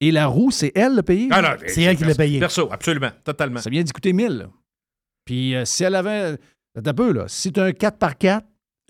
et 0.00 0.10
la 0.10 0.26
roue, 0.26 0.50
c'est 0.50 0.72
elle 0.74 0.96
le 0.96 1.02
payer. 1.04 1.28
Ah 1.30 1.40
non, 1.40 1.50
C'est 1.68 1.82
elle 1.82 1.96
qui 1.96 2.04
l'a 2.04 2.16
payé. 2.16 2.40
Perso, 2.40 2.68
absolument, 2.72 3.10
totalement. 3.22 3.60
Ça 3.60 3.70
vient 3.70 3.84
d'y 3.84 3.92
coûter 3.92 4.12
1000. 4.12 4.38
là. 4.38 4.46
Puis 5.24 5.54
euh, 5.54 5.64
si 5.64 5.84
elle 5.84 5.94
avait. 5.94 6.36
Un 6.74 6.94
peu, 6.94 7.12
là. 7.12 7.26
Si 7.28 7.52
tu 7.52 7.60
as 7.60 7.64
un 7.64 7.70
4x4, 7.70 8.40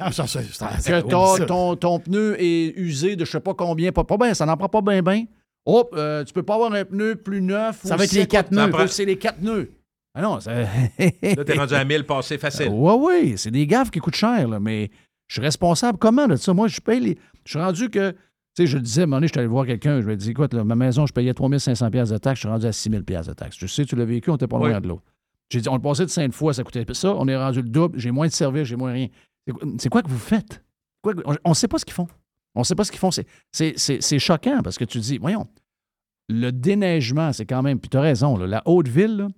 Ah, 0.06 0.12
ça, 0.12 0.26
ça, 0.26 0.40
ça, 0.52 1.02
que 1.02 1.44
ton, 1.46 1.76
ton 1.76 1.98
pneu 1.98 2.36
est 2.38 2.74
usé 2.76 3.16
de 3.16 3.24
je 3.24 3.30
sais 3.30 3.40
pas 3.40 3.54
combien, 3.54 3.92
pas, 3.92 4.04
pas 4.04 4.16
bien, 4.16 4.34
ça 4.34 4.46
n'en 4.46 4.56
prend 4.56 4.68
pas 4.68 4.80
bien, 4.82 5.02
bien. 5.02 5.24
Hop, 5.64 5.94
euh, 5.96 6.24
tu 6.24 6.32
peux 6.32 6.42
pas 6.42 6.54
avoir 6.54 6.72
un 6.72 6.84
pneu 6.84 7.14
plus 7.16 7.40
neuf. 7.40 7.80
Ça 7.84 7.94
ou 7.94 7.98
va 7.98 8.04
être 8.04 8.12
les 8.12 8.26
quatre 8.26 8.50
nœuds. 8.50 8.70
ou 8.74 8.86
C'est 8.88 9.04
les 9.04 9.16
quatre 9.16 9.40
nœuds. 9.40 9.70
Ah 10.14 10.22
non, 10.22 10.40
ça. 10.40 10.52
Là, 10.54 11.44
t'es 11.46 11.54
rendu 11.56 11.74
à 11.74 11.84
1000 11.84 12.04
passé 12.04 12.36
facile. 12.36 12.68
Oui, 12.70 12.94
oui, 12.98 13.34
c'est 13.36 13.50
des 13.50 13.66
gaffes 13.66 13.90
qui 13.90 13.98
coûtent 13.98 14.16
cher, 14.16 14.46
là, 14.48 14.60
mais 14.60 14.90
je 15.28 15.34
suis 15.34 15.42
responsable 15.42 15.98
comment 15.98 16.26
de 16.26 16.36
ça? 16.36 16.52
Moi, 16.52 16.68
je 16.68 16.80
paye 16.80 17.00
les. 17.00 17.18
Je 17.44 17.50
suis 17.50 17.58
rendu 17.58 17.88
que. 17.88 18.10
Tu 18.54 18.64
sais, 18.64 18.66
je 18.66 18.76
le 18.76 18.82
disais, 18.82 19.00
à 19.00 19.04
un 19.04 19.06
moment 19.06 19.16
donné, 19.16 19.28
je 19.28 19.32
suis 19.32 19.38
allé 19.38 19.48
voir 19.48 19.64
quelqu'un, 19.64 20.02
je 20.02 20.06
lui 20.06 20.12
ai 20.12 20.16
dit, 20.16 20.30
écoute, 20.32 20.52
là, 20.52 20.62
ma 20.62 20.74
maison, 20.74 21.06
je 21.06 21.12
payais 21.14 21.32
3500 21.32 21.90
pièces 21.90 22.10
de 22.10 22.18
taxes, 22.18 22.36
je 22.36 22.40
suis 22.40 22.48
rendu 22.48 22.66
à 22.66 22.72
6000 22.72 23.02
pièces 23.02 23.26
de 23.26 23.32
taxes. 23.32 23.56
Je 23.58 23.66
sais, 23.66 23.86
tu 23.86 23.96
l'as 23.96 24.04
vécu, 24.04 24.28
on 24.30 24.34
était 24.36 24.46
pas 24.46 24.58
loin 24.58 24.74
Oui. 24.74 24.80
de 24.82 24.88
l'autre. 24.88 25.02
J'ai 25.50 25.62
dit, 25.62 25.68
on 25.70 25.74
le 25.76 25.80
passait 25.80 26.04
de 26.04 26.10
cinq 26.10 26.34
fois, 26.34 26.52
ça 26.52 26.62
coûtait 26.62 26.84
ça, 26.92 27.14
on 27.16 27.26
est 27.28 27.36
rendu 27.36 27.62
le 27.62 27.68
double, 27.70 27.98
j'ai 27.98 28.10
moins 28.10 28.26
de 28.26 28.32
services, 28.32 28.64
j'ai 28.64 28.76
moins 28.76 28.92
rien. 28.92 29.08
C'est 29.78 29.88
quoi- 29.88 30.02
que 30.02 30.08
vous 30.08 30.18
faites? 30.18 30.62
Quoi 31.02 31.14
que- 31.14 31.20
on 31.44 31.50
ne 31.50 31.54
sait 31.54 31.68
pas 31.68 31.78
ce 31.78 31.84
qu'ils 31.84 31.94
font. 31.94 32.08
On 32.54 32.60
ne 32.60 32.64
sait 32.64 32.74
pas 32.74 32.84
ce 32.84 32.90
qu'ils 32.92 33.00
font. 33.00 33.10
C'est- 33.10 33.26
C'est 33.50 33.74
c'est- 33.76 34.00
c'est 34.00 34.18
choquant 34.18 34.60
parce 34.62 34.78
que 34.78 34.84
tu 34.84 34.98
dis, 35.00 35.18
voyons, 35.18 35.46
le 36.28 36.50
déneigement, 36.50 37.32
c'est 37.32 37.46
quand 37.46 37.62
même, 37.62 37.78
puis 37.80 37.88
tu 37.88 37.96
as 37.96 38.00
raison, 38.00 38.36
là, 38.36 38.46
la 38.46 38.62
haute 38.66 38.88
ville, 38.88 39.16
là, 39.16 39.28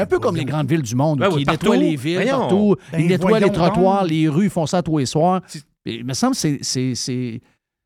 un 0.00 0.06
peu 0.06 0.18
comme 0.18 0.36
les 0.36 0.44
grandes 0.44 0.68
villes 0.68 0.82
du 0.82 0.94
monde 0.94 1.18
Ben 1.20 1.28
qui 1.30 1.36
oui, 1.36 1.44
nettoient 1.46 1.76
les 1.76 1.96
villes 1.96 2.16
Voyons. 2.16 2.38
partout, 2.40 2.76
Ben 2.92 3.00
ils 3.00 3.06
nettoient 3.08 3.40
les 3.40 3.50
trottoirs, 3.50 4.02
donc. 4.02 4.10
les 4.10 4.28
rues, 4.28 4.44
ils 4.44 4.50
font 4.50 4.66
ça 4.66 4.82
tous 4.82 4.98
les 4.98 5.06
soirs. 5.06 5.40
Il 5.86 6.04
me 6.04 6.14
semble 6.14 6.32
que 6.32 6.38
c'est- 6.40 6.58
c'est. 6.62 6.94
c'est- 6.94 7.40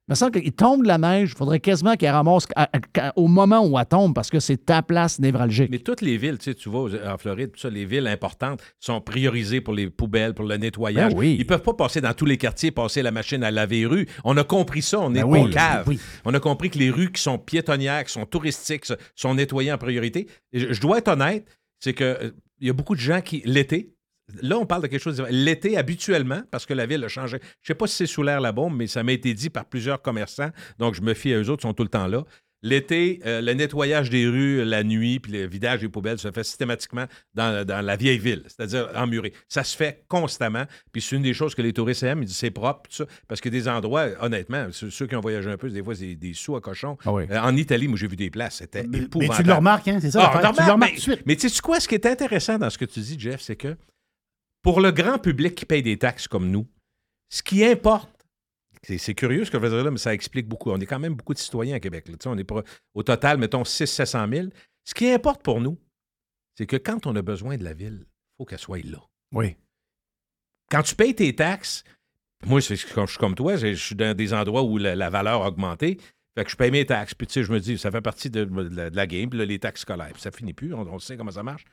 Il 0.08 0.12
me 0.12 0.14
semble 0.14 0.40
qu'il 0.40 0.52
tombe 0.52 0.82
de 0.84 0.88
la 0.88 0.96
neige, 0.96 1.32
il 1.34 1.36
faudrait 1.36 1.60
quasiment 1.60 1.94
qu'elle 1.94 2.12
ramasse 2.12 2.46
à- 2.56 2.70
à- 2.98 3.12
au 3.16 3.26
moment 3.28 3.66
où 3.66 3.78
elle 3.78 3.84
tombe 3.84 4.14
parce 4.14 4.30
que 4.30 4.40
c'est 4.40 4.56
ta 4.64 4.82
place 4.82 5.18
névralgique. 5.18 5.70
Mais 5.70 5.80
toutes 5.80 6.00
les 6.00 6.16
villes, 6.16 6.38
tu 6.38 6.44
sais, 6.44 6.54
tu 6.54 6.70
aux- 6.70 6.94
en 6.94 7.18
Floride, 7.18 7.52
tout 7.52 7.60
ça, 7.60 7.68
les 7.68 7.84
villes 7.84 8.06
importantes 8.06 8.62
sont 8.80 9.02
priorisées 9.02 9.60
pour 9.60 9.74
les 9.74 9.90
poubelles, 9.90 10.32
pour 10.32 10.46
le 10.46 10.56
nettoyage. 10.56 11.12
Ben 11.12 11.18
oui. 11.18 11.36
Ils 11.38 11.46
peuvent 11.46 11.62
pas 11.62 11.74
passer 11.74 12.00
dans 12.00 12.14
tous 12.14 12.24
les 12.24 12.38
quartiers, 12.38 12.70
passer 12.70 13.02
la 13.02 13.10
machine 13.10 13.42
à 13.44 13.50
laver 13.50 13.84
rues. 13.84 14.06
On 14.24 14.34
a 14.38 14.44
compris 14.44 14.80
ça, 14.80 14.98
on 14.98 15.14
est 15.14 15.20
Ben 15.20 15.24
oui, 15.26 15.42
pas 15.44 15.50
cave. 15.50 15.84
oui. 15.88 16.00
On 16.24 16.32
a 16.32 16.40
compris 16.40 16.70
que 16.70 16.78
les 16.78 16.88
rues 16.90 17.12
qui 17.12 17.20
sont 17.20 17.36
piétonnières, 17.38 18.04
qui 18.04 18.12
sont 18.12 18.24
touristiques, 18.24 18.86
sont 19.14 19.34
nettoyées 19.34 19.72
en 19.72 19.78
priorité. 19.78 20.26
Et 20.54 20.60
je, 20.60 20.72
je 20.72 20.80
dois 20.80 20.98
être 20.98 21.08
honnête, 21.08 21.44
c'est 21.80 21.92
que 21.92 22.04
euh, 22.04 22.30
il 22.60 22.66
y 22.66 22.70
a 22.70 22.72
beaucoup 22.72 22.94
de 22.94 23.00
gens 23.00 23.20
qui, 23.20 23.42
l'été, 23.44 23.92
là, 24.42 24.58
on 24.58 24.66
parle 24.66 24.82
de 24.82 24.86
quelque 24.88 25.02
chose. 25.02 25.16
de- 25.18 25.26
L'été, 25.30 25.76
habituellement, 25.76 26.42
parce 26.50 26.66
que 26.66 26.74
la 26.74 26.86
ville 26.86 27.02
a 27.04 27.08
changé. 27.08 27.38
Je 27.62 27.66
sais 27.68 27.74
pas 27.74 27.86
si 27.86 27.96
c'est 27.96 28.06
sous 28.06 28.22
l'air 28.22 28.40
la 28.40 28.52
bombe, 28.52 28.76
mais 28.76 28.86
ça 28.86 29.02
m'a 29.02 29.12
été 29.12 29.32
dit 29.34 29.50
par 29.50 29.64
plusieurs 29.64 30.02
commerçants, 30.02 30.50
donc 30.78 30.94
je 30.94 31.02
me 31.02 31.14
fie 31.14 31.32
à 31.32 31.38
eux 31.38 31.48
autres, 31.50 31.62
ils 31.64 31.68
sont 31.68 31.74
tout 31.74 31.82
le 31.84 31.88
temps 31.88 32.06
là. 32.06 32.24
L'été, 32.60 33.20
euh, 33.24 33.40
le 33.40 33.52
nettoyage 33.52 34.10
des 34.10 34.26
rues 34.26 34.64
la 34.64 34.82
nuit, 34.82 35.20
puis 35.20 35.30
le 35.30 35.46
vidage 35.46 35.78
des 35.78 35.88
poubelles 35.88 36.18
se 36.18 36.32
fait 36.32 36.42
systématiquement 36.42 37.04
dans, 37.32 37.64
dans 37.64 37.80
la 37.86 37.94
vieille 37.94 38.18
ville, 38.18 38.42
c'est-à-dire 38.48 38.88
emmuré. 38.96 39.32
Ça 39.48 39.62
se 39.62 39.76
fait 39.76 40.02
constamment. 40.08 40.64
Puis 40.90 41.00
c'est 41.00 41.14
une 41.14 41.22
des 41.22 41.34
choses 41.34 41.54
que 41.54 41.62
les 41.62 41.72
touristes 41.72 42.02
aiment. 42.02 42.22
Ils 42.22 42.26
disent 42.26 42.36
c'est 42.36 42.50
propre, 42.50 42.90
tout 42.90 42.96
ça. 42.96 43.04
Parce 43.28 43.40
que 43.40 43.48
des 43.48 43.68
endroits, 43.68 44.08
honnêtement, 44.20 44.66
ceux, 44.72 44.90
ceux 44.90 45.06
qui 45.06 45.14
ont 45.14 45.20
voyagé 45.20 45.48
un 45.48 45.56
peu, 45.56 45.70
des 45.70 45.84
fois, 45.84 45.94
c'est 45.94 46.16
des 46.16 46.34
sous 46.34 46.56
à 46.56 46.60
cochon. 46.60 46.98
Ah 47.04 47.12
oui. 47.12 47.26
Euh, 47.30 47.38
en 47.38 47.54
Italie, 47.56 47.86
moi, 47.86 47.96
j'ai 47.96 48.08
vu 48.08 48.16
des 48.16 48.28
places. 48.28 48.56
C'était 48.56 48.82
Mais 48.88 49.02
épouvantable. 49.02 49.36
tu 49.40 49.46
le 49.46 49.54
remarques, 49.54 49.86
hein, 49.86 49.98
c'est 50.00 50.10
ça? 50.10 50.24
Ah, 50.24 50.38
tu 50.38 50.42
le 50.42 50.48
remarque, 50.48 50.72
remarques 50.72 50.80
mais- 50.80 50.98
tout 50.98 51.10
de 51.10 51.14
suite. 51.14 51.22
mais 51.26 51.36
tu 51.36 51.48
sais 51.48 51.60
quoi, 51.62 51.78
ce 51.78 51.86
qui 51.86 51.94
est 51.94 52.06
intéressant 52.06 52.58
dans 52.58 52.70
ce 52.70 52.76
que 52.78 52.86
tu 52.86 52.98
dis, 52.98 53.14
Jeff, 53.20 53.40
c'est 53.40 53.54
que 53.54 53.76
pour 54.62 54.80
le 54.80 54.90
grand 54.90 55.18
public 55.18 55.54
qui 55.54 55.64
paye 55.66 55.82
des 55.82 55.98
taxes 55.98 56.28
comme 56.28 56.50
nous, 56.50 56.66
ce 57.30 57.42
qui 57.42 57.64
importe, 57.64 58.10
c'est 58.82 58.98
c'est 58.98 59.14
curieux 59.14 59.44
ce 59.44 59.50
que 59.50 59.58
je 59.58 59.62
veux 59.62 59.70
dire 59.70 59.84
là, 59.84 59.90
mais 59.90 59.98
ça 59.98 60.14
explique 60.14 60.46
beaucoup. 60.48 60.70
On 60.70 60.78
est 60.80 60.86
quand 60.86 60.98
même 60.98 61.14
beaucoup 61.14 61.34
de 61.34 61.38
citoyens 61.38 61.76
à 61.76 61.80
Québec. 61.80 62.08
là. 62.08 62.14
Tu 62.16 62.24
sais, 62.24 62.28
On 62.28 62.36
est 62.38 62.46
au 62.94 63.02
total, 63.02 63.38
mettons 63.38 63.62
600-700 63.62 64.34
000. 64.34 64.48
Ce 64.84 64.94
qui 64.94 65.10
importe 65.10 65.42
pour 65.42 65.60
nous, 65.60 65.78
c'est 66.56 66.66
que 66.66 66.76
quand 66.76 67.06
on 67.06 67.14
a 67.16 67.22
besoin 67.22 67.56
de 67.56 67.64
la 67.64 67.74
ville, 67.74 68.04
il 68.04 68.06
faut 68.38 68.44
qu'elle 68.44 68.58
soit 68.58 68.84
là. 68.84 68.98
Oui. 69.34 69.56
Quand 70.70 70.82
tu 70.82 70.94
payes 70.94 71.14
tes 71.14 71.34
taxes, 71.34 71.84
moi, 72.46 72.60
c'est- 72.60 72.76
je 72.76 72.86
suis 72.86 73.18
comme 73.18 73.34
toi, 73.34 73.56
je 73.56 73.74
suis 73.74 73.94
dans 73.94 74.16
des 74.16 74.32
endroits 74.32 74.62
où 74.62 74.78
la, 74.78 74.94
la 74.94 75.10
valeur 75.10 75.42
a 75.42 75.48
augmenté. 75.48 75.98
Fait 76.36 76.44
que 76.44 76.50
je 76.50 76.56
paye 76.56 76.70
mes 76.70 76.86
taxes. 76.86 77.14
Puis, 77.14 77.26
tu 77.26 77.32
sais, 77.34 77.42
je 77.44 77.50
me 77.52 77.58
dis, 77.58 77.78
ça 77.78 77.90
fait 77.90 78.00
partie 78.00 78.30
de, 78.30 78.44
de 78.44 78.74
la, 78.76 78.90
de 78.90 78.96
la 78.96 79.06
game. 79.08 79.28
Puis 79.28 79.38
là, 79.38 79.44
les 79.44 79.58
taxes 79.58 79.80
scolaires. 79.80 80.12
Puis 80.12 80.22
ça 80.22 80.30
finit 80.30 80.52
plus. 80.54 80.72
On, 80.72 80.82
on 80.82 80.98
sait 81.00 81.16
comment 81.16 81.32
ça 81.32 81.42
marche. 81.42 81.64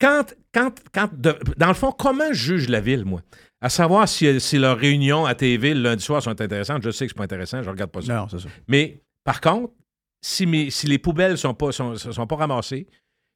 Quand, 0.00 0.24
quand, 0.54 0.72
quand 0.94 1.10
de- 1.12 1.38
dans 1.56 1.68
le 1.68 1.74
fond, 1.74 1.92
comment 1.92 2.28
je 2.32 2.56
juge 2.56 2.68
la 2.68 2.80
ville, 2.80 3.04
moi? 3.04 3.22
À 3.60 3.68
savoir 3.68 4.08
si, 4.08 4.40
si 4.40 4.58
leurs 4.58 4.78
réunions 4.78 5.26
à 5.26 5.34
TV 5.34 5.74
le 5.74 5.82
lundi 5.82 6.02
soir 6.02 6.22
sont 6.22 6.40
intéressantes. 6.40 6.82
Je 6.82 6.90
sais 6.90 7.04
que 7.06 7.10
c'est 7.12 7.16
pas 7.18 7.24
intéressant. 7.24 7.62
Je 7.62 7.68
regarde 7.68 7.90
pas 7.90 8.00
ça. 8.00 8.14
Non, 8.14 8.28
c'est 8.28 8.38
ça. 8.40 8.48
Mais 8.68 9.02
par 9.24 9.40
contre, 9.42 9.74
si, 10.22 10.46
mes, 10.46 10.70
si 10.70 10.86
les 10.86 10.98
poubelles 10.98 11.36
sont 11.36 11.52
pas, 11.54 11.70
sont, 11.72 11.94
sont 11.96 12.26
pas 12.26 12.36
ramassées, 12.36 12.86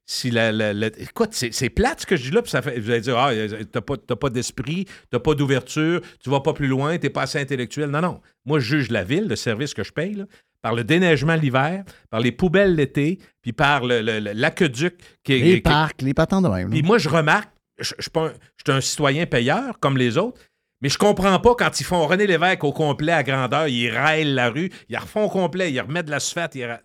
si 0.07 0.29
la, 0.31 0.51
la- 0.51 0.73
la- 0.73 0.87
écoute, 0.99 1.29
c'est, 1.33 1.69
plate 1.69 2.01
ce 2.01 2.05
que 2.05 2.15
je 2.15 2.23
dis 2.23 2.31
là, 2.31 2.41
puis 2.41 2.51
ça 2.51 2.61
fait, 2.61 2.79
vous 2.79 2.89
allez 2.91 3.01
dire, 3.01 3.17
ah, 3.17 3.31
t'as 3.71 3.81
pas, 3.81 3.97
t'as 3.97 4.15
pas 4.15 4.29
d'esprit, 4.29 4.85
t'as 5.11 5.19
pas 5.19 5.33
d'ouverture, 5.35 6.01
tu 6.23 6.29
vas 6.29 6.41
pas 6.41 6.53
plus 6.53 6.67
loin, 6.67 6.97
t'es 6.97 7.09
pas 7.09 7.23
assez 7.23 7.39
intellectuel. 7.39 7.89
Non, 7.89 8.01
non. 8.01 8.21
Moi, 8.45 8.59
je 8.59 8.77
juge 8.77 8.89
la 8.91 9.03
ville, 9.03 9.27
le 9.27 9.35
service 9.35 9.73
que 9.73 9.83
je 9.83 9.91
paye, 9.91 10.13
là, 10.15 10.25
par 10.65 10.73
le 10.73 10.83
déneigement 10.83 11.35
l'hiver, 11.35 11.83
par 12.09 12.19
les 12.21 12.31
poubelles 12.31 12.73
l'été, 12.73 13.19
puis 13.43 13.53
par 13.53 13.83
l'aqueduc 13.85 14.95
qui. 15.23 15.37
Les 15.39 15.53
qui- 15.57 15.61
parcs, 15.61 16.01
les 16.01 16.15
patents 16.15 16.41
de 16.41 16.47
même. 16.49 16.71
puis 16.71 16.81
moi, 16.81 16.97
je 16.97 17.07
remarque, 17.07 17.49
je, 17.77 17.93
je 17.99 18.01
suis 18.03 18.11
un- 18.15 18.33
je 18.57 18.63
suis 18.71 18.75
un 18.77 18.81
citoyen 18.81 19.27
payeur 19.27 19.79
comme 19.79 19.95
les 19.95 20.17
autres, 20.17 20.41
mais 20.81 20.89
je 20.89 20.97
comprends 20.97 21.39
pas 21.39 21.53
quand 21.53 21.79
ils 21.79 21.83
font 21.83 22.07
René 22.07 22.25
Lévesque 22.25 22.63
au 22.63 22.71
complet 22.73 23.11
à 23.11 23.21
grandeur, 23.21 23.67
ils 23.67 23.91
raillent 23.91 24.33
la 24.33 24.49
rue, 24.49 24.71
ils 24.89 24.97
refont 24.97 25.25
au 25.25 25.29
complet, 25.29 25.71
ils 25.71 25.79
remettent 25.79 26.07
de 26.07 26.11
l'asphalte. 26.11 26.55
Ils... 26.55 26.81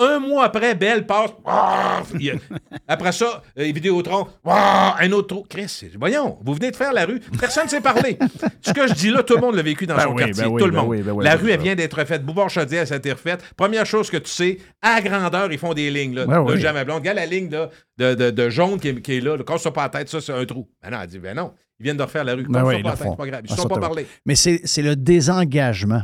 Un 0.00 0.18
mois 0.18 0.46
après, 0.46 0.74
Belle 0.74 1.06
passe. 1.06 1.30
Ah! 1.46 2.02
Après 2.88 3.12
ça, 3.12 3.42
euh, 3.58 3.62
Vidéotron. 3.72 4.26
Ah! 4.44 4.96
Un 4.98 5.12
autre 5.12 5.28
trou. 5.28 5.44
Chris, 5.48 5.82
voyons, 5.98 6.36
vous 6.44 6.54
venez 6.54 6.72
de 6.72 6.76
faire 6.76 6.92
la 6.92 7.04
rue. 7.06 7.20
Personne 7.38 7.64
ne 7.66 7.68
s'est 7.70 7.80
parlé. 7.80 8.18
Ce 8.60 8.72
que 8.72 8.88
je 8.88 8.94
dis 8.94 9.10
là, 9.10 9.22
tout 9.22 9.36
le 9.36 9.40
monde 9.40 9.54
l'a 9.54 9.62
vécu 9.62 9.86
dans 9.86 9.94
Ben 9.94 10.02
son 10.02 10.14
oui, 10.14 10.24
quartier. 10.24 10.42
ben 10.44 10.50
oui, 10.50 10.60
tout 10.60 10.66
le 10.66 10.72
ben 10.72 10.80
monde. 10.82 10.88
oui, 10.90 11.24
la 11.24 11.36
rue, 11.36 11.50
elle 11.50 11.60
vient 11.60 11.76
d'être 11.76 11.96
refaite. 11.96 12.24
Bouvard 12.24 12.50
Chaudière, 12.50 12.88
ça 12.88 12.94
a 12.94 12.96
été 12.96 13.12
refaite. 13.12 13.40
Première 13.56 13.86
chose 13.86 14.10
que 14.10 14.16
tu 14.16 14.30
sais, 14.30 14.58
à 14.82 15.00
grandeur, 15.00 15.52
ils 15.52 15.58
font 15.58 15.74
des 15.74 15.90
lignes. 15.92 16.14
Là, 16.16 16.26
de 16.26 16.56
jamais 16.56 16.84
blonde. 16.84 16.98
Regarde 16.98 17.18
la 17.18 17.26
ligne 17.26 17.48
là, 17.50 17.70
de, 17.96 18.14
de- 18.14 18.30
de 18.30 18.50
jaune 18.50 18.80
qui 18.80 18.88
est, 18.88 19.00
qui 19.00 19.18
est 19.18 19.20
là. 19.20 19.36
là. 19.36 19.44
Casse-toi 19.44 19.72
pas 19.72 19.82
la 19.84 19.88
tête, 19.90 20.08
ça, 20.08 20.20
c'est 20.20 20.32
un 20.32 20.44
trou. 20.44 20.68
Ben 20.82 20.90
non, 20.90 20.98
elle 21.02 21.08
dit, 21.08 21.18
ben 21.20 21.36
non. 21.36 21.52
Ils 21.78 21.84
viennent 21.84 21.96
de 21.96 22.02
refaire 22.02 22.24
la 22.24 22.34
rue. 22.34 22.44
Pas 22.48 22.60
ils 22.74 22.82
la 22.82 22.90
tête, 22.96 23.00
c'est 23.10 23.16
pas 23.16 23.26
grave. 23.26 23.42
Ils 23.44 23.50
Ah, 23.50 23.52
ne 23.52 23.56
sont 23.56 23.62
ça, 23.62 23.68
pas 23.68 23.80
parlé. 23.80 24.06
Mais 24.26 24.34
c'est 24.34 24.82
le 24.82 24.96
désengagement. 24.96 26.02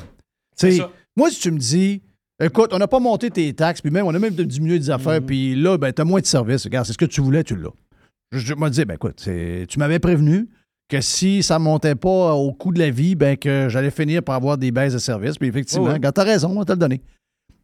Ça. 0.54 0.68
Moi, 1.16 1.30
si 1.30 1.40
tu 1.40 1.50
me 1.50 1.58
dis, 1.58 2.02
écoute, 2.40 2.70
on 2.72 2.78
n'a 2.78 2.88
pas 2.88 3.00
monté 3.00 3.30
tes 3.30 3.52
taxes, 3.52 3.80
puis 3.80 3.90
même, 3.90 4.06
on 4.06 4.14
a 4.14 4.18
même 4.18 4.34
diminué 4.34 4.78
des 4.78 4.86
Mhm. 4.88 4.94
affaires, 4.94 5.20
puis 5.22 5.54
là, 5.54 5.76
ben, 5.78 5.92
tu 5.92 6.02
as 6.02 6.04
moins 6.04 6.20
de 6.20 6.26
services. 6.26 6.64
Regarde, 6.64 6.86
c'est 6.86 6.92
ce 6.92 6.98
que 6.98 7.04
tu 7.04 7.20
voulais, 7.20 7.44
tu 7.44 7.56
l'as. 7.56 7.70
Je, 8.32 8.54
me 8.54 8.68
dis, 8.70 8.84
ben, 8.84 8.94
écoute, 8.94 9.16
tu 9.68 9.78
m'avais 9.78 9.98
prévenu 9.98 10.48
que 10.88 11.00
si 11.00 11.42
ça 11.42 11.58
ne 11.58 11.64
montait 11.64 11.94
pas 11.94 12.32
au 12.34 12.52
coût 12.52 12.72
de 12.72 12.78
la 12.78 12.90
vie, 12.90 13.14
ben, 13.14 13.36
que 13.36 13.68
j'allais 13.68 13.90
finir 13.90 14.22
par 14.22 14.34
avoir 14.36 14.58
des 14.58 14.70
baisses 14.72 14.92
de 14.94 14.98
services. 14.98 15.38
Puis 15.38 15.48
effectivement, 15.48 15.92
regarde, 15.92 16.14
t'as 16.14 16.24
raison, 16.24 16.50
on 16.50 16.58
va 16.58 16.64
te 16.64 16.72
le 16.72 16.78
donner. 16.78 17.00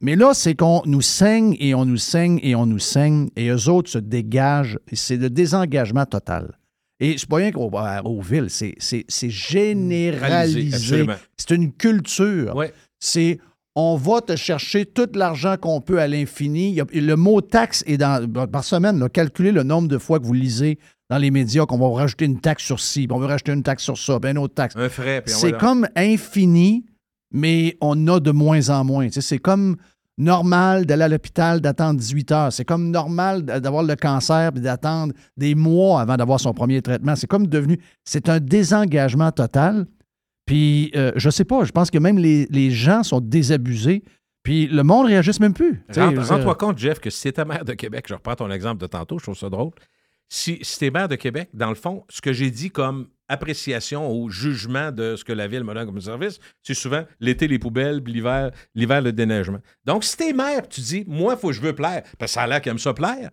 Mais 0.00 0.14
là, 0.14 0.32
c'est 0.34 0.54
qu'on 0.54 0.82
nous 0.84 1.00
saigne 1.00 1.56
et 1.58 1.74
on 1.74 1.84
nous 1.84 1.96
saigne 1.96 2.38
et 2.42 2.54
on 2.54 2.66
nous 2.66 2.78
saigne, 2.78 3.28
et 3.34 3.48
eux 3.48 3.68
autres 3.68 3.90
se 3.90 3.98
dégagent. 3.98 4.78
C'est 4.92 5.16
le 5.16 5.30
désengagement 5.30 6.04
total. 6.04 6.58
Et 7.00 7.16
c'est 7.18 7.28
pas 7.28 7.36
rien 7.36 7.50
qu'au 7.52 7.70
aux 8.04 8.20
villes, 8.20 8.48
c'est 8.50 9.30
généralisé. 9.30 11.06
C'est 11.36 11.54
une 11.54 11.72
culture. 11.72 12.54
Ouais. 12.56 12.72
C'est 12.98 13.38
on 13.76 13.96
va 13.96 14.22
te 14.22 14.34
chercher 14.36 14.86
tout 14.86 15.08
l'argent 15.14 15.56
qu'on 15.60 15.82
peut 15.82 16.00
à 16.00 16.08
l'infini. 16.08 16.80
Le 16.92 17.14
mot 17.14 17.42
taxe 17.42 17.84
est 17.86 17.98
dans, 17.98 18.26
par 18.50 18.64
semaine. 18.64 18.98
là, 18.98 19.10
calculez 19.10 19.52
le 19.52 19.62
nombre 19.62 19.86
de 19.86 19.98
fois 19.98 20.18
que 20.18 20.24
vous 20.24 20.32
lisez 20.32 20.78
dans 21.10 21.18
les 21.18 21.30
médias 21.30 21.66
qu'on 21.66 21.78
va 21.78 21.94
rajouter 21.94 22.24
une 22.24 22.40
taxe 22.40 22.64
sur 22.64 22.80
ci, 22.80 23.06
puis 23.06 23.16
on 23.16 23.20
va 23.20 23.28
rajouter 23.28 23.52
une 23.52 23.62
taxe 23.62 23.84
sur 23.84 23.98
ça, 23.98 24.18
puis 24.18 24.30
une 24.30 24.38
autre 24.38 24.54
taxe. 24.54 24.74
Un 24.76 24.88
frais. 24.88 25.22
C'est 25.26 25.56
comme 25.56 25.86
infini, 25.94 26.86
mais 27.30 27.76
on 27.82 28.08
a 28.08 28.18
de 28.18 28.30
moins 28.30 28.70
en 28.70 28.82
moins. 28.82 29.08
C'est 29.10 29.38
comme 29.38 29.76
normal 30.18 30.86
d'aller 30.86 31.04
à 31.04 31.08
l'hôpital, 31.08 31.60
d'attendre 31.60 32.00
18 32.00 32.32
heures. 32.32 32.52
C'est 32.52 32.64
comme 32.64 32.90
normal 32.90 33.42
d'avoir 33.42 33.82
le 33.82 33.94
cancer 33.94 34.52
puis 34.52 34.62
d'attendre 34.62 35.12
des 35.36 35.54
mois 35.54 36.00
avant 36.00 36.16
d'avoir 36.16 36.40
son 36.40 36.54
premier 36.54 36.80
traitement. 36.80 37.14
C'est 37.14 37.26
comme 37.26 37.46
devenu... 37.46 37.78
C'est 38.04 38.30
un 38.30 38.40
désengagement 38.40 39.30
total. 39.30 39.86
Puis, 40.46 40.92
euh, 40.94 41.12
je 41.16 41.28
sais 41.28 41.44
pas, 41.44 41.64
je 41.64 41.72
pense 41.72 41.90
que 41.90 41.98
même 41.98 42.18
les, 42.18 42.46
les 42.46 42.70
gens 42.70 43.02
sont 43.02 43.20
désabusés. 43.20 44.04
Puis, 44.44 44.68
le 44.68 44.84
monde 44.84 45.06
réagisse 45.06 45.40
même 45.40 45.54
plus. 45.54 45.82
Tu 45.92 46.00
Rends-toi 46.00 46.54
compte, 46.54 46.78
Jeff, 46.78 47.00
que 47.00 47.10
si 47.10 47.24
t'étais 47.24 47.44
maire 47.44 47.64
de 47.64 47.74
Québec, 47.74 48.06
je 48.08 48.14
reprends 48.14 48.36
ton 48.36 48.50
exemple 48.50 48.80
de 48.80 48.86
tantôt, 48.86 49.18
je 49.18 49.24
trouve 49.24 49.36
ça 49.36 49.50
drôle. 49.50 49.72
Si, 50.28 50.58
si 50.62 50.78
t'es 50.78 50.90
maire 50.90 51.08
de 51.08 51.16
Québec, 51.16 51.50
dans 51.52 51.68
le 51.68 51.74
fond, 51.74 52.04
ce 52.08 52.20
que 52.20 52.32
j'ai 52.32 52.50
dit 52.50 52.70
comme 52.70 53.08
appréciation 53.28 54.12
ou 54.12 54.30
jugement 54.30 54.92
de 54.92 55.16
ce 55.16 55.24
que 55.24 55.32
la 55.32 55.48
ville 55.48 55.64
me 55.64 55.74
donne 55.74 55.86
comme 55.86 56.00
service, 56.00 56.38
c'est 56.62 56.74
souvent 56.74 57.04
l'été 57.18 57.48
les 57.48 57.58
poubelles, 57.58 58.00
l'hiver, 58.06 58.50
l'hiver 58.74 59.02
le 59.02 59.12
déneigement. 59.12 59.58
Donc, 59.84 60.04
si 60.04 60.16
t'es 60.16 60.32
maire, 60.32 60.68
tu 60.68 60.80
dis, 60.80 61.04
moi, 61.08 61.34
il 61.36 61.40
faut 61.40 61.48
que 61.48 61.54
je 61.54 61.60
veux 61.60 61.74
plaire, 61.74 62.02
parce 62.18 62.32
que 62.32 62.34
ça 62.34 62.42
a 62.42 62.46
l'air 62.46 62.60
qu'ils 62.60 62.70
aiment 62.70 62.78
ça 62.78 62.94
plaire, 62.94 63.30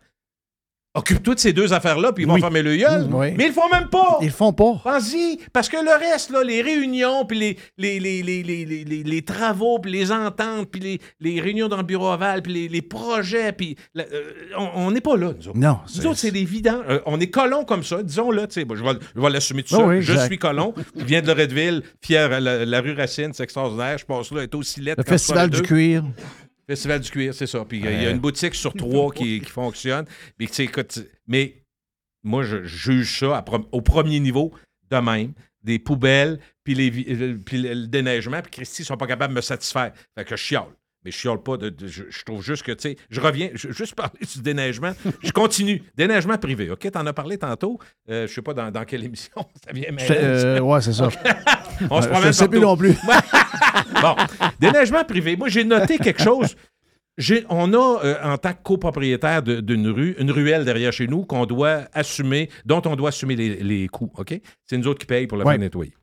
occupe-toi 0.95 1.35
de 1.35 1.39
ces 1.39 1.53
deux 1.53 1.73
affaires-là, 1.73 2.11
puis 2.13 2.23
ils 2.23 2.27
vont 2.27 2.35
Oui. 2.35 2.41
fermer 2.41 2.61
le 2.61 2.75
gueule. 2.75 3.07
Oui. 3.11 3.33
Mais 3.37 3.45
ils 3.45 3.47
le 3.47 3.53
font 3.53 3.69
même 3.71 3.87
pas! 3.89 4.17
Ils 4.21 4.27
le 4.27 4.31
font 4.31 4.53
pas. 4.53 4.79
Pense-y, 4.83 5.39
parce 5.51 5.67
que 5.69 5.77
le 5.77 5.91
reste, 6.11 6.29
là, 6.29 6.43
les 6.43 6.61
réunions, 6.61 7.25
puis 7.25 7.39
les, 7.39 7.57
les, 7.77 7.99
les, 7.99 8.21
les, 8.23 8.43
les, 8.43 8.65
les- 8.65 8.83
les- 8.85 9.03
les 9.03 9.21
travaux, 9.23 9.79
puis 9.79 9.91
les 9.91 10.11
ententes, 10.11 10.69
puis 10.71 10.79
les, 10.81 10.99
les 11.19 11.41
réunions 11.41 11.67
dans 11.67 11.77
le 11.77 11.83
bureau 11.83 12.11
ovale, 12.11 12.41
puis 12.43 12.53
les, 12.53 12.67
les 12.67 12.81
projets, 12.81 13.51
puis 13.53 13.75
la- 13.95 14.03
euh, 14.13 14.23
on 14.57 14.69
on 14.87 14.91
n'est 14.91 15.01
pas 15.01 15.15
là, 15.17 15.31
nous 15.37 15.47
autres. 15.49 15.57
Non. 15.57 15.79
Nous 15.95 16.05
autres, 16.07 16.19
c'est 16.19 16.31
des 16.31 16.45
vidants. 16.45 16.81
Euh, 16.87 16.99
on 17.05 17.19
est 17.19 17.27
colons 17.29 17.63
comme 17.65 17.83
ça, 17.83 18.03
disons-le. 18.03 18.47
tu 18.47 18.53
sais, 18.53 18.65
bon, 18.65 18.75
je 18.75 18.83
vais, 18.83 18.91
je 19.15 19.19
vais 19.21 19.29
l'assumer 19.29 19.63
tout 19.63 19.75
ça. 19.75 19.83
oui, 19.85 20.01
je 20.01 20.13
suis 20.25 20.37
colon. 20.37 20.73
Je 20.95 21.05
viens 21.05 21.21
de 21.21 21.27
Loretteville, 21.27 21.81
fier. 22.01 22.31
à 22.31 22.39
La, 22.39 22.65
la 22.65 22.81
rue 22.81 22.93
Racine, 22.93 23.31
c'est 23.33 23.43
extraordinaire. 23.43 23.97
Je 23.97 24.05
passe 24.05 24.31
là, 24.31 24.37
elle 24.39 24.43
est 24.43 24.55
aussi 24.55 24.79
lettre. 24.81 24.97
Le 24.99 25.03
quand 25.03 25.09
je 25.11 25.13
Festival 25.13 25.37
parle 25.37 25.49
du 25.49 25.57
d'eux. 25.61 25.67
cuir. 25.67 26.03
Festival 26.67 26.99
du 27.01 27.09
cuir, 27.09 27.33
c'est 27.33 27.47
ça. 27.47 27.65
Puis 27.65 27.79
il 27.79 27.85
y 27.85 28.05
a 28.05 28.09
une 28.09 28.19
boutique 28.19 28.55
sur 28.55 28.73
trois 28.73 29.11
qui, 29.11 29.41
qui 29.41 29.49
fonctionne. 29.49 30.05
Mais, 30.39 30.47
tu 30.47 30.53
sais, 30.53 30.63
écoute, 30.63 30.99
mais 31.27 31.63
moi, 32.23 32.43
je 32.43 32.63
juge 32.63 33.19
ça 33.19 33.43
au 33.71 33.81
premier 33.81 34.19
niveau 34.19 34.53
de 34.89 34.97
même. 34.97 35.33
Des 35.61 35.79
poubelles, 35.79 36.39
puis, 36.65 36.73
les, 36.75 36.89
euh, 36.89 37.37
puis 37.37 37.57
le, 37.57 37.73
le 37.73 37.87
déneigement, 37.87 38.41
puis 38.41 38.51
Christy, 38.51 38.81
ils 38.81 38.85
sont 38.85 38.97
pas 38.97 39.07
capables 39.07 39.33
de 39.33 39.37
me 39.37 39.41
satisfaire. 39.41 39.93
Fait 40.13 40.25
que 40.25 40.31
je 40.31 40.35
chiale. 40.35 40.67
Mais 41.05 41.11
je 41.11 41.17
chiale 41.17 41.41
pas. 41.41 41.57
De, 41.57 41.69
de- 41.69 41.87
je, 41.87 42.03
je 42.09 42.23
trouve 42.23 42.43
juste 42.43 42.63
que, 42.63 42.71
tu 42.71 42.89
sais, 42.89 42.97
je 43.09 43.19
reviens, 43.19 43.49
je, 43.53 43.71
juste 43.71 43.95
parler 43.95 44.19
du 44.33 44.41
déneigement. 44.41 44.93
Je 45.21 45.31
continue. 45.31 45.81
Déneigement 45.95 46.37
privé, 46.37 46.69
OK? 46.69 46.89
T'en 46.91 47.05
as 47.05 47.13
parlé 47.13 47.37
tantôt. 47.37 47.79
Euh, 48.09 48.27
je 48.27 48.33
sais 48.33 48.41
pas 48.41 48.53
dans, 48.53 48.71
dans 48.71 48.85
quelle 48.85 49.03
émission. 49.03 49.33
Ça 49.65 49.71
vient 49.73 49.85
euh, 50.11 50.59
ouais, 50.59 50.81
c'est 50.81 50.93
ça. 50.93 51.09
On 51.89 52.01
se 52.01 52.07
Euh, 52.07 52.11
promène 52.11 52.27
Je 52.27 52.31
sais 52.31 52.47
plus 52.47 52.59
non 52.59 52.77
plus. 52.77 52.93
Bon, 54.01 54.15
déneigement 54.59 55.03
privé. 55.03 55.35
Moi, 55.35 55.49
j'ai 55.49 55.63
noté 55.63 55.97
quelque 55.97 56.21
chose. 56.21 56.55
On 57.49 57.73
a, 57.73 58.03
euh, 58.05 58.23
en 58.23 58.37
tant 58.37 58.53
que 58.53 58.63
copropriétaire 58.63 59.43
d'une 59.43 59.87
rue, 59.89 60.15
une 60.17 60.31
ruelle 60.31 60.65
derrière 60.65 60.91
chez 60.91 61.07
nous 61.07 61.25
qu'on 61.25 61.45
doit 61.45 61.83
assumer, 61.93 62.49
dont 62.65 62.81
on 62.85 62.95
doit 62.95 63.09
assumer 63.09 63.35
les, 63.35 63.57
les 63.61 63.87
coûts. 63.87 64.11
OK? 64.17 64.33
C'est 64.65 64.77
nous 64.77 64.87
autres 64.87 64.99
qui 64.99 65.05
payent 65.05 65.27
pour 65.27 65.37
la 65.37 65.45
Ouais. 65.45 65.57
nettoyer. 65.57 65.93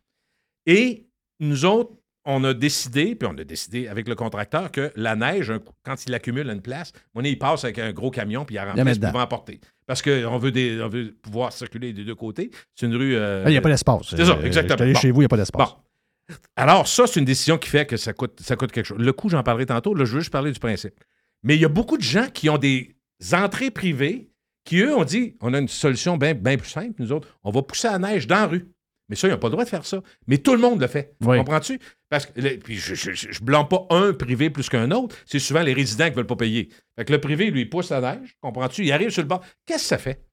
Et 0.66 1.06
nous 1.40 1.64
autres, 1.64 1.90
on 2.26 2.44
a 2.44 2.52
décidé, 2.54 3.14
puis 3.14 3.28
on 3.32 3.36
a 3.38 3.44
décidé 3.44 3.88
avec 3.88 4.06
le 4.08 4.14
contracteur, 4.14 4.70
que 4.70 4.92
la 4.96 5.16
neige, 5.16 5.50
un 5.50 5.58
quand 5.82 6.04
il 6.06 6.14
accumule 6.14 6.48
à 6.50 6.52
une 6.52 6.60
place, 6.60 6.92
mon 7.14 7.22
il 7.22 7.38
passe 7.38 7.64
avec 7.64 7.78
un 7.78 7.92
gros 7.92 8.10
camion, 8.10 8.44
puis 8.44 8.56
il 8.56 8.58
la 8.58 8.66
remplace, 8.72 8.98
emporter. 9.14 9.60
Parce 9.86 10.02
qu'on 10.02 10.38
veut, 10.38 10.52
des- 10.52 10.80
on 10.82 10.88
veut 10.88 11.14
pouvoir 11.22 11.52
circuler 11.52 11.92
des 11.92 12.04
deux 12.04 12.14
côtés. 12.14 12.50
C'est 12.74 12.86
une 12.86 12.94
rue. 12.94 13.16
euh, 13.16 13.42
Il 13.46 13.50
n'y 13.52 13.56
a 13.56 13.60
pas 13.60 13.70
d'espace. 13.70 14.02
C'est 14.10 14.24
ça, 14.24 14.32
Euh, 14.36 14.42
exactement. 14.44 14.74
j'étais 14.76 14.82
allé 14.82 14.92
Bon. 14.92 15.00
chez 15.00 15.10
vous, 15.10 15.20
il 15.20 15.22
n'y 15.22 15.26
a 15.26 15.28
pas 15.28 15.36
d'espace. 15.38 15.70
Bon. 15.70 16.36
Alors, 16.56 16.86
ça, 16.86 17.06
c'est 17.06 17.18
une 17.18 17.26
décision 17.26 17.58
qui 17.58 17.68
fait 17.68 17.86
que 17.86 17.96
ça 17.96 18.12
coûte, 18.12 18.38
ça 18.40 18.54
coûte 18.54 18.70
quelque 18.70 18.86
chose. 18.86 18.98
Le 19.00 19.12
coût, 19.12 19.28
j'en 19.28 19.42
parlerai 19.42 19.66
tantôt. 19.66 19.94
Là, 19.94 20.04
je 20.04 20.12
veux 20.14 20.20
juste 20.20 20.30
parler 20.30 20.52
du 20.52 20.60
principe. 20.60 20.94
Mais 21.42 21.56
il 21.56 21.60
y 21.60 21.64
a 21.64 21.68
beaucoup 21.68 21.96
de 21.96 22.02
gens 22.02 22.28
qui 22.32 22.48
ont 22.50 22.58
des 22.58 22.94
entrées 23.32 23.70
privées 23.70 24.30
qui, 24.64 24.78
eux, 24.80 24.94
ont 24.94 25.04
dit 25.04 25.36
on 25.40 25.54
a 25.54 25.58
une 25.58 25.68
solution 25.68 26.16
bien 26.18 26.34
bien 26.34 26.56
plus 26.56 26.68
simple, 26.70 26.94
nous 26.98 27.10
autres. 27.12 27.26
On 27.42 27.50
va 27.50 27.62
pousser 27.62 27.88
la 27.88 27.98
neige 27.98 28.26
dans 28.26 28.36
la 28.36 28.46
rue. 28.46 28.68
Mais 29.10 29.16
ça, 29.16 29.28
ils 29.28 29.32
n'ont 29.32 29.38
pas 29.38 29.48
le 29.48 29.52
droit 29.52 29.64
de 29.64 29.68
faire 29.68 29.84
ça. 29.84 30.00
Mais 30.28 30.38
tout 30.38 30.52
le 30.52 30.58
monde 30.60 30.80
le 30.80 30.86
fait. 30.86 31.14
Oui. 31.22 31.36
Comprends-tu? 31.38 31.78
Parce 32.08 32.24
que, 32.26 32.40
le- 32.40 32.56
puis 32.58 32.76
je 32.78 32.92
ne 33.10 33.44
blâme 33.44 33.68
pas 33.68 33.84
un 33.90 34.12
privé 34.14 34.48
plus 34.48 34.68
qu'un 34.68 34.90
autre. 34.92 35.14
C'est 35.26 35.38
souvent 35.40 35.62
les 35.62 35.72
résidents 35.74 36.04
qui 36.06 36.12
ne 36.12 36.16
veulent 36.16 36.26
pas 36.26 36.36
payer. 36.36 36.68
Fait 36.96 37.04
que 37.04 37.12
le 37.12 37.20
privé, 37.20 37.50
lui, 37.50 37.66
pousse 37.66 37.90
la 37.90 38.00
neige. 38.00 38.36
Comprends-tu? 38.40 38.84
Il 38.84 38.92
arrive 38.92 39.10
sur 39.10 39.22
le 39.22 39.28
bord. 39.28 39.44
Qu'est-ce 39.66 39.82
que 39.82 39.88
ça 39.88 39.98
fait? 39.98 40.24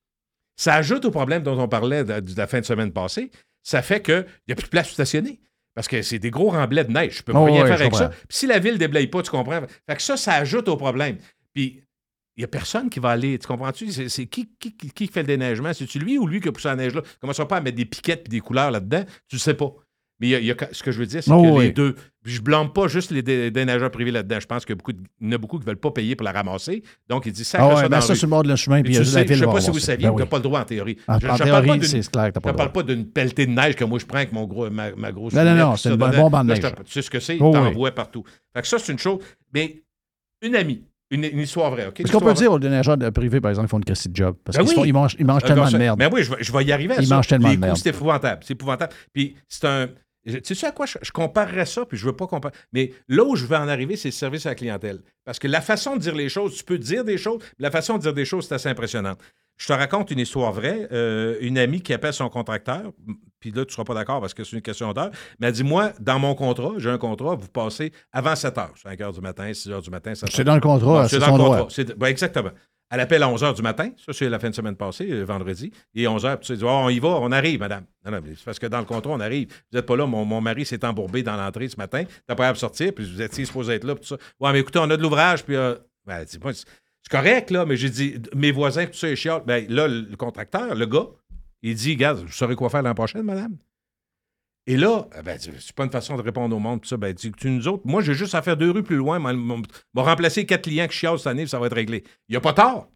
Ça 0.55 0.75
ajoute 0.75 1.03
au 1.05 1.11
problème 1.11 1.43
dont 1.43 1.59
on 1.59 1.67
parlait 1.67 2.03
de, 2.03 2.19
de 2.19 2.37
la 2.37 2.47
fin 2.47 2.59
de 2.59 2.65
semaine 2.65 2.91
passée. 2.93 3.31
Ça 3.63 3.81
fait 3.81 4.01
qu'il 4.01 4.25
n'y 4.47 4.51
a 4.53 4.55
plus 4.55 4.65
de 4.65 4.69
place 4.69 4.87
pour 4.87 4.93
stationner. 4.93 5.39
Parce 5.75 5.87
que 5.87 6.01
c'est 6.01 6.17
des 6.19 6.31
gros 6.31 6.49
remblais 6.49 6.83
de 6.85 6.91
neige. 6.91 7.17
Je 7.17 7.23
peux 7.23 7.33
Oh, 7.35 7.45
rien 7.45 7.65
faire 7.65 7.79
avec 7.81 7.93
ça. 7.95 8.09
Puis 8.09 8.19
si 8.29 8.47
la 8.47 8.57
ville 8.59 8.73
ne 8.73 8.77
déblaye 8.79 9.07
pas, 9.07 9.21
tu 9.21 9.29
comprends? 9.29 9.61
Fait 9.87 9.95
que 9.95 10.01
ça, 10.01 10.17
ça 10.17 10.33
ajoute 10.33 10.67
au 10.69 10.77
problème. 10.77 11.17
Puis 11.53 11.83
il 12.37 12.41
n'y 12.41 12.45
a 12.45 12.47
personne 12.47 12.89
qui 12.89 12.99
va 12.99 13.09
aller. 13.09 13.37
Tu 13.39 13.47
comprends-tu? 13.47 13.91
C'est, 13.91 14.09
c'est 14.09 14.27
qui, 14.27 14.47
qui, 14.59 15.07
fait 15.07 15.21
le 15.21 15.27
déneigement? 15.27 15.73
C'est-tu 15.73 15.97
lui 15.99 16.17
ou 16.19 16.27
lui 16.27 16.39
qui 16.39 16.47
a 16.47 16.51
poussé 16.51 16.67
la 16.67 16.75
neige 16.75 16.93
là? 16.93 17.01
Commence 17.19 17.37
pas 17.37 17.57
à 17.57 17.61
mettre 17.61 17.75
des 17.77 17.85
piquettes 17.85 18.23
et 18.27 18.29
des 18.29 18.39
couleurs 18.39 18.69
là-dedans? 18.71 19.03
Tu 19.27 19.35
ne 19.37 19.39
sais 19.39 19.55
pas. 19.55 19.71
Mais 20.19 20.29
y 20.29 20.35
a- 20.35 20.39
il 20.39 20.45
y 20.47 20.51
a- 20.51 20.55
ce 20.71 20.81
que 20.81 20.91
je 20.91 20.97
veux 20.99 21.05
dire, 21.05 21.21
c'est 21.23 21.31
Oh, 21.31 21.43
que 21.43 21.47
oui. 21.49 21.65
les 21.65 21.71
deux. 21.71 21.93
Je 22.25 22.41
blâme 22.41 22.73
pas 22.73 22.87
juste 22.87 23.11
les 23.11 23.21
dé- 23.21 23.51
déneigeurs 23.51 23.91
privés 23.91 24.09
là-dedans. 24.09 24.39
Je 24.39 24.47
pense 24.47 24.65
qu'il 24.65 24.73
y, 24.73 24.73
a 24.73 24.77
beaucoup 24.77 24.91
de- 24.93 25.01
il 25.21 25.27
y 25.27 25.29
en 25.29 25.33
a 25.33 25.37
beaucoup 25.37 25.57
qui 25.57 25.61
ne 25.65 25.67
veulent 25.67 25.79
pas 25.79 25.91
payer 25.91 26.15
pour 26.15 26.25
la 26.25 26.31
ramasser. 26.31 26.81
Donc, 27.07 27.27
il 27.27 27.31
dit 27.31 27.43
ça. 27.45 27.59
Ah 27.61 27.67
ouais, 27.67 27.75
ça 27.75 27.81
ben 27.83 27.89
dans 27.97 28.01
ça, 28.01 28.13
rue. 28.13 28.17
sur 28.17 28.25
le 28.27 28.31
bord 28.31 28.41
de 28.43 28.49
le 28.49 28.55
chemin, 28.55 28.81
puis 28.81 28.89
Mais 28.89 28.89
il 28.89 28.93
y 28.93 28.97
a 28.97 28.99
tu 29.01 29.05
juste 29.05 29.15
la 29.15 29.21
sais, 29.21 29.27
ville 29.27 29.35
Je 29.37 29.43
ne 29.45 29.49
sais 29.49 29.53
pas 29.55 29.61
si 29.61 29.69
vous 29.69 29.79
saviez, 29.79 30.07
Ben 30.07 30.13
tu 30.13 30.17
n'as 30.17 30.23
oui. 30.23 30.29
pas 30.29 30.37
le 30.37 30.43
droit 30.43 30.59
en 30.61 30.65
théorie. 30.65 30.97
En- 31.07 31.19
je 31.19 31.27
en 31.27 31.33
ne 31.33 31.37
parle 32.51 32.71
pas 32.71 32.83
d'une- 32.83 33.05
pelletée 33.11 33.45
de 33.45 33.51
neige 33.51 33.75
que 33.75 33.83
moi 33.83 33.99
je 33.99 34.05
prends 34.07 34.17
avec 34.17 34.31
mon 34.31 34.45
gros, 34.45 34.69
ma, 34.71 34.91
ma 34.95 35.11
grosse. 35.11 35.33
Non, 35.33 35.43
non, 35.43 35.51
lunette, 35.51 35.65
non, 35.65 35.75
c'est 35.75 35.89
une 35.89 35.95
bonne 35.97 36.15
bombe 36.15 36.33
en 36.33 36.41
je 36.41 36.47
neige. 36.47 36.59
Tu 36.85 36.91
sais 36.91 37.01
ce 37.03 37.09
que 37.11 37.19
c'est? 37.19 37.37
Oh, 37.39 37.55
oui. 37.55 37.73
vois 37.73 37.91
partout. 37.91 38.23
Ça, 38.63 38.79
c'est 38.79 38.91
une 38.91 38.97
chose. 38.99 39.19
Mais 39.53 39.83
une 40.41 40.55
amie, 40.55 40.83
une, 41.11 41.23
une 41.23 41.39
histoire 41.39 41.71
vraie. 41.71 41.87
OK? 41.87 41.99
Est-ce 41.99 42.11
qu'on 42.11 42.19
peut 42.19 42.33
dire 42.33 42.51
aux 42.51 42.59
déneigeurs 42.59 42.97
de 42.97 43.09
privés, 43.09 43.39
par 43.41 43.49
exemple, 43.49 43.67
ils 43.67 43.69
font 43.69 43.77
une 43.77 43.85
Christie 43.85 44.09
de 44.09 44.15
job? 44.15 44.35
Parce 44.43 44.57
Ben 44.57 44.65
qu'ils 44.65 44.77
oui. 44.79 44.89
ils 44.89 44.93
mangent, 44.93 45.15
ils 45.19 45.25
mangent 45.25 45.43
tellement 45.43 45.69
de 45.69 45.77
merde. 45.77 45.97
Mais 45.99 46.07
oui, 46.11 46.23
je 46.23 46.31
vais, 46.31 46.43
je 46.43 46.51
vais 46.51 46.63
y 46.65 46.71
arriver 46.71 46.95
à 46.95 47.01
Ils 47.01 47.07
ça. 47.07 47.15
mangent 47.15 47.27
tellement 47.27 47.49
Les 47.49 47.55
de 47.55 47.61
merde. 47.61 47.77
c'est 47.77 47.89
épouvantable. 47.89 48.41
C'est 48.45 48.53
épouvantable. 48.53 48.93
Puis 49.13 49.35
c'est 49.47 49.65
un. 49.65 49.87
Tu 50.43 50.55
sais 50.55 50.67
à 50.67 50.71
quoi 50.73 50.85
je, 50.85 50.97
je 51.01 51.11
comparerais 51.11 51.65
ça, 51.65 51.85
puis 51.85 51.97
je 51.97 52.05
veux 52.05 52.11
pas 52.15 52.27
comparer. 52.27 52.53
Mais 52.73 52.91
là 53.07 53.23
où 53.23 53.37
je 53.37 53.45
veux 53.45 53.55
en 53.55 53.69
arriver, 53.69 53.95
c'est 53.95 54.09
le 54.09 54.13
service 54.13 54.45
à 54.45 54.49
la 54.49 54.55
clientèle. 54.55 54.99
Parce 55.23 55.39
que 55.39 55.47
la 55.47 55.61
façon 55.61 55.95
de 55.95 56.01
dire 56.01 56.15
les 56.15 56.27
choses, 56.27 56.53
tu 56.57 56.65
peux 56.65 56.77
dire 56.77 57.05
des 57.05 57.17
choses, 57.17 57.39
mais 57.57 57.63
la 57.63 57.71
façon 57.71 57.95
de 57.97 58.01
dire 58.01 58.13
des 58.13 58.25
choses, 58.25 58.45
c'est 58.49 58.55
assez 58.55 58.67
impressionnant. 58.67 59.13
Je 59.55 59.67
te 59.67 59.73
raconte 59.73 60.11
une 60.11 60.19
histoire 60.19 60.51
vraie. 60.51 60.89
Euh, 60.91 61.37
une 61.39 61.57
amie 61.57 61.79
qui 61.81 61.93
appelle 61.93 62.11
son 62.13 62.27
contracteur, 62.29 62.91
puis 63.39 63.51
là, 63.51 63.63
tu 63.65 63.69
ne 63.69 63.71
seras 63.73 63.83
pas 63.83 63.93
d'accord 63.93 64.19
parce 64.21 64.33
que 64.33 64.43
c'est 64.43 64.55
une 64.55 64.61
question 64.61 64.91
d'heure, 64.93 65.11
mais 65.39 65.47
elle 65.47 65.53
dit 65.53 65.63
Moi, 65.63 65.91
dans 65.99 66.19
mon 66.19 66.35
contrat, 66.35 66.71
j'ai 66.77 66.89
un 66.89 66.97
contrat, 66.97 67.35
vous 67.35 67.47
passez 67.49 67.91
avant 68.11 68.35
7 68.35 68.55
h, 68.55 68.67
5 68.83 68.99
h 68.99 69.13
du 69.13 69.21
matin, 69.21 69.53
6 69.53 69.69
h 69.69 69.81
du 69.83 69.89
matin, 69.89 70.15
7 70.15 70.29
C'est 70.31 70.43
dans 70.43 70.55
le 70.55 70.61
contrat, 70.61 71.07
c'est 71.07 71.19
dans 71.19 71.27
son 71.27 71.31
le 71.33 71.37
droit. 71.37 71.57
contrat. 71.57 71.73
C'est- 71.73 71.97
ben, 71.97 72.07
exactement. 72.07 72.51
Elle 72.89 73.01
appelle 73.01 73.21
à 73.21 73.27
11 73.27 73.43
h 73.43 73.53
du 73.53 73.61
matin. 73.61 73.89
Ça, 73.97 74.13
c'est 74.13 74.29
la 74.29 74.39
fin 74.39 74.49
de 74.49 74.55
semaine 74.55 74.77
passée, 74.77 75.11
euh, 75.11 75.25
vendredi. 75.25 75.71
Et 75.93 76.07
11 76.07 76.23
h, 76.23 76.37
puis 76.37 76.47
tu 76.47 76.55
dis, 76.55 76.63
oh, 76.63 76.69
on 76.69 76.87
y 76.87 76.99
va, 76.99 77.09
on 77.09 77.33
arrive, 77.33 77.59
madame. 77.59 77.83
Non, 78.05 78.11
non, 78.13 78.21
c'est 78.25 78.45
parce 78.45 78.59
que 78.59 78.67
dans 78.67 78.79
le 78.79 78.85
contrat, 78.85 79.11
on 79.11 79.19
arrive. 79.19 79.49
Vous 79.71 79.77
n'êtes 79.77 79.85
pas 79.85 79.97
là, 79.97 80.05
mon, 80.05 80.23
mon 80.23 80.39
mari 80.39 80.65
s'est 80.65 80.85
embourbé 80.85 81.21
dans 81.21 81.35
l'entrée 81.35 81.67
ce 81.67 81.75
matin. 81.75 82.05
T'as 82.25 82.35
pas 82.35 82.47
à 82.47 82.55
sortir, 82.55 82.93
puis 82.95 83.03
vous 83.03 83.21
étiez 83.21 83.43
supposé 83.43 83.73
être 83.73 83.83
là, 83.83 83.93
puis 83.95 84.03
tout 84.07 84.15
ça. 84.15 84.17
Ouais, 84.39 84.53
mais 84.53 84.59
écoutez, 84.61 84.79
on 84.79 84.89
a 84.89 84.95
de 84.95 85.01
l'ouvrage, 85.01 85.43
puis. 85.43 85.57
euh, 85.57 85.75
ben, 86.05 86.19
elle 86.21 86.25
dit, 86.25 86.39
c'est 87.03 87.11
correct, 87.11 87.51
là, 87.51 87.65
mais 87.65 87.75
j'ai 87.75 87.89
dit, 87.89 88.21
mes 88.33 88.51
voisins, 88.53 88.85
tout 88.85 88.93
ça, 88.93 89.09
ils 89.09 89.17
chialent. 89.17 89.43
Ben, 89.45 89.65
là, 89.67 89.89
le 89.89 90.15
contracteur, 90.15 90.73
le 90.73 90.85
gars, 90.85 91.07
il 91.61 91.75
dit, 91.75 91.93
regarde, 91.93 92.19
vous 92.19 92.31
saurez 92.31 92.55
quoi 92.55 92.69
faire 92.69 92.81
l'an 92.83 92.93
prochain, 92.93 93.23
madame? 93.23 93.57
Et 94.69 94.75
là, 94.75 95.07
eh 95.17 95.21
ben, 95.21 95.39
c'est 95.39 95.73
pas 95.75 95.85
une 95.85 95.91
façon 95.91 96.17
de 96.17 96.21
répondre 96.21 96.53
au 96.55 96.59
monde, 96.59 96.81
tout 96.81 96.89
ça. 96.89 96.97
Ben, 96.97 97.13
dis, 97.13 97.31
tu 97.31 97.49
nous 97.49 97.67
autres, 97.69 97.83
moi, 97.85 98.01
j'ai 98.01 98.13
juste 98.13 98.35
à 98.35 98.41
faire 98.41 98.57
deux 98.57 98.71
rues 98.71 98.83
plus 98.83 98.97
loin, 98.97 99.17
m'a 99.17 99.63
remplacé 99.95 100.45
quatre 100.45 100.63
clients 100.63 100.87
qui 100.87 100.97
chialent 100.97 101.17
cette 101.17 101.27
année, 101.27 101.47
ça 101.47 101.57
va 101.57 101.67
être 101.67 101.75
réglé. 101.75 102.03
Il 102.27 102.33
n'y 102.33 102.37
a 102.37 102.41
pas 102.41 102.53
tort. 102.53 102.89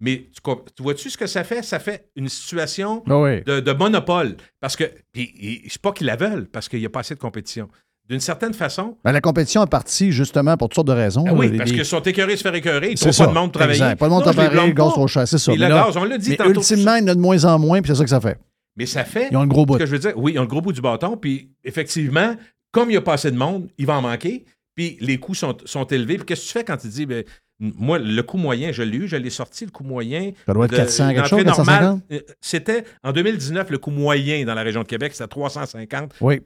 Mais 0.00 0.28
tu, 0.34 0.40
tu 0.76 0.82
vois-tu 0.82 1.08
ce 1.08 1.16
que 1.16 1.26
ça 1.26 1.42
fait? 1.44 1.62
Ça 1.62 1.78
fait 1.78 2.10
une 2.16 2.28
situation 2.28 3.02
Ah 3.08 3.18
oui. 3.18 3.42
de, 3.44 3.60
de 3.60 3.72
monopole. 3.72 4.36
Parce 4.60 4.76
que, 4.76 4.84
puis, 5.12 5.62
c'est 5.70 5.80
pas 5.80 5.92
qu'ils 5.92 6.06
la 6.06 6.16
veulent, 6.16 6.48
parce 6.48 6.68
qu'il 6.68 6.80
n'y 6.80 6.86
a 6.86 6.90
pas 6.90 7.00
assez 7.00 7.14
de 7.14 7.20
compétition. 7.20 7.68
D'une 8.08 8.20
certaine 8.20 8.54
façon, 8.54 8.96
Ben, 9.04 9.10
la 9.12 9.20
compétition 9.20 9.64
est 9.64 9.68
partie 9.70 10.12
justement 10.12 10.56
pour 10.56 10.68
toutes 10.68 10.76
sortes 10.76 10.86
de 10.88 10.92
raisons. 10.92 11.24
ah 11.28 11.32
oui, 11.34 11.56
parce 11.58 11.72
qu'ils 11.72 11.84
sont 11.84 12.00
écœurés 12.02 12.32
de 12.34 12.36
se 12.38 12.42
faire 12.42 12.54
écœurer, 12.54 12.92
ils 12.92 12.98
trouvent 12.98 13.16
pas 13.16 13.26
de 13.26 13.32
monde 13.32 13.52
travailler. 13.52 13.80
exact. 13.80 13.98
Pas 13.98 14.06
de 14.06 14.10
monde 14.10 14.22
travailler, 14.22 14.72
gaz 14.74 14.86
pas. 14.86 14.92
trop 14.92 15.06
cher, 15.08 15.26
c'est 15.26 15.38
ça. 15.38 15.52
Et 15.52 15.58
Mais 15.58 15.66
on 15.72 16.04
l'a 16.04 16.18
dit 16.18 16.30
mais 16.30 16.36
tantôt. 16.36 16.50
ultimement, 16.52 16.94
il 16.94 17.00
y 17.02 17.04
en 17.04 17.08
a 17.08 17.14
de 17.16 17.20
moins 17.20 17.44
en 17.44 17.58
moins, 17.58 17.82
puis 17.82 17.88
c'est 17.90 17.96
ça 17.98 18.04
que 18.04 18.10
ça 18.10 18.20
fait. 18.20 18.38
Mais 18.76 18.86
ça 18.86 19.04
fait. 19.04 19.28
Ils 19.32 19.36
ont 19.36 19.42
le 19.42 19.48
gros 19.48 19.66
bout. 19.66 19.74
Ce 19.74 19.78
que 19.80 19.86
je 19.86 19.90
veux 19.92 19.98
dire, 19.98 20.12
oui, 20.16 20.32
ils 20.34 20.38
ont 20.38 20.42
le 20.42 20.48
gros 20.48 20.60
bout 20.60 20.72
du 20.72 20.80
bâton, 20.82 21.16
puis 21.16 21.50
effectivement, 21.64 22.36
comme 22.72 22.88
il 22.90 22.92
n'y 22.92 22.96
a 22.98 23.00
pas 23.00 23.14
assez 23.14 23.30
de 23.30 23.36
monde, 23.36 23.68
il 23.78 23.86
va 23.86 23.94
en 23.96 24.02
manquer, 24.02 24.44
puis 24.74 24.98
les 25.00 25.18
coûts 25.18 25.34
sont, 25.34 25.56
sont 25.64 25.84
élevés. 25.84 26.16
Puis 26.18 26.26
qu'est-ce 26.26 26.42
que 26.42 26.46
tu 26.46 26.52
fais 26.52 26.64
quand 26.64 26.76
tu 26.76 26.88
dis, 26.88 27.06
ben, 27.06 27.24
moi, 27.58 27.98
le 27.98 28.22
coût 28.22 28.36
moyen, 28.36 28.70
je 28.70 28.82
l'ai 28.82 28.98
eu, 28.98 29.08
je 29.08 29.16
l'ai 29.16 29.30
sorti, 29.30 29.64
le 29.64 29.70
coût 29.70 29.82
moyen. 29.82 30.32
Ça 30.46 30.52
doit 30.52 30.66
être 30.66 30.72
de- 30.72 30.76
400 30.76 31.08
quelque 31.14 31.26
chose, 31.28 31.44
normale, 31.44 31.56
450? 32.00 32.02
euh, 32.12 32.20
C'était, 32.42 32.84
en 33.02 33.12
2019, 33.12 33.70
le 33.70 33.78
coût 33.78 33.90
moyen 33.90 34.44
dans 34.44 34.54
la 34.54 34.62
région 34.62 34.82
de 34.82 34.86
Québec, 34.86 35.12
c'était 35.14 35.26
350 35.28 36.12
Oui. 36.20 36.40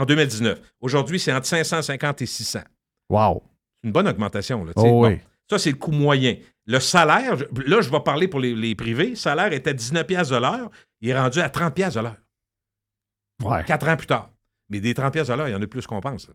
En 0.00 0.04
2019. 0.04 0.60
Aujourd'hui, 0.80 1.18
c'est 1.20 1.32
entre 1.32 1.46
550 1.46 2.22
et 2.22 2.26
600. 2.26 2.60
Wow. 3.08 3.42
Une 3.84 3.92
bonne 3.92 4.08
augmentation. 4.08 4.64
Là, 4.64 4.72
tu. 4.74 4.80
Oh 4.84 5.06
oui. 5.06 5.14
Bon, 5.16 5.20
ça, 5.50 5.58
c'est 5.58 5.70
le 5.70 5.76
coût 5.76 5.90
moyen. 5.92 6.36
Le 6.66 6.78
salaire, 6.80 7.36
là, 7.66 7.80
je 7.80 7.90
vais 7.90 8.00
parler 8.00 8.28
pour 8.28 8.38
les, 8.40 8.54
les 8.54 8.74
privés. 8.74 9.10
Le 9.10 9.16
salaire 9.16 9.52
était 9.52 9.74
19 9.74 10.06
piastres 10.06 10.34
de 10.34 10.40
l'heure. 10.40 10.70
Il 11.00 11.08
est 11.08 11.18
rendu 11.18 11.40
à 11.40 11.48
30 11.50 11.74
piastres 11.74 11.98
de 11.98 12.04
l'heure. 12.04 12.16
Ouais. 13.42 13.64
Quatre 13.64 13.88
ans 13.88 13.96
plus 13.96 14.06
tard. 14.06 14.30
Mais 14.68 14.80
des 14.80 14.94
30 14.94 15.12
piastres 15.12 15.32
de 15.32 15.38
l'heure, 15.38 15.48
il 15.48 15.52
y 15.52 15.54
en 15.54 15.62
a 15.62 15.66
plus 15.66 15.86
qu'on 15.86 16.00
pense. 16.00 16.28
là. 16.28 16.34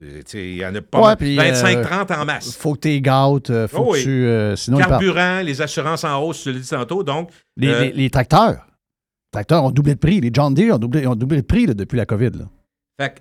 Tu 0.00 0.22
sais, 0.26 0.48
Il 0.50 0.56
y 0.56 0.66
en 0.66 0.74
a 0.74 0.80
pas 0.80 0.98
Ouais, 0.98 1.04
mal. 1.06 1.16
puis, 1.16 1.36
25-30 1.36 2.10
euh, 2.12 2.22
en 2.22 2.24
masse. 2.24 2.56
Faut 2.56 2.74
que 2.74 2.80
tu 2.80 3.00
gâtes, 3.00 3.50
euh, 3.50 3.68
faut 3.68 3.78
Oh 3.78 3.84
que 3.92 3.96
oui. 3.98 4.02
tu. 4.02 4.10
euh, 4.26 4.56
sinon, 4.56 4.78
ils 4.78 4.86
partent. 4.86 5.02
Carburant, 5.04 5.40
les 5.42 5.60
assurances 5.62 6.04
en 6.04 6.20
hausse, 6.22 6.44
te 6.44 6.50
l'ai 6.50 6.60
dit 6.60 6.68
tantôt. 6.68 7.02
Donc, 7.02 7.30
Les, 7.56 7.68
euh, 7.68 7.80
les- 7.82 7.92
les 7.92 8.10
tracteurs. 8.10 8.54
Les 8.66 9.30
tracteurs 9.32 9.64
ont 9.64 9.70
doublé 9.70 9.94
de 9.94 10.00
prix. 10.00 10.20
Les 10.20 10.30
John 10.32 10.54
Deere 10.54 10.76
ont 10.76 10.78
doublé, 10.78 11.06
ont 11.06 11.14
doublé 11.14 11.42
de 11.42 11.46
prix 11.46 11.66
là, 11.66 11.74
depuis 11.74 11.96
la 11.96 12.06
COVID. 12.06 12.30
Là. 12.30 12.44
Fait 13.00 13.14
que, 13.14 13.20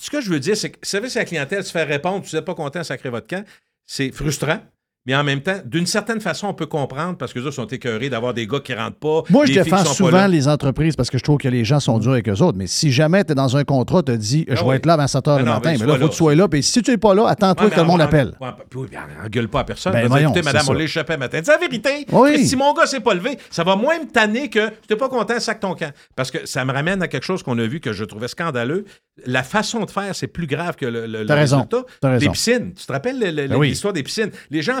ce 0.00 0.10
que 0.10 0.20
je 0.20 0.30
veux 0.30 0.40
dire, 0.40 0.56
c'est 0.56 0.70
que 0.70 0.86
service 0.86 1.16
à 1.16 1.20
la 1.20 1.24
clientèle, 1.24 1.64
se 1.64 1.70
faire 1.70 1.86
répondre, 1.86 2.24
tu 2.24 2.34
n'êtes 2.34 2.44
pas 2.44 2.54
content, 2.54 2.82
sacrer 2.84 3.10
votre 3.10 3.26
camp, 3.26 3.44
c'est 3.86 4.10
frustrant. 4.12 4.60
Mais 5.06 5.14
en 5.14 5.22
même 5.22 5.42
temps, 5.42 5.58
d'une 5.66 5.84
certaine 5.84 6.20
façon, 6.22 6.46
on 6.46 6.54
peut 6.54 6.64
comprendre 6.64 7.18
parce 7.18 7.34
que 7.34 7.38
eux 7.38 7.50
sont 7.50 7.66
écœurés 7.66 8.08
d'avoir 8.08 8.32
des 8.32 8.46
gars 8.46 8.60
qui 8.60 8.72
rentrent 8.72 8.96
pas. 8.96 9.22
Moi, 9.28 9.44
je 9.44 9.52
des 9.52 9.62
défends 9.62 9.84
souvent 9.84 10.26
les 10.26 10.48
entreprises 10.48 10.96
parce 10.96 11.10
que 11.10 11.18
je 11.18 11.22
trouve 11.22 11.36
que 11.36 11.48
les 11.48 11.62
gens 11.62 11.78
sont 11.78 11.98
durs 11.98 12.12
avec 12.12 12.26
eux 12.26 12.40
autres. 12.42 12.56
Mais 12.56 12.66
si 12.66 12.90
jamais 12.90 13.22
tu 13.22 13.32
es 13.32 13.34
dans 13.34 13.54
un 13.54 13.64
contrat, 13.64 14.02
tu 14.02 14.12
te 14.12 14.16
dis 14.16 14.46
je 14.48 14.54
Ah 14.56 14.62
vais 14.62 14.68
oui. 14.70 14.76
être 14.76 14.86
là 14.86 14.94
avant 14.94 15.06
7 15.06 15.24
h 15.26 15.38
le 15.40 15.44
non, 15.44 15.52
matin, 15.52 15.74
mais 15.78 15.86
là, 15.86 15.92
il 15.94 16.00
faut 16.00 16.06
que 16.06 16.10
tu 16.12 16.16
sois 16.16 16.34
là. 16.34 16.48
Puis 16.48 16.62
si 16.62 16.80
tu 16.80 16.90
n'es 16.90 16.96
pas 16.96 17.14
là, 17.14 17.26
attends-toi 17.28 17.66
Ouais, 17.66 17.70
que 17.70 17.76
le 17.80 17.84
monde 17.84 18.00
on- 18.00 18.04
appelle. 18.04 18.32
puis 18.70 18.80
oui, 18.80 18.86
on 19.22 19.28
gueule 19.28 19.48
pas 19.48 19.60
à 19.60 19.64
personne. 19.64 19.92
Ben 19.92 20.06
voyons, 20.08 20.30
écoutez, 20.30 20.42
madame, 20.42 20.64
on 20.68 20.72
l'échappait 20.72 21.18
matin. 21.18 21.40
C'est 21.44 21.52
la 21.52 21.58
vérité. 21.58 22.06
Oui. 22.10 22.46
Si 22.46 22.56
mon 22.56 22.72
gars 22.72 22.86
s'est 22.86 23.00
pas 23.00 23.12
levé, 23.12 23.36
ça 23.50 23.62
va 23.62 23.76
moins 23.76 23.98
me 24.00 24.10
tanner 24.10 24.48
que 24.48 24.68
tu 24.68 24.74
n'es 24.88 24.96
pas 24.96 25.10
content, 25.10 25.38
sac 25.38 25.60
ton 25.60 25.74
camp. 25.74 25.92
Parce 26.16 26.30
que 26.30 26.46
ça 26.46 26.64
me 26.64 26.72
ramène 26.72 27.02
à 27.02 27.08
quelque 27.08 27.24
chose 27.24 27.42
qu'on 27.42 27.58
a 27.58 27.66
vu 27.66 27.80
que 27.80 27.92
je 27.92 28.04
trouvais 28.04 28.28
scandaleux. 28.28 28.86
La 29.26 29.42
façon 29.42 29.84
de 29.84 29.90
faire, 29.90 30.14
c'est 30.14 30.26
plus 30.28 30.46
grave 30.46 30.76
que 30.76 30.86
le, 30.86 31.06
le- 31.06 31.20
le 31.20 31.26
T'as 31.26 31.34
raison. 31.34 31.56
résultat. 31.58 31.82
T'as 32.00 32.08
raison. 32.08 32.24
Les 32.26 32.32
piscines. 32.32 32.72
Tu 32.74 32.86
te 32.86 32.92
rappelles 32.92 33.18
le- 33.20 33.30
le- 33.42 33.48
Ben 33.48 33.60
l'histoire 33.62 33.92
des 33.92 34.02
piscines? 34.02 34.30
Les 34.50 34.62
gens 34.62 34.80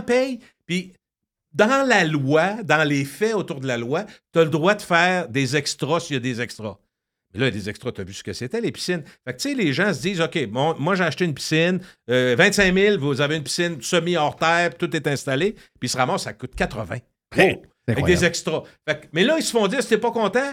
puis 0.66 0.92
dans 1.52 1.86
la 1.86 2.04
loi, 2.04 2.62
dans 2.64 2.82
les 2.88 3.04
faits 3.04 3.34
autour 3.34 3.60
de 3.60 3.66
la 3.66 3.76
loi, 3.78 4.04
tu 4.32 4.38
as 4.40 4.44
le 4.44 4.50
droit 4.50 4.74
de 4.74 4.82
faire 4.82 5.28
des 5.28 5.56
extras 5.56 6.00
s'il 6.00 6.14
y 6.14 6.16
a 6.16 6.20
des 6.20 6.40
extras. 6.40 6.78
Mais 7.32 7.40
là, 7.40 7.50
des 7.50 7.68
extras, 7.68 7.90
tu 7.92 8.00
as 8.00 8.04
vu 8.04 8.12
ce 8.12 8.22
que 8.22 8.32
c'était, 8.32 8.60
les 8.60 8.70
piscines. 8.72 9.02
Fait 9.24 9.32
que, 9.34 9.38
tu 9.40 9.48
sais, 9.50 9.54
les 9.54 9.72
gens 9.72 9.92
se 9.92 10.00
disent, 10.02 10.20
OK, 10.20 10.46
bon, 10.46 10.74
moi, 10.78 10.94
j'ai 10.94 11.02
acheté 11.04 11.24
une 11.24 11.34
piscine, 11.34 11.80
euh, 12.08 12.34
25 12.38 12.72
000, 12.74 12.98
vous 13.00 13.20
avez 13.20 13.36
une 13.36 13.42
piscine 13.42 13.80
semi-hors 13.82 14.36
terre, 14.36 14.76
tout 14.76 14.94
est 14.94 15.06
installé, 15.08 15.52
puis 15.52 15.62
ils 15.84 15.88
se 15.88 15.96
ramassent, 15.96 16.22
ça 16.24 16.32
coûte 16.32 16.54
80. 16.54 16.98
Oh, 17.36 17.40
avec 17.40 17.62
incroyable. 17.88 18.06
des 18.20 18.24
extras. 18.24 18.62
Fait 18.88 19.00
que- 19.00 19.06
mais 19.12 19.24
là, 19.24 19.36
ils 19.38 19.42
se 19.42 19.50
font 19.50 19.66
dire, 19.66 19.82
si 19.82 19.88
t'es 19.88 19.98
pas 19.98 20.12
content, 20.12 20.52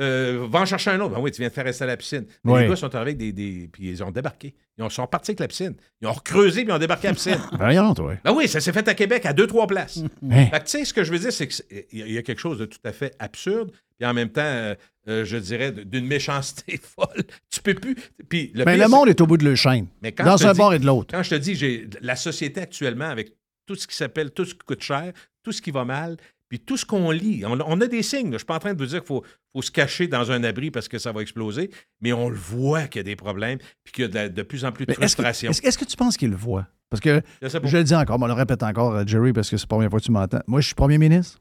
euh, 0.00 0.46
va 0.50 0.60
en 0.60 0.64
chercher 0.66 0.90
un 0.90 1.00
autre. 1.00 1.14
Ben 1.14 1.20
oui, 1.20 1.30
tu 1.30 1.40
viens 1.40 1.48
de 1.48 1.52
faire 1.52 1.66
installer 1.66 1.92
la 1.92 1.96
piscine. 1.96 2.24
Mais 2.44 2.52
Oui. 2.52 2.62
les 2.62 2.68
gars 2.68 2.76
sont 2.76 2.94
arrivés 2.94 3.10
avec 3.12 3.18
des, 3.18 3.32
des- 3.32 3.68
Puis 3.72 3.90
ils 3.90 4.02
ont 4.02 4.10
débarqué. 4.10 4.54
Ils 4.78 4.84
ont- 4.84 4.88
sont 4.90 5.06
partis 5.06 5.32
avec 5.32 5.40
la 5.40 5.48
piscine. 5.48 5.74
Ils 6.00 6.08
ont 6.08 6.12
recreusé, 6.12 6.62
puis 6.62 6.70
ils 6.70 6.74
ont 6.74 6.78
débarqué 6.78 7.08
à 7.08 7.10
la 7.10 7.14
piscine. 7.14 7.38
Voyons, 7.58 7.92
toi. 7.94 8.14
Ben 8.24 8.32
oui, 8.32 8.48
ça 8.48 8.60
s'est 8.60 8.72
fait 8.72 8.86
à 8.88 8.94
Québec 8.94 9.26
à 9.26 9.32
deux, 9.32 9.46
trois 9.46 9.66
places. 9.66 9.98
Hein? 10.30 10.46
Fait 10.46 10.58
que, 10.60 10.64
tu 10.64 10.70
sais, 10.70 10.84
ce 10.84 10.94
que 10.94 11.04
je 11.04 11.12
veux 11.12 11.18
dire, 11.18 11.32
c'est 11.32 11.48
qu'il 11.48 11.84
y 12.10 12.16
a 12.18 12.22
quelque 12.22 12.38
chose 12.40 12.58
de 12.58 12.64
tout 12.66 12.78
à 12.84 12.92
fait 12.92 13.14
absurde, 13.18 13.70
puis 13.98 14.06
en 14.08 14.14
même 14.14 14.30
temps, 14.30 14.40
euh, 14.42 14.74
euh, 15.08 15.24
je 15.24 15.36
dirais, 15.36 15.72
d'une 15.72 16.06
méchanceté 16.06 16.78
folle. 16.82 17.24
Tu 17.50 17.60
peux 17.60 17.74
plus. 17.74 17.94
Puis 18.28 18.52
le 18.54 18.64
Mais 18.64 18.76
pire, 18.76 18.84
le 18.84 18.90
monde 18.90 19.08
est 19.08 19.20
au 19.20 19.26
bout 19.26 19.36
de 19.36 19.44
le 19.44 19.54
chaîne. 19.54 19.86
mais 20.02 20.12
quand 20.12 20.24
Dans 20.24 20.46
un 20.46 20.52
dis- 20.52 20.58
bord 20.58 20.72
et 20.74 20.78
de 20.78 20.86
l'autre. 20.86 21.14
Quand 21.14 21.22
je 21.22 21.30
te 21.30 21.34
dis, 21.34 21.54
j'ai 21.54 21.88
la 22.00 22.16
société 22.16 22.60
actuellement, 22.60 23.06
avec 23.08 23.32
tout 23.66 23.74
ce 23.74 23.86
qui 23.86 23.94
s'appelle, 23.94 24.30
tout 24.30 24.44
ce 24.44 24.54
qui 24.54 24.60
coûte 24.60 24.82
cher, 24.82 25.12
tout 25.42 25.52
ce 25.52 25.60
qui 25.62 25.70
va 25.70 25.84
mal, 25.84 26.16
puis 26.50 26.60
tout 26.60 26.76
ce 26.76 26.84
qu'on 26.84 27.10
lit, 27.10 27.42
on, 27.46 27.58
on 27.64 27.80
a 27.80 27.86
des 27.86 28.02
signes. 28.02 28.24
là. 28.26 28.30
Je 28.30 28.32
ne 28.32 28.38
suis 28.38 28.44
pas 28.46 28.56
en 28.56 28.58
train 28.58 28.74
de 28.74 28.78
vous 28.78 28.86
dire 28.86 28.98
qu'il 29.00 29.06
faut, 29.06 29.24
faut 29.54 29.62
se 29.62 29.70
cacher 29.70 30.06
dans 30.08 30.30
un 30.30 30.44
abri 30.44 30.70
parce 30.70 30.88
que 30.88 30.98
ça 30.98 31.12
va 31.12 31.22
exploser, 31.22 31.70
mais 32.02 32.12
on 32.12 32.28
le 32.28 32.36
voit 32.36 32.82
qu'il 32.88 32.98
y 32.98 33.00
a 33.00 33.04
des 33.04 33.16
problèmes, 33.16 33.58
puis 33.84 33.92
qu'il 33.94 34.02
y 34.02 34.04
a 34.04 34.08
de, 34.08 34.14
la- 34.14 34.28
de 34.28 34.42
plus 34.42 34.64
en 34.66 34.72
plus 34.72 34.84
de 34.84 34.90
Mais 34.98 35.04
Est-ce 35.04 35.16
que, 35.16 35.22
frustration. 35.22 35.50
est-ce- 35.50 35.78
que 35.78 35.84
tu 35.86 35.96
penses 35.96 36.18
qu'il 36.18 36.28
le 36.30 36.36
voit? 36.36 36.66
Parce 36.90 37.00
que 37.00 37.22
Je 37.40 37.76
le 37.78 37.84
dis 37.84 37.94
encore, 37.94 38.18
mais 38.18 38.24
on 38.24 38.28
le 38.28 38.34
répète 38.34 38.62
encore, 38.64 38.92
euh, 38.96 39.04
Jerry, 39.06 39.32
parce 39.32 39.48
que 39.48 39.56
c'est 39.56 39.62
la 39.62 39.68
première 39.68 39.88
fois 39.90 40.00
que 40.00 40.04
tu 40.04 40.10
m'entends. 40.12 40.40
Moi, 40.48 40.60
je 40.60 40.66
suis 40.66 40.74
premier 40.74 40.98
ministre. 40.98 41.38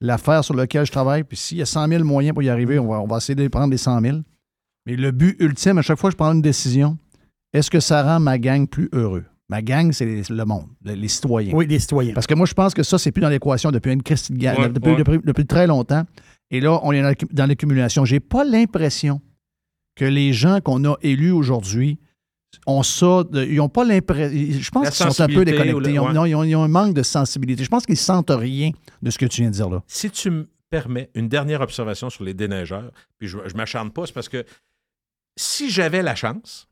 L'affaire 0.00 0.42
sur 0.42 0.54
laquelle 0.54 0.84
je 0.84 0.90
travaille, 0.90 1.22
puis 1.22 1.36
s'il 1.36 1.58
y 1.58 1.62
a 1.62 1.66
100 1.66 1.86
000 1.86 2.02
moyens 2.02 2.34
pour 2.34 2.42
y 2.42 2.48
arriver, 2.48 2.80
on 2.80 2.88
va, 2.88 3.00
on 3.00 3.06
va 3.06 3.18
essayer 3.18 3.36
de 3.36 3.46
prendre 3.46 3.70
les 3.70 3.76
100 3.78 4.00
000. 4.00 4.18
Mais 4.86 4.96
le 4.96 5.12
but 5.12 5.36
ultime, 5.38 5.78
à 5.78 5.82
chaque 5.82 5.98
fois 5.98 6.10
que 6.10 6.14
je 6.14 6.16
prends 6.16 6.32
une 6.32 6.42
décision, 6.42 6.98
est-ce 7.52 7.70
que 7.70 7.78
ça 7.78 8.02
rend 8.02 8.18
ma 8.18 8.36
gang 8.38 8.66
plus 8.66 8.88
heureux? 8.92 9.24
Ma 9.52 9.60
gang, 9.60 9.92
c'est 9.92 10.06
le 10.30 10.44
monde, 10.46 10.64
les, 10.82 10.96
les 10.96 11.08
citoyens. 11.08 11.52
Oui, 11.54 11.66
les 11.66 11.78
citoyens. 11.78 12.14
Parce 12.14 12.26
que 12.26 12.32
moi, 12.32 12.46
je 12.46 12.54
pense 12.54 12.72
que 12.72 12.82
ça, 12.82 12.96
c'est 12.96 13.12
plus 13.12 13.20
dans 13.20 13.28
l'équation 13.28 13.70
depuis 13.70 13.92
une 13.92 14.02
Christie 14.02 14.32
de 14.32 14.38
gang, 14.38 14.58
Ouais, 14.58 14.68
depuis, 14.70 14.92
ouais. 14.92 14.96
depuis- 14.96 15.20
depuis 15.22 15.44
très 15.44 15.66
longtemps. 15.66 16.04
Et 16.50 16.60
là, 16.60 16.80
on 16.82 16.90
est 16.92 17.02
dans 17.02 17.08
l'accu- 17.08 17.28
dans 17.30 17.44
l'accumulation. 17.44 18.06
J'ai 18.06 18.18
pas 18.20 18.44
l'impression 18.44 19.20
que 19.94 20.06
les 20.06 20.32
gens 20.32 20.60
qu'on 20.62 20.82
a 20.86 20.94
élus 21.02 21.32
aujourd'hui 21.32 21.98
ont 22.66 22.82
ça, 22.82 23.24
de- 23.30 23.44
ils 23.44 23.56
n'ont 23.56 23.68
pas 23.68 23.84
l'impression. 23.84 24.30
Je 24.58 24.70
pense 24.70 24.88
qu'ils 24.88 25.12
sont 25.12 25.22
un 25.22 25.26
peu 25.26 25.44
déconnectés. 25.44 25.80
le- 25.80 25.90
Ils 25.90 25.98
ont, 26.00 26.06
ouais. 26.06 26.12
non, 26.14 26.24
ils 26.24 26.34
ont- 26.34 26.44
ils 26.44 26.56
ont 26.56 26.62
un 26.62 26.68
manque 26.68 26.94
de 26.94 27.02
sensibilité. 27.02 27.62
Je 27.62 27.68
pense 27.68 27.84
qu'ils 27.84 27.98
sentent 27.98 28.30
rien 28.30 28.70
de 29.02 29.10
ce 29.10 29.18
que 29.18 29.26
tu 29.26 29.42
viens 29.42 29.50
de 29.50 29.54
dire 29.54 29.68
là. 29.68 29.82
Si 29.86 30.10
tu 30.10 30.30
me 30.30 30.48
permets 30.70 31.10
une 31.14 31.28
dernière 31.28 31.60
observation 31.60 32.08
sur 32.08 32.24
les 32.24 32.32
déneigeurs, 32.32 32.90
puis 33.18 33.28
je 33.28 33.36
ne 33.36 33.54
m'acharne 33.56 33.90
pas, 33.90 34.06
c'est 34.06 34.14
parce 34.14 34.30
que 34.30 34.46
si 35.36 35.70
j'avais 35.70 36.02
la 36.02 36.14
chance, 36.14 36.68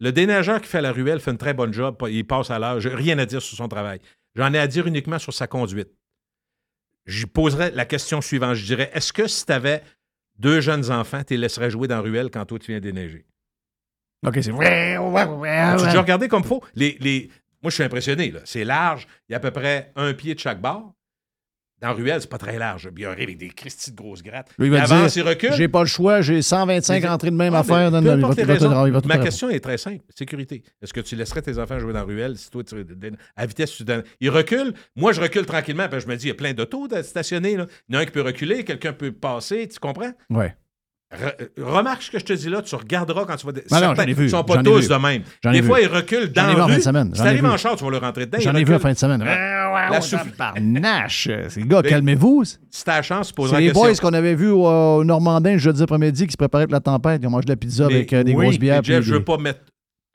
le 0.00 0.12
déneigeur 0.12 0.60
qui 0.60 0.68
fait 0.68 0.80
la 0.80 0.92
ruelle 0.92 1.20
fait 1.20 1.30
une 1.30 1.38
très 1.38 1.54
bonne 1.54 1.72
job, 1.72 1.96
il 2.08 2.26
passe 2.26 2.50
à 2.50 2.58
l'heure, 2.58 2.78
rien 2.80 3.18
à 3.18 3.26
dire 3.26 3.42
sur 3.42 3.56
son 3.56 3.68
travail. 3.68 4.00
J'en 4.34 4.52
ai 4.52 4.58
à 4.58 4.66
dire 4.66 4.86
uniquement 4.86 5.18
sur 5.18 5.34
sa 5.34 5.46
conduite. 5.46 5.88
Je 7.06 7.26
poserais 7.26 7.70
la 7.72 7.84
question 7.84 8.20
suivante. 8.20 8.54
Je 8.54 8.66
dirais, 8.66 8.90
est-ce 8.92 9.12
que 9.12 9.26
si 9.26 9.44
tu 9.44 9.52
avais 9.52 9.82
deux 10.38 10.60
jeunes 10.60 10.90
enfants, 10.90 11.24
tu 11.24 11.34
les 11.34 11.40
laisserais 11.40 11.70
jouer 11.70 11.88
dans 11.88 11.96
la 11.96 12.02
ruelle 12.02 12.30
quand 12.30 12.44
toi 12.44 12.58
tu 12.58 12.70
viens 12.70 12.80
déneiger? 12.80 13.26
OK, 14.26 14.38
c'est 14.42 14.50
vrai. 14.50 14.98
ouais. 14.98 15.76
déjà 15.76 16.00
regardé 16.00 16.28
comme 16.28 16.44
faut? 16.44 16.62
Les, 16.74 16.96
les... 17.00 17.30
Moi, 17.62 17.70
je 17.70 17.74
suis 17.74 17.84
impressionné. 17.84 18.32
C'est 18.44 18.64
large. 18.64 19.08
Il 19.28 19.32
y 19.32 19.34
a 19.34 19.38
à 19.38 19.40
peu 19.40 19.50
près 19.50 19.92
un 19.96 20.12
pied 20.12 20.34
de 20.34 20.40
chaque 20.40 20.60
bord. 20.60 20.92
Dans 21.80 21.94
ruelle, 21.94 22.20
c'est 22.20 22.30
pas 22.30 22.38
très 22.38 22.58
large. 22.58 22.90
Puis 22.92 23.04
il 23.04 23.06
arrive 23.06 23.22
avec 23.28 23.38
des 23.38 23.50
cristis 23.50 23.92
de 23.92 23.96
grosses 23.96 24.22
grattes. 24.22 24.50
Lui, 24.58 24.66
il 24.66 24.70
va 24.72 24.82
avance, 24.82 25.12
dire, 25.14 25.24
il 25.24 25.28
recule. 25.28 25.52
J'ai 25.52 25.68
pas 25.68 25.80
le 25.82 25.86
choix, 25.86 26.20
j'ai 26.22 26.42
125 26.42 27.02
Mais- 27.02 27.08
entrées 27.08 27.30
de 27.30 27.36
même 27.36 27.54
à 27.54 27.62
faire. 27.62 27.90
dans 27.90 28.00
il 28.00 28.08
va 28.08 28.86
il 28.88 29.00
il 29.02 29.06
Ma 29.08 29.18
question 29.18 29.48
est 29.48 29.60
très 29.60 29.78
simple. 29.78 30.04
Sécurité. 30.16 30.62
Est-ce 30.82 30.92
que 30.92 31.00
tu 31.00 31.14
laisserais 31.14 31.42
tes 31.42 31.58
enfants 31.58 31.78
jouer 31.78 31.92
dans 31.92 32.04
ruelle 32.04 32.36
si 32.36 32.50
toi, 32.50 32.64
tu, 32.64 32.74
à 33.36 33.46
vitesse, 33.46 33.72
tu 33.76 33.84
donnes- 33.84 34.02
Ils 34.20 34.30
reculent. 34.30 34.72
Moi, 34.96 35.12
je 35.12 35.20
recule 35.20 35.46
tranquillement. 35.46 35.88
Puis 35.88 36.00
je 36.00 36.08
me 36.08 36.16
dis, 36.16 36.26
il 36.26 36.28
y 36.28 36.32
a 36.32 36.34
plein 36.34 36.52
d'autos 36.52 36.88
stationnés. 37.02 37.56
Là. 37.56 37.66
Il 37.88 37.94
y 37.94 37.96
en 37.96 38.00
a 38.00 38.02
un 38.02 38.06
qui 38.06 38.12
peut 38.12 38.22
reculer, 38.22 38.64
quelqu'un 38.64 38.92
peut 38.92 39.12
passer. 39.12 39.68
Tu 39.68 39.78
comprends? 39.78 40.12
Ouais. 40.30 40.56
Re- 41.10 41.32
euh, 41.40 41.64
remarque 41.64 42.02
ce 42.02 42.10
que 42.10 42.18
je 42.18 42.24
te 42.26 42.32
dis 42.34 42.50
là, 42.50 42.60
tu 42.60 42.74
regarderas 42.74 43.24
quand 43.24 43.36
tu 43.36 43.46
vas. 43.46 43.52
Non, 43.52 43.58
non, 43.58 43.68
Certains 43.78 43.94
j'en 44.02 44.08
ai 44.08 44.12
vu, 44.12 44.24
Ils 44.24 44.30
sont 44.30 44.44
pas 44.44 44.62
tous 44.62 44.88
de 44.88 44.94
même. 44.96 45.22
J'en 45.42 45.50
ai 45.50 45.52
Des 45.54 45.60
vu. 45.62 45.66
fois, 45.66 45.80
ils 45.80 45.86
reculent 45.86 46.30
dans 46.30 46.42
J'en 46.42 46.48
ai 46.48 46.52
vu 46.52 46.56
la 46.58 46.64
en 46.64 46.66
fin 46.66 46.72
rue. 46.74 46.78
de 46.78 46.82
semaine, 46.84 47.10
Si 47.14 47.22
t'arrives 47.22 47.44
en 47.46 47.56
char, 47.56 47.76
tu 47.76 47.84
vas 47.84 47.90
leur 47.90 48.00
rentrer 48.02 48.26
dedans. 48.26 48.38
J'en 48.40 48.54
ai 48.54 48.64
vu 48.64 48.74
en 48.74 48.78
fin 48.78 48.92
de 48.92 48.98
semaine. 48.98 49.24
La 49.24 49.88
La 49.90 50.00
souffle- 50.02 50.32
Nash. 50.60 51.30
C'est 51.48 51.62
gars, 51.66 51.82
calmez-vous. 51.82 52.44
Si 52.44 52.84
t'as 52.84 52.96
la 52.96 53.02
chance, 53.02 53.32
poseras 53.32 53.58
les 53.60 53.72
boys 53.72 53.94
qu'on 53.94 54.12
avait 54.12 54.34
vus 54.34 54.50
au, 54.50 54.66
au 54.66 55.02
Normandin 55.04 55.52
le 55.52 55.58
jeudi 55.58 55.82
après-midi 55.82 56.26
qui 56.26 56.32
se 56.32 56.36
préparaient 56.36 56.66
pour 56.66 56.74
la 56.74 56.80
tempête. 56.80 57.20
Ils 57.22 57.26
ont 57.26 57.30
mangé 57.30 57.46
de 57.46 57.52
la 57.52 57.56
pizza 57.56 57.86
Mais 57.88 57.94
avec 57.94 58.12
euh, 58.12 58.22
des 58.22 58.34
oui, 58.34 58.44
grosses 58.44 58.58
bières. 58.58 58.82
Jeff, 58.84 59.02
je 59.02 59.14
veux 59.14 59.24
pas 59.24 59.38
mettre 59.38 59.60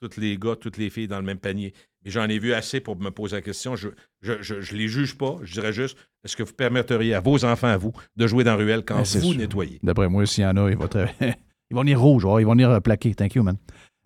tous 0.07 0.19
les 0.19 0.37
gars, 0.37 0.55
toutes 0.55 0.77
les 0.77 0.89
filles 0.89 1.07
dans 1.07 1.19
le 1.19 1.25
même 1.25 1.37
panier. 1.39 1.73
Mais 2.05 2.11
j'en 2.11 2.27
ai 2.27 2.37
vu 2.39 2.53
assez 2.53 2.79
pour 2.79 2.97
me 2.97 3.09
poser 3.11 3.35
la 3.37 3.41
question. 3.41 3.75
Je 3.75 3.89
je, 4.21 4.33
je, 4.41 4.61
je 4.61 4.75
les 4.75 4.87
juge 4.87 5.17
pas. 5.17 5.37
Je 5.43 5.53
dirais 5.53 5.73
juste, 5.73 5.97
est-ce 6.23 6.35
que 6.35 6.43
vous 6.43 6.53
permetteriez 6.53 7.13
à 7.13 7.19
vos 7.19 7.43
enfants, 7.45 7.67
à 7.67 7.77
vous, 7.77 7.93
de 8.15 8.27
jouer 8.27 8.43
dans 8.43 8.51
la 8.51 8.57
ruelle 8.57 8.83
quand 8.85 8.97
Ben, 8.97 9.05
c'est 9.05 9.19
vous 9.19 9.31
sûr. 9.31 9.39
nettoyez? 9.39 9.79
D'après 9.83 10.07
moi, 10.09 10.25
s'il 10.25 10.43
y 10.43 10.47
en 10.47 10.55
a, 10.57 10.69
ils 10.69 10.77
vont, 10.77 10.87
te- 10.87 11.05
ils 11.21 11.73
vont 11.75 11.81
venir 11.81 11.99
rouges. 12.01 12.23
ils 12.39 12.45
vont 12.45 12.51
venir 12.51 12.69
euh, 12.71 12.79
plaquer. 12.79 13.13
Thank 13.15 13.35
you, 13.35 13.43
man. 13.43 13.57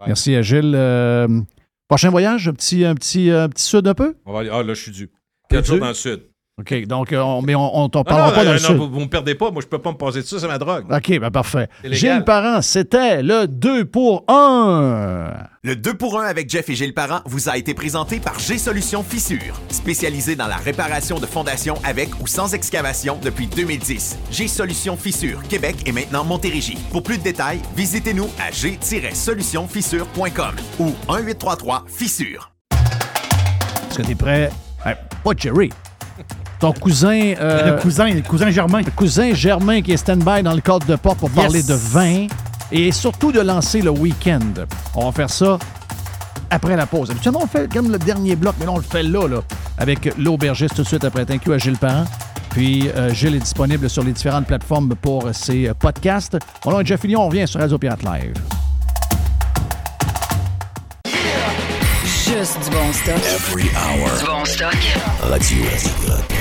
Merci, 0.05 0.35
euh, 0.35 0.43
Gilles. 0.43 0.73
Euh, 0.75 1.27
prochain 1.87 2.09
voyage, 2.09 2.47
un 2.47 2.53
petit, 2.53 2.85
un, 2.85 2.93
petit, 2.95 3.31
un 3.31 3.49
petit 3.49 3.63
sud 3.63 3.87
un 3.87 3.93
peu? 3.95 4.15
On 4.25 4.33
va 4.33 4.39
aller- 4.41 4.49
Ah, 4.51 4.61
là, 4.61 4.73
je 4.75 4.81
suis 4.81 4.91
dû. 4.91 5.09
Quatre 5.49 5.65
jours 5.65 5.79
dans 5.79 5.87
le 5.87 5.93
sud. 5.95 6.21
OK, 6.59 6.87
donc, 6.87 7.13
euh, 7.13 7.21
on, 7.21 7.43
mais 7.43 7.53
on 7.53 7.83
ne 7.83 7.87
t'en 7.87 8.03
parlera 8.03 8.29
non, 8.29 8.35
pas 8.35 8.43
dans 8.43 8.49
euh, 8.49 8.53
le 8.55 8.59
non, 8.61 8.67
sud. 8.67 8.77
vous, 8.77 8.89
vous 8.89 8.99
me 9.01 9.05
perdez 9.05 9.35
pas. 9.35 9.51
Moi, 9.51 9.61
je 9.61 9.67
peux 9.67 9.77
pas 9.77 9.91
me 9.91 9.97
passer 9.97 10.21
de 10.21 10.25
ça. 10.25 10.39
C'est 10.39 10.47
ma 10.47 10.57
drogue. 10.57 10.85
OK, 10.91 11.19
ben 11.19 11.29
parfait. 11.29 11.69
Gilles 11.83 12.23
Parent, 12.25 12.63
c'était 12.63 13.21
le 13.21 13.45
2 13.45 13.85
pour 13.85 14.23
1. 14.27 15.33
Le 15.61 15.75
2 15.75 15.93
pour 15.93 16.19
1 16.19 16.25
avec 16.25 16.49
Jeff 16.49 16.67
et 16.69 16.75
Gilles 16.75 16.95
Parent 16.95 17.19
vous 17.25 17.47
a 17.47 17.57
été 17.57 17.75
présenté 17.75 18.19
par 18.19 18.39
G-Solution 18.39 19.03
Fissure, 19.03 19.61
spécialisé 19.69 20.35
dans 20.35 20.47
la 20.47 20.55
réparation 20.55 21.19
de 21.19 21.27
fondations 21.27 21.75
avec 21.83 22.09
ou 22.21 22.25
sans 22.25 22.55
excavation 22.55 23.19
depuis 23.21 23.45
2010. 23.45 24.17
G-Solution 24.31 24.97
Fissure, 24.97 25.43
Québec 25.43 25.75
et 25.85 25.91
maintenant 25.91 26.23
Montérégie. 26.23 26.79
Pour 26.91 27.03
plus 27.03 27.19
de 27.19 27.23
détails, 27.23 27.59
visitez-nous 27.75 28.29
à 28.39 28.49
g-solutionfissure.com 28.51 30.55
ou 30.79 30.91
1-833-Fissure. 31.07 32.51
Est-ce 32.71 33.97
que 33.99 34.01
t'es 34.01 34.15
prêt? 34.15 34.49
Hey, 34.83 34.95
pas 35.23 35.31
Jerry. 35.37 35.69
Ton 36.59 36.71
cousin. 36.73 37.33
euh, 37.39 37.75
Le 37.75 37.81
cousin, 37.81 38.07
le 38.09 38.21
cousin 38.21 38.49
Germain. 38.49 38.81
Le 38.81 38.91
cousin 38.91 39.33
Germain 39.33 39.81
qui 39.81 39.91
est 39.93 39.97
stand-by 39.97 40.41
dans 40.43 40.53
le 40.53 40.61
cadre 40.61 40.85
de 40.85 40.95
porte 40.95 41.19
pour 41.19 41.29
Yes. 41.29 41.37
parler 41.37 41.63
de 41.63 41.73
vin 41.73 42.27
et 42.71 42.91
surtout 42.91 43.31
de 43.31 43.39
lancer 43.39 43.81
le 43.81 43.91
week-end. 43.91 44.39
On 44.95 45.05
va 45.05 45.11
faire 45.11 45.29
ça 45.29 45.57
après 46.49 46.75
la 46.75 46.85
pause. 46.85 47.11
Habituellement, 47.11 47.41
on 47.43 47.47
fait 47.47 47.71
comme 47.71 47.91
le 47.91 47.99
dernier 47.99 48.35
bloc, 48.35 48.55
mais 48.59 48.65
là, 48.65 48.71
on 48.71 48.77
le 48.77 48.83
fait 48.83 49.03
là, 49.03 49.27
là 49.27 49.41
avec 49.77 50.11
l'aubergiste 50.17 50.75
tout 50.75 50.81
de 50.81 50.87
suite 50.87 51.03
après. 51.03 51.25
Thank 51.25 51.45
you 51.45 51.53
à 51.53 51.57
Gilles 51.59 51.77
Parent. 51.77 52.05
Puis 52.49 52.89
euh, 52.95 53.13
Gilles 53.13 53.35
est 53.35 53.39
disponible 53.39 53.87
sur 53.89 54.03
les 54.03 54.11
différentes 54.13 54.47
plateformes 54.47 54.95
pour 54.99 55.29
ses 55.33 55.67
euh, 55.69 55.73
podcasts. 55.77 56.37
Mon 56.65 56.71
nom 56.71 56.79
est 56.79 56.85
Jeff 56.85 57.01
Fillion, 57.01 57.21
on 57.21 57.27
revient 57.27 57.47
sur 57.47 57.59
Radio 57.59 57.77
Pirate 57.77 58.01
Live. 58.03 58.33
Juste 62.03 62.57
du 62.63 62.69
bon 62.71 62.91
stock. 62.93 63.15
Every 63.17 63.69
hour. 63.75 64.09
Du 64.19 64.25
bon 64.25 64.45
stock. 64.45 64.75
Radio 65.29 66.36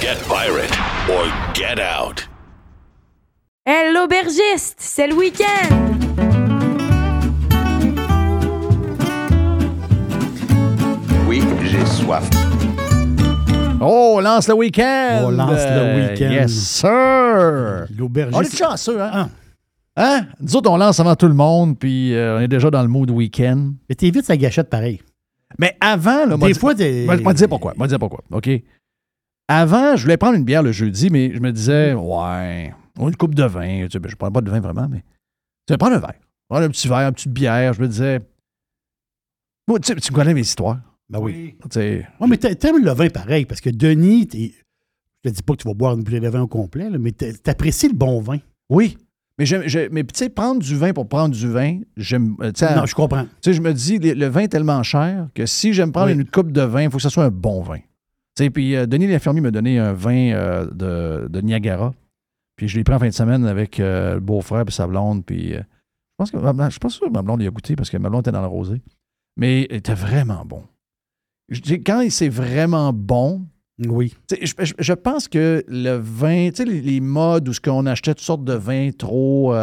Get 0.00 0.18
pirate 0.26 0.72
or 1.10 1.26
get 1.54 1.78
out. 1.78 2.26
Hey, 3.66 3.92
l'aubergiste, 3.92 4.76
c'est 4.78 5.06
le 5.06 5.14
week-end! 5.14 5.86
Oui, 11.28 11.42
j'ai 11.62 11.84
soif. 11.86 12.28
Oh, 13.80 14.14
on 14.16 14.20
lance 14.20 14.48
le 14.48 14.54
week-end! 14.54 15.20
On 15.24 15.30
lance 15.30 15.50
le 15.52 15.56
Euh, 15.58 16.10
week-end. 16.10 16.30
Yes, 16.30 16.52
sir! 16.52 17.86
L'aubergiste. 17.96 18.36
On 18.36 18.42
est 18.42 18.56
chanceux, 18.56 19.00
hein? 19.00 19.30
Hein? 19.96 20.26
Nous 20.40 20.56
autres, 20.56 20.70
on 20.70 20.76
lance 20.76 20.98
avant 21.00 21.14
tout 21.16 21.28
le 21.28 21.34
monde, 21.34 21.78
puis 21.78 22.14
euh, 22.14 22.38
on 22.38 22.40
est 22.40 22.48
déjà 22.48 22.70
dans 22.70 22.82
le 22.82 22.88
mood 22.88 23.10
week-end. 23.10 23.72
Mais 23.88 23.94
t'évites 23.94 24.24
sa 24.26 24.36
gâchette 24.36 24.68
pareil. 24.70 25.00
Mais 25.58 25.76
avant, 25.80 26.26
là, 26.26 26.34
Des 26.34 26.36
moi, 26.36 26.54
fois, 26.54 26.74
dis- 26.74 26.82
t'es- 26.82 27.04
moi, 27.06 27.16
moi, 27.18 27.32
te 27.32 27.38
dire 27.38 27.48
pourquoi. 27.48 27.74
Moi, 27.76 27.86
te 27.86 27.90
dire 27.92 27.98
pourquoi. 27.98 28.20
OK? 28.32 28.48
Avant, 29.52 29.96
je 29.96 30.02
voulais 30.02 30.16
prendre 30.16 30.36
une 30.36 30.44
bière 30.44 30.62
le 30.62 30.70
jeudi, 30.70 31.10
mais 31.10 31.32
je 31.34 31.40
me 31.40 31.50
disais, 31.50 31.92
ouais, 31.92 32.72
une 33.00 33.16
coupe 33.16 33.34
de 33.34 33.42
vin. 33.42 33.86
Tu 33.86 33.90
sais, 33.90 33.98
ben, 33.98 34.08
je 34.08 34.14
ne 34.14 34.18
prends 34.18 34.30
pas 34.30 34.42
de 34.42 34.48
vin 34.50 34.60
vraiment, 34.60 34.86
mais. 34.88 35.00
Tu 35.66 35.72
sais, 35.74 35.76
prendre 35.76 35.96
un 35.96 35.98
verre. 35.98 36.14
Prendre 36.48 36.66
un 36.66 36.68
petit 36.68 36.86
verre, 36.86 37.08
une 37.08 37.14
petite 37.14 37.32
bière. 37.32 37.72
Je 37.72 37.82
me 37.82 37.88
disais. 37.88 38.20
Moi, 39.66 39.80
tu 39.80 39.88
sais, 39.92 39.96
tu 40.00 40.12
connais 40.12 40.34
mes 40.34 40.42
histoires. 40.42 40.78
Ben 41.08 41.18
oui. 41.18 41.56
Tu 41.62 41.68
sais, 41.72 42.06
Ouais, 42.20 42.28
mais 42.28 42.36
t'a- 42.36 42.54
t'aimes 42.54 42.84
le 42.84 42.92
vin 42.92 43.08
pareil, 43.08 43.44
parce 43.44 43.60
que 43.60 43.70
Denis, 43.70 44.28
t'es- 44.28 44.54
je 45.24 45.30
te 45.30 45.34
dis 45.34 45.42
pas 45.42 45.54
que 45.54 45.62
tu 45.62 45.66
vas 45.68 45.74
boire 45.74 45.94
une 45.94 46.04
bouteille 46.04 46.20
de 46.20 46.28
vin 46.28 46.42
au 46.42 46.46
complet, 46.46 46.88
là, 46.88 46.98
mais 46.98 47.10
t'a- 47.10 47.32
t'apprécies 47.32 47.88
le 47.88 47.94
bon 47.94 48.20
vin. 48.20 48.38
Oui. 48.68 48.96
Mais, 49.36 49.46
j'ai- 49.46 49.88
mais 49.88 50.04
tu 50.04 50.10
sais, 50.14 50.28
prendre 50.28 50.60
du 50.60 50.76
vin 50.76 50.92
pour 50.92 51.08
prendre 51.08 51.34
du 51.34 51.48
vin, 51.48 51.80
j'aime. 51.96 52.36
euh, 52.40 52.52
Non, 52.76 52.86
je 52.86 52.94
comprends. 52.94 53.24
Tu 53.24 53.30
sais, 53.50 53.52
je 53.54 53.62
me 53.62 53.72
dis, 53.72 53.98
le, 53.98 54.12
le 54.12 54.26
vin 54.26 54.42
est 54.42 54.48
tellement 54.48 54.82
cher 54.84 55.28
que 55.34 55.44
si 55.46 55.72
j'aime 55.72 55.90
prendre 55.90 56.08
Oui. 56.08 56.12
une 56.12 56.24
coupe 56.24 56.52
de 56.52 56.60
vin, 56.62 56.82
il 56.82 56.90
faut 56.90 56.98
que 56.98 57.02
ce 57.02 57.08
soit 57.08 57.24
un 57.24 57.30
bon 57.30 57.62
vin. 57.62 57.78
Puis 58.36 58.74
euh, 58.76 58.86
Denis 58.86 59.06
l'infirmier 59.06 59.40
m'a 59.40 59.50
donné 59.50 59.78
un 59.78 59.92
vin 59.92 60.32
euh, 60.32 60.66
de, 60.70 61.28
de 61.28 61.40
Niagara. 61.40 61.92
Puis 62.56 62.68
je 62.68 62.76
l'ai 62.78 62.84
pris 62.84 62.94
en 62.94 62.98
fin 62.98 63.08
de 63.08 63.12
semaine 63.12 63.44
avec 63.46 63.80
euh, 63.80 64.14
le 64.14 64.20
beau-frère 64.20 64.64
et 64.66 64.70
sa 64.70 64.86
blonde. 64.86 65.24
Puis 65.24 65.52
je 65.52 65.62
pense 66.16 66.30
que 66.30 66.36
ma 66.36 66.52
blonde- 66.52 66.66
je 66.68 66.72
suis 66.72 66.80
pas 66.80 66.88
sûr 66.88 67.06
que 67.06 67.12
ma 67.12 67.22
blonde 67.22 67.42
y 67.42 67.46
a 67.46 67.50
goûté 67.50 67.76
parce 67.76 67.90
que 67.90 67.96
ma 67.96 68.08
blonde 68.08 68.22
était 68.22 68.32
dans 68.32 68.40
le 68.42 68.46
rosé. 68.48 68.80
Mais 69.36 69.62
il 69.70 69.76
était 69.76 69.94
vraiment 69.94 70.44
bon. 70.44 70.62
Je 71.48 71.74
quand 71.76 72.06
c'est 72.10 72.28
vraiment 72.28 72.92
bon, 72.92 73.42
Oui. 73.78 74.14
je, 74.30 74.36
je- 74.58 74.74
je 74.78 74.92
pense 74.92 75.26
que 75.28 75.64
le 75.68 75.96
vin, 75.96 76.50
tu 76.50 76.56
sais, 76.56 76.64
les, 76.64 76.80
les 76.80 77.00
modes 77.00 77.48
où 77.48 77.52
ce 77.52 77.60
qu'on 77.60 77.86
achetait 77.86 78.14
toutes 78.14 78.24
sortes 78.24 78.44
de 78.44 78.52
vins 78.54 78.90
trop, 78.92 79.54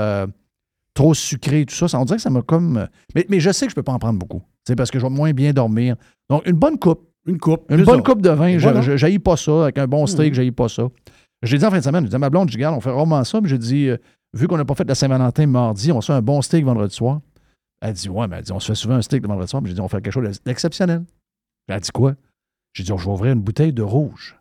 trop 0.93 1.13
sucrés, 1.13 1.65
tout 1.65 1.75
ça, 1.75 1.87
ça, 1.87 1.99
on 1.99 2.05
dirait 2.05 2.17
que 2.17 2.23
ça 2.23 2.29
m'a 2.29 2.41
comme. 2.41 2.87
Mais, 3.15 3.25
mais 3.29 3.39
je 3.39 3.51
sais 3.51 3.65
que 3.67 3.71
je 3.71 3.75
peux 3.75 3.83
pas 3.83 3.93
en 3.93 3.99
prendre 3.99 4.19
beaucoup. 4.19 4.41
sais, 4.67 4.75
Parce 4.75 4.89
que 4.91 4.99
je 4.99 5.03
vais 5.05 5.09
moins 5.11 5.31
bien 5.33 5.53
dormir. 5.53 5.95
Donc, 6.29 6.45
une 6.47 6.55
bonne 6.57 6.77
coupe. 6.79 7.07
Une 7.27 7.37
coupe. 7.39 7.65
Une 7.69 7.83
bonne 7.83 8.03
coupe 8.03 8.21
de 8.21 8.29
vin. 8.29 8.57
Voilà. 8.57 8.81
Je 8.81 8.93
n'haïs 9.05 9.19
pas 9.19 9.35
ça. 9.37 9.63
Avec 9.63 9.77
un 9.77 9.87
bon 9.87 10.05
steak, 10.07 10.29
Mhm. 10.29 10.33
j'haïs 10.33 10.51
pas 10.51 10.69
ça. 10.69 10.83
Je 11.43 11.51
l'ai 11.51 11.59
dit 11.59 11.65
en 11.65 11.69
fin 11.71 11.77
de 11.77 11.83
semaine. 11.83 12.03
Je 12.05 12.09
dis 12.09 12.15
à 12.15 12.19
ma 12.19 12.29
blonde, 12.29 12.47
je 12.49 12.53
dis, 12.53 12.57
regarde, 12.57 12.75
on 12.75 12.81
fait 12.81 12.89
rarement 12.89 13.23
ça. 13.23 13.39
Mais 13.41 13.49
j'ai 13.49 13.57
dit, 13.57 13.87
euh, 13.89 13.97
vu 14.33 14.47
qu'on 14.47 14.57
n'a 14.57 14.65
pas 14.65 14.73
fait 14.75 14.83
de 14.83 14.89
la 14.89 14.95
Saint-Valentin 14.95 15.45
mardi, 15.45 15.91
on 15.91 16.01
se 16.01 16.07
fait 16.07 16.17
un 16.17 16.21
bon 16.21 16.41
steak 16.41 16.65
vendredi 16.65 16.95
soir. 16.95 17.19
Elle 17.81 17.93
dit, 17.93 18.09
ouais, 18.09 18.27
mais 18.27 18.37
elle 18.37 18.43
dit, 18.43 18.51
on 18.51 18.59
se 18.59 18.67
fait 18.67 18.75
souvent 18.75 18.95
un 18.95 19.01
steak 19.01 19.21
le 19.21 19.27
vendredi 19.27 19.49
soir. 19.49 19.61
Mais 19.61 19.69
j'ai 19.69 19.75
dit, 19.75 19.81
on 19.81 19.87
fait 19.87 20.01
quelque 20.01 20.13
chose 20.13 20.41
d'exceptionnel. 20.43 21.03
Elle 21.67 21.79
dit, 21.79 21.91
quoi? 21.91 22.13
J'ai 22.73 22.83
dit, 22.83 22.91
oh, 22.91 22.97
je 22.97 23.05
vais 23.05 23.11
ouvrir 23.11 23.33
une 23.33 23.41
bouteille 23.41 23.73
de 23.73 23.83
rouge. 23.83 24.35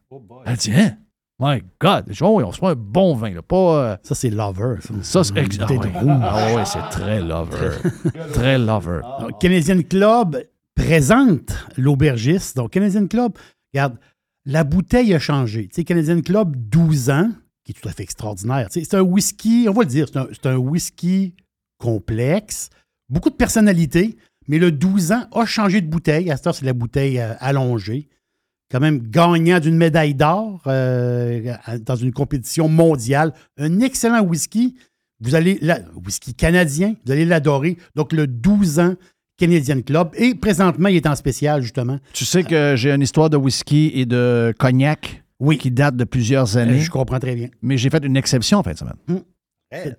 Elle 0.46 0.56
dit, 0.56 0.72
hein? 0.74 0.92
My 1.38 1.62
God! 1.78 2.04
J'ai 2.06 2.14
dit, 2.14 2.22
oh, 2.22 2.36
oui, 2.38 2.44
on 2.44 2.52
se 2.52 2.58
fait 2.58 2.66
un 2.66 2.74
bon 2.74 3.14
vin, 3.14 3.28
là. 3.34 3.42
Pas. 3.42 3.56
euh, 3.76 3.96
Ça, 4.02 4.14
c'est 4.14 4.30
lover. 4.30 4.76
Ça, 4.80 4.94
ça, 5.02 5.24
c'est. 5.24 5.36
Ex- 5.38 5.58
Ah, 5.60 5.66
ouais. 5.70 5.78
Ah 6.22 6.54
ouais, 6.54 6.64
c'est 6.64 6.78
très 6.90 7.20
lover. 7.20 7.72
très 8.32 8.58
lover. 8.58 9.00
Donc, 9.20 9.38
Canadian 9.38 9.82
Club 9.82 10.38
présente 10.77 11.53
l'aubergiste. 11.77 12.57
Donc, 12.57 12.70
Canadian 12.70 13.09
Club, 13.09 13.32
regarde, 13.74 13.98
la 14.44 14.62
bouteille 14.62 15.12
a 15.12 15.19
changé. 15.19 15.66
Tu 15.66 15.74
sais, 15.74 15.85
Canadian 15.85 16.20
Club, 16.23 16.55
12 16.57 17.11
ans, 17.11 17.32
qui 17.65 17.73
est 17.73 17.74
tout 17.74 17.89
à 17.89 17.93
fait 17.93 18.05
extraordinaire. 18.05 18.69
C'est 18.70 18.94
un 18.94 19.01
whisky, 19.01 19.66
on 19.69 19.73
va 19.73 19.82
le 19.82 19.89
dire, 19.89 20.07
c'est 20.09 20.47
un, 20.47 20.57
whisky 20.57 21.35
complexe, 21.78 22.70
beaucoup 23.09 23.31
de 23.31 23.35
personnalité, 23.35 24.16
mais 24.47 24.59
le 24.59 24.70
12 24.70 25.11
ans 25.11 25.27
a 25.32 25.44
changé 25.44 25.81
de 25.81 25.89
bouteille. 25.89 26.31
À 26.31 26.36
cette 26.36 26.47
heure, 26.47 26.55
c'est 26.55 26.65
la 26.65 26.73
bouteille 26.73 27.19
euh, 27.19 27.35
allongée. 27.40 28.09
Quand 28.70 28.81
même 28.81 29.01
gagnant 29.09 29.59
d'une 29.59 29.77
médaille 29.77 30.15
d'or 30.15 30.62
euh, 30.66 31.57
dans 31.81 31.97
une 31.97 32.12
compétition 32.12 32.69
mondiale. 32.69 33.32
Un 33.59 33.81
excellent 33.81 34.23
whisky. 34.23 34.77
Vous 35.20 35.35
allez, 35.35 35.59
whisky 36.05 36.35
canadien, 36.35 36.94
vous 37.05 37.12
allez 37.12 37.24
l'adorer. 37.24 37.78
Donc, 37.94 38.12
le 38.12 38.27
12 38.27 38.81
ans 38.81 38.94
Canadian 39.38 39.80
Club. 39.82 40.10
Et 40.16 40.34
présentement, 40.34 40.88
il 40.88 40.96
est 40.96 41.06
en 41.06 41.14
spécial, 41.14 41.62
justement. 41.62 41.98
Tu 42.12 42.24
sais 42.24 42.42
que 42.44 42.74
j'ai 42.76 42.90
une 42.92 43.02
histoire 43.02 43.30
de 43.30 43.36
whisky 43.36 43.90
et 43.94 44.06
de 44.06 44.54
cognac 44.58 45.22
oui. 45.40 45.58
qui 45.58 45.70
date 45.70 45.96
de 45.96 46.04
plusieurs 46.04 46.56
années. 46.56 46.80
Je 46.80 46.90
comprends 46.90 47.18
très 47.18 47.34
bien. 47.34 47.48
Mais 47.62 47.76
j'ai 47.76 47.90
fait 47.90 48.04
une 48.04 48.16
exception 48.16 48.58
en 48.58 48.62
fin 48.62 48.72
de 48.72 48.78
semaine. 48.78 49.22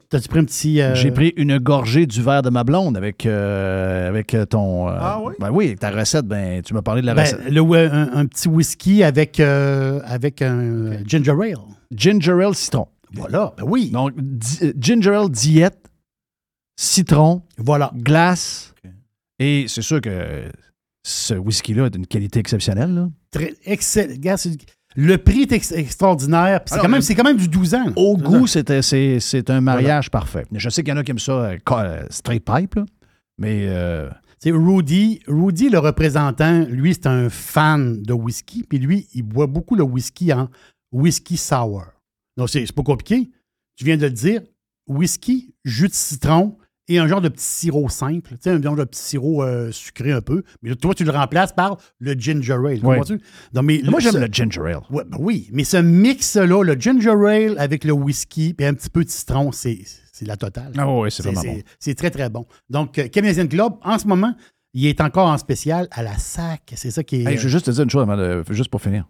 T'as-tu 0.10 0.28
pris 0.30 0.40
un 0.40 0.46
petit. 0.46 0.82
euh, 0.82 0.96
J'ai 0.96 1.12
pris 1.12 1.34
une 1.36 1.60
gorgée 1.60 2.08
du 2.08 2.22
verre 2.24 2.42
de 2.42 2.50
ma 2.50 2.64
blonde 2.64 2.98
avec, 2.98 3.26
euh, 3.26 4.08
avec 4.08 4.36
ton. 4.50 4.88
euh, 4.90 4.98
Ah 5.00 5.20
oui? 5.24 5.34
Ben 5.40 5.52
oui, 5.52 5.76
ta 5.76 5.92
recette, 5.92 6.26
ben, 6.26 6.64
tu 6.64 6.74
m'as 6.74 6.82
parlé 6.82 7.02
de 7.02 7.06
la 7.06 7.14
ben, 7.14 7.22
recette. 7.24 7.50
le- 7.52 7.92
un, 7.94 8.14
un 8.18 8.26
petit 8.26 8.48
whisky 8.48 9.04
avec, 9.04 9.40
euh, 9.40 10.00
avec 10.06 10.42
un 10.42 11.04
ginger 11.06 11.32
ale. 11.32 11.58
Ginger 11.96 12.32
ale 12.44 12.56
citron. 12.56 12.88
Voilà, 13.14 13.54
ben 13.58 13.66
oui. 13.68 13.90
Donc, 13.92 14.14
di- 14.18 14.60
euh, 14.64 14.74
ginger 14.80 15.14
ale 15.16 15.30
diète, 15.30 15.78
citron, 16.80 17.42
voilà. 17.58 17.92
glace. 17.96 18.74
Et 19.40 19.66
c'est 19.68 19.82
sûr 19.82 20.02
que 20.02 20.50
ce 21.04 21.34
whisky-là 21.36 21.86
est 21.88 21.90
d'une 21.92 22.08
qualité 22.08 22.40
exceptionnelle. 22.40 22.94
là. 22.94 23.10
Très 23.32 23.54
excellent. 23.66 24.16
Le 24.96 25.18
prix 25.18 25.42
est 25.44 25.52
ex- 25.52 25.72
extraordinaire. 25.72 26.62
C'est 26.66 26.80
quand, 26.80 26.90
même- 26.90 27.02
quand 27.16 27.34
du 27.36 27.48
12 27.48 27.76
ans. 27.76 27.86
là. 27.86 27.94
Au 27.96 28.18
goût, 28.18 28.48
c'était- 28.48 28.82
c'est 28.82 29.50
un 29.50 29.62
mariage 29.62 30.10
parfait. 30.10 30.46
Je 30.52 30.70
sais 30.70 30.82
qu'il 30.84 30.92
y 30.92 30.94
en 30.94 30.98
a 30.98 31.04
qui 31.04 31.12
aiment 31.12 31.20
ça 31.20 31.32
euh, 31.34 31.58
euh, 31.72 32.04
straight 32.10 32.44
pipe, 32.44 32.76
là, 32.76 32.86
mais 33.38 33.68
euh, 33.70 34.10
C'est 34.40 34.52
Rudy. 34.52 35.20
Rudy, 35.28 35.70
le 35.70 35.80
représentant, 35.80 36.66
lui, 36.70 36.94
c'est 36.94 37.08
un 37.08 37.30
fan 37.30 38.02
de 38.04 38.14
whisky. 38.14 38.64
Puis 38.64 38.78
lui, 38.80 39.08
il 39.14 39.24
boit 39.24 39.48
beaucoup 39.48 39.76
le 39.76 39.84
whisky 39.84 40.32
en 40.34 40.48
whisky 40.92 41.38
sour. 41.38 41.84
Donc, 42.38 42.50
c'est 42.50 42.72
pas 42.72 42.84
compliqué. 42.84 43.30
Tu 43.76 43.84
viens 43.86 43.98
de 43.98 44.04
le 44.04 44.12
dire. 44.12 44.42
Whisky, 44.88 45.54
jus 45.66 45.88
de 45.90 45.94
citron 45.94 46.58
et 46.88 47.00
un 47.00 47.08
genre 47.08 47.22
de 47.22 47.30
petit 47.30 47.44
sirop 47.46 47.90
simple. 47.90 48.32
Tu 48.32 48.38
sais, 48.42 48.50
un 48.52 48.62
genre 48.62 48.76
de 48.76 48.84
petit 48.86 49.02
sirop 49.02 49.44
euh, 49.44 49.72
sucré 49.72 50.12
un 50.12 50.22
peu. 50.22 50.44
Mais 50.62 50.70
là, 50.70 50.76
toi, 50.76 50.94
tu 50.94 51.04
le 51.04 51.12
remplaces 51.12 51.54
par 51.54 51.78
le 52.00 52.14
ginger 52.14 52.54
ale. 52.54 52.64
Ouais. 52.64 52.80
comprends-tu? 52.82 53.20
Non, 53.54 53.62
mais 53.62 53.82
moi, 53.86 54.00
j'aime 54.00 54.18
le 54.18 54.28
ginger 54.32 54.62
ale. 54.62 54.80
Ouais, 54.90 55.04
ben 55.06 55.18
oui, 55.20 55.50
mais 55.52 55.64
ce 55.64 55.78
mix-là, 55.78 56.46
le 56.64 56.74
ginger 56.80 57.10
ale 57.28 57.56
avec 57.58 57.84
le 57.84 57.92
whisky 57.94 58.56
et 58.58 58.66
un 58.66 58.74
petit 58.74 58.90
peu 58.90 59.04
de 59.04 59.10
citron, 59.10 59.52
c'est 59.52 59.80
c'est 60.14 60.26
la 60.26 60.36
totale. 60.38 60.72
Ah 60.78 60.92
oui, 60.92 61.12
c'est 61.12 61.22
vraiment 61.24 61.42
bon. 61.44 61.62
C'est 61.80 61.94
très, 61.94 62.10
très 62.10 62.30
bon. 62.30 62.46
Donc, 62.70 62.98
euh, 62.98 63.08
Canadian 63.08 63.46
Club, 63.48 63.74
en 63.84 64.00
ce 64.00 64.08
moment, 64.08 64.34
il 64.74 64.88
est 64.88 65.00
encore 65.02 65.28
en 65.28 65.38
spécial 65.38 65.88
à 65.92 66.02
la 66.02 66.18
SAC. 66.18 66.74
C'est 66.76 66.90
ça 66.90 67.04
qui 67.04 67.18
est... 67.18 67.24
Hey, 67.26 67.38
je 67.38 67.44
veux 67.44 67.50
juste 67.50 67.66
te 67.68 67.72
dire 67.72 67.84
une 67.84 67.90
chose, 67.92 68.02
avant 68.02 68.18
de- 68.18 68.44
juste 68.50 68.72
pour 68.72 68.82
finir. 68.82 69.08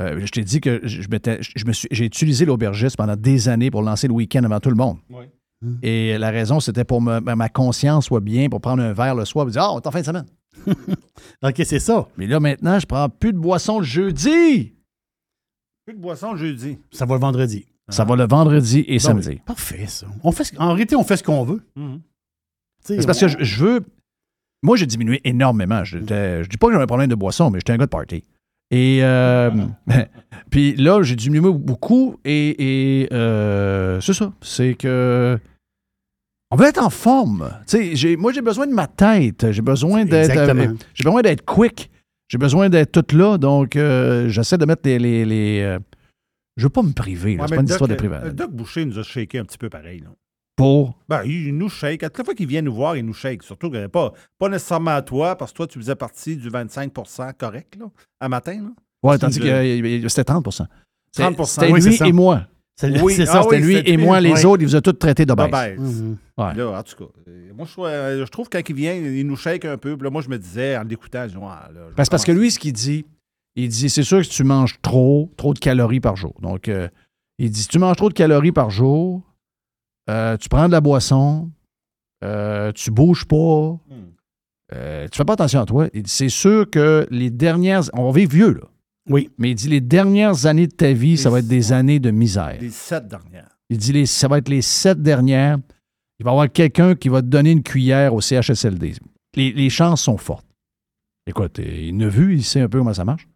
Euh, 0.00 0.20
je 0.24 0.30
t'ai 0.30 0.42
dit 0.42 0.60
que 0.60 0.80
je, 0.82 1.02
je 1.02 1.08
m'étais- 1.08 1.38
je 1.40 1.64
me 1.66 1.72
suis, 1.72 1.86
j'ai 1.92 2.04
utilisé 2.04 2.44
l'aubergiste 2.46 2.96
pendant 2.96 3.14
des 3.16 3.48
années 3.48 3.70
pour 3.70 3.82
lancer 3.82 4.08
le 4.08 4.14
week-end 4.14 4.42
avant 4.42 4.58
tout 4.60 4.70
le 4.70 4.76
monde. 4.76 4.96
Et 5.82 6.16
la 6.18 6.30
raison, 6.30 6.58
c'était 6.60 6.84
pour 6.84 7.04
que 7.04 7.20
ma 7.34 7.48
conscience 7.50 8.06
soit 8.06 8.20
bien, 8.20 8.48
pour 8.48 8.60
prendre 8.60 8.82
un 8.82 8.92
verre 8.94 9.14
le 9.14 9.24
soir 9.26 9.46
et 9.46 9.50
dire 9.50 9.62
Ah, 9.62 9.72
on 9.74 9.80
est 9.80 9.86
en 9.86 9.90
fin 9.90 10.00
de 10.00 10.06
semaine. 10.06 10.26
OK, 11.42 11.60
c'est 11.64 11.78
ça. 11.78 12.08
Mais 12.16 12.26
là, 12.26 12.40
maintenant, 12.40 12.78
je 12.78 12.86
prends 12.86 13.08
plus 13.08 13.32
de 13.32 13.38
boisson 13.38 13.78
le 13.80 13.84
jeudi. 13.84 14.72
Plus 15.86 15.94
de 15.94 16.00
boisson 16.00 16.34
jeudi. 16.36 16.78
Ça 16.92 17.04
va 17.06 17.14
le 17.16 17.20
vendredi. 17.20 17.66
Ça 17.88 18.04
va 18.04 18.14
le 18.16 18.26
vendredi 18.26 18.84
et 18.86 18.92
Ben 18.94 18.98
samedi. 19.00 19.28
oui, 19.30 19.40
Parfait, 19.44 19.86
ça. 19.86 20.06
On 20.22 20.30
fait 20.32 20.44
ce- 20.44 20.56
en 20.58 20.68
réalité, 20.68 20.94
on 20.96 21.02
fait 21.04 21.16
ce 21.16 21.24
qu'on 21.24 21.44
veut. 21.44 21.62
Mhm. 21.76 22.00
Sais, 22.84 23.00
C'est 23.00 23.06
parce 23.06 23.18
que 23.20 23.28
je, 23.28 23.38
je 23.40 23.64
veux. 23.64 23.80
Moi, 24.62 24.76
j'ai 24.76 24.86
diminué 24.86 25.20
énormément. 25.24 25.84
Je, 25.84 25.98
je 25.98 26.48
dis 26.48 26.56
pas 26.56 26.68
que 26.68 26.72
j'avais 26.72 26.84
un 26.84 26.86
problème 26.86 27.08
de 27.10 27.14
boisson, 27.14 27.50
mais 27.50 27.58
j'étais 27.58 27.72
un 27.72 27.78
gars 27.78 27.86
de 27.86 27.90
party. 27.90 28.22
Et 28.70 29.00
euh, 29.02 29.50
puis 30.50 30.76
là, 30.76 31.02
j'ai 31.02 31.16
diminué 31.16 31.52
beaucoup 31.52 32.16
et, 32.24 33.02
et, 33.02 33.12
euh, 33.12 34.00
c'est 34.00 34.14
ça. 34.14 34.32
C'est 34.40 34.74
que 34.74 35.38
on 36.50 36.56
veut 36.56 36.66
être 36.66 36.82
en 36.82 36.90
forme. 36.90 37.50
Tu 37.66 37.76
sais, 37.76 37.96
j'ai- 37.96 38.16
moi, 38.16 38.32
j'ai 38.32 38.42
besoin 38.42 38.66
de 38.66 38.72
ma 38.74 38.86
tête. 38.86 39.50
J'ai 39.52 39.62
besoin 39.62 40.04
d'être. 40.04 40.30
Exactement. 40.30 40.62
euh, 40.62 40.74
j'ai 40.94 41.04
besoin 41.04 41.22
d'être 41.22 41.44
quick. 41.44 41.90
J'ai 42.28 42.38
besoin 42.38 42.68
d'être 42.68 43.00
tout 43.02 43.16
là. 43.16 43.38
Donc, 43.38 43.76
euh, 43.76 44.28
j'essaie 44.28 44.58
de 44.58 44.64
mettre 44.64 44.82
les. 44.84 44.98
les, 44.98 45.24
les, 45.24 45.60
euh, 45.62 45.78
je 46.56 46.64
veux 46.64 46.70
pas 46.70 46.82
me 46.82 46.92
priver. 46.92 47.36
Ouais, 47.36 47.46
c'est 47.48 47.54
pas 47.54 47.60
une 47.60 47.66
Doc, 47.66 47.70
histoire 47.74 47.88
de 47.88 47.94
euh, 47.94 47.96
privation. 47.96 48.32
Doc 48.32 48.50
Boucher 48.52 48.84
nous 48.84 48.98
a 48.98 49.02
shaké 49.02 49.38
un 49.38 49.44
petit 49.44 49.58
peu 49.58 49.68
pareil. 49.68 50.00
là. 50.00 50.08
Pour? 50.56 50.98
Ben, 51.08 51.22
il 51.24 51.56
nous 51.56 51.70
shake. 51.70 52.02
À 52.02 52.10
toute 52.10 52.24
fois 52.26 52.34
qu'il 52.34 52.46
vient 52.46 52.60
nous 52.60 52.74
voir, 52.74 52.94
il 52.96 53.06
nous 53.06 53.14
shake. 53.14 53.42
Surtout 53.42 53.70
que 53.70 53.86
pas, 53.86 54.12
pas 54.38 54.48
nécessairement 54.50 54.90
à 54.90 55.00
toi, 55.00 55.34
parce 55.36 55.52
que 55.52 55.56
toi, 55.56 55.66
tu 55.66 55.78
faisais 55.78 55.94
partie 55.94 56.36
du 56.36 56.50
25% 56.50 57.32
correct, 57.38 57.76
là, 57.80 57.86
à 58.20 58.28
matin. 58.28 58.60
Là. 58.62 58.68
Ouais, 59.02 59.16
tandis 59.16 59.40
que 59.40 59.46
euh, 59.46 60.08
c'était 60.08 60.24
30 60.24 60.46
C'est- 61.12 61.22
30 61.22 61.46
C'était 61.46 61.72
oui, 61.72 61.80
lui 61.80 61.96
et 62.08 62.12
moi. 62.12 62.42
C'est 62.80 63.02
Oui, 63.02 63.12
c'est 63.14 63.22
ah 63.28 63.32
ça, 63.32 63.42
c'était 63.42 63.56
oui, 63.56 63.62
lui 63.62 63.74
c'était 63.76 63.90
et 63.90 63.96
lui. 63.96 64.04
moi. 64.04 64.20
Les 64.22 64.44
autres, 64.46 64.62
ils 64.62 64.66
vous 64.66 64.74
ont 64.76 64.80
tous 64.80 64.94
traités 64.94 65.26
de. 65.26 65.32
Mhm. 65.34 66.16
Ouais. 66.38 66.54
Là, 66.54 66.78
en 66.78 66.82
tout 66.82 66.96
cas, 66.96 67.10
euh, 67.28 67.52
moi, 67.54 67.66
je, 67.66 67.72
trouve- 67.72 67.86
euh, 67.86 68.24
je 68.24 68.30
trouve 68.30 68.48
que 68.48 68.56
quand 68.56 68.68
il 68.70 68.74
vient, 68.74 68.94
il 68.94 69.26
nous 69.26 69.36
shake 69.36 69.66
un 69.66 69.76
peu. 69.76 69.96
Puis 69.98 70.04
là, 70.04 70.10
moi, 70.10 70.22
je 70.22 70.30
me 70.30 70.38
disais, 70.38 70.78
en 70.78 70.84
l'écoutant, 70.84 71.24
je 71.28 71.34
dis, 71.34 71.40
Ah, 71.42 71.68
là, 71.74 71.80
je 71.90 71.94
Parce, 71.94 72.08
parce 72.08 72.24
que 72.24 72.32
lui, 72.32 72.50
ce 72.50 72.58
qu'il 72.58 72.72
dit, 72.72 73.04
il 73.54 73.68
dit 73.68 73.90
c'est 73.90 74.02
sûr 74.02 74.18
que 74.18 74.24
si 74.24 74.30
tu 74.30 74.44
manges 74.44 74.80
trop, 74.80 75.30
trop 75.36 75.52
de 75.52 75.58
calories 75.58 76.00
par 76.00 76.16
jour. 76.16 76.34
Donc, 76.40 76.68
euh, 76.68 76.88
il 77.38 77.50
dit 77.50 77.60
si 77.62 77.68
tu 77.68 77.78
manges 77.78 77.96
trop 77.96 78.08
de 78.08 78.14
calories 78.14 78.52
par 78.52 78.70
jour, 78.70 79.22
euh, 80.08 80.38
tu 80.38 80.48
prends 80.48 80.66
de 80.66 80.72
la 80.72 80.80
boisson, 80.80 81.50
euh, 82.24 82.72
tu 82.72 82.90
bouges 82.90 83.26
pas, 83.26 83.76
euh, 84.72 85.06
tu 85.08 85.18
fais 85.18 85.24
pas 85.26 85.34
attention 85.34 85.60
à 85.60 85.66
toi. 85.66 85.88
Il 85.92 86.04
dit 86.04 86.10
c'est 86.10 86.28
sûr 86.30 86.70
que 86.70 87.06
les 87.10 87.28
dernières. 87.28 87.82
On 87.92 88.10
va 88.10 88.18
vivre 88.18 88.32
vieux, 88.32 88.52
là. 88.54 88.62
Oui. 89.08 89.30
Mais 89.38 89.50
il 89.50 89.54
dit 89.54 89.68
les 89.68 89.80
dernières 89.80 90.46
années 90.46 90.66
de 90.66 90.74
ta 90.74 90.92
vie, 90.92 91.16
ça 91.16 91.30
va 91.30 91.38
être 91.40 91.48
des 91.48 91.72
années 91.72 91.98
de 91.98 92.10
misère. 92.10 92.56
Les 92.60 92.70
sept 92.70 93.08
dernières. 93.08 93.58
Il 93.68 93.78
dit 93.78 93.92
les, 93.92 94.06
ça 94.06 94.28
va 94.28 94.38
être 94.38 94.48
les 94.48 94.62
sept 94.62 95.00
dernières. 95.00 95.58
Il 96.18 96.24
va 96.24 96.30
y 96.30 96.34
avoir 96.34 96.52
quelqu'un 96.52 96.94
qui 96.94 97.08
va 97.08 97.22
te 97.22 97.26
donner 97.26 97.52
une 97.52 97.62
cuillère 97.62 98.14
au 98.14 98.20
CHSLD. 98.20 98.94
Les, 99.36 99.52
les 99.52 99.70
chances 99.70 100.02
sont 100.02 100.18
fortes. 100.18 100.46
Écoute, 101.26 101.58
euh, 101.60 101.62
il 101.64 101.96
ne 101.96 102.08
vu, 102.08 102.34
il 102.34 102.44
sait 102.44 102.60
un 102.60 102.68
peu 102.68 102.78
comment 102.78 102.92
ça 102.92 103.04
marche. 103.04 103.28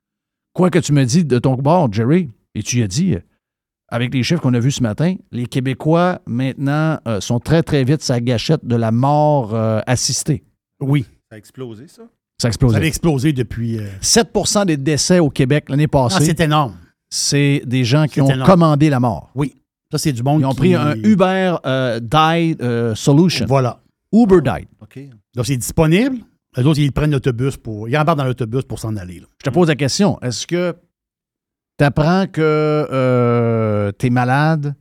Quoi 0.52 0.70
que 0.70 0.78
tu 0.78 0.92
me 0.92 1.04
dis 1.04 1.24
de 1.24 1.38
ton 1.38 1.54
bord, 1.54 1.92
Jerry, 1.92 2.30
et 2.54 2.62
tu 2.62 2.78
y 2.78 2.82
as 2.82 2.88
dit, 2.88 3.14
euh, 3.14 3.20
avec 3.88 4.12
les 4.14 4.22
chiffres 4.22 4.40
qu'on 4.40 4.54
a 4.54 4.60
vus 4.60 4.72
ce 4.72 4.82
matin, 4.82 5.16
les 5.30 5.46
Québécois, 5.46 6.20
maintenant, 6.26 6.98
euh, 7.06 7.20
sont 7.20 7.40
très, 7.40 7.62
très 7.62 7.84
vite 7.84 8.02
sa 8.02 8.20
gâchette 8.20 8.64
de 8.64 8.76
la 8.76 8.90
mort 8.90 9.54
euh, 9.54 9.80
assistée. 9.86 10.44
Oui. 10.80 11.04
Ça 11.30 11.36
a 11.36 11.38
explosé, 11.38 11.88
ça? 11.88 12.02
Ça 12.38 12.48
a 12.48 12.50
explosé. 12.50 12.76
Ça 12.78 12.82
a 12.82 12.86
explosé 12.86 13.32
depuis... 13.32 13.78
euh, 13.78 13.86
7% 14.02 14.66
des 14.66 14.76
décès 14.76 15.18
au 15.20 15.30
Québec 15.30 15.66
l'année 15.68 15.86
passée, 15.88 16.16
Ah, 16.18 16.24
c'est 16.24 16.40
énorme. 16.40 16.74
c'est 17.08 17.62
des 17.64 17.84
gens 17.84 18.06
qui 18.06 18.20
ont 18.20 18.28
énorme. 18.28 18.48
commandé 18.50 18.90
la 18.90 19.00
mort. 19.00 19.30
Oui. 19.34 19.54
Ça, 19.92 19.98
c'est 19.98 20.12
du 20.12 20.22
monde 20.22 20.40
Ils 20.40 20.46
ont 20.46 20.50
qui- 20.50 20.56
pris 20.56 20.74
un 20.74 20.94
Uber 20.96 21.56
euh, 21.64 22.00
Die 22.00 22.56
euh, 22.60 22.94
Solution. 22.96 23.46
Voilà. 23.46 23.80
Uber 24.12 24.40
Died. 24.42 24.66
OK. 24.82 24.98
Donc, 25.36 25.46
c'est 25.46 25.56
disponible. 25.56 26.18
Les 26.56 26.64
autres, 26.64 26.80
ils 26.80 26.92
prennent 26.92 27.10
l'autobus 27.12 27.56
pour... 27.56 27.88
Ils 27.88 27.96
embarquent 27.96 28.18
dans 28.18 28.24
l'autobus 28.24 28.62
pour 28.64 28.78
s'en 28.78 28.96
aller. 28.96 29.20
là. 29.20 29.26
Je 29.38 29.50
te 29.50 29.54
pose 29.54 29.68
la 29.68 29.76
question. 29.76 30.18
Est-ce 30.20 30.46
que 30.46 30.74
tu 31.78 31.84
apprends 31.84 32.26
que 32.26 33.92
tu 33.98 34.06
es 34.06 34.10
malade, 34.10 34.74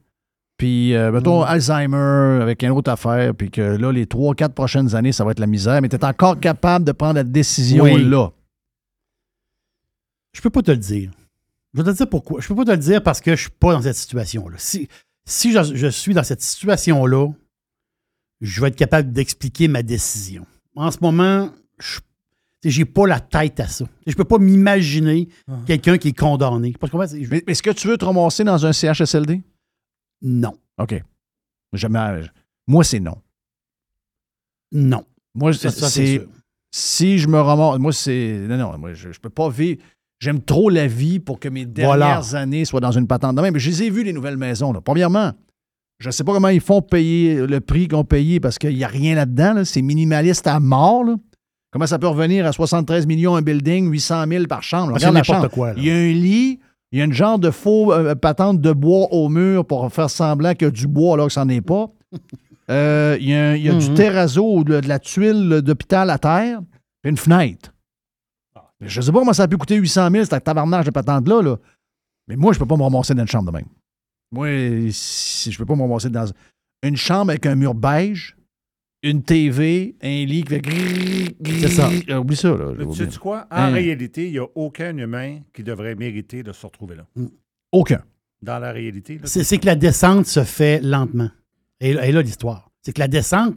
puis, 0.63 0.95
euh, 0.95 1.11
mettons, 1.11 1.41
Mm. 1.41 1.47
Alzheimer 1.47 2.41
avec 2.41 2.63
une 2.63 2.69
autre 2.69 2.89
affaire, 2.89 3.35
puis 3.35 3.51
que 3.51 3.59
là, 3.61 3.91
les 3.91 4.05
trois, 4.05 4.33
quatre 4.33 4.53
prochaines 4.53 4.95
années, 4.95 5.11
ça 5.11 5.25
va 5.25 5.31
être 5.31 5.39
la 5.41 5.47
misère, 5.47 5.81
mais 5.81 5.89
tu 5.89 5.97
es 5.97 6.05
encore 6.05 6.39
capable 6.39 6.85
de 6.85 6.93
prendre 6.93 7.15
la 7.15 7.25
décision 7.25 7.83
Oui. 7.83 8.01
là? 8.05 8.29
Je 10.31 10.39
peux 10.41 10.49
pas 10.49 10.61
te 10.61 10.71
le 10.71 10.77
dire. 10.77 11.11
Je 11.73 11.81
vais 11.81 11.91
te 11.91 11.97
dire 11.97 12.07
pourquoi. 12.09 12.39
Je 12.39 12.47
peux 12.47 12.55
pas 12.55 12.63
te 12.63 12.71
le 12.71 12.77
dire 12.77 13.03
parce 13.03 13.19
que 13.19 13.35
je 13.35 13.41
suis 13.41 13.49
pas 13.49 13.73
dans 13.73 13.81
cette 13.81 13.95
situation-là. 13.97 14.55
Si, 14.57 14.87
si 15.25 15.51
je, 15.51 15.75
je 15.75 15.87
suis 15.87 16.13
dans 16.13 16.23
cette 16.23 16.41
situation-là, 16.41 17.27
je 18.39 18.61
vais 18.61 18.69
être 18.69 18.75
capable 18.77 19.11
d'expliquer 19.11 19.67
ma 19.67 19.83
décision. 19.83 20.45
En 20.75 20.91
ce 20.91 20.97
moment, 21.01 21.49
je 21.79 21.99
j'ai 22.65 22.85
pas 22.85 23.05
la 23.05 23.19
tête 23.19 23.59
à 23.59 23.67
ça. 23.67 23.83
Je 24.07 24.15
peux 24.15 24.23
pas 24.23 24.37
m'imaginer 24.37 25.27
quelqu'un 25.65 25.97
qui 25.97 26.07
est 26.07 26.17
condamné. 26.17 26.73
Parce 26.79 26.89
que 26.93 27.21
je- 27.21 27.29
Mais 27.29 27.43
est-ce 27.47 27.61
que 27.61 27.71
tu 27.71 27.89
veux 27.89 27.97
te 27.97 28.05
ramasser 28.05 28.45
dans 28.45 28.65
un 28.65 28.71
CHSLD? 28.71 29.41
Non. 30.23 30.53
OK. 30.79 31.03
Jamais. 31.73 32.21
Moi, 32.67 32.83
c'est 32.83 32.99
non. 32.99 33.17
Non. 34.71 35.03
Moi, 35.35 35.53
c'est. 35.53 36.27
Si 36.71 37.19
je 37.19 37.27
me 37.27 37.39
ramasse. 37.39 37.79
Moi, 37.79 37.93
c'est. 37.93 38.45
Non, 38.47 38.57
non, 38.57 38.77
moi, 38.77 38.93
je, 38.93 39.11
je 39.11 39.19
peux 39.19 39.29
pas 39.29 39.49
vivre. 39.49 39.81
J'aime 40.19 40.41
trop 40.41 40.69
la 40.69 40.87
vie 40.87 41.19
pour 41.19 41.39
que 41.39 41.49
mes 41.49 41.65
dernières 41.65 42.21
Voilà. 42.21 42.41
années 42.41 42.65
soient 42.65 42.79
dans 42.79 42.91
une 42.91 43.07
patente 43.07 43.35
de 43.35 43.41
même. 43.41 43.57
Je 43.57 43.69
les 43.69 43.83
ai 43.83 43.89
vues, 43.89 44.03
les 44.03 44.13
nouvelles 44.13 44.37
maisons. 44.37 44.71
là. 44.71 44.79
Premièrement, 44.81 45.33
je 45.99 46.07
ne 46.07 46.11
sais 46.11 46.23
pas 46.23 46.33
comment 46.33 46.47
ils 46.47 46.61
font 46.61 46.81
payer 46.81 47.45
le 47.45 47.59
prix 47.59 47.87
qu'ils 47.87 47.97
ont 47.97 48.05
payé 48.05 48.39
parce 48.39 48.57
qu'il 48.57 48.73
n'y 48.75 48.83
a 48.83 48.87
rien 48.87 49.15
là-dedans. 49.15 49.53
là. 49.53 49.65
C'est 49.65 49.81
minimaliste 49.81 50.47
à 50.47 50.59
mort. 50.59 51.03
là. 51.03 51.15
Comment 51.71 51.87
ça 51.87 51.99
peut 51.99 52.07
revenir 52.07 52.45
à 52.45 52.51
73 52.53 53.05
millions 53.07 53.35
un 53.35 53.41
building, 53.41 53.89
800 53.91 54.25
000 54.27 54.45
par 54.45 54.63
chambre? 54.63 54.93
Ah, 54.95 54.99
c'est 54.99 55.07
Regarde 55.07 55.15
la 55.15 55.19
n'importe 55.21 55.37
chambre. 55.41 55.53
quoi, 55.53 55.67
là. 55.69 55.73
Il 55.77 55.85
y 55.85 55.91
a 55.91 55.95
un 55.95 56.11
lit, 56.13 56.59
il 56.93 56.99
y 56.99 57.01
a 57.01 57.05
une 57.05 57.11
genre 57.13 57.39
de 57.39 57.49
faux 57.51 57.91
euh, 57.91 58.15
patente 58.15 58.61
de 58.61 58.71
bois 58.71 59.07
au 59.11 59.27
mur 59.27 59.65
pour 59.65 59.91
faire 59.91 60.09
semblant 60.09 60.53
qu'il 60.53 60.67
y 60.67 60.67
a 60.67 60.71
du 60.71 60.87
bois 60.87 61.15
alors 61.15 61.27
que 61.27 61.33
ça 61.33 61.43
n'en 61.43 61.49
est 61.49 61.59
pas. 61.61 61.87
Euh, 62.69 63.17
il 63.19 63.27
y 63.29 63.33
a, 63.33 63.55
il 63.57 63.63
y 63.63 63.69
a 63.69 63.73
du 63.73 63.89
Mhm. 63.89 63.93
terrazzo 63.95 64.57
ou 64.59 64.63
de, 64.63 64.79
de 64.79 64.87
la 64.87 64.99
tuile 64.99 65.61
d'hôpital 65.61 66.09
à 66.09 66.17
terre, 66.17 66.61
puis 67.01 67.09
une 67.09 67.17
fenêtre. 67.17 67.73
Je 68.79 68.99
ne 68.99 69.05
sais 69.05 69.11
pas 69.11 69.19
comment 69.19 69.33
ça 69.33 69.43
a 69.43 69.47
pu 69.47 69.57
coûter 69.57 69.75
800 69.75 70.09
000, 70.11 70.25
cette 70.25 70.43
tabarnage 70.43 70.85
de 70.85 70.91
patente-là. 70.91 71.41
là. 71.41 71.57
Mais 72.27 72.35
moi, 72.35 72.53
je 72.53 72.57
ne 72.57 72.63
peux 72.63 72.67
pas 72.67 72.77
me 72.77 72.83
ramasser 72.83 73.13
dans 73.13 73.21
une 73.23 73.27
chambre 73.27 73.51
de 73.51 73.57
même. 73.57 73.67
Moi, 74.31 74.47
si, 74.91 75.51
je 75.51 75.55
ne 75.55 75.57
peux 75.59 75.65
pas 75.65 75.75
me 75.75 75.81
ramasser 75.81 76.09
dans 76.09 76.25
une 76.83 76.95
chambre 76.95 77.31
avec 77.31 77.45
un 77.45 77.55
mur 77.55 77.73
beige, 77.73 78.35
une 79.03 79.21
TV, 79.21 79.95
un 80.01 80.25
lit 80.25 80.43
qui 80.43 80.49
fait 80.49 80.61
grrr, 80.61 81.33
grrr. 81.41 81.59
C'est 81.59 81.67
ça. 81.69 81.89
Ah, 82.09 82.19
Oublie 82.21 82.35
ça, 82.35 82.49
là. 82.55 82.71
Mais 82.77 82.85
tu 82.87 82.95
sais 83.11 83.19
quoi? 83.19 83.47
En 83.51 83.55
Hein? 83.57 83.69
réalité, 83.71 84.25
il 84.27 84.31
n'y 84.31 84.39
a 84.39 84.47
aucun 84.55 84.97
humain 84.97 85.39
qui 85.53 85.61
devrait 85.63 85.95
mériter 85.95 86.41
de 86.41 86.51
se 86.53 86.65
retrouver 86.65 86.95
là. 86.95 87.05
Aucun. 87.71 88.01
Dans 88.41 88.59
la 88.59 88.71
réalité. 88.71 89.15
là, 89.15 89.21
C'est 89.25 89.43
c'est 89.43 89.57
que 89.57 89.65
la 89.65 89.75
descente 89.75 90.25
se 90.25 90.43
fait 90.43 90.79
lentement. 90.81 91.29
Et, 91.79 91.91
et 91.91 92.11
là, 92.11 92.21
l'histoire. 92.21 92.69
C'est 92.81 92.93
que 92.93 92.99
la 92.99 93.07
descente, 93.07 93.55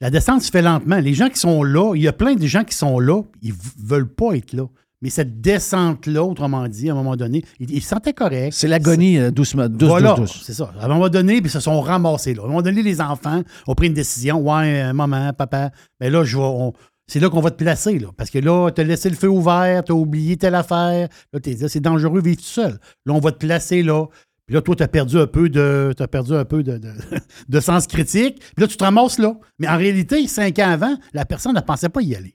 la 0.00 0.10
descente 0.10 0.42
se 0.42 0.50
fait 0.50 0.62
lentement. 0.62 0.98
Les 0.98 1.14
gens 1.14 1.28
qui 1.28 1.38
sont 1.38 1.62
là, 1.62 1.94
il 1.94 2.02
y 2.02 2.08
a 2.08 2.12
plein 2.12 2.34
de 2.34 2.46
gens 2.46 2.64
qui 2.64 2.74
sont 2.76 2.98
là, 3.00 3.22
ils 3.42 3.52
v- 3.52 3.58
veulent 3.78 4.12
pas 4.12 4.34
être 4.36 4.52
là. 4.52 4.64
Mais 5.00 5.10
cette 5.10 5.40
descente-là, 5.40 6.24
autrement 6.24 6.66
dit, 6.66 6.88
à 6.90 6.92
un 6.92 6.96
moment 6.96 7.14
donné, 7.16 7.44
ils 7.60 7.70
ils 7.70 7.82
se 7.82 7.88
sentaient 7.88 8.12
corrects. 8.12 8.52
C'est 8.52 8.66
l'agonie 8.68 9.18
euh, 9.18 9.30
doucement, 9.30 9.68
douce, 9.68 9.88
voilà, 9.88 10.14
douce, 10.14 10.32
douce. 10.32 10.42
c'est 10.44 10.54
ça. 10.54 10.72
À 10.80 10.86
un 10.86 10.88
moment 10.88 11.08
donné, 11.08 11.40
puis 11.40 11.48
ils 11.48 11.52
se 11.52 11.60
sont 11.60 11.80
ramassés 11.80 12.34
là. 12.34 12.42
À 12.42 12.44
un 12.46 12.48
moment 12.48 12.62
donné, 12.62 12.82
les 12.82 13.00
enfants 13.00 13.42
ont 13.66 13.74
pris 13.74 13.86
une 13.86 13.94
décision. 13.94 14.40
Ouais, 14.40 14.82
euh, 14.82 14.92
maman, 14.92 15.32
papa, 15.32 15.70
mais 16.00 16.10
là, 16.10 16.24
je 16.24 16.36
vais. 16.36 16.42
on- 16.42 16.72
c'est 17.10 17.20
là 17.20 17.30
qu'on 17.30 17.40
va 17.40 17.50
te 17.50 17.56
placer, 17.56 17.98
là. 17.98 18.08
Parce 18.16 18.28
que 18.28 18.38
là, 18.38 18.70
tu 18.70 18.80
as 18.82 18.84
laissé 18.84 19.08
le 19.08 19.16
feu 19.16 19.28
ouvert, 19.28 19.82
tu 19.82 19.92
as 19.92 19.94
oublié 19.94 20.36
telle 20.36 20.54
affaire. 20.54 21.08
Là, 21.32 21.40
t'es 21.40 21.54
dit, 21.54 21.64
c'est 21.68 21.80
dangereux 21.80 22.20
vivre 22.20 22.36
tout 22.36 22.42
seul. 22.44 22.78
Là, 23.06 23.14
on 23.14 23.18
va 23.20 23.32
te 23.32 23.38
placer 23.38 23.82
là. 23.82 24.04
Puis 24.46 24.54
là, 24.54 24.60
toi, 24.62 24.74
tu 24.76 24.82
as 24.82 24.88
perdu 24.88 25.18
un 25.18 25.26
peu 25.26 25.48
de. 25.48 25.94
T'as 25.96 26.06
perdu 26.08 26.34
un 26.34 26.44
peu 26.44 26.62
de, 26.62 26.76
de, 26.76 26.92
de 27.48 27.60
sens 27.60 27.86
critique. 27.86 28.40
Puis 28.40 28.62
là, 28.62 28.66
tu 28.66 28.76
te 28.76 28.84
ramasses 28.84 29.18
là. 29.18 29.34
Mais 29.58 29.68
en 29.68 29.76
réalité, 29.78 30.26
cinq 30.26 30.58
ans 30.58 30.68
avant, 30.70 30.96
la 31.14 31.24
personne 31.24 31.54
ne 31.54 31.60
pensait 31.60 31.88
pas 31.88 32.02
y 32.02 32.14
aller. 32.14 32.34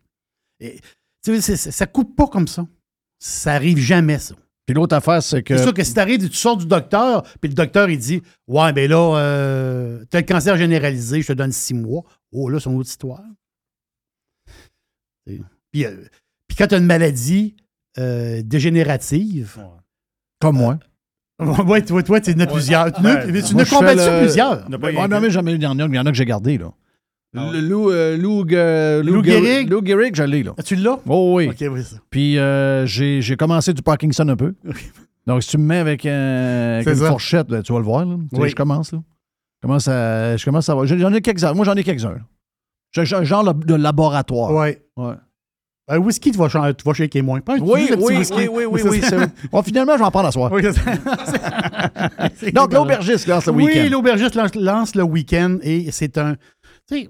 Et, 0.59 0.79
tu 1.23 1.41
sais, 1.41 1.55
ça 1.57 1.85
coupe 1.87 2.15
pas 2.15 2.27
comme 2.27 2.47
ça. 2.47 2.65
Ça 3.19 3.53
arrive 3.53 3.77
jamais, 3.77 4.19
ça. 4.19 4.35
Puis 4.65 4.73
l'autre 4.75 4.95
affaire, 4.95 5.21
c'est 5.21 5.43
que. 5.43 5.57
C'est 5.57 5.63
sûr 5.63 5.73
que 5.73 5.83
si 5.83 5.93
t'arrives, 5.93 6.29
tu 6.29 6.35
sors 6.35 6.55
du 6.57 6.65
docteur, 6.65 7.23
puis 7.41 7.49
le 7.49 7.53
docteur, 7.55 7.89
il 7.89 7.97
dit 7.97 8.21
Ouais, 8.47 8.71
ben 8.73 8.89
là, 8.89 9.17
euh, 9.17 10.05
t'as 10.09 10.19
le 10.19 10.25
cancer 10.25 10.55
généralisé, 10.57 11.21
je 11.21 11.27
te 11.27 11.33
donne 11.33 11.51
six 11.51 11.73
mois. 11.73 12.03
Oh, 12.31 12.49
là, 12.49 12.59
c'est 12.59 12.69
une 12.69 12.77
autre 12.77 12.89
histoire. 12.89 13.21
Puis, 15.25 15.85
euh, 15.85 15.95
puis 16.47 16.57
quand 16.57 16.67
t'as 16.67 16.77
une 16.77 16.85
maladie 16.85 17.55
euh, 17.99 18.41
dégénérative. 18.43 19.59
Comme 20.39 20.57
moi. 20.57 20.79
ouais, 21.39 21.81
toi, 21.83 22.03
toi, 22.03 22.19
tu 22.21 22.31
en 22.33 22.39
as 22.39 22.47
plusieurs. 22.47 22.91
Tu 22.91 23.01
en 23.01 23.05
as- 23.05 23.25
Ouais. 23.25 23.41
tu 23.41 23.51
en 23.51 23.53
Moi, 23.53 23.61
as 23.61 23.65
je 23.65 23.69
fais 23.69 23.75
combattu 23.75 23.97
le- 23.97 24.19
plusieurs? 24.19 24.67
Ouais, 24.69 25.07
non, 25.07 25.19
mais 25.21 25.29
jamais, 25.29 25.55
y 25.55 25.65
en 25.65 25.77
a, 25.79 25.85
il 25.85 25.95
y 25.95 25.99
en 25.99 26.05
a 26.05 26.11
que 26.11 26.17
j'ai 26.17 26.25
gardé, 26.25 26.57
là. 26.57 26.71
Lou, 27.33 27.89
euh, 27.89 28.15
Lou, 28.17 28.45
euh, 28.51 29.01
Lou 29.03 29.21
Gehrig- 29.21 29.25
Gehrig? 29.43 29.69
Lou 29.69 29.81
Gehrig, 29.85 30.15
je 30.15 30.23
l'ai, 30.23 30.43
là. 30.43 30.53
tu 30.63 30.75
l'as? 30.75 30.99
Oh 31.07 31.33
oui. 31.37 31.49
Ok, 31.49 31.55
oui, 31.71 31.83
ça. 31.83 31.95
Puis 32.09 32.37
euh, 32.37 32.85
j'ai 32.85 33.21
j'ai 33.21 33.35
commencé 33.35 33.73
du 33.73 33.81
Parkinson 33.81 34.27
un 34.29 34.35
peu. 34.35 34.53
Donc, 35.25 35.41
si 35.41 35.49
tu 35.49 35.57
me 35.57 35.63
mets 35.65 35.77
avec, 35.77 36.05
euh, 36.05 36.75
avec 36.81 36.87
une 36.89 36.95
ça. 36.95 37.07
fourchette, 37.07 37.49
là, 37.49 37.63
tu 37.63 37.71
vas 37.73 37.79
le 37.79 37.85
voir. 37.85 38.05
Là. 38.05 38.15
Oui. 38.33 38.49
Je 38.49 38.55
commence. 38.55 38.91
Là. 38.91 38.99
Je 39.61 39.67
commence 39.67 39.87
à, 39.87 40.35
je 40.37 40.43
commence 40.45 40.67
à 40.69 40.73
voir. 40.75 40.85
J'en 40.85 41.13
ai 41.13 41.21
quelques-uns. 41.21 41.53
Moi, 41.53 41.65
j'en 41.65 41.75
ai 41.75 41.83
quelques-uns. 41.83 42.17
J'ai 42.91 43.15
un 43.15 43.23
genre 43.23 43.53
de 43.55 43.73
laboratoire. 43.75 44.51
Ouais. 44.53 44.81
Ouais. 44.97 45.13
Un 45.87 45.97
whisky, 45.97 46.31
tu 46.31 46.37
vas, 46.37 46.47
chan- 46.49 46.73
tu 46.73 46.83
vas 46.85 46.93
shaker 46.93 47.23
moins. 47.23 47.39
Pas 47.41 47.55
Oui, 47.55 47.89
oui, 47.97 48.15
whisky. 48.17 48.35
oui, 48.35 48.47
oui, 48.51 48.65
oui, 48.71 48.81
oui. 48.85 49.01
c'est- 49.01 49.49
Bon, 49.51 49.61
finalement, 49.63 49.93
je 49.93 49.99
vais 49.99 50.05
en 50.05 50.11
prendre 50.11 50.27
à 50.27 50.31
soir. 50.31 50.51
Oui, 50.51 50.61
c'est- 52.35 52.51
Donc, 52.53 52.73
l'aubergiste 52.73 53.27
lance 53.27 53.45
le 53.47 53.53
week-end. 53.53 53.79
Oui, 53.83 53.89
l'aubergiste 53.89 54.35
lance, 54.35 54.55
lance 54.55 54.95
le 54.95 55.03
week-end 55.03 55.57
et 55.61 55.91
c'est 55.91 56.17
un. 56.17 56.35
Tu 56.87 56.95
sais, 57.03 57.09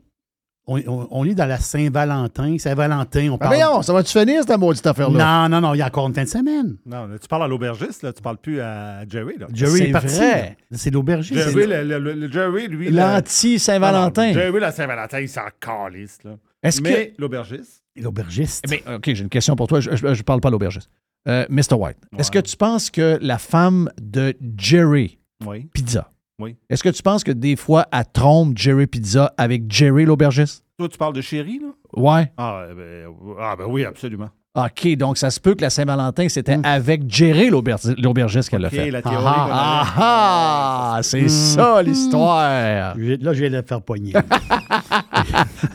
on, 0.67 0.77
on- 0.87 1.07
on 1.11 1.25
est 1.25 1.35
dans 1.35 1.45
la 1.45 1.57
Saint-Valentin. 1.57 2.57
Saint-Valentin, 2.57 3.29
on 3.31 3.35
Ah, 3.35 3.37
parle. 3.37 3.55
voyons, 3.55 3.81
ça 3.81 3.93
va-tu 3.93 4.17
finir, 4.17 4.43
cette 4.47 4.57
maudite 4.57 4.85
affaire-là? 4.87 5.47
Non, 5.47 5.49
non, 5.49 5.67
non, 5.67 5.73
il 5.73 5.79
y 5.79 5.81
a 5.81 5.87
encore 5.87 6.07
une 6.07 6.13
fin 6.13 6.23
de 6.23 6.29
semaine. 6.29 6.77
Non, 6.85 7.05
là, 7.07 7.19
tu 7.19 7.27
parles 7.27 7.43
à 7.43 7.47
l'aubergiste, 7.47 8.03
là, 8.03 8.13
tu 8.13 8.21
parles 8.21 8.37
plus 8.37 8.59
à 8.61 9.07
Jerry. 9.07 9.37
Là. 9.37 9.47
Jerry 9.53 9.81
est 9.83 9.91
parti. 9.91 10.19
là. 10.19 10.49
C'est 10.71 10.91
l'aubergiste. 10.91 11.33
Jerry, 11.41 11.67
le, 11.67 11.83
le- 11.99 12.13
le- 12.13 12.31
Jerry, 12.31 12.67
lui. 12.67 12.89
L'anti-Saint-Valentin. 12.91 14.27
le- 14.27 14.33
Jerry, 14.33 14.59
la 14.59 14.71
Saint-Valentin, 14.71 15.19
il 15.19 15.29
s'en 15.29 15.41
calisse. 15.59 16.19
là. 16.23 16.31
Est-ce 16.61 16.81
Mais 16.81 17.13
que- 17.15 17.21
l'aubergiste. 17.21 17.83
L'aubergiste. 17.95 18.65
Mais, 18.69 18.83
OK, 18.87 19.03
j'ai 19.13 19.21
une 19.23 19.29
question 19.29 19.55
pour 19.55 19.67
toi. 19.67 19.79
Je 19.79 19.89
ne 19.91 20.21
parle 20.23 20.41
pas 20.41 20.47
à 20.47 20.51
l'aubergiste. 20.51 20.89
Euh, 21.27 21.45
Mr. 21.49 21.75
White, 21.75 21.97
est-ce 22.17 22.31
que 22.31 22.39
tu 22.39 22.57
penses 22.57 22.89
que 22.89 23.17
la 23.21 23.37
femme 23.37 23.89
de 24.01 24.33
Jerry 24.57 25.19
Oui. 25.45 25.69
Pizza, 25.73 26.09
Oui. 26.39 26.55
est-ce 26.69 26.81
que 26.83 26.89
tu 26.89 27.01
penses 27.03 27.23
que 27.23 27.31
des 27.31 27.55
fois, 27.55 27.85
elle 27.91 28.03
trompe 28.11 28.57
Jerry 28.57 28.87
Pizza 28.87 29.31
avec 29.37 29.71
Jerry 29.71 30.05
l'aubergiste? 30.05 30.63
Toi, 30.79 30.89
tu 30.89 30.97
parles 30.97 31.13
de 31.13 31.21
chéri, 31.21 31.59
là? 31.59 31.67
Ouais. 31.95 32.31
Ah 32.37 32.65
ben, 32.75 33.07
ah, 33.39 33.55
ben 33.55 33.65
oui, 33.67 33.85
absolument. 33.85 34.29
OK, 34.55 34.87
donc 34.97 35.17
ça 35.17 35.31
se 35.31 35.39
peut 35.39 35.55
que 35.55 35.61
la 35.61 35.71
Saint-Valentin, 35.71 36.29
c'était 36.29 36.57
avec 36.63 37.09
Jerry 37.11 37.49
l'aubergi- 37.49 37.99
l'aubergiste 37.99 38.49
qu'elle 38.49 38.61
l'a 38.61 38.67
OK, 38.67 38.75
fait. 38.75 38.91
la 38.91 39.01
théorie 39.01 39.17
Ah, 39.25 39.47
ah, 39.49 39.93
ah, 39.97 40.93
ah, 40.97 41.03
c'est 41.03 41.27
ça 41.27 41.81
l'histoire. 41.81 42.95
Là, 42.95 43.33
je 43.33 43.39
vais 43.41 43.49
le 43.49 43.63
faire 43.63 43.81
poigner. 43.81 44.13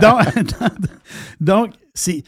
donc, 0.00 0.20
donc, 1.40 1.72
c'est. 1.94 2.22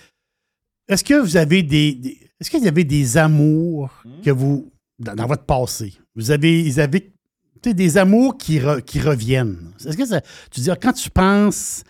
Est-ce 0.88 1.04
que 1.04 1.14
vous 1.20 1.36
avez 1.36 1.62
des. 1.62 1.94
des- 1.94 2.18
est-ce 2.40 2.50
que 2.50 2.58
vous 2.58 2.66
avez 2.66 2.84
des 2.84 3.16
amours 3.16 3.90
que 4.24 4.30
vous. 4.30 4.70
Dans, 4.98 5.14
dans 5.14 5.26
votre 5.26 5.44
passé? 5.44 5.94
Vous 6.14 6.30
avez. 6.30 6.70
Tu 7.62 7.70
sais, 7.70 7.74
des 7.74 7.98
amours 7.98 8.36
qui, 8.36 8.58
re- 8.58 8.82
qui 8.82 9.00
reviennent. 9.00 9.72
Est-ce 9.84 9.96
que 9.96 10.06
ça. 10.06 10.20
Tu 10.50 10.60
dis, 10.60 10.70
quand 10.80 10.92
tu 10.92 11.10
penses 11.10 11.84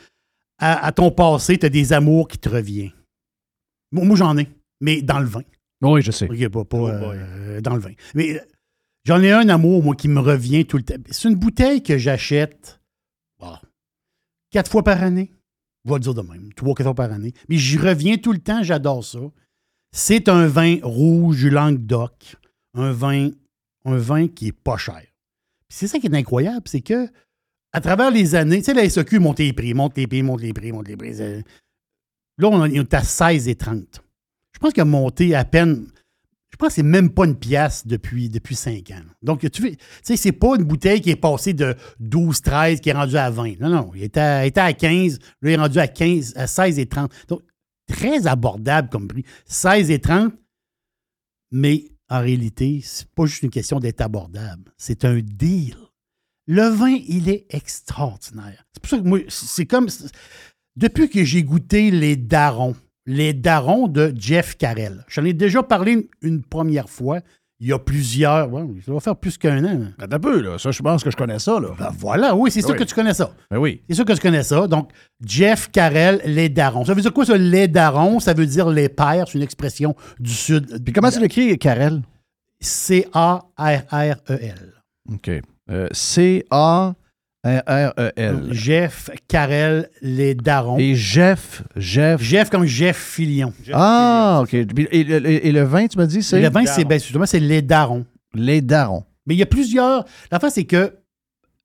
à, 0.59 0.87
à 0.87 0.93
ton 0.93 1.11
passé, 1.11 1.59
tu 1.59 1.67
as 1.67 1.69
des 1.69 1.93
amours 1.93 2.29
qui 2.29 2.39
te 2.39 2.49
reviennent? 2.49 2.93
Moi, 3.93 4.05
moi, 4.05 4.17
j'en 4.17 4.37
ai, 4.39 4.49
mais 4.81 5.03
dans 5.03 5.21
le 5.21 5.27
vin. 5.27 5.43
Oui, 5.83 6.03
je 6.03 6.11
sais. 6.11 6.29
OK, 6.31 6.49
pas, 6.49 6.65
pas, 6.65 6.91
euh, 6.91 7.61
dans 7.61 7.75
le 7.75 7.81
vin. 7.81 7.93
Mais 8.15 8.37
euh, 8.37 8.41
j'en 9.05 9.23
ai 9.23 9.33
un 9.33 9.49
amour, 9.49 9.83
moi, 9.83 9.95
qui 9.95 10.09
me 10.09 10.21
revient 10.21 10.65
tout 10.65 10.77
le 10.79 10.83
temps. 10.83 10.95
C'est 11.11 11.29
une 11.29 11.35
bouteille 11.37 11.83
que 11.83 11.99
j'achète 11.99 12.81
ah, 13.43 13.61
quatre 14.51 14.71
fois 14.71 14.83
par 14.83 15.03
année. 15.03 15.31
Je 15.85 15.91
vais 15.91 15.97
le 15.97 16.03
dire 16.03 16.15
de 16.15 16.23
même, 16.23 16.53
trois, 16.55 16.75
quatre 16.75 16.87
fois 16.87 16.95
par 16.95 17.13
année. 17.13 17.33
Mais 17.49 17.59
j'y 17.59 17.79
reviens 17.79 18.17
tout 18.17 18.33
le 18.33 18.41
temps, 18.41 18.63
j'adore 18.63 19.05
ça. 19.05 19.21
C'est 19.93 20.29
un 20.29 20.47
vin 20.47 20.79
rouge 20.83 21.37
du 21.37 21.51
Languedoc. 21.51 22.37
Un 22.77 22.93
vin, 22.93 24.29
qui 24.29 24.49
est 24.49 24.53
pas 24.53 24.77
cher. 24.77 25.03
C'est 25.69 25.89
ça 25.89 25.99
qui 25.99 26.07
est 26.07 26.15
incroyable, 26.15 26.63
c'est 26.67 26.83
que 26.83 27.09
à 27.73 27.81
travers 27.81 28.11
les 28.11 28.35
années, 28.35 28.59
tu 28.59 28.65
sais, 28.65 28.75
la 28.75 28.89
SEQ 28.89 29.19
monte 29.19 29.39
les 29.39 29.53
prix, 29.53 29.75
monte 29.75 29.97
les 29.97 30.07
prix, 30.07 30.23
monte 30.23 30.41
les 30.41 30.53
prix, 30.53 30.73
monte 30.73 30.89
les 30.89 30.97
prix. 30.97 31.13
Là, 32.39 32.49
on 32.49 32.65
est 32.65 32.95
à 32.95 33.03
16 33.03 33.49
et 33.49 33.55
30. 33.55 34.03
Je 34.53 34.59
pense 34.59 34.73
qu'il 34.73 34.83
a 34.83 34.87
monté 34.87 35.35
à 35.35 35.45
peine. 35.45 35.87
Je 36.51 36.57
pense 36.57 36.69
que 36.69 36.75
c'est 36.77 36.83
même 36.83 37.11
pas 37.11 37.27
une 37.27 37.37
pièce 37.37 37.87
depuis, 37.87 38.31
depuis 38.31 38.55
5 38.55 38.91
ans. 38.93 39.03
Donc, 39.23 39.51
tu 39.51 39.77
sais, 40.03 40.17
c'est 40.17 40.33
pas 40.33 40.57
une 40.57 40.65
bouteille 40.65 41.03
qui 41.03 41.11
est 41.11 41.17
passée 41.17 41.53
de 41.53 41.75
12, 42.01 42.41
13, 42.41 42.81
qui 42.81 42.89
est 42.89 42.93
rendue 42.93 43.17
à 43.17 43.29
20. 43.29 43.61
Non, 43.61 43.69
non, 43.69 43.91
il 43.95 44.05
était 44.05 44.21
à, 44.21 44.45
il 44.45 44.49
était 44.49 44.61
à 44.61 44.73
15, 44.73 45.19
là, 45.43 45.51
il 45.51 45.55
est 45.55 45.57
rendu 45.57 45.79
à 45.79 45.89
15, 45.89 46.35
à 46.37 46.47
16 46.47 46.79
et 46.79 46.87
30. 46.87 47.13
Donc, 47.29 47.43
très 47.87 48.27
abordable 48.27 48.89
comme 48.89 49.09
prix. 49.09 49.25
16 49.45 49.91
et 49.91 49.99
30, 49.99 50.33
mais 51.51 51.85
en 52.09 52.21
réalité, 52.21 52.81
c'est 52.85 53.09
pas 53.11 53.27
juste 53.27 53.43
une 53.43 53.51
question 53.51 53.81
d'être 53.81 54.01
abordable. 54.01 54.73
C'est 54.77 55.05
un 55.05 55.19
deal. 55.21 55.77
Le 56.47 56.69
vin, 56.69 56.97
il 57.09 57.29
est 57.29 57.47
extraordinaire. 57.51 58.65
C'est 58.73 58.81
pour 58.81 58.91
ça 58.91 58.99
que 58.99 59.09
moi, 59.09 59.21
c'est 59.29 59.67
comme. 59.67 59.89
Depuis 60.77 61.09
que 61.09 61.25
j'ai 61.25 61.43
goûté 61.43 61.91
les 61.91 62.17
darons, 62.17 62.77
les 63.07 63.33
darons 63.33 63.89
de 63.89 64.13
Jeff 64.17 64.57
Carell, 64.57 65.05
j'en 65.09 65.25
ai 65.25 65.33
déjà 65.33 65.63
parlé 65.63 66.09
une 66.23 66.43
première 66.43 66.91
fois. 66.91 67.21
Il 67.59 67.69
y 67.69 67.73
a 67.73 67.79
plusieurs. 67.79 68.53
ouais, 68.53 68.63
ça 68.85 68.93
va 68.93 69.01
faire 69.01 69.17
plus 69.17 69.39
qu'un 69.39 69.65
an. 69.65 69.81
Un 69.99 70.19
peu, 70.19 70.41
là. 70.43 70.59
Ça, 70.59 70.71
je 70.73 70.83
pense 70.83 71.03
que 71.03 71.11
je 71.11 71.17
connais 71.17 71.39
ça, 71.39 71.59
là. 71.59 71.69
Ben 71.79 71.91
voilà, 71.99 72.35
oui, 72.37 72.51
c'est 72.51 72.61
sûr 72.61 72.73
Oui. 72.73 72.77
que 72.79 72.85
tu 72.85 72.95
connais 72.95 73.15
ça. 73.15 73.31
Ben 73.51 73.57
oui. 73.57 73.83
C'est 73.89 73.95
sûr 73.95 74.05
que 74.05 74.13
tu 74.13 74.21
connais 74.21 74.43
ça. 74.43 74.67
Donc, 74.67 74.91
Jeff 75.25 75.71
Carell, 75.71 76.21
les 76.27 76.51
darons. 76.51 76.85
Ça 76.85 76.93
veut 76.93 77.01
dire 77.01 77.15
quoi, 77.15 77.25
ça, 77.25 77.37
les 77.39 77.67
darons? 77.67 78.21
Ça 78.21 78.35
veut 78.35 78.45
dire 78.47 78.69
les 78.69 78.91
pères. 78.91 79.25
C'est 79.27 79.39
une 79.39 79.43
expression 79.45 79.95
du 80.21 80.33
Sud. 80.33 80.85
Puis 80.85 80.93
comment 80.93 81.11
tu 81.11 81.19
l'écris, 81.19 81.57
Carel? 81.59 82.03
C-A-R-R-E-L. 83.57 84.73
OK. 85.13 85.31
Euh, 85.71 85.89
C-A-R-R-E-L. 87.47 88.49
Jeff 88.53 89.11
Carell, 89.29 89.89
les 90.03 90.35
darons. 90.35 90.79
Et 90.79 90.95
Jeff, 90.95 91.63
Jeff. 91.77 92.21
Jeff 92.21 92.51
comme 92.51 92.65
Jeff 92.67 92.97
Filion. 92.97 93.53
ah, 93.73 94.41
OK. 94.43 94.55
Et, 94.55 94.67
et- 94.91 95.49
et 95.49 95.53
le 95.53 95.63
vin, 95.63 95.87
tu 95.87 95.97
m'as 95.99 96.07
dit, 96.07 96.23
c'est? 96.23 96.41
Le 96.41 96.51
vin, 96.51 96.65
c'est 96.67 96.85
ben, 96.85 96.99
justement, 97.01 97.27
c'est 97.27 97.41
les 97.41 97.63
darons. 97.63 98.05
Les 98.35 98.61
darons. 98.61 99.05
Mais 99.27 99.35
il 99.35 99.39
y 99.39 99.43
a 99.43 99.47
plusieurs. 99.47 100.05
L'affaire, 100.31 100.51
c'est 100.51 100.65
que 100.65 100.97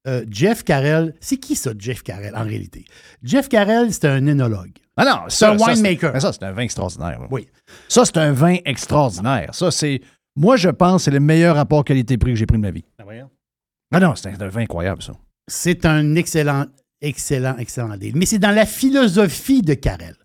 euh, 0.08 0.26
Jeff 0.30 0.64
Carell, 0.64 1.14
c'est 1.20 1.38
qui 1.38 1.56
ça, 1.56 1.72
Jeff 1.78 2.02
Carell, 2.04 2.36
en 2.36 2.44
réalité? 2.44 2.86
Jeff 3.24 3.50
Carell, 3.50 3.94
c'est 3.94 4.06
un 4.06 4.26
énologue. 4.26 4.72
Ah 4.98 5.06
non, 5.06 5.18
C'est 5.30 5.46
un 5.46 5.58
winemaker. 5.58 6.20
ça, 6.22 6.34
c'est 6.34 6.44
un 6.44 6.52
vin 6.52 6.64
extraordinaire. 6.64 7.20
là. 7.22 7.28
Oui. 7.32 7.48
Ça, 7.88 8.04
c'est 8.06 8.18
un 8.18 8.32
vin 8.34 8.58
extraordinaire. 8.66 9.54
Ça, 9.54 9.72
c'est. 9.72 10.02
Moi, 10.36 10.58
je 10.58 10.70
pense 10.70 11.02
que 11.02 11.06
c'est 11.06 11.12
le 11.12 11.20
meilleur 11.20 11.56
rapport 11.56 11.84
qualité-prix 11.84 12.32
que 12.32 12.38
j'ai 12.38 12.46
pris 12.46 12.58
de 12.58 12.62
ma 12.62 12.72
vie. 12.72 12.86
Ah. 13.00 13.04
Ah 13.94 14.00
non, 14.00 14.16
c'est 14.16 14.30
un, 14.30 14.34
c'est 14.38 14.44
un 14.44 14.48
vin 14.50 14.62
incroyable, 14.62 15.02
ça. 15.04 15.14
C'est 15.52 15.86
un 15.86 16.16
excellent, 16.16 16.68
excellent, 17.02 17.58
excellent 17.58 17.98
deal. 17.98 18.16
Mais 18.16 18.26
c'est 18.26 18.40
dans 18.40 18.56
la 18.56 18.66
philosophie 18.66 19.62
de 19.62 19.74
Carell. 19.74 20.16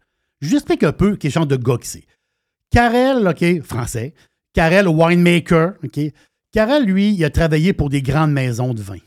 Je 0.41 0.57
un 0.85 0.93
peu 0.93 1.17
quel 1.17 1.33
genre 1.33 1.49
de 1.49 1.57
gars 1.57 1.79
que 1.79 1.87
c'est. 1.87 2.05
Carell, 2.71 3.27
OK, 3.27 3.63
français. 3.63 4.15
Carell, 4.53 4.87
winemaker, 4.87 5.75
OK. 5.83 5.99
Carell, 6.53 6.85
lui, 6.85 7.13
il 7.13 7.25
a 7.25 7.31
travaillé 7.31 7.73
pour 7.73 7.91
des 7.91 8.03
grandes 8.03 8.31
maisons 8.31 8.73
de 8.73 8.81
vin. 8.81 8.99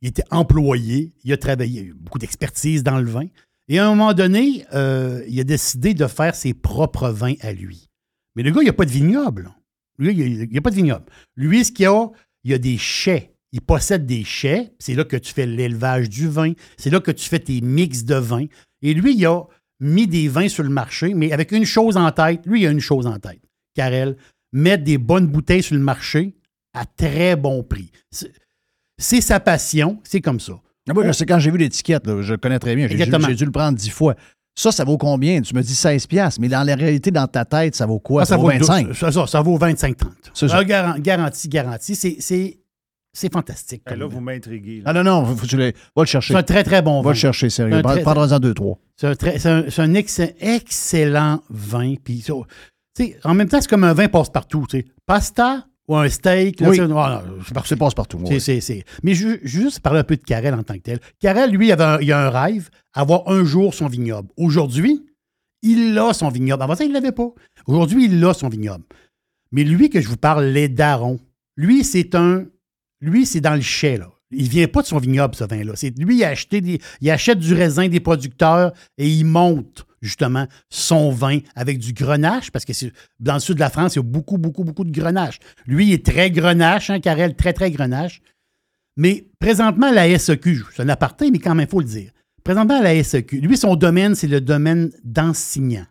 il 0.00 0.08
était 0.08 0.24
employé, 0.30 1.12
il 1.24 1.32
a 1.34 1.36
travaillé, 1.36 1.80
il 1.80 1.84
a 1.84 1.88
eu 1.90 1.94
beaucoup 1.94 2.18
d'expertise 2.18 2.82
dans 2.82 2.98
le 2.98 3.10
vin. 3.10 3.26
Et 3.68 3.78
à 3.78 3.86
un 3.86 3.90
moment 3.90 4.14
donné, 4.14 4.64
euh, 4.72 5.22
il 5.28 5.38
a 5.40 5.44
décidé 5.44 5.92
de 5.92 6.06
faire 6.06 6.34
ses 6.34 6.54
propres 6.54 7.10
vins 7.10 7.34
à 7.42 7.52
lui. 7.52 7.90
Mais 8.34 8.42
le 8.42 8.50
gars, 8.50 8.62
il 8.62 8.66
n'a 8.66 8.72
pas 8.72 8.86
de 8.86 8.90
vignoble. 8.90 9.50
Lui, 9.98 10.14
il 10.14 10.48
n'y 10.48 10.58
a, 10.58 10.62
pas 10.62 10.70
de 10.70 10.76
vignoble. 10.76 11.04
Lui, 11.36 11.66
ce 11.66 11.72
qu'il 11.72 11.84
y 11.84 11.86
a, 11.86 12.10
il 12.44 12.50
y 12.52 12.54
a 12.54 12.58
des 12.58 12.78
chais. 12.78 13.35
Il 13.52 13.60
possède 13.60 14.06
des 14.06 14.24
chais. 14.24 14.72
C'est 14.78 14.94
là 14.94 15.04
que 15.04 15.16
tu 15.16 15.32
fais 15.32 15.46
l'élevage 15.46 16.08
du 16.08 16.28
vin. 16.28 16.52
C'est 16.76 16.90
là 16.90 17.00
que 17.00 17.10
tu 17.10 17.28
fais 17.28 17.38
tes 17.38 17.60
mix 17.60 18.04
de 18.04 18.16
vins. 18.16 18.46
Et 18.82 18.92
lui, 18.94 19.14
il 19.16 19.26
a 19.26 19.42
mis 19.80 20.06
des 20.06 20.28
vins 20.28 20.48
sur 20.48 20.62
le 20.62 20.68
marché, 20.70 21.14
mais 21.14 21.32
avec 21.32 21.52
une 21.52 21.64
chose 21.64 21.96
en 21.96 22.10
tête. 22.12 22.40
Lui, 22.46 22.62
il 22.62 22.66
a 22.66 22.70
une 22.70 22.80
chose 22.80 23.06
en 23.06 23.18
tête. 23.18 23.40
Karel, 23.74 24.16
mettre 24.52 24.84
des 24.84 24.98
bonnes 24.98 25.26
bouteilles 25.26 25.62
sur 25.62 25.74
le 25.74 25.80
marché 25.82 26.34
à 26.74 26.84
très 26.84 27.36
bon 27.36 27.62
prix. 27.62 27.90
C'est- 28.10 29.20
sa 29.20 29.40
passion. 29.40 30.00
C'est 30.04 30.20
comme 30.20 30.40
ça. 30.40 30.54
Ah, 30.88 30.94
Moi, 30.94 31.06
je 31.06 31.12
sais, 31.12 31.26
quand 31.26 31.38
j'ai 31.38 31.50
vu 31.50 31.58
l'étiquette, 31.58 32.04
je 32.22 32.32
le 32.32 32.38
connais 32.38 32.58
très 32.58 32.74
bien. 32.76 32.86
J'ai 32.88 32.94
dû, 32.96 33.02
Exactement. 33.02 33.28
j'ai 33.28 33.34
dû 33.34 33.44
le 33.44 33.50
prendre 33.50 33.76
dix 33.76 33.90
fois. 33.90 34.14
Ça, 34.58 34.72
ça 34.72 34.84
vaut 34.84 34.96
combien? 34.96 35.42
Tu 35.42 35.54
me 35.54 35.60
dis 35.62 35.74
16 35.74 36.06
piastres, 36.06 36.40
mais 36.40 36.48
dans 36.48 36.62
la 36.62 36.74
réalité, 36.76 37.10
dans 37.10 37.26
ta 37.26 37.44
tête, 37.44 37.74
ça 37.74 37.84
vaut 37.84 37.98
quoi? 37.98 38.22
Ah, 38.22 38.24
ça, 38.24 38.36
vaut 38.38 38.48
le 38.50 38.58
25. 38.58 38.82
double. 38.84 38.94
Ça, 38.96 39.26
ça, 39.26 39.40
vaut 39.42 39.58
25-30. 39.58 40.30
C'est 40.32 40.48
ça. 40.48 40.58
Ah, 40.58 40.64
garan- 40.64 40.98
Garanti, 40.98 41.48
garanti. 41.48 41.94
C'est- 41.94 42.16
C'est 43.16 43.32
fantastique. 43.32 43.82
Comme 43.86 43.98
là, 44.00 44.06
vous 44.06 44.20
m'intriguez. 44.20 44.82
Ah 44.84 44.92
non, 44.92 45.02
non, 45.02 45.34
tu 45.36 45.56
le- 45.56 45.72
va 45.96 46.02
le 46.02 46.04
chercher. 46.04 46.34
C'est 46.34 46.38
un 46.38 46.42
très, 46.42 46.62
très 46.64 46.82
bon 46.82 47.00
vin. 47.00 47.08
Va 47.08 47.10
le 47.12 47.16
chercher, 47.18 47.48
sérieux. 47.48 47.80
Prends-en 47.82 48.38
deux, 48.38 48.52
trois. 48.52 48.78
C'est 48.96 49.06
un, 49.06 49.14
très- 49.14 49.38
c'est 49.38 49.48
un- 49.48 49.64
c'est 49.70 49.80
un 49.82 49.94
excell- 49.94 50.34
excellent 50.38 51.42
vin. 51.48 51.94
Puis, 52.02 52.20
ça, 52.20 52.34
tu 52.94 53.04
sais, 53.04 53.18
en 53.24 53.32
même 53.34 53.48
temps, 53.48 53.60
c'est 53.60 53.70
comme 53.70 53.84
un 53.84 53.94
vin 53.94 54.08
passe-partout. 54.08 54.66
tu 54.68 54.80
sais. 54.80 54.84
Pasta 55.06 55.66
ou 55.88 55.96
un 55.96 56.08
steak. 56.10 56.60
là, 56.60 56.68
Oui. 56.68 56.76
c'est- 57.64 57.76
passe-partout. 57.76 58.20
C'est- 58.26 58.32
ouais. 58.34 58.38
c'est- 58.40 58.60
c'est- 58.60 58.84
Mais 59.02 59.14
ju- 59.14 59.40
juste 59.44 59.80
parler 59.80 60.00
un 60.00 60.04
peu 60.04 60.16
de 60.16 60.22
Carrel 60.22 60.52
en 60.52 60.62
tant 60.62 60.74
que 60.74 60.80
tel. 60.80 61.00
Carrel, 61.18 61.50
lui, 61.50 61.68
il, 61.68 61.72
avait 61.72 61.84
un, 61.84 61.98
il 62.00 62.12
a 62.12 62.26
un 62.26 62.28
rêve, 62.28 62.68
avoir 62.92 63.28
un 63.30 63.44
jour 63.44 63.72
son 63.72 63.86
vignoble. 63.86 64.28
Aujourd'hui, 64.36 65.06
il 65.62 65.96
a 65.98 66.12
son 66.12 66.28
vignoble. 66.28 66.62
Avant 66.62 66.74
ça, 66.74 66.84
il 66.84 66.88
ne 66.88 66.94
l'avait 66.94 67.12
pas. 67.12 67.30
Aujourd'hui, 67.66 68.06
il 68.10 68.22
a 68.26 68.34
son 68.34 68.50
vignoble. 68.50 68.84
Mais 69.52 69.64
lui 69.64 69.88
que 69.88 70.02
je 70.02 70.08
vous 70.08 70.18
parle, 70.18 70.44
les 70.46 70.68
darons, 70.68 71.18
lui, 71.56 71.82
c'est 71.82 72.14
un. 72.14 72.44
Lui, 73.00 73.26
c'est 73.26 73.40
dans 73.40 73.54
le 73.54 73.60
chai, 73.60 73.96
là. 73.98 74.10
Il 74.32 74.48
vient 74.48 74.66
pas 74.66 74.82
de 74.82 74.86
son 74.86 74.98
vignoble, 74.98 75.36
ce 75.36 75.44
vin-là. 75.44 75.72
Lui, 75.98 76.16
il, 76.16 76.24
a 76.24 76.28
acheté 76.30 76.60
des- 76.60 76.80
il 77.00 77.10
achète 77.10 77.38
du 77.38 77.54
raisin 77.54 77.88
des 77.88 78.00
producteurs 78.00 78.72
et 78.98 79.08
il 79.08 79.24
monte 79.24 79.86
justement 80.02 80.48
son 80.68 81.10
vin 81.10 81.38
avec 81.54 81.78
du 81.78 81.92
grenache, 81.92 82.50
parce 82.50 82.64
que 82.64 82.72
dans 83.20 83.34
le 83.34 83.40
sud 83.40 83.54
de 83.54 83.60
la 83.60 83.70
France, 83.70 83.94
il 83.94 83.98
y 83.98 84.00
a 84.00 84.02
beaucoup, 84.02 84.36
beaucoup, 84.36 84.64
beaucoup 84.64 84.84
de 84.84 84.90
grenache. 84.90 85.38
Lui, 85.66 85.86
il 85.88 85.92
est 85.92 86.04
très 86.04 86.30
grenache, 86.32 86.90
hein, 86.90 86.98
Carrel, 86.98 87.36
très, 87.36 87.52
très 87.52 87.70
grenache. 87.70 88.20
Mais 88.96 89.26
présentement, 89.38 89.92
la 89.92 90.08
SEQ, 90.18 90.64
c'est 90.74 90.82
un 90.82 90.88
aparté, 90.88 91.30
mais 91.30 91.38
quand 91.38 91.54
même, 91.54 91.66
il 91.68 91.70
faut 91.70 91.80
le 91.80 91.86
dire. 91.86 92.10
Présentement, 92.42 92.80
la 92.82 92.94
SEQ, 93.02 93.40
lui, 93.40 93.56
son 93.56 93.76
domaine, 93.76 94.14
c'est 94.14 94.26
le 94.28 94.40
domaine 94.40 94.90
d'Ansignan. 95.04 95.86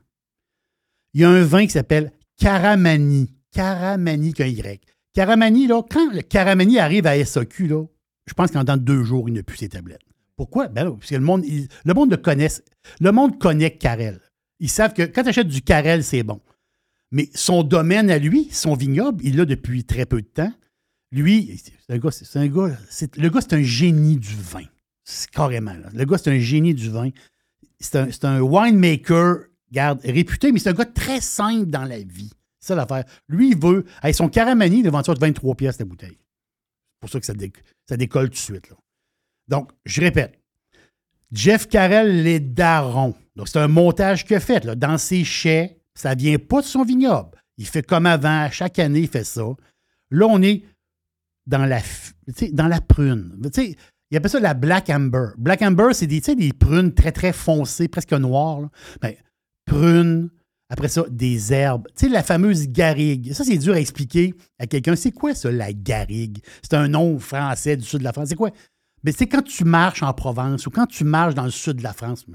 Il 1.13 1.21
y 1.21 1.23
a 1.23 1.29
un 1.29 1.43
vin 1.43 1.65
qui 1.65 1.71
s'appelle 1.71 2.11
Caramani. 2.37 3.31
Caramani, 3.53 4.33
qu'un 4.33 4.47
Y. 4.47 4.81
Caramani, 5.15 5.65
là, 5.65 5.81
quand 5.89 6.09
Caramani 6.29 6.77
arrive 6.77 7.07
à 7.07 7.23
SEQ, 7.23 7.67
là, 7.67 7.85
je 8.27 8.33
pense 8.33 8.51
qu'en 8.51 8.65
dans 8.65 8.77
deux 8.77 9.03
jours, 9.03 9.29
il 9.29 9.33
n'a 9.33 9.43
plus 9.43 9.57
ses 9.57 9.69
tablettes. 9.69 10.01
Pourquoi? 10.35 10.67
Ben 10.67 10.91
parce 10.91 11.09
que 11.09 11.15
le 11.15 11.21
monde, 11.21 11.45
le 11.85 11.93
monde 11.93 12.11
le 12.11 12.17
connaît. 12.17 12.49
Le 12.99 13.11
monde 13.11 13.39
connaît 13.39 13.71
Carrel. 13.71 14.19
Ils 14.59 14.69
savent 14.69 14.93
que 14.93 15.03
quand 15.03 15.23
tu 15.23 15.29
achètes 15.29 15.47
du 15.47 15.61
Carrel, 15.61 16.03
c'est 16.03 16.23
bon. 16.23 16.41
Mais 17.11 17.29
son 17.33 17.63
domaine 17.63 18.09
à 18.09 18.17
lui, 18.17 18.49
son 18.51 18.75
vignoble, 18.75 19.23
il 19.23 19.37
l'a 19.37 19.45
depuis 19.45 19.85
très 19.85 20.05
peu 20.05 20.21
de 20.21 20.27
temps. 20.27 20.51
Lui, 21.13 21.61
c'est 21.63 21.93
un 21.93 21.97
gars, 21.97 22.11
c'est 22.11 22.37
un 22.37 22.47
gars, 22.47 22.77
le 23.17 23.29
gars, 23.29 23.39
c'est 23.39 23.53
un 23.53 23.63
génie 23.63 24.17
du 24.17 24.35
vin. 24.35 24.65
Carrément. 25.31 25.75
Le 25.93 26.03
gars, 26.03 26.17
c'est 26.17 26.31
un 26.31 26.39
génie 26.39 26.73
du 26.73 26.89
vin. 26.89 27.09
C'est 27.79 27.95
un, 27.95 28.11
c'est 28.11 28.25
un 28.25 28.41
winemaker, 28.41 29.45
garde, 29.71 30.01
réputé, 30.03 30.51
mais 30.51 30.59
c'est 30.59 30.69
un 30.69 30.73
gars 30.73 30.85
très 30.85 31.21
simple 31.21 31.67
dans 31.67 31.85
la 31.85 31.99
vie. 31.99 32.31
C'est 32.65 32.75
l'affaire. 32.75 33.05
Lui, 33.27 33.51
il 33.51 33.57
veut. 33.59 33.85
Hey, 34.01 34.13
son 34.13 34.27
caramani, 34.29 34.81
vend 34.83 35.03
ça 35.03 35.13
de 35.13 35.19
23 35.19 35.55
pièces 35.55 35.79
la 35.79 35.85
bouteille. 35.85 36.17
C'est 36.17 36.99
pour 37.01 37.09
ça 37.09 37.19
que 37.19 37.25
ça, 37.25 37.33
dé- 37.33 37.53
ça 37.87 37.95
décolle 37.97 38.27
tout 38.29 38.33
de 38.33 38.37
suite. 38.37 38.73
Donc, 39.47 39.71
je 39.85 40.01
répète. 40.01 40.39
Jeff 41.31 41.67
Carrel, 41.67 42.23
les 42.23 42.39
darons. 42.39 43.15
Donc, 43.35 43.47
c'est 43.47 43.59
un 43.59 43.67
montage 43.67 44.25
qu'il 44.25 44.35
a 44.35 44.39
fait. 44.39 44.63
Là. 44.63 44.75
Dans 44.75 44.97
ses 44.97 45.23
chais, 45.23 45.77
ça 45.93 46.15
vient 46.15 46.37
pas 46.37 46.61
de 46.61 46.65
son 46.65 46.83
vignoble. 46.83 47.37
Il 47.57 47.67
fait 47.67 47.85
comme 47.85 48.05
avant. 48.05 48.49
Chaque 48.51 48.79
année, 48.79 49.01
il 49.01 49.07
fait 49.07 49.23
ça. 49.23 49.45
Là, 50.11 50.25
on 50.27 50.41
est 50.41 50.63
dans 51.45 51.65
la, 51.65 51.81
dans 52.53 52.67
la 52.67 52.81
prune. 52.81 53.37
Tu 53.53 53.61
sais, 53.61 53.75
il 54.11 54.17
appelle 54.17 54.31
ça 54.31 54.39
la 54.39 54.53
Black 54.53 54.89
Amber. 54.89 55.29
Black 55.37 55.61
Amber, 55.61 55.89
c'est 55.93 56.07
des, 56.07 56.21
des 56.21 56.53
prunes 56.53 56.93
très, 56.93 57.11
très 57.11 57.33
foncées, 57.33 57.87
presque 57.87 58.13
noires. 58.13 58.61
là. 58.61 58.69
Ben, 59.01 59.13
prunes, 59.65 60.29
après 60.69 60.87
ça, 60.87 61.03
des 61.09 61.53
herbes. 61.53 61.87
Tu 61.95 62.05
sais, 62.05 62.09
la 62.09 62.23
fameuse 62.23 62.67
garrigue. 62.67 63.33
Ça, 63.33 63.43
c'est 63.43 63.57
dur 63.57 63.75
à 63.75 63.79
expliquer 63.79 64.33
à 64.57 64.65
quelqu'un. 64.65 64.95
C'est 64.95 65.11
quoi 65.11 65.35
ça, 65.35 65.51
la 65.51 65.71
garrigue? 65.73 66.39
C'est 66.63 66.73
un 66.73 66.87
nom 66.87 67.19
français 67.19 67.77
du 67.77 67.85
sud 67.85 67.99
de 67.99 68.03
la 68.03 68.13
France. 68.13 68.29
C'est 68.29 68.35
quoi? 68.35 68.51
Mais 69.03 69.11
c'est 69.11 69.27
quand 69.27 69.43
tu 69.43 69.63
marches 69.63 70.01
en 70.01 70.11
Provence 70.13 70.65
ou 70.65 70.71
quand 70.71 70.87
tu 70.87 71.03
marches 71.03 71.35
dans 71.35 71.43
le 71.43 71.51
sud 71.51 71.77
de 71.77 71.83
la 71.83 71.93
France, 71.93 72.25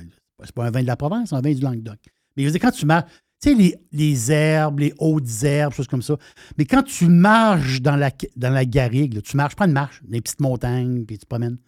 c'est 0.44 0.52
pas 0.52 0.64
un 0.64 0.70
vin 0.70 0.82
de 0.82 0.86
la 0.86 0.96
Provence, 0.96 1.30
c'est 1.30 1.34
un 1.34 1.40
vin 1.40 1.52
du 1.52 1.60
Languedoc. 1.60 1.98
Mais 2.36 2.44
je 2.44 2.48
veux 2.48 2.52
dire, 2.52 2.60
quand 2.60 2.70
tu 2.70 2.86
marches, 2.86 3.10
tu 3.42 3.56
sais, 3.56 3.76
les, 3.90 4.30
herbes, 4.30 4.78
les 4.78 4.94
hautes 4.98 5.42
herbes, 5.42 5.72
choses 5.72 5.88
comme 5.88 6.02
ça. 6.02 6.16
Mais 6.56 6.66
quand 6.66 6.84
tu 6.84 7.06
marches 7.06 7.80
dans 7.80 7.96
la, 7.96 8.10
dans 8.36 8.68
garrigue, 8.68 9.20
tu 9.22 9.36
marches, 9.36 9.56
prends 9.56 9.66
une 9.66 9.72
marche, 9.72 10.00
des 10.04 10.20
petites 10.20 10.40
montagnes, 10.40 11.04
puis 11.04 11.18
tu 11.18 11.26
promènes. 11.26 11.58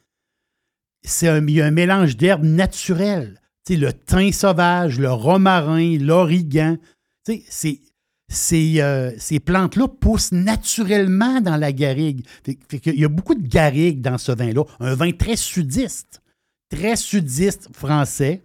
C'est 1.03 1.27
il 1.27 1.51
y 1.51 1.61
a 1.61 1.67
un 1.67 1.73
mélange 1.73 2.17
d'herbes 2.17 2.45
naturelles. 2.45 3.42
Le 3.69 3.93
thym 3.93 4.33
sauvage, 4.33 4.99
le 4.99 5.13
romarin, 5.13 5.97
l'origan. 5.99 6.77
Ces, 7.25 8.81
euh, 8.81 9.13
ces 9.19 9.41
plantes-là 9.41 9.89
poussent 9.89 10.33
naturellement 10.33 11.41
dans 11.41 11.57
la 11.57 11.73
garrigue. 11.73 12.25
Qu'il 12.45 12.99
y 12.99 13.05
a 13.05 13.09
beaucoup 13.09 13.35
de 13.35 13.47
garrigue 13.47 14.01
dans 14.01 14.19
ce 14.19 14.33
vin-là. 14.33 14.65
Un 14.81 14.95
vin 14.95 15.13
très 15.13 15.37
sudiste, 15.37 16.23
très 16.71 16.97
sudiste 16.97 17.69
français. 17.75 18.43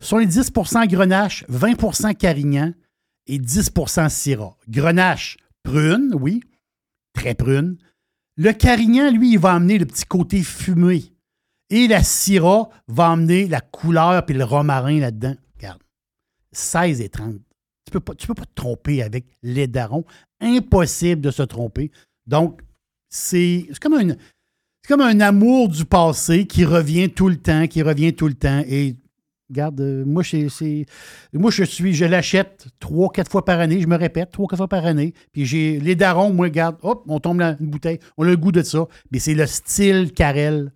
Sur 0.00 0.18
les 0.18 0.26
10% 0.26 0.86
Grenache, 0.86 1.44
20% 1.48 2.14
Carignan 2.14 2.72
et 3.26 3.38
10% 3.38 4.08
Syrah. 4.08 4.56
Grenache, 4.68 5.36
prune, 5.62 6.12
oui, 6.18 6.40
très 7.12 7.34
prune. 7.34 7.76
Le 8.36 8.52
Carignan, 8.52 9.10
lui, 9.10 9.32
il 9.32 9.38
va 9.38 9.54
amener 9.54 9.78
le 9.78 9.86
petit 9.86 10.04
côté 10.04 10.42
fumé. 10.42 11.12
Et 11.70 11.86
la 11.88 12.02
Syrah 12.02 12.68
va 12.86 13.10
amener 13.10 13.46
la 13.46 13.60
couleur 13.60 14.24
puis 14.24 14.34
le 14.34 14.44
romarin 14.44 15.00
là-dedans. 15.00 15.34
Regarde, 15.56 15.80
16 16.52 17.00
et 17.00 17.08
30. 17.08 17.34
Tu 17.84 17.92
peux 17.92 18.00
pas, 18.00 18.14
tu 18.14 18.26
peux 18.26 18.34
pas 18.34 18.44
te 18.44 18.54
tromper 18.54 19.02
avec 19.02 19.26
les 19.42 19.66
darons. 19.66 20.04
Impossible 20.40 21.20
de 21.20 21.30
se 21.30 21.42
tromper. 21.42 21.90
Donc, 22.26 22.60
c'est 23.08 23.66
comme, 23.80 24.14
comme 24.86 25.00
un 25.00 25.20
amour 25.20 25.68
du 25.68 25.84
passé 25.84 26.46
qui 26.46 26.64
revient 26.64 27.10
tout 27.10 27.28
le 27.28 27.36
temps, 27.36 27.66
qui 27.66 27.82
revient 27.82 28.14
tout 28.14 28.28
le 28.28 28.34
temps. 28.34 28.62
Et 28.66 28.96
regarde, 29.48 29.80
euh, 29.80 30.04
moi, 30.06 30.22
c'est- 30.22 30.84
moi 31.32 31.50
je 31.50 31.64
suis, 31.64 31.94
je 31.94 32.04
l'achète 32.04 32.66
trois, 32.78 33.10
quatre 33.10 33.30
fois 33.30 33.44
par 33.44 33.60
année. 33.60 33.80
Je 33.80 33.86
me 33.86 33.96
répète, 33.96 34.30
trois, 34.30 34.46
quatre 34.46 34.58
fois 34.58 34.68
par 34.68 34.84
année. 34.86 35.14
Puis 35.32 35.46
j'ai 35.46 35.80
les 35.80 35.96
darons, 35.96 36.32
moi, 36.32 36.46
regarde, 36.46 36.76
hop, 36.82 37.04
on 37.08 37.20
tombe 37.20 37.38
dans 37.38 37.56
une 37.58 37.68
bouteille. 37.68 37.98
On 38.18 38.24
a 38.24 38.28
le 38.30 38.36
goût 38.36 38.52
de 38.52 38.62
ça. 38.62 38.86
Mais 39.10 39.18
c'est 39.18 39.34
le 39.34 39.46
style 39.46 40.12
Carrel. 40.12 40.72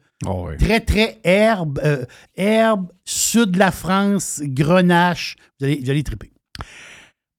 Très, 0.58 0.80
très 0.80 1.18
herbe, 1.24 1.80
euh, 1.84 2.04
herbe, 2.36 2.86
sud 3.04 3.50
de 3.52 3.58
la 3.58 3.70
France, 3.70 4.40
grenache. 4.42 5.36
Vous 5.58 5.66
allez, 5.66 5.80
vous 5.82 5.90
allez 5.90 6.02
triper. 6.02 6.30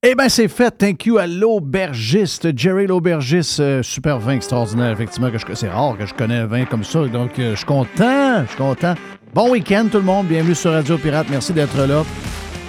Eh 0.05 0.15
bien, 0.15 0.27
c'est 0.27 0.49
fait. 0.49 0.69
Thank 0.71 1.05
you 1.05 1.17
à 1.17 1.25
l'aubergiste, 1.27 2.49
Jerry 2.57 2.87
l'aubergiste. 2.87 3.61
euh, 3.61 3.81
super 3.81 4.19
vin 4.19 4.33
extraordinaire, 4.33 4.91
effectivement. 4.91 5.31
que 5.31 5.37
je- 5.37 5.45
C'est 5.53 5.69
rare 5.69 5.97
que 5.97 6.05
je 6.05 6.13
connais 6.13 6.35
un 6.39 6.45
vin 6.45 6.65
comme 6.65 6.83
ça. 6.83 7.05
Donc, 7.07 7.39
euh, 7.39 7.51
je 7.51 7.55
suis 7.57 7.65
content. 7.65 8.43
Je 8.43 8.47
suis 8.49 8.57
content. 8.57 8.95
Bon 9.33 9.49
week-end, 9.51 9.87
tout 9.89 9.99
le 9.99 10.03
monde. 10.03 10.27
Bienvenue 10.27 10.55
sur 10.55 10.71
Radio 10.73 10.97
Pirate. 10.97 11.27
Merci 11.29 11.53
d'être 11.53 11.77
là. 11.87 12.03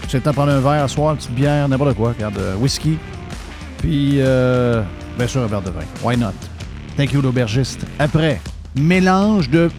C'est 0.08 0.18
le 0.18 0.22
temps 0.22 0.30
de 0.30 0.36
prendre 0.36 0.52
un 0.52 0.60
verre 0.60 0.84
à 0.84 0.88
soir, 0.88 1.10
une 1.12 1.16
petite 1.16 1.34
bière, 1.34 1.68
n'importe 1.68 1.94
quoi. 1.96 2.10
Regarde, 2.12 2.38
whisky. 2.60 2.98
Puis, 3.78 4.12
bien 4.18 5.26
sûr, 5.26 5.42
un 5.42 5.46
verre 5.46 5.62
de 5.62 5.70
vin. 5.70 5.80
Why 6.04 6.16
not? 6.16 6.32
Thank 6.96 7.12
you, 7.12 7.20
l'aubergiste. 7.20 7.84
Après, 7.98 8.40
mélange 8.76 9.50
de. 9.50 9.70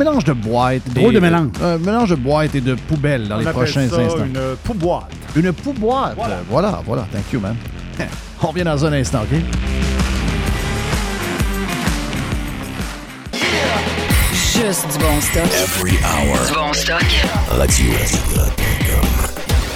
Mélange 0.00 0.24
de 0.24 0.32
boîtes. 0.32 0.82
Drôle 0.94 1.10
et- 1.12 1.14
de 1.16 1.20
mélange. 1.20 1.48
euh, 1.60 1.78
mélange 1.78 2.08
de 2.08 2.14
boîtes 2.14 2.54
et 2.54 2.62
de 2.62 2.74
poubelles 2.74 3.28
dans 3.28 3.36
On 3.36 3.40
les 3.40 3.44
prochains 3.52 3.86
ça 3.86 3.96
instants. 4.00 4.24
une 4.24 4.56
pouboîte. 4.64 5.10
Une 5.36 5.52
pouboîte. 5.52 6.14
Voilà. 6.16 6.38
voilà, 6.48 6.80
voilà. 6.86 7.06
Thank 7.12 7.30
you, 7.34 7.38
man. 7.40 7.54
On 8.42 8.46
revient 8.46 8.64
dans 8.64 8.82
un 8.86 8.92
instant, 8.94 9.20
OK? 9.30 9.38
Juste 14.32 14.86
du 14.92 14.98
bon 14.98 15.20
stock. 15.20 15.44
Every 15.52 15.98
hour. 16.04 16.46
Du 16.46 16.54
bon 16.54 16.72
stock. 16.72 17.04
Radio 17.50 17.92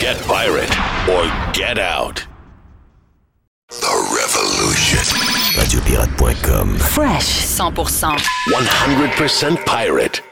Get 0.01 0.17
pirate 0.27 0.75
or 1.09 1.25
get 1.53 1.79
out. 1.79 2.27
The 3.71 4.04
Radiopirate.com. 5.57 6.77
Fresh 6.79 7.45
100%. 7.47 8.17
100% 8.51 9.57
pirate. 9.65 10.23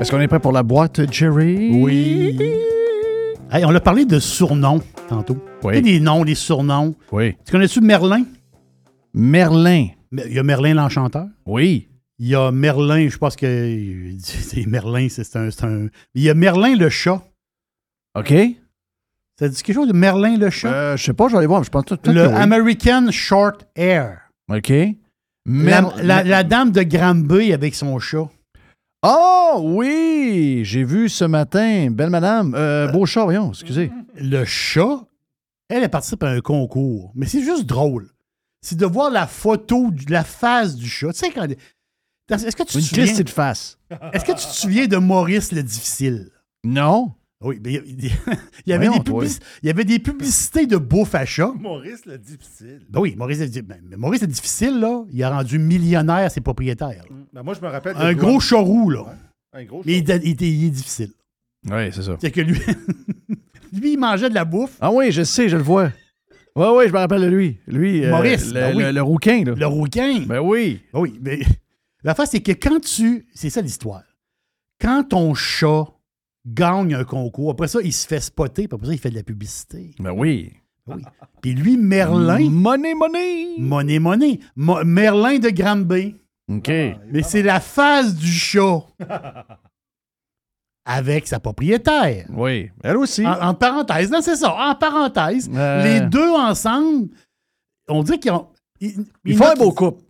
Est-ce 0.00 0.10
qu'on 0.10 0.20
est 0.20 0.26
prêt 0.26 0.40
pour 0.40 0.50
la 0.52 0.62
boîte, 0.64 1.10
Jerry? 1.12 1.70
Oui. 1.80 2.36
Hey, 3.52 3.64
on 3.64 3.74
a 3.74 3.80
parlé 3.80 4.04
de 4.04 4.18
surnoms 4.18 4.80
tantôt. 5.08 5.36
Oui. 5.62 5.74
Tu 5.74 5.76
sais, 5.78 5.82
des 5.82 6.00
noms, 6.00 6.24
des 6.24 6.34
surnoms. 6.34 6.96
Oui. 7.12 7.34
Tu 7.44 7.52
connais-tu 7.52 7.80
Merlin? 7.80 8.24
Merlin. 9.14 9.88
Il 10.12 10.32
y 10.32 10.38
a 10.38 10.42
Merlin 10.42 10.74
l'Enchanteur. 10.74 11.26
Oui. 11.46 11.88
Il 12.18 12.26
y 12.28 12.34
a 12.34 12.50
Merlin, 12.50 13.08
je 13.08 13.16
pense 13.18 13.36
que 13.36 14.10
c'est 14.22 14.66
Merlin, 14.66 15.06
c'est 15.08 15.36
un, 15.36 15.50
c'est 15.52 15.64
un- 15.64 15.86
Il 16.14 16.22
y 16.22 16.30
a 16.30 16.34
Merlin 16.34 16.74
le 16.76 16.88
chat. 16.90 17.22
OK. 18.16 18.34
Ça 19.38 19.48
dit 19.48 19.62
quelque 19.62 19.74
chose 19.76 19.88
de 19.88 19.92
Merlin 19.92 20.36
le 20.36 20.50
chat? 20.50 20.72
Euh, 20.72 20.96
je 20.96 21.04
sais 21.04 21.12
pas, 21.12 21.28
je 21.28 21.32
vais 21.32 21.38
aller 21.38 21.46
voir. 21.46 21.60
mais 21.60 21.64
Je 21.66 21.70
pense 21.70 21.84
peut-être 21.84 22.08
le. 22.12 22.24
American 22.34 23.10
Short 23.10 23.66
Hair. 23.76 24.18
OK. 24.50 24.68
La, 24.70 24.94
Mer- 25.46 25.94
la- 26.02 26.24
la 26.24 26.42
dame 26.44 26.72
de 26.72 26.82
Granby 26.82 27.52
avec 27.52 27.74
son 27.74 27.98
chat. 27.98 28.28
Oh 29.06 29.60
oui! 29.62 30.62
J'ai 30.64 30.82
vu 30.82 31.08
ce 31.08 31.24
matin. 31.24 31.88
Belle 31.90 32.10
madame. 32.10 32.52
Euh, 32.56 32.88
beau 32.88 33.06
chat, 33.06 33.22
voyons, 33.24 33.50
excusez. 33.50 33.92
Le 34.16 34.44
chat, 34.44 35.04
elle, 35.68 35.84
elle 35.84 35.88
participe 35.88 36.22
à 36.24 36.30
un 36.30 36.40
concours. 36.40 37.12
Mais 37.14 37.26
c'est 37.26 37.42
juste 37.42 37.64
drôle. 37.66 38.10
C'est 38.60 38.76
de 38.76 38.86
voir 38.86 39.10
la 39.10 39.28
photo, 39.28 39.90
de 39.92 40.10
la 40.12 40.24
face 40.24 40.74
du 40.74 40.88
chat. 40.88 41.12
Tu 41.12 41.18
sais, 41.20 41.30
quand. 41.30 41.46
Est-ce 42.30 42.56
que 42.56 42.64
tu 42.64 42.72
te 42.72 42.78
Une 42.78 42.84
souviens... 42.84 43.06
petite 43.06 43.30
face. 43.30 43.78
Est-ce 44.12 44.24
que 44.24 44.32
tu 44.32 44.38
te 44.46 44.52
souviens 44.52 44.86
de 44.88 44.96
Maurice 44.96 45.52
le 45.52 45.62
Difficile? 45.62 46.30
Non. 46.64 47.12
Oui, 47.40 47.60
mais 47.64 47.74
il 47.86 48.10
y, 48.66 48.72
avait 48.72 48.86
Voyons, 48.86 49.00
des 49.02 49.04
toi. 49.04 49.22
publici- 49.24 49.40
il 49.62 49.66
y 49.68 49.70
avait 49.70 49.84
des 49.84 49.98
publicités 50.00 50.66
de 50.66 50.76
bouffe 50.76 51.14
à 51.14 51.24
chat. 51.24 51.52
Maurice 51.58 52.04
le 52.04 52.18
difficile. 52.18 52.80
Ben 52.90 53.00
oui, 53.00 53.14
Maurice 53.16 53.38
le, 53.38 53.46
Di- 53.46 53.62
ben, 53.62 53.78
mais 53.88 53.96
Maurice 53.96 54.22
le 54.22 54.26
Difficile, 54.26 54.80
là, 54.80 55.04
il 55.12 55.22
a 55.22 55.30
rendu 55.30 55.58
millionnaire 55.60 56.30
ses 56.32 56.40
propriétaires. 56.40 57.04
Ben, 57.32 57.42
moi, 57.44 57.54
je 57.54 57.60
me 57.60 57.68
rappelle. 57.70 57.94
Un 57.96 58.12
gros 58.14 58.40
charroux, 58.40 58.90
là. 58.90 59.14
Un 59.52 59.64
gros 59.64 59.82
Mais 59.86 59.98
il, 59.98 60.08
il 60.10 60.64
est 60.64 60.70
difficile. 60.70 61.10
Oui, 61.70 61.92
c'est 61.92 62.02
ça. 62.02 62.16
C'est 62.20 62.30
que 62.32 62.40
lui, 62.40 62.58
lui, 63.72 63.92
il 63.92 63.98
mangeait 63.98 64.30
de 64.30 64.34
la 64.34 64.44
bouffe. 64.44 64.76
Ah 64.80 64.90
oui, 64.92 65.12
je 65.12 65.22
sais, 65.22 65.48
je 65.48 65.56
le 65.56 65.62
vois. 65.62 65.92
Oui, 66.56 66.66
oui, 66.76 66.84
je 66.88 66.92
me 66.92 66.98
rappelle 66.98 67.20
de 67.22 67.26
lui. 67.28 67.60
Lui, 67.68 68.04
euh, 68.04 68.10
Maurice, 68.10 68.46
le, 68.48 68.52
ben 68.54 68.76
oui. 68.76 68.82
le- 68.82 68.90
le 68.92 69.02
rouquin, 69.02 69.44
là. 69.44 69.54
Le 69.56 69.66
rouquin. 69.66 70.20
Ben 70.26 70.40
oui. 70.40 70.80
Oui, 70.92 71.18
mais 71.22 71.38
la 72.02 72.16
face, 72.16 72.30
c'est 72.32 72.40
que 72.42 72.52
quand 72.52 72.80
tu. 72.80 73.26
C'est 73.32 73.50
ça 73.50 73.60
l'histoire. 73.60 74.02
Quand 74.80 75.04
ton 75.04 75.34
chat 75.34 75.84
gagne 76.46 76.94
un 76.94 77.04
concours, 77.04 77.50
après 77.50 77.68
ça, 77.68 77.80
il 77.82 77.92
se 77.92 78.06
fait 78.06 78.20
spotter, 78.20 78.68
puis 78.68 78.74
après 78.76 78.86
ça, 78.88 78.92
il 78.94 78.98
fait 78.98 79.10
de 79.10 79.16
la 79.16 79.22
publicité. 79.22 79.94
Ben 79.98 80.12
oui. 80.12 80.52
Oui. 80.86 81.02
Puis 81.42 81.52
lui, 81.54 81.76
Merlin. 81.76 82.48
Money, 82.50 82.94
money. 82.94 83.46
Money, 83.58 83.98
money. 83.98 84.40
Mo- 84.56 84.82
Merlin 84.84 85.38
de 85.38 85.50
Granby. 85.50 86.16
OK. 86.50 86.68
Mais 86.68 87.22
c'est 87.22 87.42
la 87.42 87.60
face 87.60 88.14
du 88.14 88.26
chat. 88.32 88.84
Avec 90.84 91.26
sa 91.26 91.38
propriétaire. 91.38 92.26
Oui. 92.30 92.70
Elle 92.82 92.96
aussi. 92.96 93.26
En, 93.26 93.48
en 93.48 93.54
parenthèse, 93.54 94.10
non, 94.10 94.22
c'est 94.22 94.36
ça. 94.36 94.54
En 94.70 94.74
parenthèse, 94.74 95.50
Euh. 95.54 95.82
les 95.84 96.00
deux 96.08 96.30
ensemble, 96.32 97.08
on 97.88 98.02
dit 98.02 98.18
qu'ils 98.18 98.30
ont. 98.30 98.48
Ils, 98.80 99.04
Ils 99.26 99.36
font 99.36 99.48
un 99.50 99.54
beau 99.54 99.72
couple. 99.72 100.02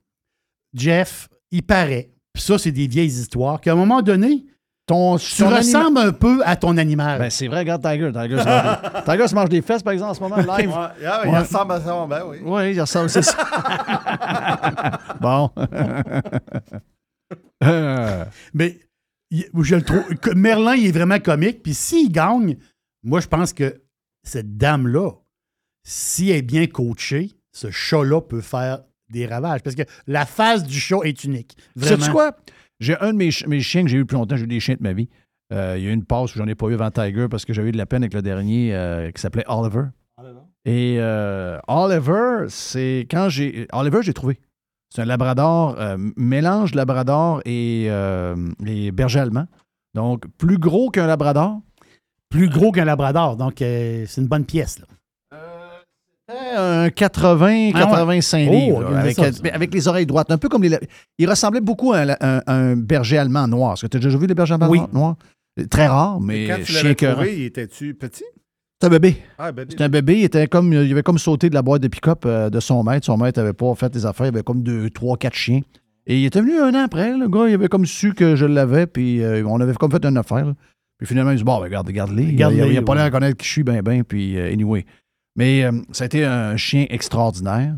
Jeff, 0.72 1.28
il 1.50 1.64
paraît, 1.64 2.10
puis 2.32 2.42
ça, 2.42 2.58
c'est 2.58 2.70
des 2.70 2.86
vieilles 2.86 3.08
histoires, 3.08 3.60
qu'à 3.60 3.72
un 3.72 3.76
moment 3.76 4.02
donné, 4.02 4.44
Ton, 4.88 5.18
tu 5.18 5.44
ressembles 5.44 5.98
un 5.98 6.12
peu 6.12 6.40
à 6.46 6.56
ton 6.56 6.78
animal. 6.78 7.18
Ben, 7.18 7.28
c'est 7.28 7.46
vrai, 7.46 7.58
regarde 7.58 7.82
Tiger. 7.82 8.10
Tiger 8.10 8.38
se, 8.38 8.44
mange 8.48 8.80
des... 8.80 9.02
Tiger 9.04 9.28
se 9.28 9.34
mange 9.34 9.48
des 9.50 9.60
fesses, 9.60 9.82
par 9.82 9.92
exemple, 9.92 10.12
en 10.12 10.14
ce 10.14 10.20
moment, 10.20 10.36
live. 10.36 10.70
Ouais, 10.70 11.06
ah, 11.06 11.22
Il 11.26 11.36
ressemble 11.36 11.72
à 11.72 11.80
ça, 11.82 12.06
ben 12.08 12.22
oui. 12.26 12.38
Oui, 12.42 12.72
il 12.72 12.80
ressemble, 12.80 13.10
c'est 13.10 13.22
ça. 13.22 13.36
bon. 15.20 15.50
Euh, 17.64 18.24
Mais 18.54 18.78
je 19.32 19.74
le 19.74 19.82
trouve. 19.82 20.14
que 20.14 20.30
Merlin, 20.30 20.74
il 20.74 20.86
est 20.86 20.92
vraiment 20.92 21.18
comique. 21.18 21.62
Puis 21.62 21.74
s'il 21.74 22.10
gagne, 22.10 22.56
moi, 23.02 23.20
je 23.20 23.26
pense 23.26 23.52
que 23.52 23.82
cette 24.22 24.56
dame-là, 24.56 25.10
si 25.82 26.30
elle 26.30 26.36
est 26.36 26.42
bien 26.42 26.66
coachée, 26.68 27.32
ce 27.52 27.70
chat-là 27.72 28.22
peut 28.22 28.40
faire 28.40 28.84
des 29.10 29.26
ravages. 29.26 29.62
Parce 29.62 29.76
que 29.76 29.82
la 30.06 30.24
face 30.24 30.62
du 30.62 30.78
chat 30.78 31.00
est 31.02 31.24
unique. 31.24 31.58
Vraiment. 31.76 32.00
Sais-tu 32.00 32.12
quoi? 32.12 32.36
J'ai 32.80 32.96
un 33.00 33.12
de 33.12 33.18
mes, 33.18 33.30
ch- 33.30 33.46
mes 33.46 33.60
chiens 33.60 33.82
que 33.82 33.88
j'ai 33.88 33.96
eu 33.96 34.00
le 34.00 34.06
plus 34.06 34.16
longtemps, 34.16 34.36
j'ai 34.36 34.44
eu 34.44 34.48
des 34.48 34.60
chiens 34.60 34.76
de 34.76 34.82
ma 34.82 34.92
vie. 34.92 35.08
Euh, 35.52 35.74
il 35.78 35.84
y 35.84 35.86
a 35.86 35.90
eu 35.90 35.92
une 35.94 36.04
passe 36.04 36.34
où 36.34 36.38
j'en 36.38 36.46
ai 36.46 36.54
pas 36.54 36.66
eu 36.68 36.74
avant 36.74 36.90
Tiger 36.90 37.26
parce 37.30 37.44
que 37.44 37.52
j'avais 37.52 37.70
eu 37.70 37.72
de 37.72 37.78
la 37.78 37.86
peine 37.86 38.02
avec 38.02 38.14
le 38.14 38.22
dernier 38.22 38.74
euh, 38.74 39.10
qui 39.10 39.20
s'appelait 39.20 39.44
Oliver. 39.48 39.84
Et 40.64 40.96
euh, 40.98 41.58
Oliver, 41.68 42.46
c'est 42.48 43.06
quand 43.10 43.28
j'ai. 43.30 43.66
Oliver, 43.72 44.00
j'ai 44.02 44.12
trouvé. 44.12 44.38
C'est 44.94 45.02
un 45.02 45.06
labrador, 45.06 45.76
mélange 46.16 46.74
labrador 46.74 47.42
et, 47.44 47.86
et 48.66 48.90
berger 48.90 49.20
allemand. 49.20 49.46
Donc, 49.94 50.24
plus 50.38 50.56
gros 50.58 50.90
qu'un 50.90 51.06
labrador. 51.06 51.60
Plus 52.30 52.48
gros 52.48 52.72
qu'un 52.72 52.84
labrador. 52.86 53.36
Donc, 53.36 53.54
c'est 53.58 54.06
une 54.16 54.28
bonne 54.28 54.44
pièce. 54.46 54.78
Là. 54.78 54.86
Un 56.28 56.90
80, 56.90 57.46
Ah 57.46 57.48
ouais. 57.48 57.72
85 57.72 58.48
Oh, 58.48 58.52
livres, 58.52 58.80
là, 58.82 58.86
regardez 58.88 58.98
avec, 59.08 59.16
ça, 59.16 59.32
ça. 59.32 59.40
mais 59.42 59.50
avec 59.50 59.72
les 59.72 59.88
oreilles 59.88 60.06
droites. 60.06 60.30
Un 60.30 60.36
peu 60.38 60.48
comme 60.48 60.62
les. 60.62 60.78
Il 61.18 61.28
ressemblait 61.28 61.60
beaucoup 61.62 61.92
à 61.94 62.00
un, 62.00 62.08
un- 62.20 62.42
un 62.46 62.76
berger 62.76 63.16
allemand 63.18 63.48
noir. 63.48 63.72
Est-ce 63.74 63.82
que 63.82 63.86
tu 63.86 63.96
as 63.96 64.00
déjà 64.00 64.18
vu 64.18 64.26
les 64.26 64.34
bergers 64.34 64.54
allemands 64.54 64.68
Oui. 64.68 64.80
noirs? 64.92 65.16
Très 65.70 65.86
rare, 65.86 66.20
mais 66.20 66.46
Quand 66.46 66.56
tu 66.58 66.72
chien 66.72 66.82
l'avais 66.82 66.94
trouvé, 66.94 67.36
il 67.38 67.44
était-tu 67.46 67.94
petit? 67.94 68.24
C'est 68.80 68.86
un 68.86 68.90
bébé. 68.90 69.16
Ah, 69.38 69.50
bébé. 69.50 69.74
C'est 69.76 69.82
un 69.84 69.88
bébé. 69.88 70.18
Il, 70.18 70.24
était 70.24 70.46
comme, 70.46 70.72
il 70.72 70.92
avait 70.92 71.02
comme 71.02 71.18
sauté 71.18 71.48
de 71.50 71.54
la 71.54 71.62
boîte 71.62 71.82
de 71.82 71.88
pick-up 71.88 72.20
euh, 72.26 72.48
de 72.48 72.60
son 72.60 72.84
maître. 72.84 73.06
Son 73.06 73.16
maître 73.16 73.40
n'avait 73.40 73.52
pas 73.54 73.74
fait 73.74 73.92
des 73.92 74.06
affaires. 74.06 74.26
Il 74.26 74.28
avait 74.28 74.44
comme 74.44 74.62
deux, 74.62 74.88
trois, 74.90 75.16
quatre 75.16 75.34
chiens. 75.34 75.60
Et 76.06 76.20
il 76.20 76.26
était 76.26 76.40
venu 76.40 76.60
un 76.60 76.72
an 76.74 76.84
après. 76.84 77.16
Le 77.16 77.28
gars, 77.28 77.48
il 77.48 77.54
avait 77.54 77.66
comme 77.68 77.86
su 77.86 78.12
que 78.14 78.36
je 78.36 78.46
l'avais. 78.46 78.86
Puis 78.86 79.20
euh, 79.24 79.42
on 79.46 79.60
avait 79.60 79.74
comme 79.74 79.90
fait 79.90 80.04
une 80.04 80.16
affaire. 80.16 80.44
là. 80.46 80.52
Puis 80.98 81.06
finalement, 81.08 81.32
il 81.32 81.38
dit 81.38 81.42
Bon, 81.44 81.56
ben, 81.58 81.64
regarde, 81.64 81.86
regarde-les. 81.88 82.24
Il 82.24 82.36
n'a 82.36 82.82
pas 82.82 82.92
ouais. 82.92 82.96
l'air 82.98 83.06
à 83.06 83.10
connaître 83.10 83.36
qui 83.38 83.46
je 83.46 83.50
suis, 83.52 83.62
ben, 83.64 83.80
ben. 83.82 84.04
Puis 84.04 84.38
euh, 84.38 84.52
anyway. 84.52 84.84
Mais 85.38 85.62
euh, 85.62 85.70
ça 85.92 86.02
a 86.02 86.06
été 86.06 86.24
un 86.24 86.56
chien 86.56 86.86
extraordinaire. 86.90 87.76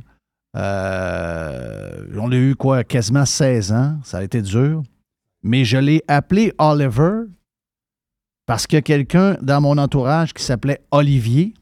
Euh, 0.56 2.06
on 2.18 2.26
l'a 2.26 2.36
eu, 2.38 2.56
quoi, 2.56 2.84
quasiment 2.84 3.26
16 3.26 3.72
ans. 3.72 3.98
Ça 4.02 4.18
a 4.18 4.22
été 4.22 4.40
dur. 4.40 4.82
Mais 5.42 5.64
je 5.64 5.76
l'ai 5.76 6.02
appelé 6.08 6.52
Oliver 6.58 7.24
parce 8.46 8.66
qu'il 8.66 8.76
y 8.76 8.78
a 8.78 8.82
quelqu'un 8.82 9.36
dans 9.42 9.60
mon 9.60 9.76
entourage 9.78 10.32
qui 10.32 10.42
s'appelait 10.42 10.80
Olivier. 10.90 11.54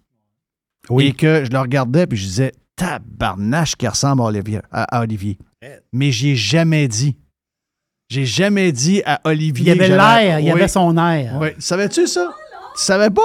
Et 1.00 1.12
que 1.12 1.44
je 1.44 1.50
le 1.50 1.58
regardais 1.58 2.06
puis 2.06 2.16
je 2.16 2.24
disais 2.26 2.52
tabarnache 2.76 3.74
qui 3.76 3.86
ressemble 3.86 4.22
à 4.22 4.26
Olivier. 4.26 4.60
À, 4.70 4.98
à 4.98 5.02
Olivier. 5.02 5.36
Mais 5.92 6.12
j'y 6.12 6.30
ai 6.30 6.36
jamais 6.36 6.86
dit. 6.88 7.16
J'ai 8.08 8.24
jamais 8.24 8.72
dit 8.72 9.02
à 9.04 9.20
Olivier. 9.24 9.72
Il 9.72 9.76
y 9.76 9.80
avait 9.82 9.88
que 9.90 9.94
l'air, 9.94 10.38
il 10.40 10.46
y 10.46 10.52
Oui. 10.52 10.58
avait 10.60 10.68
son 10.68 10.96
air. 10.96 11.36
Oui. 11.40 11.48
Savais-tu 11.58 12.06
ça? 12.06 12.32
Tu 12.76 12.82
savais 12.84 13.10
pas? 13.10 13.20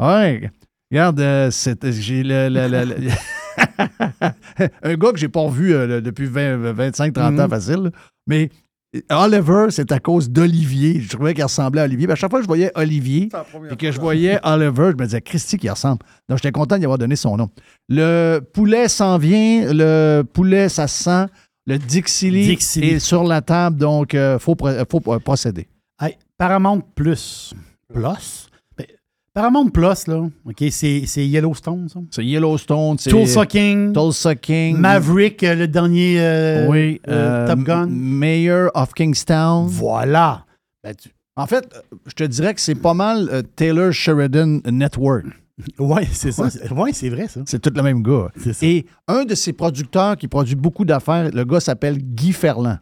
Oui. 0.00 0.48
Regarde, 0.90 1.20
euh, 1.20 1.50
c'est- 1.50 1.90
j'ai 1.92 2.22
le. 2.22 2.48
le- 2.48 2.68
le- 2.68 3.10
un 4.82 4.94
gars 4.94 5.12
que 5.12 5.18
j'ai 5.18 5.28
pas 5.28 5.40
revu 5.40 5.72
euh, 5.72 6.00
depuis 6.00 6.26
20, 6.26 6.72
25, 6.72 7.12
30 7.12 7.38
ans 7.38 7.44
Mhm. 7.44 7.48
facile. 7.50 7.90
Mais 8.26 8.50
Oliver, 9.08 9.66
c'est 9.70 9.92
à 9.92 10.00
cause 10.00 10.28
d'Olivier. 10.30 11.00
Je 11.00 11.08
trouvais 11.10 11.32
qu'il 11.32 11.44
ressemblait 11.44 11.82
à 11.82 11.84
Olivier. 11.84 12.06
Puis 12.08 12.12
à 12.12 12.16
chaque 12.16 12.30
fois 12.30 12.40
que 12.40 12.44
je 12.44 12.48
voyais 12.48 12.72
Olivier 12.74 13.28
et 13.70 13.76
que 13.76 13.92
je 13.92 14.00
voyais 14.00 14.40
Oliver, 14.42 14.90
je 14.92 14.96
me 15.00 15.04
disais, 15.04 15.20
Christy 15.20 15.58
qui 15.58 15.70
ressemble. 15.70 16.00
Donc, 16.28 16.38
j'étais 16.38 16.50
content 16.50 16.76
d'y 16.76 16.84
avoir 16.84 16.98
donné 16.98 17.14
son 17.14 17.36
nom. 17.36 17.48
Le 17.88 18.40
poulet 18.40 18.88
s'en 18.88 19.16
vient. 19.18 19.72
Le 19.72 20.22
poulet, 20.22 20.68
ça 20.68 20.88
se 20.88 21.04
sent. 21.04 21.26
Le 21.66 21.78
Dixili 21.78 22.46
Dixili. 22.46 22.88
est 22.88 22.98
sur 22.98 23.22
la 23.22 23.42
table. 23.42 23.76
Donc, 23.76 24.14
il 24.14 24.36
faut, 24.40 24.56
pro- 24.56 24.70
faut 24.90 25.02
euh, 25.12 25.18
procéder. 25.20 25.68
Hey, 26.00 26.16
Paramount 26.36 26.80
Plus. 26.96 27.54
Plus? 27.94 28.49
Paramount 29.40 29.68
Plus, 29.70 30.06
là, 30.06 30.28
OK, 30.44 30.64
c'est 30.70 31.04
c'est 31.06 31.26
Yellowstone, 31.26 31.88
ça? 31.88 32.00
C'est 32.10 32.24
Yellowstone. 32.26 32.98
c'est 32.98 33.08
Tulsa 33.10 33.46
King. 33.46 33.92
Tulsa 33.94 34.34
King. 34.34 34.76
Maverick, 34.76 35.42
euh, 35.42 35.54
le 35.54 35.66
dernier 35.66 36.20
euh, 36.20 36.68
oui. 36.68 37.00
euh, 37.08 37.46
Top 37.46 37.60
Gun. 37.60 37.86
Mayor 37.88 38.70
of 38.74 38.92
Kingstown. 38.92 39.66
Voilà. 39.66 40.44
Ben, 40.84 40.94
tu- 40.94 41.08
En 41.36 41.46
fait, 41.46 41.66
je 42.06 42.12
te 42.12 42.24
dirais 42.24 42.52
que 42.52 42.60
c'est 42.60 42.74
pas 42.74 42.92
mal 42.92 43.28
euh, 43.32 43.40
Taylor 43.56 43.92
Sheridan 43.92 44.60
Network. 44.70 45.24
Oui, 45.78 46.02
c'est 46.12 46.32
ça. 46.32 46.48
Oui, 46.74 46.90
c'est 46.94 47.08
vrai, 47.10 47.28
ça. 47.28 47.40
C'est 47.46 47.60
tout 47.60 47.72
le 47.74 47.82
même 47.82 48.02
gars. 48.02 48.28
Ça. 48.36 48.50
Et 48.66 48.86
un 49.08 49.24
de 49.26 49.34
ses 49.34 49.52
producteurs 49.52 50.16
qui 50.16 50.26
produit 50.28 50.54
beaucoup 50.54 50.86
d'affaires, 50.86 51.30
le 51.30 51.44
gars 51.44 51.60
s'appelle 51.60 51.98
Guy 51.98 52.32
Ferland. 52.32 52.78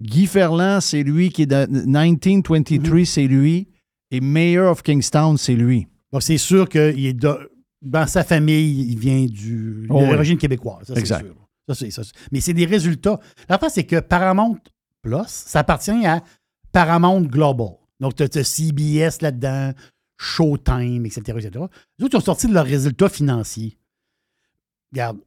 Guy 0.00 0.26
Ferland, 0.26 0.80
c'est 0.80 1.02
lui 1.02 1.30
qui 1.30 1.42
est 1.42 1.46
dans 1.46 1.68
1923, 1.70 3.04
c'est 3.04 3.26
lui. 3.26 3.66
Et 4.10 4.20
Mayor 4.20 4.70
of 4.72 4.82
Kingstown, 4.82 5.36
c'est 5.36 5.54
lui. 5.54 5.86
Donc, 6.12 6.22
c'est 6.22 6.38
sûr 6.38 6.68
qu'il 6.68 7.04
est 7.06 7.12
de- 7.12 7.50
dans 7.82 8.06
sa 8.06 8.24
famille, 8.24 8.90
il 8.90 8.98
vient 8.98 9.26
du, 9.26 9.86
Oh, 9.90 10.00
de 10.00 10.04
oui. 10.06 10.12
l'origine 10.12 10.38
québécoise. 10.38 10.86
Ça, 10.86 10.94
c'est 10.94 11.00
Exact. 11.00 11.24
sûr. 11.26 11.34
Ça, 11.68 11.74
c'est- 11.74 11.90
ça, 11.90 12.02
c'est- 12.04 12.12
mais 12.32 12.40
c'est 12.40 12.54
des 12.54 12.64
résultats. 12.64 13.20
La 13.48 13.58
c'est 13.68 13.84
que 13.84 14.00
Paramount 14.00 14.58
Plus, 15.02 15.26
ça 15.28 15.60
appartient 15.60 16.04
à 16.06 16.22
Paramount 16.72 17.20
Global. 17.22 17.68
Donc, 18.00 18.16
tu 18.16 18.22
as, 18.24 18.42
CBS 18.44 19.20
là-dedans, 19.22 19.72
Showtime, 20.16 21.06
etc., 21.06 21.20
etc. 21.38 21.50
Les 21.98 22.04
autres, 22.06 22.14
ils 22.14 22.16
ont 22.16 22.20
sorti 22.20 22.48
de 22.48 22.54
leurs 22.54 22.66
résultats 22.66 23.08
financiers. 23.08 23.78
regarde, 24.92 25.18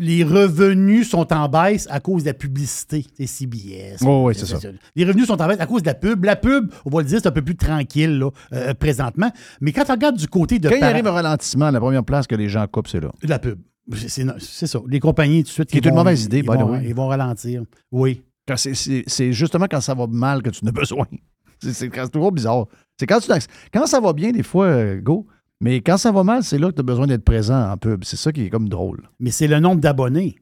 les 0.00 0.24
revenus 0.24 1.08
sont 1.10 1.30
en 1.32 1.48
baisse 1.48 1.86
à 1.90 2.00
cause 2.00 2.22
de 2.24 2.28
la 2.30 2.34
publicité. 2.34 3.04
C'est 3.16 3.26
CBS. 3.26 3.98
Oh, 4.04 4.24
oui, 4.26 4.34
c'est 4.34 4.46
ça. 4.46 4.58
Les 4.96 5.04
revenus 5.04 5.26
sont 5.26 5.40
en 5.40 5.46
baisse 5.46 5.60
à 5.60 5.66
cause 5.66 5.82
de 5.82 5.86
la 5.86 5.94
pub. 5.94 6.24
La 6.24 6.36
pub, 6.36 6.72
on 6.86 6.90
va 6.90 7.02
le 7.02 7.06
dire, 7.06 7.18
c'est 7.22 7.28
un 7.28 7.32
peu 7.32 7.42
plus 7.42 7.54
tranquille 7.56 8.18
là, 8.18 8.30
euh, 8.54 8.74
présentement. 8.74 9.30
Mais 9.60 9.72
quand 9.72 9.84
on 9.88 9.92
regarde 9.92 10.16
du 10.16 10.26
côté 10.26 10.58
de 10.58 10.68
Quand 10.70 10.76
il 10.76 10.82
arrive 10.82 11.06
un 11.06 11.12
ralentissement, 11.12 11.70
la 11.70 11.78
première 11.80 12.02
place 12.04 12.26
que 12.26 12.34
les 12.34 12.48
gens 12.48 12.66
coupent, 12.66 12.88
c'est 12.88 13.00
là. 13.00 13.12
la 13.22 13.38
pub, 13.38 13.58
c'est- 13.94 14.66
ça. 14.66 14.78
Les 14.88 15.00
compagnies, 15.00 15.42
tout 15.44 15.48
de 15.48 15.52
suite, 15.52 15.70
Qui 15.70 15.76
est 15.76 15.84
une 15.86 15.94
mauvaise 15.94 16.24
idée, 16.24 16.38
ils 16.38 16.42
by 16.42 16.56
the 16.56 16.60
vont, 16.60 16.70
way. 16.72 16.82
ils 16.86 16.94
vont 16.94 17.06
ralentir. 17.08 17.62
Oui. 17.92 18.22
C'est- 18.56 19.32
justement 19.32 19.66
quand 19.70 19.80
ça 19.82 19.94
va 19.94 20.06
mal 20.08 20.42
que 20.42 20.50
tu 20.50 20.64
en 20.64 20.68
as 20.68 20.72
besoin. 20.72 21.06
C'est 21.60 21.90
toujours 22.10 22.32
bizarre. 22.32 22.66
C'est 22.98 23.06
quand, 23.06 23.20
tu, 23.20 23.30
quand 23.72 23.86
ça 23.86 24.00
va 24.00 24.12
bien, 24.14 24.30
des 24.32 24.42
fois, 24.42 24.64
euh, 24.66 25.00
go. 25.00 25.26
Mais 25.60 25.80
quand 25.82 25.96
ça 25.98 26.10
va 26.12 26.24
mal, 26.24 26.42
c'est 26.42 26.58
là 26.58 26.68
que 26.70 26.74
tu 26.74 26.80
as 26.80 26.84
besoin 26.84 27.06
d'être 27.06 27.24
présent 27.24 27.70
en 27.70 27.76
pub. 27.76 28.04
C'est 28.04 28.16
ça 28.16 28.32
qui 28.32 28.42
est 28.42 28.50
comme 28.50 28.68
drôle. 28.68 29.08
mais 29.18 29.30
c'est 29.30 29.46
le 29.48 29.60
nombre 29.60 29.80
d'abonnés. 29.80 30.36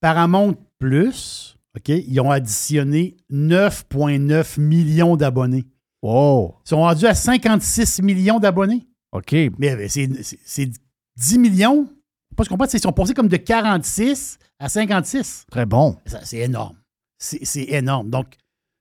Paramount 0.00 0.54
Plus, 0.78 1.56
OK, 1.76 1.88
ils 1.88 2.20
ont 2.20 2.30
additionné 2.30 3.16
9,9 3.30 4.60
millions 4.60 5.16
d'abonnés. 5.16 5.64
Wow. 6.02 6.56
Ils 6.64 6.68
sont 6.68 6.78
rendus 6.80 7.06
à 7.06 7.14
56 7.14 8.02
millions 8.02 8.38
d'abonnés. 8.38 8.86
OK. 9.12 9.32
Mais 9.58 9.70
euh, 9.74 9.86
c'est 9.88 10.08
c'est- 10.22 10.38
c'est 10.44 10.70
10 11.16 11.38
millions. 11.38 11.88
Pas 12.36 12.44
se 12.44 12.48
comprendre, 12.48 12.70
ils 12.74 12.80
sont 12.80 12.92
passés 12.92 13.14
comme 13.14 13.28
de 13.28 13.36
46 13.36 14.38
à 14.58 14.68
56. 14.68 15.46
Très 15.50 15.66
bon. 15.66 15.96
C'est 16.24 16.38
énorme. 16.40 16.76
C'est 17.18 17.70
énorme. 17.70 18.10
Donc, 18.10 18.36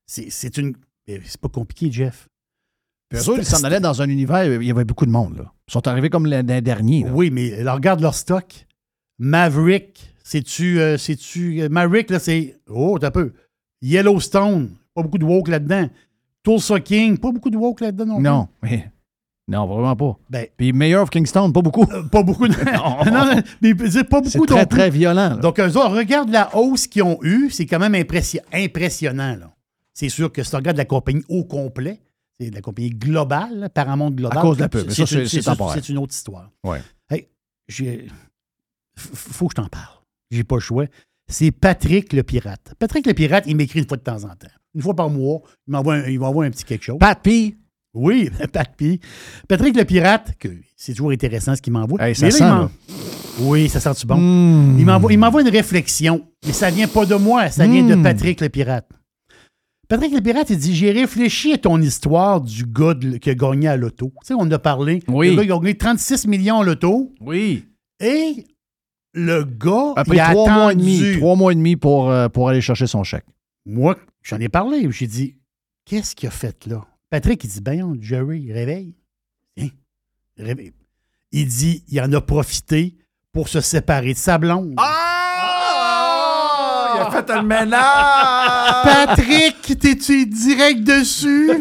c'est 0.07 0.57
une. 0.57 0.73
C'est 1.07 1.39
pas 1.39 1.49
compliqué, 1.49 1.91
Jeff. 1.91 2.27
Puis 3.09 3.19
eux 3.19 3.29
autres, 3.29 3.39
ils 3.41 3.45
s'en 3.45 3.63
allaient 3.63 3.79
dans 3.79 4.01
un 4.01 4.09
univers, 4.09 4.43
il 4.61 4.63
y 4.67 4.71
avait 4.71 4.85
beaucoup 4.85 5.05
de 5.05 5.11
monde. 5.11 5.37
Là. 5.37 5.53
Ils 5.67 5.71
sont 5.71 5.87
arrivés 5.87 6.09
comme 6.09 6.25
l'année 6.25 6.61
dernière. 6.61 7.13
Oui, 7.15 7.29
mais 7.31 7.63
regarde 7.63 8.01
leur 8.01 8.15
stock. 8.15 8.65
Maverick, 9.19 10.13
c'est-tu. 10.23 10.79
euh, 10.79 10.97
euh, 11.37 11.69
Maverick, 11.69 12.09
là, 12.09 12.19
c'est. 12.19 12.57
Oh, 12.69 12.97
t'as 12.99 13.11
peu. 13.11 13.33
Yellowstone, 13.81 14.71
pas 14.95 15.03
beaucoup 15.03 15.17
de 15.17 15.25
woke 15.25 15.47
là-dedans. 15.49 15.89
Tulsa 16.43 16.79
King, 16.79 17.17
pas 17.17 17.31
beaucoup 17.31 17.49
de 17.49 17.57
woke 17.57 17.81
là-dedans 17.81 18.05
non. 18.05 18.19
Non. 18.21 18.47
mais- 18.61 18.91
Non, 19.47 19.65
vraiment 19.65 19.95
pas. 19.95 20.17
Ben- 20.29 20.47
Puis 20.57 20.73
Mayor 20.73 21.03
of 21.03 21.09
Kingston, 21.09 21.51
pas 21.51 21.61
beaucoup. 21.61 21.85
Pas 22.11 22.23
beaucoup 22.23 22.47
de. 22.47 22.53
non, 23.11 23.11
non, 23.11 23.41
mais 23.61 23.73
c'est 23.89 24.03
pas 24.05 24.21
C'est 24.25 24.37
beaucoup 24.39 24.53
très, 24.53 24.65
très 24.65 24.89
violent. 24.89 25.29
là. 25.29 25.35
Donc, 25.37 25.59
eux 25.59 25.65
autres, 25.77 25.95
regarde 25.97 26.29
la 26.29 26.55
hausse 26.55 26.87
qu'ils 26.87 27.03
ont 27.03 27.19
eue, 27.23 27.49
c'est 27.49 27.65
quand 27.65 27.79
même 27.79 27.93
impressi- 27.93 28.39
impressionnant. 28.53 29.35
là. 29.37 29.51
C'est 29.93 30.09
sûr 30.09 30.31
que 30.31 30.43
si 30.43 30.49
tu 30.49 30.55
regardes 30.55 30.77
la 30.77 30.85
compagnie 30.85 31.23
au 31.29 31.43
complet, 31.43 31.99
c'est 32.39 32.49
la 32.53 32.61
compagnie 32.61 32.89
globale, 32.89 33.69
Paramount 33.73 34.11
Global. 34.11 34.37
À 34.37 34.41
cause 34.41 34.57
de 34.57 34.61
la 34.63 34.69
pub. 34.69 34.89
Ça, 34.89 35.05
c'est- 35.05 35.89
une- 35.89 35.97
autre 35.97 36.13
histoire. 36.13 36.49
Hey, 37.09 37.27
f- 38.97 39.09
faut 39.13 39.47
que 39.47 39.53
je 39.57 39.61
t'en 39.61 39.67
parle. 39.69 39.99
J'ai 40.31 40.43
pas 40.43 40.55
le 40.55 40.61
choix. 40.61 40.85
C'est 41.27 41.51
Patrick 41.51 42.11
le 42.13 42.23
pirate. 42.23 42.73
Patrick 42.79 43.05
le 43.07 43.13
pirate, 43.13 43.45
il 43.47 43.55
m'écrit 43.55 43.79
une 43.79 43.87
fois 43.87 43.97
de 43.97 44.03
temps 44.03 44.23
en 44.23 44.29
temps. 44.35 44.47
Une 44.75 44.81
fois 44.81 44.95
par 44.95 45.09
mois, 45.09 45.41
il 45.67 45.71
m'envoie 45.71 45.95
un, 45.95 46.05
il 46.07 46.21
un 46.21 46.51
petit 46.51 46.63
quelque 46.65 46.83
chose. 46.83 46.97
Pat 46.99 47.19
P. 47.21 47.55
Oui, 47.93 48.29
Pat 48.51 48.75
P. 48.75 48.99
Patrick 49.47 49.75
le 49.77 49.85
pirate, 49.85 50.33
que 50.39 50.49
c'est 50.75 50.93
toujours 50.93 51.11
intéressant 51.11 51.55
ce 51.55 51.61
qu'il 51.61 51.73
m'envoie. 51.73 52.01
Hey, 52.05 52.15
ça 52.15 52.29
sent, 52.31 52.39
là. 52.43 52.69
Oui, 53.39 53.69
ça 53.69 53.79
sent-tu 53.79 54.05
bon? 54.07 54.17
Hmm. 54.17 54.77
Il 54.79 54.85
m'envoie 54.85 55.11
il 55.13 55.17
m'envoie 55.19 55.41
une 55.41 55.49
réflexion, 55.49 56.27
mais 56.45 56.53
ça 56.53 56.69
vient 56.71 56.87
pas 56.87 57.05
de 57.05 57.15
moi, 57.15 57.49
ça 57.49 57.67
vient 57.67 57.83
de 57.87 57.95
Hmm. 57.95 58.03
Patrick 58.03 58.41
le 58.41 58.49
pirate. 58.49 58.89
Patrick 59.93 60.11
le 60.11 60.21
pirate, 60.21 60.49
il 60.49 60.57
dit 60.57 60.75
J'ai 60.75 60.91
réfléchi 60.91 61.53
à 61.53 61.59
ton 61.59 61.79
histoire 61.79 62.41
du 62.41 62.65
gars 62.65 62.95
de- 62.95 63.17
qui 63.17 63.29
a 63.29 63.35
gagné 63.35 63.67
à 63.67 63.77
l'auto. 63.77 64.11
Tu 64.21 64.27
sais, 64.29 64.33
on 64.33 64.39
en 64.39 64.49
a 64.51 64.57
parlé. 64.57 65.03
Oui. 65.07 65.29
Le 65.29 65.35
gars, 65.35 65.43
il 65.43 65.51
a 65.51 65.59
gagné 65.59 65.77
36 65.77 66.25
millions 66.25 66.61
à 66.61 66.63
l'auto. 66.63 67.13
Oui. 67.21 67.65
Et 67.99 68.47
le 69.13 69.43
gars, 69.43 69.93
Après 69.95 70.15
il 70.15 70.19
a 70.19 70.31
trois 70.31 70.49
mois 70.51 70.73
et 70.73 70.75
demi, 70.75 70.95
attendu. 70.99 71.19
trois 71.19 71.35
mois 71.35 71.51
et 71.51 71.55
demi 71.55 71.75
pour, 71.75 72.09
euh, 72.09 72.27
pour 72.27 72.49
aller 72.49 72.59
chercher 72.59 72.87
son 72.87 73.03
chèque. 73.03 73.25
Moi, 73.67 73.95
j'en 74.23 74.39
ai 74.39 74.49
parlé. 74.49 74.87
J'ai 74.89 75.05
dit 75.05 75.35
Qu'est-ce 75.85 76.15
qu'il 76.15 76.27
a 76.27 76.31
fait 76.31 76.65
là? 76.65 76.87
Patrick, 77.11 77.43
il 77.43 77.51
dit 77.51 77.61
Ben, 77.61 77.95
Jerry, 78.01 78.51
réveille. 78.51 78.95
Hein? 79.59 79.67
Réveille. 80.39 80.71
Il 81.31 81.45
dit 81.45 81.83
Il 81.87 82.01
en 82.01 82.11
a 82.13 82.19
profité 82.19 82.95
pour 83.31 83.47
se 83.47 83.61
séparer 83.61 84.13
de 84.13 84.17
sa 84.17 84.39
blonde. 84.39 84.73
Il 84.75 84.79
a 84.79 85.02
fait 87.13 87.29
un 87.31 87.43
ménage! 87.43 88.83
Patrick, 88.83 89.79
t'es-tu 89.79 90.25
direct 90.25 90.83
dessus? 90.83 91.51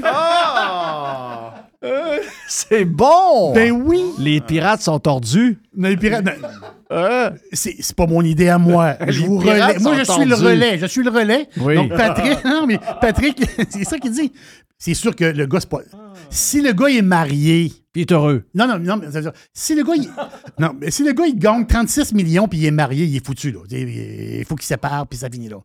C'est 2.49 2.85
bon! 2.85 3.53
Ben 3.55 3.73
oui! 3.73 4.03
Les 4.19 4.41
pirates 4.41 4.83
sont 4.83 4.99
tordus. 4.99 5.59
Non, 5.77 5.89
les 5.89 5.97
pirates. 5.97 6.25
non. 6.25 7.31
C'est 7.53 7.77
c'est 7.81 7.97
pas 7.97 8.07
mon 8.07 8.23
idée 8.23 8.49
à 8.49 8.59
moi. 8.59 8.97
Je 9.09 9.23
vous 9.23 9.39
relais. 9.39 9.79
Moi, 9.81 9.97
je 9.99 10.05
suis 10.05 10.25
le 10.25 10.35
relais. 10.35 10.79
Je 10.79 10.87
suis 10.87 11.03
le 11.03 11.11
relais. 11.11 11.49
Oui. 11.59 11.75
Donc, 11.75 11.91
Patrick, 11.97 12.45
non, 12.45 12.67
mais 12.67 12.79
Patrick, 13.01 13.43
c'est 13.71 13.85
ça 13.85 13.99
qu'il 13.99 14.13
dit. 14.13 14.33
C'est 14.79 14.95
sûr 14.95 15.15
que 15.17 15.25
le 15.25 15.47
gars, 15.47 15.61
c'est 15.61 15.69
pas. 15.69 15.81
Si 16.29 16.61
le 16.61 16.73
gars 16.73 16.89
est 16.89 17.03
marié. 17.03 17.73
Puis 17.93 18.03
il 18.03 18.11
est 18.11 18.13
heureux. 18.13 18.45
Non, 18.55 18.67
non, 18.67 18.79
non, 18.79 18.97
mais 18.97 19.07
ça 19.11 19.21
veut 19.21 19.31
dire, 19.31 19.33
si 19.53 19.75
le 19.75 19.83
gars, 19.85 19.95
il, 19.95 20.09
non, 20.59 20.75
mais 20.79 20.91
si 20.91 21.05
le 21.05 21.13
gars, 21.13 21.27
il 21.27 21.39
gagne 21.39 21.67
36 21.67 22.15
millions 22.15 22.49
puis 22.49 22.59
il 22.59 22.67
est 22.67 22.71
marié, 22.71 23.05
il 23.05 23.17
est 23.17 23.25
foutu, 23.25 23.53
là. 23.53 23.61
Il 23.71 24.45
faut 24.47 24.57
qu'il 24.57 24.67
sépare 24.67 25.07
puis 25.07 25.19
ça 25.19 25.29
finit 25.31 25.49
là. 25.49 25.59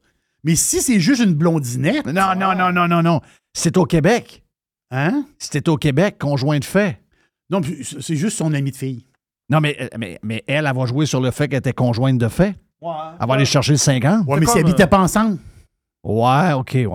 Mais 0.43 0.55
si 0.55 0.81
c'est 0.81 0.99
juste 0.99 1.23
une 1.23 1.33
blondinette. 1.33 2.05
Non, 2.05 2.35
non, 2.35 2.55
non, 2.55 2.71
non, 2.71 2.87
non, 2.87 3.01
non. 3.01 3.21
C'est 3.53 3.77
au 3.77 3.85
Québec. 3.85 4.43
Hein? 4.91 5.25
C'était 5.39 5.67
au 5.69 5.77
Québec, 5.77 6.17
conjoint 6.19 6.59
de 6.59 6.65
fait. 6.65 7.01
Non, 7.49 7.61
puis 7.61 7.85
c'est 7.99 8.15
juste 8.15 8.37
son 8.37 8.53
ami 8.53 8.71
de 8.71 8.75
fille. 8.75 9.05
Non, 9.49 9.61
mais, 9.61 9.77
euh, 9.79 9.87
mais, 9.97 10.19
mais 10.23 10.43
elle, 10.47 10.65
elle 10.65 10.75
va 10.75 10.85
jouer 10.85 11.05
sur 11.05 11.21
le 11.21 11.31
fait 11.31 11.47
qu'elle 11.47 11.59
était 11.59 11.73
conjointe 11.73 12.17
de 12.17 12.27
fait. 12.27 12.55
Elle 12.81 13.27
va 13.27 13.33
aller 13.33 13.45
chercher 13.45 13.71
le 13.73 13.77
50. 13.77 14.27
Ouais, 14.27 14.39
mais 14.39 14.45
s'ils 14.45 14.59
habitaient 14.61 14.87
pas 14.87 14.99
ensemble. 14.99 15.37
Ouais, 16.09 16.53
OK, 16.53 16.71
ouais. 16.73 16.85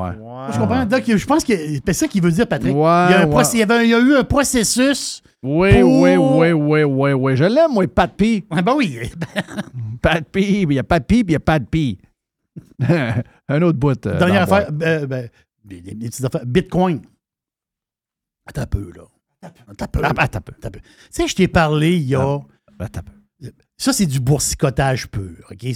Je 0.53 0.59
comprends. 0.59 0.87
Donc, 0.87 1.03
je 1.07 1.27
pense 1.27 1.45
que 1.45 1.53
c'est 1.85 1.93
ça 1.93 2.09
qu'il 2.09 2.23
veut 2.23 2.31
dire, 2.33 2.47
Patrick. 2.49 2.75
Ouais, 2.75 2.81
il, 2.81 3.11
y 3.11 3.15
a 3.15 3.21
un 3.23 3.27
ouais. 3.31 3.43
il 3.53 3.59
y 3.59 3.63
avait 3.63 3.75
un- 3.75 3.83
il 3.83 3.91
y 3.91 3.95
a 3.95 4.01
eu 4.01 4.15
un 4.15 4.25
processus. 4.25 5.23
Oui, 5.43 5.81
pour- 5.81 6.01
oui, 6.01 6.17
oui, 6.17 6.53
oui, 6.53 6.83
oui, 6.85 7.13
oui. 7.13 7.37
Je 7.37 7.45
l'aime, 7.45 7.73
moi, 7.73 7.87
Pat 7.89 8.11
P. 8.11 8.47
Ah, 8.49 8.63
ben 8.63 8.75
oui. 8.75 8.99
Pat 10.03 10.25
P, 10.27 10.63
il 10.63 10.73
y 10.73 10.79
a 10.79 10.83
Pat 10.85 11.07
P, 11.07 11.25
puis 11.25 11.27
il 11.29 11.33
y 11.33 11.37
a 11.37 11.41
Pat 11.41 11.63
P. 11.63 11.99
un 13.49 13.63
autre 13.63 13.79
bout. 13.79 14.07
euh, 14.07 14.19
Dernière 14.19 14.43
affaire, 14.43 14.73
ben, 14.73 15.05
ben, 15.07 15.29
des, 15.65 15.81
des- 15.83 15.95
des 15.95 16.09
petites 16.09 16.25
affaires. 16.25 16.47
Bitcoin. 16.47 17.03
Attends 18.47 18.63
un 18.63 18.67
peu, 18.67 18.93
là. 18.97 19.03
Attends 19.69 19.85
un 19.85 19.89
peu. 19.89 20.01
Ah, 20.03 20.13
attends 20.17 20.39
un 20.39 20.41
peu. 20.41 20.53
Attends 20.57 20.69
un 20.69 20.71
peu. 20.71 20.81
Tu 20.81 20.87
sais, 21.11 21.29
je 21.29 21.35
t'ai 21.37 21.49
parlé 21.49 21.97
il 21.97 22.09
y 22.09 22.15
a. 22.15 22.39
Attends 22.79 23.01
un 23.01 23.03
peu. 23.03 23.51
Ça, 23.77 23.93
c'est 23.93 24.07
du 24.07 24.21
boursicotage 24.21 25.09
pur, 25.09 25.47
OK? 25.51 25.67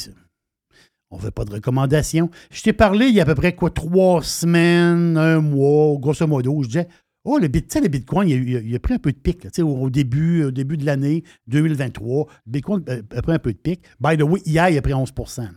On 1.10 1.16
ne 1.16 1.22
fait 1.22 1.30
pas 1.30 1.44
de 1.44 1.52
recommandations. 1.52 2.30
Je 2.50 2.62
t'ai 2.62 2.72
parlé 2.72 3.06
il 3.06 3.14
y 3.14 3.20
a 3.20 3.22
à 3.22 3.26
peu 3.26 3.34
près 3.34 3.54
quoi, 3.54 3.70
trois 3.70 4.22
semaines, 4.22 5.16
un 5.16 5.40
mois, 5.40 5.96
grosso 5.98 6.26
modo. 6.26 6.62
Je 6.62 6.66
disais, 6.68 6.88
oh, 7.24 7.38
le, 7.38 7.46
bit, 7.48 7.68
tu 7.68 7.74
sais, 7.74 7.80
le 7.80 7.88
Bitcoin, 7.88 8.28
il 8.28 8.34
a, 8.34 8.36
il 8.36 8.56
a- 8.56 8.60
il 8.60 8.74
a 8.74 8.78
pris 8.80 8.94
un 8.94 8.98
peu 8.98 9.12
de 9.12 9.18
pic 9.18 9.44
là, 9.44 9.64
au, 9.64 9.88
début, 9.88 10.44
au 10.44 10.50
début 10.50 10.76
de 10.76 10.84
l'année 10.84 11.22
2023. 11.46 12.26
Le 12.46 12.50
Bitcoin 12.52 12.84
a 13.14 13.22
pris 13.22 13.32
un 13.32 13.38
peu 13.38 13.52
de 13.52 13.58
pic. 13.58 13.82
By 14.00 14.16
the 14.16 14.22
way, 14.22 14.40
hier, 14.44 14.68
il 14.70 14.78
a 14.78 14.82
pris 14.82 14.94
11 14.94 15.12
là. 15.38 15.48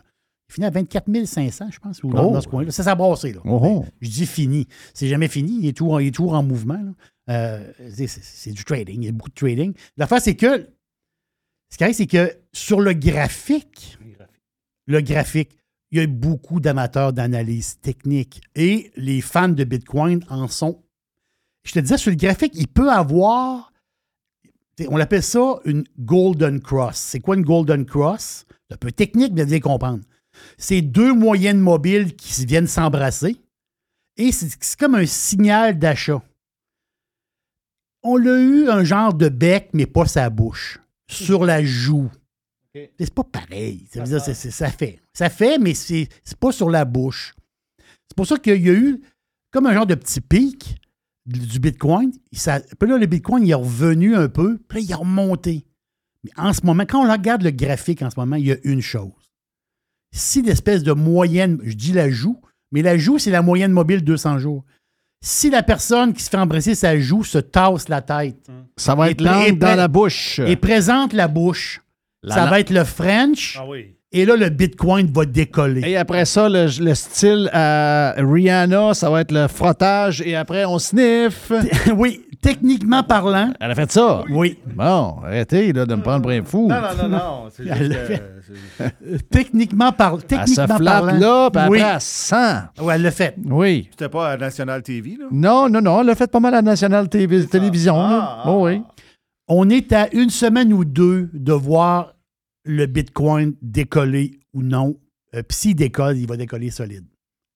Il 0.50 0.54
finit 0.54 0.66
à 0.66 0.72
24 0.72 1.26
500, 1.26 1.70
je 1.72 1.78
pense, 1.80 2.04
ou 2.04 2.10
dans, 2.12 2.30
Oh. 2.30 2.34
dans 2.34 2.42
ce 2.42 2.48
coin-là. 2.48 2.72
Ça 2.72 2.84
s'est 2.84 2.96
brassé, 2.96 3.34
là. 3.34 3.40
Oh, 3.46 3.60
oh. 3.64 3.86
Je 4.02 4.10
dis 4.10 4.26
fini. 4.26 4.68
C'est 4.96 5.08
jamais 5.08 5.28
fini. 5.28 5.60
Il 5.62 5.68
est 5.68 5.74
toujours, 5.78 6.02
il 6.02 6.08
est 6.08 6.12
toujours 6.12 6.34
en 6.34 6.42
mouvement. 6.44 6.82
Euh, 7.30 7.72
c'est 7.96 8.52
du 8.52 8.64
trading. 8.64 8.96
Il 9.02 9.06
y 9.06 9.10
a 9.10 9.12
beaucoup 9.12 9.30
de 9.30 9.36
trading. 9.36 9.74
L'affaire, 9.96 10.20
c'est 10.22 10.36
que 10.36 10.68
ce 11.72 11.78
qui 11.78 11.84
arrive, 11.84 11.96
c'est 11.96 12.08
que 12.08 12.34
sur 12.52 12.82
le 12.82 12.94
graphique, 12.94 13.99
le 14.90 15.02
graphique, 15.02 15.56
il 15.92 16.00
y 16.00 16.04
a 16.04 16.08
beaucoup 16.08 16.60
d'amateurs 16.60 17.14
d'analyse 17.14 17.80
technique 17.80 18.42
et 18.56 18.92
les 18.96 19.22
fans 19.22 19.50
de 19.50 19.64
Bitcoin 19.64 20.26
en 20.30 20.48
sont. 20.48 20.84
Je 21.64 21.74
te 21.74 21.80
disais, 21.80 21.98
sur 21.98 22.12
le 22.12 22.18
graphique, 22.18 22.54
il 22.56 22.68
peut 22.68 22.92
avoir, 22.92 23.72
on 24.88 25.00
appelle 25.00 25.24
ça 25.24 25.60
une 25.66 25.84
Golden 26.00 26.60
Cross. 26.60 26.98
C'est 26.98 27.20
quoi 27.20 27.36
une 27.36 27.44
Golden 27.44 27.86
Cross? 27.86 28.46
C'est 28.68 28.74
un 28.74 28.78
peu 28.78 28.92
technique, 28.92 29.34
mais 29.34 29.46
bien 29.46 29.60
comprendre. 29.60 30.04
C'est 30.58 30.82
deux 30.82 31.14
moyennes 31.14 31.60
mobiles 31.60 32.16
qui 32.16 32.46
viennent 32.46 32.68
s'embrasser 32.68 33.38
et 34.18 34.32
c'est 34.32 34.76
comme 34.76 34.96
un 34.96 35.06
signal 35.06 35.78
d'achat. 35.78 36.22
On 38.02 38.16
l'a 38.16 38.40
eu 38.40 38.70
un 38.70 38.84
genre 38.84 39.14
de 39.14 39.30
bec, 39.30 39.70
mais 39.74 39.86
pas 39.86 40.06
sa 40.06 40.30
bouche, 40.30 40.80
sur 41.10 41.46
la 41.46 41.64
joue. 41.64 42.10
C'est 42.74 43.14
pas 43.14 43.24
pareil. 43.24 43.88
Ça, 43.92 44.04
veut 44.04 44.08
dire, 44.20 44.22
ça 44.22 44.70
fait. 44.70 45.00
Ça 45.14 45.30
fait, 45.30 45.58
mais 45.58 45.74
c'est 45.74 46.08
c'est 46.24 46.38
pas 46.38 46.52
sur 46.52 46.70
la 46.70 46.86
bouche. 46.86 47.34
C'est 48.08 48.16
pour 48.16 48.28
ça 48.28 48.38
qu'il 48.38 48.62
y 48.62 48.70
a 48.70 48.74
eu 48.74 49.02
comme 49.52 49.66
un 49.66 49.74
genre 49.74 49.88
de 49.88 49.96
petit 49.96 50.22
pic 50.22 50.76
du 51.26 51.60
Bitcoin. 51.60 52.12
Ça, 52.32 52.60
puis 52.80 52.90
là, 52.90 52.98
le 52.98 53.06
Bitcoin, 53.06 53.44
il 53.46 53.52
est 53.52 53.56
revenu 53.56 54.16
un 54.16 54.30
peu, 54.30 54.58
puis 54.68 54.80
là, 54.80 54.86
il 54.86 54.92
est 54.92 54.96
remonté. 54.96 55.66
Mais 56.24 56.32
en 56.38 56.54
ce 56.54 56.66
moment, 56.66 56.84
quand 56.88 57.06
on 57.06 57.12
regarde 57.12 57.44
le 57.44 57.52
graphique 57.52 58.02
en 58.02 58.10
ce 58.10 58.20
moment, 58.20 58.36
il 58.36 58.46
y 58.46 58.52
a 58.52 58.58
une 58.64 58.82
chose. 58.82 59.12
Si 60.12 60.42
l'espèce 60.42 60.84
de 60.84 60.92
moyenne, 60.92 61.60
je 61.64 61.74
dis 61.76 61.94
la 61.94 62.10
joue, 62.10 62.40
mais 62.72 62.82
la 62.82 62.98
joue, 62.98 63.20
c'est 63.20 63.32
la 63.32 63.42
moyenne 63.42 63.72
mobile 63.72 64.04
200 64.04 64.40
jours. 64.40 64.64
Si 65.22 65.50
la 65.50 65.64
personne 65.64 66.14
qui 66.14 66.24
se 66.24 66.30
fait 66.30 66.38
embrasser 66.38 66.76
sa 66.76 66.98
joue 67.00 67.24
se 67.24 67.38
tasse 67.38 67.90
la 67.90 68.02
tête, 68.02 68.48
Ça 68.78 68.96
va 68.96 69.12
être 69.12 69.22
langue 69.22 69.58
dans 69.60 69.76
la 69.76 69.88
bouche. 69.88 70.40
et 70.40 70.56
présente 70.56 71.14
la 71.14 71.28
bouche, 71.28 71.82
La 72.24 72.36
ça 72.36 72.46
va 72.48 72.60
être 72.60 72.70
le 72.72 72.84
French. 72.84 73.58
Ah 73.60 73.66
oui. 73.68 73.96
Et 74.12 74.26
là, 74.26 74.36
le 74.36 74.50
Bitcoin 74.50 75.06
va 75.14 75.24
décoller. 75.26 75.82
Et 75.88 75.96
après 75.96 76.26
ça, 76.26 76.50
le, 76.50 76.66
le 76.84 76.96
style 76.96 77.48
à 77.54 78.16
Rihanna, 78.18 78.96
ça 78.96 79.08
va 79.10 79.22
être 79.22 79.32
le 79.32 79.48
frottage 79.48 80.22
et 80.22 80.36
après 80.36 80.66
on 80.66 80.80
sniff. 80.80 81.52
oui, 81.96 82.22
techniquement 82.42 83.04
parlant. 83.04 83.52
Elle 83.60 83.70
a 83.70 83.76
fait 83.76 83.92
ça? 83.92 84.24
Oui. 84.32 84.58
Bon, 84.66 85.18
arrêtez 85.24 85.72
là, 85.74 85.86
de 85.86 85.94
me 85.94 86.02
prendre 86.02 86.24
pour 86.24 86.32
un 86.32 86.42
fou. 86.44 86.68
Non, 86.68 86.82
non, 86.82 87.04
non, 87.04 87.10
non. 87.10 87.44
C'est 87.56 87.68
Elle 87.68 87.78
juste 87.78 87.90
l'a 87.92 87.96
que- 88.00 88.06
fait. 88.08 88.24
c'est- 89.08 89.30
Techniquement, 89.30 89.92
par... 89.92 90.14
Elle 90.16 90.22
se 90.22 90.26
techniquement 90.26 90.78
flatte 90.78 91.04
parlant. 91.06 91.20
là, 91.20 91.50
puis 91.52 91.62
oui. 91.70 91.80
après 91.82 91.94
elle 91.96 92.02
sent. 92.02 92.36
Ouais, 92.82 92.96
elle 92.96 93.02
l'a 93.04 93.12
fait. 93.12 93.36
Oui. 93.46 93.88
C'était 93.92 94.10
pas 94.10 94.32
à 94.32 94.38
National 94.38 94.82
TV, 94.82 95.18
là? 95.20 95.26
Non, 95.32 95.70
non, 95.70 95.82
non, 95.82 96.02
elle 96.02 96.08
l'a 96.08 96.16
fait 96.16 96.32
pas 96.32 96.40
mal 96.40 96.56
à 96.56 96.64
National 96.64 97.08
TV, 97.10 97.46
Télévision. 97.46 97.96
Ah, 98.00 98.10
là. 98.44 98.44
Oh, 98.52 98.66
oui. 98.66 98.82
On 99.50 99.70
est 99.70 99.92
à 99.94 100.14
une 100.14 100.30
semaine 100.30 100.72
ou 100.74 100.86
deux 100.86 101.30
de 101.34 101.54
voir 101.54 102.14
le 102.66 102.86
Bitcoin 102.86 103.56
décoller 103.62 104.40
ou 104.54 104.62
non. 104.62 104.96
Euh, 105.36 105.42
Puis 105.48 105.58
s'il 105.58 105.76
décolle, 105.76 106.18
il 106.18 106.28
va 106.28 106.38
décoller 106.38 106.70
solide. 106.70 107.06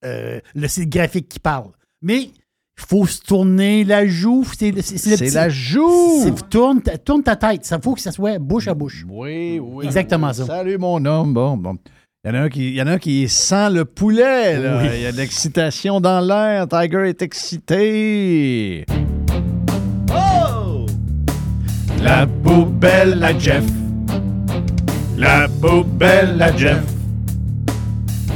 Euh, 0.06 0.40
le 0.56 0.68
site 0.68 0.90
graphique 0.90 1.30
qui 1.30 1.40
parle. 1.40 1.70
Mais 2.02 2.24
il 2.24 2.32
faut 2.78 3.06
se 3.06 3.22
tourner 3.22 3.84
la 3.84 4.08
joue. 4.08 4.44
C'est 4.58 4.72
le- 4.72 4.82
c'est- 4.82 4.98
c'est 4.98 5.12
le 5.12 5.18
C'est 5.18 5.26
petit- 5.26 5.36
la 5.36 5.50
joue. 5.50 6.24
c'est- 6.24 6.50
Tourne, 6.50 6.82
ta- 6.82 6.98
tourne 6.98 7.22
ta 7.24 7.36
tête. 7.36 7.64
Ça 7.66 7.80
faut 7.80 7.94
que 7.94 8.02
ça 8.02 8.12
soit 8.12 8.40
bouche 8.40 8.68
à 8.68 8.74
bouche. 8.74 9.06
Oui, 9.08 9.60
oui. 9.62 9.86
Exactement 9.86 10.30
oui. 10.30 10.34
ça. 10.36 10.46
Salut, 10.48 10.78
mon 10.80 11.04
homme. 11.06 11.34
Bon, 11.34 11.58
bon. 11.58 11.78
Il 12.26 12.30
y 12.30 12.32
en 12.32 12.36
a 12.36 12.42
un 12.44 12.50
qui, 12.50 12.70
il 12.70 12.74
y 12.76 12.82
en 12.82 12.88
a 12.88 12.94
un 12.94 12.98
qui 13.00 13.28
sent 13.30 13.70
le 13.70 13.86
poulet. 13.86 14.58
là. 14.60 14.82
Oui. 14.82 14.90
Il 14.96 15.02
y 15.02 15.06
a 15.06 15.12
de 15.12 15.18
l'excitation 15.18 16.02
dans 16.02 16.22
l'air. 16.22 16.68
Tiger 16.68 17.08
est 17.10 17.22
excité. 17.22 18.86
Oh! 20.12 20.63
La 22.04 22.28
poubelle 22.28 23.24
à 23.24 23.40
Jeff. 23.40 23.64
La 25.18 25.48
poubelle 25.48 26.42
à 26.42 26.54
Jeff. 26.54 26.84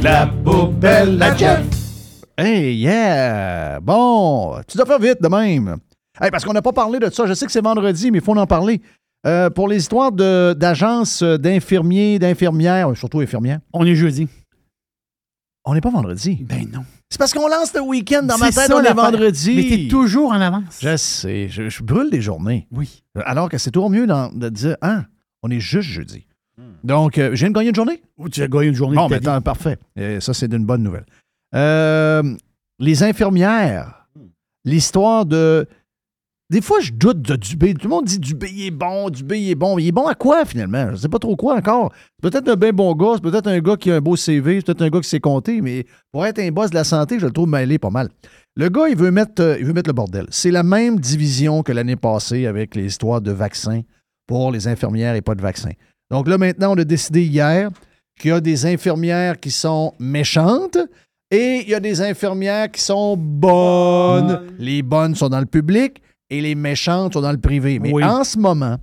La 0.02 0.26
poubelle 0.26 1.22
à 1.22 1.36
Jeff. 1.36 1.66
Hey, 2.38 2.78
yeah! 2.78 3.82
Bon, 3.82 4.62
tu 4.66 4.78
dois 4.78 4.86
faire 4.86 5.00
vite 5.00 5.22
de 5.22 5.28
même. 5.28 5.76
Hey, 6.22 6.32
parce 6.32 6.46
qu'on 6.46 6.54
n'a 6.54 6.62
pas 6.62 6.72
parlé 6.72 6.98
de 7.00 7.10
ça. 7.10 7.26
Je 7.26 7.34
sais 7.34 7.46
que 7.46 7.52
c'est 7.52 7.62
vendredi, 7.62 8.10
mais 8.10 8.20
il 8.20 8.24
faut 8.24 8.38
en 8.38 8.48
parler. 8.48 8.82
Euh, 9.26 9.50
pour 9.50 9.68
les 9.68 9.76
histoires 9.76 10.14
d'agences 10.14 11.22
d'infirmiers, 11.22 12.20
d'infirmières, 12.20 12.96
surtout 12.96 13.20
infirmières. 13.20 13.60
On 13.74 13.86
est 13.86 13.96
jeudi. 13.96 14.30
On 15.66 15.74
n'est 15.74 15.82
pas 15.82 15.92
vendredi. 15.92 16.38
Ben 16.48 16.70
non. 16.72 16.86
C'est 17.10 17.18
parce 17.20 17.34
qu'on 17.34 17.48
lance 17.48 17.74
le 17.74 17.82
week-end 17.82 18.24
dans 18.24 18.38
ma 18.38 18.48
tête, 18.48 18.68
ça, 18.68 18.76
on 18.76 18.84
est 18.84 18.94
vendredi. 18.94 19.54
Mais 19.56 19.64
t'es 19.64 19.88
toujours 19.88 20.32
en 20.32 20.42
avance. 20.42 20.80
Je 20.82 20.98
sais, 20.98 21.48
je, 21.50 21.70
je 21.70 21.82
brûle 21.84 22.10
des 22.10 22.22
journées. 22.22 22.68
Oui. 22.72 23.04
Alors 23.26 23.48
que 23.50 23.58
c'est 23.58 23.72
toujours 23.72 23.90
mieux 23.90 24.06
de 24.08 24.50
dire, 24.50 24.76
hein, 24.82 25.06
on 25.42 25.50
est 25.50 25.60
juste 25.62 25.90
jeudi. 25.90 26.26
Donc, 26.84 27.18
euh, 27.18 27.30
je 27.34 27.38
viens 27.40 27.50
de 27.50 27.54
gagner 27.54 27.70
une 27.70 27.76
journée? 27.76 28.02
Ou 28.18 28.30
tu 28.30 28.42
as 28.42 28.48
gagné 28.48 28.68
une 28.68 28.76
journée 28.76 28.98
Bon, 28.98 29.10
tant- 29.10 29.42
parfait. 29.42 29.78
Euh, 30.00 30.20
ça, 30.20 30.34
c'est 30.34 30.52
une 30.52 30.66
bonne 30.66 30.82
nouvelle. 30.84 31.06
Euh, 31.56 32.24
les 32.80 33.04
infirmières, 33.04 34.08
l'histoire 34.66 35.26
de. 35.26 35.68
Des 36.50 36.62
fois, 36.62 36.80
je 36.80 36.94
doute 36.94 37.22
de 37.24 37.36
Dubé. 37.36 37.74
Tout 37.74 37.88
le 37.88 37.90
monde 37.90 38.06
dit 38.06 38.20
Dubé 38.20 38.50
il 38.50 38.68
est 38.68 38.72
bon, 38.72 39.10
Dubé 39.10 39.38
il 39.38 39.52
est 39.52 39.56
bon. 39.56 39.78
Il 39.78 39.88
est 39.88 39.92
bon 39.92 40.08
à 40.08 40.16
quoi, 40.16 40.46
finalement? 40.46 40.88
Je 40.88 40.92
ne 40.92 40.96
sais 40.96 41.10
pas 41.10 41.20
trop 41.20 41.36
quoi 41.36 41.56
encore. 41.56 41.92
Peut-être 42.22 42.48
un 42.48 42.56
bien 42.56 42.72
bon 42.72 42.96
gars, 42.96 43.16
c'est 43.16 43.22
peut-être 43.22 43.48
un 43.48 43.60
gars 43.60 43.76
qui 43.76 43.92
a 43.92 43.96
un 43.96 44.00
beau 44.00 44.16
CV, 44.16 44.56
c'est 44.56 44.68
peut-être 44.68 44.82
un 44.82 44.90
gars 44.90 45.02
qui 45.02 45.10
sait 45.10 45.20
compter, 45.20 45.60
mais 45.60 45.86
pour 46.14 46.26
être 46.26 46.40
un 46.40 46.50
boss 46.52 46.70
de 46.70 46.76
la 46.76 46.86
santé, 46.86 47.20
je 47.20 47.26
le 47.26 47.34
trouve 47.34 47.50
mêlé 47.50 47.80
pas 47.80 47.90
mal. 47.90 48.08
Le 48.56 48.70
gars, 48.70 48.88
il 48.88 48.96
veut 48.96 49.12
mettre, 49.12 49.42
euh, 49.44 49.58
il 49.60 49.66
veut 49.66 49.74
mettre 49.74 49.90
le 49.90 49.94
bordel. 49.94 50.26
C'est 50.30 50.52
la 50.52 50.64
même 50.64 51.02
division 51.02 51.64
que 51.64 51.74
l'année 51.74 51.98
passée 51.98 52.46
avec 52.46 52.76
les 52.76 52.86
histoires 52.86 53.20
de 53.20 53.32
vaccins 53.32 53.82
pour 54.26 54.54
les 54.54 54.70
infirmières 54.70 55.16
et 55.16 55.22
pas 55.22 55.36
de 55.36 55.42
vaccins. 55.42 55.74
Donc 56.10 56.30
là, 56.30 56.38
maintenant, 56.38 56.74
on 56.76 56.78
a 56.78 56.86
décidé 56.86 57.26
hier 57.26 57.70
qu'il 58.18 58.30
y 58.30 58.34
a 58.34 58.40
des 58.40 58.66
infirmières 58.66 59.38
qui 59.38 59.52
sont 59.52 59.94
méchantes 60.00 60.78
et 61.30 61.64
il 61.64 61.70
y 61.70 61.76
a 61.76 61.82
des 61.82 62.00
infirmières 62.00 62.72
qui 62.72 62.82
sont 62.82 63.18
bonnes. 63.18 64.44
Les 64.58 64.82
bonnes 64.82 65.14
sont 65.14 65.28
dans 65.28 65.42
le 65.42 65.46
public 65.46 66.02
et 66.30 66.42
les 66.42 66.56
méchantes 66.56 67.14
sont 67.14 67.22
dans 67.22 67.32
le 67.32 67.38
privé. 67.40 67.80
Mais 67.80 67.92
Oui. 67.94 68.04
en 68.04 68.24
ce 68.24 68.38
moment, 68.38 68.78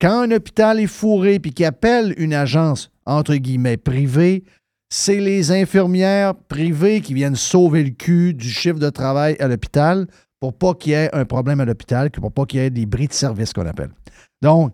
quand 0.00 0.22
un 0.22 0.30
hôpital 0.30 0.80
est 0.80 0.86
fourré 0.86 1.38
puis 1.38 1.52
qu'il 1.52 1.66
appelle 1.66 2.14
une 2.16 2.34
agence, 2.34 2.90
entre 3.06 3.34
guillemets, 3.36 3.76
privée, 3.76 4.44
c'est 4.90 5.20
les 5.20 5.50
infirmières 5.50 6.34
privées 6.34 7.00
qui 7.00 7.14
viennent 7.14 7.36
sauver 7.36 7.82
le 7.84 7.90
cul 7.90 8.34
du 8.34 8.48
chiffre 8.50 8.78
de 8.78 8.90
travail 8.90 9.36
à 9.40 9.48
l'hôpital 9.48 10.06
pour 10.40 10.52
pas 10.52 10.74
qu'il 10.74 10.92
y 10.92 10.94
ait 10.94 11.14
un 11.14 11.24
problème 11.24 11.60
à 11.60 11.64
l'hôpital, 11.64 12.10
pour 12.10 12.32
pas 12.32 12.44
qu'il 12.46 12.60
y 12.60 12.62
ait 12.64 12.70
des 12.70 12.84
bris 12.84 13.06
de 13.08 13.12
service 13.12 13.52
qu'on 13.52 13.66
appelle. 13.66 13.90
Donc, 14.42 14.72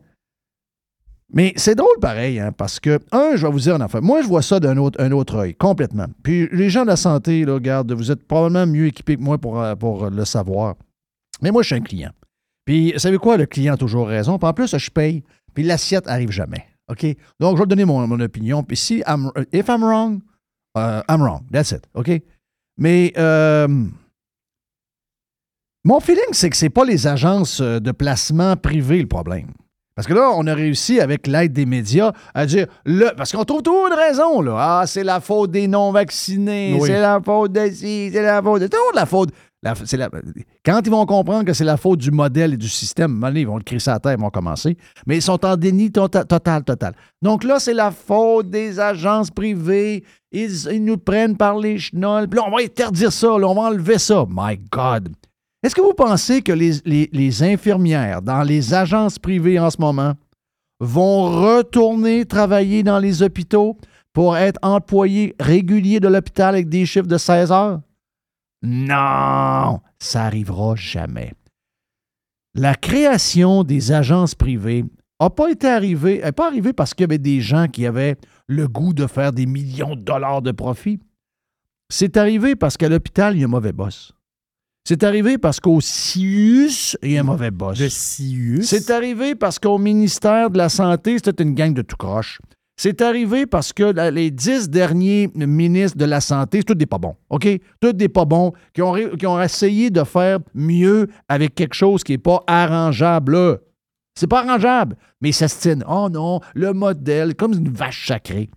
mais 1.33 1.53
c'est 1.57 1.75
drôle 1.75 1.99
pareil, 2.01 2.41
hein, 2.41 2.53
parce 2.53 2.81
que, 2.81 2.99
un, 3.13 3.37
je 3.37 3.47
vais 3.47 3.53
vous 3.53 3.61
dire 3.61 3.75
un 3.75 3.81
affaire. 3.83 4.01
Moi, 4.01 4.23
je 4.23 4.27
vois 4.27 4.41
ça 4.41 4.61
d'un 4.61 4.79
autre, 4.79 4.99
un 5.01 5.13
autre 5.13 5.35
œil, 5.37 5.55
complètement. 5.55 6.07
Puis 6.23 6.49
les 6.53 6.71
gens 6.71 6.83
de 6.83 6.87
la 6.89 6.97
santé, 6.97 7.45
là, 7.45 7.53
regarde, 7.55 7.93
vous 7.93 8.11
êtes 8.11 8.27
probablement 8.27 8.67
mieux 8.67 8.87
équipés 8.87 9.17
que 9.17 9.21
moi 9.21 9.37
pour, 9.37 9.61
euh, 9.61 9.75
pour 9.75 10.09
le 10.09 10.25
savoir. 10.25 10.75
Mais 11.41 11.51
moi, 11.51 11.63
je 11.63 11.69
suis 11.69 11.77
un 11.77 11.81
client. 11.81 12.11
Puis, 12.65 12.93
vous 12.93 12.99
savez 12.99 13.19
quoi? 13.19 13.37
Le 13.37 13.47
client 13.47 13.75
a 13.75 13.77
toujours 13.77 14.09
raison. 14.09 14.39
Puis 14.39 14.49
en 14.49 14.53
plus, 14.53 14.77
je 14.77 14.91
paye. 14.91 15.23
Puis 15.55 15.63
l'assiette 15.65 16.07
arrive 16.09 16.31
jamais. 16.31 16.65
OK? 16.91 17.07
Donc, 17.41 17.57
je 17.57 17.63
vais 17.63 17.67
donner 17.67 17.85
mon, 17.85 18.07
mon 18.07 18.21
opinion. 18.21 18.63
Puis 18.63 18.77
si, 18.77 19.03
I'm, 19.07 19.31
if 19.53 19.69
I'm 19.69 19.83
wrong, 19.83 20.21
uh, 20.77 21.01
I'm 21.09 21.23
wrong. 21.23 21.43
That's 21.51 21.73
it. 21.73 21.85
OK? 21.95 22.11
Mais, 22.77 23.13
euh, 23.17 23.67
mon 25.85 26.01
feeling, 26.01 26.33
c'est 26.33 26.51
que 26.51 26.57
c'est 26.57 26.71
pas 26.71 26.85
les 26.85 27.07
agences 27.07 27.61
euh, 27.61 27.81
de 27.81 27.93
placement 27.93 28.57
privées 28.57 29.01
le 29.01 29.09
problème. 29.09 29.49
Parce 29.95 30.07
que 30.07 30.15
là, 30.15 30.31
on 30.37 30.47
a 30.47 30.55
réussi, 30.55 31.01
avec 31.01 31.27
l'aide 31.27 31.53
des 31.53 31.67
médias, 31.67 32.13
à 32.33 32.47
dire 32.47 32.67
le, 32.85 33.11
parce 33.17 33.33
qu'on 33.33 33.45
trouve 33.45 33.63
toujours 33.63 33.89
une 33.89 33.95
raison, 33.95 34.41
là. 34.41 34.55
Ah, 34.57 34.87
c'est 34.87 35.03
la 35.03 35.21
faute 35.21 35.51
des 35.51 35.67
non-vaccinés, 35.67 36.77
Oui. 36.79 36.87
c'est 36.87 37.01
la 37.01 37.21
faute 37.21 37.51
de 37.51 37.69
ci, 37.71 38.11
c'est 38.13 38.23
la 38.23 38.41
faute 38.41 38.61
de. 38.61 38.67
C'est 38.67 38.71
toujours 38.71 38.93
de 38.93 38.97
la 38.97 39.07
faute. 39.07 39.31
Quand 40.65 40.81
ils 40.85 40.91
vont 40.91 41.05
comprendre 41.07 41.45
que 41.45 41.53
c'est 41.53 41.65
la 41.65 41.77
faute 41.77 41.99
du 41.99 42.11
modèle 42.11 42.55
et 42.55 42.57
du 42.57 42.69
système, 42.69 43.25
ils 43.35 43.47
vont 43.47 43.57
le 43.57 43.65
crisser 43.65 43.91
à 43.91 43.95
la 43.95 44.01
terre, 44.01 44.13
ils 44.13 44.21
vont 44.21 44.31
commencer. 44.31 44.77
Mais 45.07 45.17
ils 45.17 45.23
sont 45.23 45.45
en 45.45 45.57
déni 45.57 45.89
tota- 45.91 46.25
total, 46.25 46.63
total. 46.63 46.95
Donc 47.23 47.43
là, 47.45 47.59
c'est 47.59 47.75
la 47.75 47.91
faute 47.91 48.51
des 48.51 48.79
agences 48.79 49.31
privées. 49.31 50.05
Ils, 50.31 50.85
nous 50.85 50.99
prennent 50.99 51.37
par 51.37 51.59
les 51.59 51.79
chenolles. 51.79 52.29
Puis 52.29 52.39
là, 52.39 52.47
on 52.47 52.55
va 52.57 52.63
interdire 52.63 53.13
ça, 53.13 53.33
on 53.33 53.55
va 53.55 53.63
enlever 53.63 53.99
ça. 53.99 54.25
My 54.29 54.59
God. 54.71 55.09
Est-ce 55.63 55.75
que 55.75 55.81
vous 55.81 55.95
pensez 55.95 56.41
que 56.43 56.53
les- 56.53 57.09
les 57.13 57.43
infirmières 57.43 58.23
dans 58.23 58.43
les 58.43 58.75
agences 58.75 59.19
privées 59.19 59.59
en 59.59 59.71
ce 59.71 59.81
moment 59.81 60.13
vont 60.81 61.25
retourner 61.25 62.25
travailler 62.25 62.85
dans 62.85 63.01
les 63.01 63.23
hôpitaux 63.23 63.77
pour 64.13 64.37
être 64.37 64.59
employés 64.63 65.35
réguliers 65.41 65.99
de 66.01 66.07
l'hôpital 66.09 66.55
avec 66.55 66.69
des 66.69 66.87
chiffres 66.87 67.09
de 67.09 67.19
16 67.19 67.51
heures? 67.51 67.81
Non, 68.63 69.81
ça 69.99 70.25
arrivera 70.25 70.75
jamais. 70.75 71.33
La 72.55 72.75
création 72.75 73.63
des 73.63 73.93
agences 73.93 74.35
privées 74.35 74.85
n'a 75.21 75.31
pas 75.31 75.51
été 75.51 75.69
arrivée, 75.69 76.21
n'est 76.23 76.33
pas 76.33 76.49
arrivée 76.49 76.73
parce 76.73 76.95
qu'il 76.95 77.05
y 77.05 77.11
avait 77.11 77.19
des 77.19 77.41
gens 77.41 77.69
qui 77.69 77.87
avaient 77.87 78.17
le 78.47 78.67
goût 78.67 78.95
de 78.95 79.07
faire 79.07 79.33
des 79.33 79.47
millions 79.47 79.95
de 79.95 80.01
dollars 80.01 80.43
de 80.43 80.53
profit. 80.53 81.01
C'est 81.91 82.17
arrivé 82.17 82.57
parce 82.57 82.77
qu'à 82.77 82.89
l'hôpital, 82.89 83.37
il 83.37 83.41
y 83.41 83.43
a 83.43 83.47
un 83.47 83.51
mauvais 83.51 83.73
boss. 83.73 84.13
C'est 84.85 85.05
arrivé 85.05 85.37
parce 85.37 85.61
qu'au 85.61 85.81
CIUS, 85.81 86.97
il 87.03 87.13
y 87.13 87.19
a 87.19 87.21
un 87.21 87.25
mauvais 87.25 87.51
boss. 87.51 87.79
Le 87.79 87.89
CIUS? 87.89 88.63
C'est 88.63 88.91
arrivé 88.91 89.35
parce 89.35 89.59
qu'au 89.59 89.79
ministère 89.79 90.51
de 90.51 90.59
la 90.59 90.69
Santé, 90.69 91.19
c'était 91.23 91.43
une 91.43 91.55
gang 91.55 91.75
de 91.75 91.83
tout 91.83 91.97
croche. 91.97 92.41
C'est 92.81 93.03
arrivé 93.03 93.45
parce 93.45 93.73
que 93.73 94.09
les 94.11 94.31
dix 94.31 94.71
derniers 94.71 95.29
ministres 95.35 95.99
de 95.99 96.05
la 96.05 96.21
Santé, 96.21 96.63
tous 96.63 96.77
des 96.77 96.87
pas 96.87 96.99
bons, 96.99 97.17
OK? 97.29 97.49
Tous 97.81 97.93
des 97.93 98.09
pas 98.09 98.25
bons 98.25 98.53
qui 98.73 98.83
ont, 98.83 99.43
essayé 99.43 99.91
de 99.91 100.05
faire 100.05 100.39
mieux 100.55 101.09
avec 101.29 101.57
quelque 101.57 101.75
chose 101.75 102.05
qui 102.05 102.13
n'est 102.13 102.19
pas 102.19 102.45
arrangeable. 102.47 103.59
C'est 104.15 104.29
pas 104.29 104.45
arrangeable, 104.45 104.97
mais 105.21 105.33
ça 105.33 105.49
se 105.49 105.61
tient. 105.61 105.81
Oh 105.89 106.09
non, 106.09 106.41
le 106.55 106.73
modèle, 106.73 107.35
comme 107.35 107.53
une 107.53 107.69
vache 107.69 108.07
sacrée. 108.07 108.49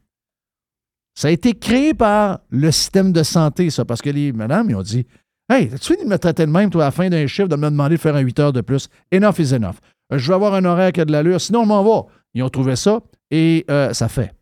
Ça 1.15 1.29
a 1.29 1.31
été 1.31 1.53
créé 1.53 1.95
par 1.95 2.41
le 2.51 2.69
système 2.71 3.11
de 3.11 3.23
santé, 3.23 3.71
ça, 3.71 3.85
parce 3.85 4.03
que 4.03 4.11
les 4.11 4.31
madames, 4.33 4.69
ils 4.69 4.75
ont 4.75 4.83
dit 4.83 5.07
Hey, 5.49 5.69
tu 5.69 5.93
fini 5.93 6.03
de 6.03 6.09
me 6.09 6.17
traiter 6.17 6.45
de 6.45 6.51
même, 6.51 6.69
toi, 6.69 6.83
à 6.83 6.87
la 6.87 6.91
fin 6.91 7.09
d'un 7.09 7.25
chiffre, 7.25 7.47
de 7.47 7.55
me 7.55 7.71
demander 7.71 7.95
de 7.95 7.99
faire 7.99 8.15
un 8.15 8.21
8 8.21 8.39
heures 8.39 8.53
de 8.53 8.61
plus? 8.61 8.87
Enough 9.11 9.39
is 9.39 9.51
enough. 9.51 9.77
Je 10.11 10.27
veux 10.27 10.35
avoir 10.35 10.53
un 10.53 10.63
horaire 10.63 10.91
qui 10.91 11.01
a 11.01 11.05
de 11.05 11.11
l'allure, 11.11 11.41
sinon 11.41 11.61
on 11.61 11.65
m'en 11.65 11.83
va. 11.83 12.05
Ils 12.35 12.43
ont 12.43 12.49
trouvé 12.49 12.75
ça 12.75 12.99
et 13.31 13.65
euh, 13.69 13.93
ça 13.93 14.09
fait. 14.09 14.35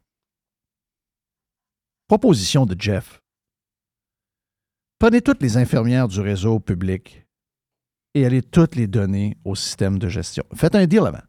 Proposition 2.07 2.65
de 2.65 2.75
Jeff. 2.77 3.21
Prenez 4.97 5.21
toutes 5.21 5.41
les 5.41 5.55
infirmières 5.55 6.07
du 6.07 6.19
réseau 6.19 6.59
public 6.59 7.25
et 8.15 8.25
allez 8.25 8.41
toutes 8.41 8.75
les 8.75 8.87
donner 8.87 9.37
au 9.45 9.55
système 9.55 9.97
de 9.97 10.09
gestion. 10.09 10.43
Faites 10.55 10.75
un 10.75 10.85
deal 10.85 10.99
avant. 11.05 11.21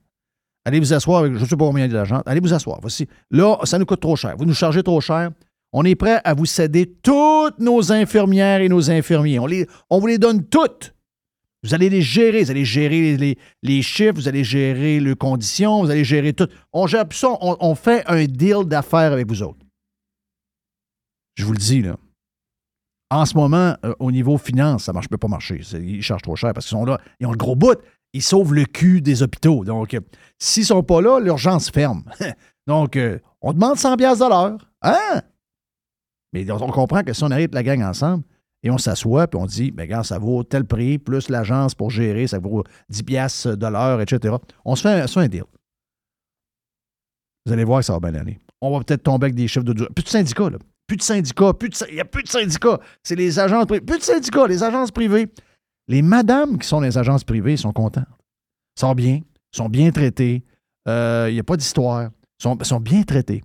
Allez 0.65 0.81
vous 0.81 0.93
asseoir 0.93 1.21
avec, 1.21 1.35
je 1.35 1.39
ne 1.39 1.45
sais 1.45 1.57
pas 1.57 1.67
combien 1.67 1.87
d'argent, 1.87 2.23
allez 2.27 2.41
vous 2.41 2.53
asseoir. 2.53 2.79
Voici. 2.81 3.07
Là, 3.31 3.59
ça 3.65 3.79
nous 3.79 3.87
coûte 3.87 4.01
trop 4.01 4.17
cher. 4.17 4.37
Vous 4.37 4.45
nous 4.45 4.55
chargez 4.55 4.83
trop 4.83 5.01
cher. 5.01 5.31
On 5.73 5.85
est 5.85 5.95
prêt 5.95 6.21
à 6.25 6.35
vous 6.35 6.47
céder 6.47 6.87
toutes 7.03 7.59
nos 7.61 7.93
infirmières 7.93 8.61
et 8.61 8.69
nos 8.69 8.91
infirmiers. 8.91 9.39
On 9.89 10.01
vous 10.01 10.07
les 10.07 10.19
donne 10.19 10.45
toutes. 10.47 10.95
Vous 11.63 11.75
allez 11.75 11.91
les 11.91 12.03
gérer. 12.03 12.43
Vous 12.43 12.51
allez 12.51 12.65
gérer 12.65 13.17
les, 13.17 13.39
les- 13.63 13.83
chiffres, 13.83 14.15
vous 14.15 14.29
allez 14.29 14.45
gérer 14.45 15.01
les 15.01 15.15
conditions, 15.15 15.83
vous 15.83 15.91
allez 15.91 16.05
gérer 16.05 16.33
tout. 16.33 16.49
On 16.73 16.87
gère 16.87 17.07
plus 17.07 17.25
on, 17.25 17.75
fait 17.75 18.05
un 18.07 18.25
deal 18.25 18.65
d'affaires 18.65 19.13
avec 19.13 19.29
vous 19.29 19.43
autres. 19.43 19.65
Je 21.37 21.45
vous 21.45 21.53
le 21.53 21.59
dis, 21.59 21.83
là. 21.83 21.97
En 23.13 23.27
ce 23.27 23.35
moment, 23.35 23.75
euh, 23.85 23.93
au 23.99 24.13
niveau 24.13 24.39
finance, 24.39 24.85
ça 24.85 24.93
ne 24.93 25.01
peut 25.09 25.19
pas 25.19 25.29
marcher. 25.29 25.61
Ils 25.75 26.03
chargent 26.03 26.23
trop 26.23 26.37
cher 26.37 26.53
parce 26.55 26.67
qu'ils 26.67 26.79
sont 26.79 26.85
là, 26.85 27.01
ils 27.19 27.27
ont 27.27 27.33
le 27.33 27.37
gros 27.37 27.57
bout. 27.57 27.79
Ils 28.13 28.23
sauvent 28.23 28.55
le 28.55 28.65
cul 28.65 29.01
des 29.01 29.23
hôpitaux. 29.23 29.65
Donc, 29.65 29.95
euh, 29.95 30.01
s'ils 30.39 30.63
ne 30.63 30.67
sont 30.67 30.83
pas 30.83 31.01
là, 31.01 31.19
l'urgence 31.21 31.71
ferme. 31.71 32.05
Donc, 32.67 32.97
euh, 32.97 33.19
on 33.41 33.53
demande 33.53 33.79
100 33.79 33.97
piastres 33.97 34.25
de 34.25 34.31
l'heure. 34.31 34.71
Hein? 34.83 35.23
Mais 36.33 36.49
on 36.51 36.71
comprend 36.71 37.03
que 37.03 37.13
si 37.13 37.25
on 37.25 37.31
arrive 37.31 37.51
la 37.53 37.63
gang 37.63 37.83
ensemble 37.83 38.25
et 38.63 38.71
on 38.71 38.79
s'assoit 38.79 39.27
puis 39.27 39.41
on 39.41 39.47
dit, 39.47 39.71
ben 39.71 39.83
regarde, 39.85 40.05
ça 40.05 40.19
vaut 40.19 40.43
tel 40.45 40.65
prix, 40.65 40.99
plus 40.99 41.29
l'agence 41.29 41.75
pour 41.75 41.91
gérer, 41.91 42.27
ça 42.27 42.39
vaut 42.39 42.65
10 42.89 43.03
piastres 43.03 43.57
de 43.57 43.67
l'heure, 43.67 44.01
etc. 44.01 44.37
On 44.65 44.77
se 44.77 44.83
fait, 44.83 45.01
un- 45.01 45.23
un 45.23 45.29
deal. 45.29 45.45
Vous 47.47 47.53
allez 47.53 47.65
voir 47.65 47.81
que 47.81 47.87
ça 47.87 47.95
va 47.99 48.11
bien 48.11 48.21
aller. 48.21 48.39
On 48.61 48.71
va 48.77 48.85
peut-être 48.85 49.03
tomber 49.03 49.27
avec 49.27 49.35
des 49.35 49.49
chiffres 49.49 49.65
de... 49.65 49.73
Plus 49.73 50.05
de 50.05 50.09
syndicats, 50.09 50.51
là. 50.51 50.59
Plus 50.87 50.97
de 50.97 51.03
syndicats, 51.03 51.53
plus 51.55 51.69
de 51.69 51.77
il 51.89 51.95
n'y 51.95 52.01
a 52.01 52.05
plus 52.05 52.23
de 52.23 52.29
syndicats. 52.29 52.79
C'est 53.03 53.15
les 53.15 53.39
agences 53.39 53.65
privées. 53.67 53.81
Plus 53.85 53.99
de 53.99 54.03
syndicats, 54.03 54.47
les 54.47 54.63
agences 54.63 54.91
privées. 54.91 55.33
Les 55.89 56.03
madames 56.03 56.59
qui 56.59 56.67
sont 56.67 56.81
les 56.81 56.99
agences 56.99 57.25
privées 57.25 57.57
sont 57.57 57.73
contentes. 57.73 58.05
sont 58.79 58.95
bien, 58.95 59.21
sont 59.55 59.69
bien 59.69 59.91
traitées. 59.91 60.45
Euh, 60.89 61.27
Il 61.31 61.35
n'y 61.35 61.41
a 61.41 61.45
pas 61.45 61.57
d'histoire. 61.57 62.11
sont, 62.43 62.59
sont 62.63 62.81
bien 62.81 63.03
traités. 63.05 63.43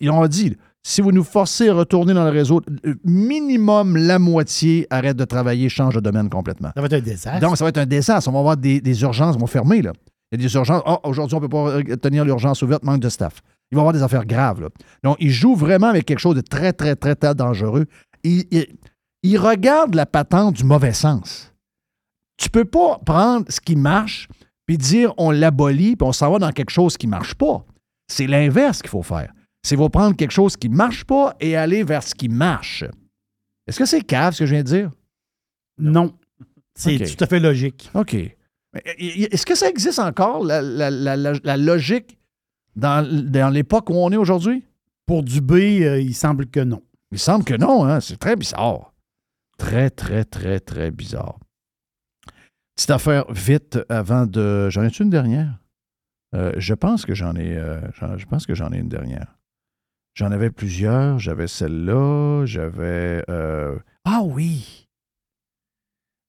Ils 0.00 0.10
ont 0.10 0.26
dit, 0.26 0.56
si 0.86 1.00
vous 1.00 1.12
nous 1.12 1.24
forcez 1.24 1.68
à 1.70 1.74
retourner 1.74 2.12
dans 2.14 2.24
le 2.24 2.30
réseau, 2.30 2.60
euh, 2.86 2.94
minimum 3.04 3.96
la 3.96 4.18
moitié 4.18 4.86
arrête 4.90 5.16
de 5.16 5.24
travailler, 5.24 5.68
change 5.68 5.94
de 5.94 6.00
domaine 6.00 6.28
complètement. 6.28 6.70
Ça 6.74 6.80
va 6.80 6.86
être 6.86 6.92
un 6.94 7.00
désastre. 7.00 7.40
Donc, 7.40 7.56
ça 7.56 7.64
va 7.64 7.70
être 7.70 7.78
un 7.78 7.86
désastre. 7.86 8.28
On 8.28 8.32
va 8.32 8.38
avoir 8.40 8.56
des, 8.56 8.80
des 8.80 9.02
urgences, 9.02 9.36
vont 9.38 9.46
fermer. 9.46 9.80
Là. 9.82 9.92
Il 10.30 10.40
y 10.40 10.44
a 10.44 10.46
des 10.46 10.54
urgences. 10.54 10.82
Ah, 10.86 11.00
aujourd'hui, 11.04 11.36
on 11.36 11.40
ne 11.40 11.46
peut 11.46 11.48
pas 11.48 11.70
euh, 11.70 11.96
tenir 11.96 12.24
l'urgence 12.24 12.60
ouverte, 12.62 12.82
manque 12.84 13.00
de 13.00 13.08
staff. 13.08 13.40
Il 13.70 13.76
va 13.76 13.80
y 13.80 13.82
avoir 13.82 13.92
des 13.94 14.02
affaires 14.02 14.26
graves. 14.26 14.60
Là. 14.60 14.68
Donc, 15.02 15.16
ils 15.20 15.30
jouent 15.30 15.56
vraiment 15.56 15.86
avec 15.88 16.04
quelque 16.04 16.18
chose 16.18 16.36
de 16.36 16.42
très, 16.42 16.72
très, 16.74 16.96
très, 16.96 17.14
très 17.14 17.34
dangereux. 17.34 17.86
Ils, 18.22 18.44
ils- 18.50 18.68
ils 19.22 19.38
regardent 19.38 19.94
la 19.94 20.04
patente 20.04 20.54
du 20.56 20.64
mauvais 20.64 20.92
sens. 20.92 21.50
Tu 22.36 22.50
peux 22.50 22.66
pas 22.66 23.00
prendre 23.06 23.46
ce 23.48 23.58
qui 23.58 23.74
marche 23.74 24.28
puis 24.66 24.76
dire 24.76 25.14
on 25.16 25.30
l'abolit 25.30 25.96
puis 25.96 26.06
on 26.06 26.12
s'en 26.12 26.30
va 26.30 26.38
dans 26.38 26.50
quelque 26.52 26.70
chose 26.70 26.98
qui 26.98 27.06
marche 27.06 27.34
pas. 27.34 27.64
C'est 28.12 28.26
l'inverse 28.26 28.82
qu'il 28.82 28.90
faut 28.90 29.02
faire. 29.02 29.32
C'est 29.64 29.76
vous 29.76 29.88
prendre 29.88 30.14
quelque 30.14 30.30
chose 30.30 30.56
qui 30.56 30.68
marche 30.68 31.04
pas 31.04 31.34
et 31.40 31.56
aller 31.56 31.82
vers 31.84 32.02
ce 32.02 32.14
qui 32.14 32.28
marche. 32.28 32.84
Est-ce 33.66 33.78
que 33.78 33.86
c'est 33.86 34.02
cave 34.02 34.34
ce 34.34 34.40
que 34.40 34.46
je 34.46 34.54
viens 34.54 34.62
de 34.62 34.68
dire? 34.68 34.90
Non. 35.78 36.14
C'est 36.76 36.98
tout 37.16 37.24
à 37.24 37.26
fait 37.26 37.40
logique. 37.40 37.90
OK. 37.94 38.14
Euh, 38.14 38.78
Est-ce 38.98 39.46
que 39.46 39.54
ça 39.54 39.68
existe 39.68 39.98
encore, 40.00 40.44
la, 40.44 40.60
la- 40.60 40.90
la- 40.90 41.16
la- 41.16 41.32
la 41.42 41.56
logique, 41.56 42.18
dans, 42.76 43.06
dans 43.30 43.48
l'époque 43.52 43.88
où 43.90 43.94
on 43.94 44.10
est 44.10 44.16
aujourd'hui? 44.16 44.64
Pour 45.06 45.22
Dubé, 45.22 45.84
euh, 45.86 46.00
il 46.00 46.14
semble 46.14 46.46
que 46.46 46.60
non. 46.60 46.82
Il 47.12 47.18
semble 47.18 47.44
que 47.44 47.54
non, 47.54 47.84
hein? 47.84 48.00
C'est 48.00 48.16
très 48.18 48.36
bizarre. 48.36 48.92
Très, 49.58 49.88
très, 49.90 50.24
très, 50.24 50.58
très 50.60 50.90
bizarre. 50.90 51.38
Petite 52.76 52.90
affaire 52.90 53.24
vite 53.32 53.78
avant 53.88 54.26
de. 54.26 54.68
J'en 54.70 54.82
ai-tu 54.82 55.04
une 55.04 55.10
dernière? 55.10 55.60
Euh, 56.34 56.52
je 56.56 56.74
pense 56.74 57.06
que 57.06 57.14
j'en 57.14 57.36
ai. 57.36 57.56
euh, 57.56 57.80
je 58.16 58.24
pense 58.26 58.46
que 58.46 58.54
j'en 58.54 58.72
ai 58.72 58.78
une 58.78 58.88
dernière. 58.88 59.36
J'en 60.14 60.30
avais 60.32 60.50
plusieurs. 60.50 61.18
J'avais 61.18 61.48
celle-là. 61.48 62.44
J'avais. 62.46 63.24
euh, 63.28 63.76
Ah 64.04 64.22
oui! 64.24 64.86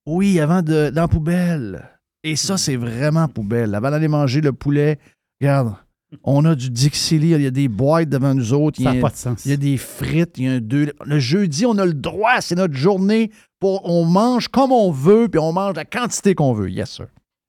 Oui, 0.05 0.39
avant 0.39 0.61
de. 0.61 0.89
Dans 0.89 1.01
la 1.03 1.07
poubelle. 1.07 1.89
Et 2.23 2.35
ça, 2.35 2.57
c'est 2.57 2.75
vraiment 2.75 3.27
poubelle. 3.27 3.75
Avant 3.75 3.91
d'aller 3.91 4.07
manger 4.07 4.41
le 4.41 4.51
poulet, 4.53 4.97
regarde, 5.39 5.75
on 6.23 6.43
a 6.45 6.55
du 6.55 6.69
Dixie, 6.71 7.17
il 7.17 7.41
y 7.41 7.45
a 7.45 7.51
des 7.51 7.67
boîtes 7.67 8.09
devant 8.09 8.33
nous 8.33 8.53
autres. 8.53 8.81
Ça 8.81 8.93
n'a 8.93 9.01
pas 9.01 9.09
de 9.09 9.15
sens. 9.15 9.45
il 9.45 9.51
y 9.51 9.53
a 9.53 9.57
des 9.57 9.77
frites, 9.77 10.37
il 10.37 10.45
y 10.45 10.47
a 10.47 10.53
un 10.53 10.59
deux. 10.59 10.91
Le 11.05 11.19
jeudi, 11.19 11.65
on 11.65 11.77
a 11.77 11.85
le 11.85 11.93
droit, 11.93 12.41
c'est 12.41 12.55
notre 12.55 12.73
journée. 12.73 13.31
Pour, 13.59 13.87
on 13.87 14.05
mange 14.05 14.47
comme 14.47 14.71
on 14.71 14.91
veut, 14.91 15.27
puis 15.27 15.39
on 15.39 15.53
mange 15.53 15.75
la 15.75 15.85
quantité 15.85 16.33
qu'on 16.35 16.53
veut. 16.53 16.69
Yes, 16.71 16.89
sir. 16.91 17.07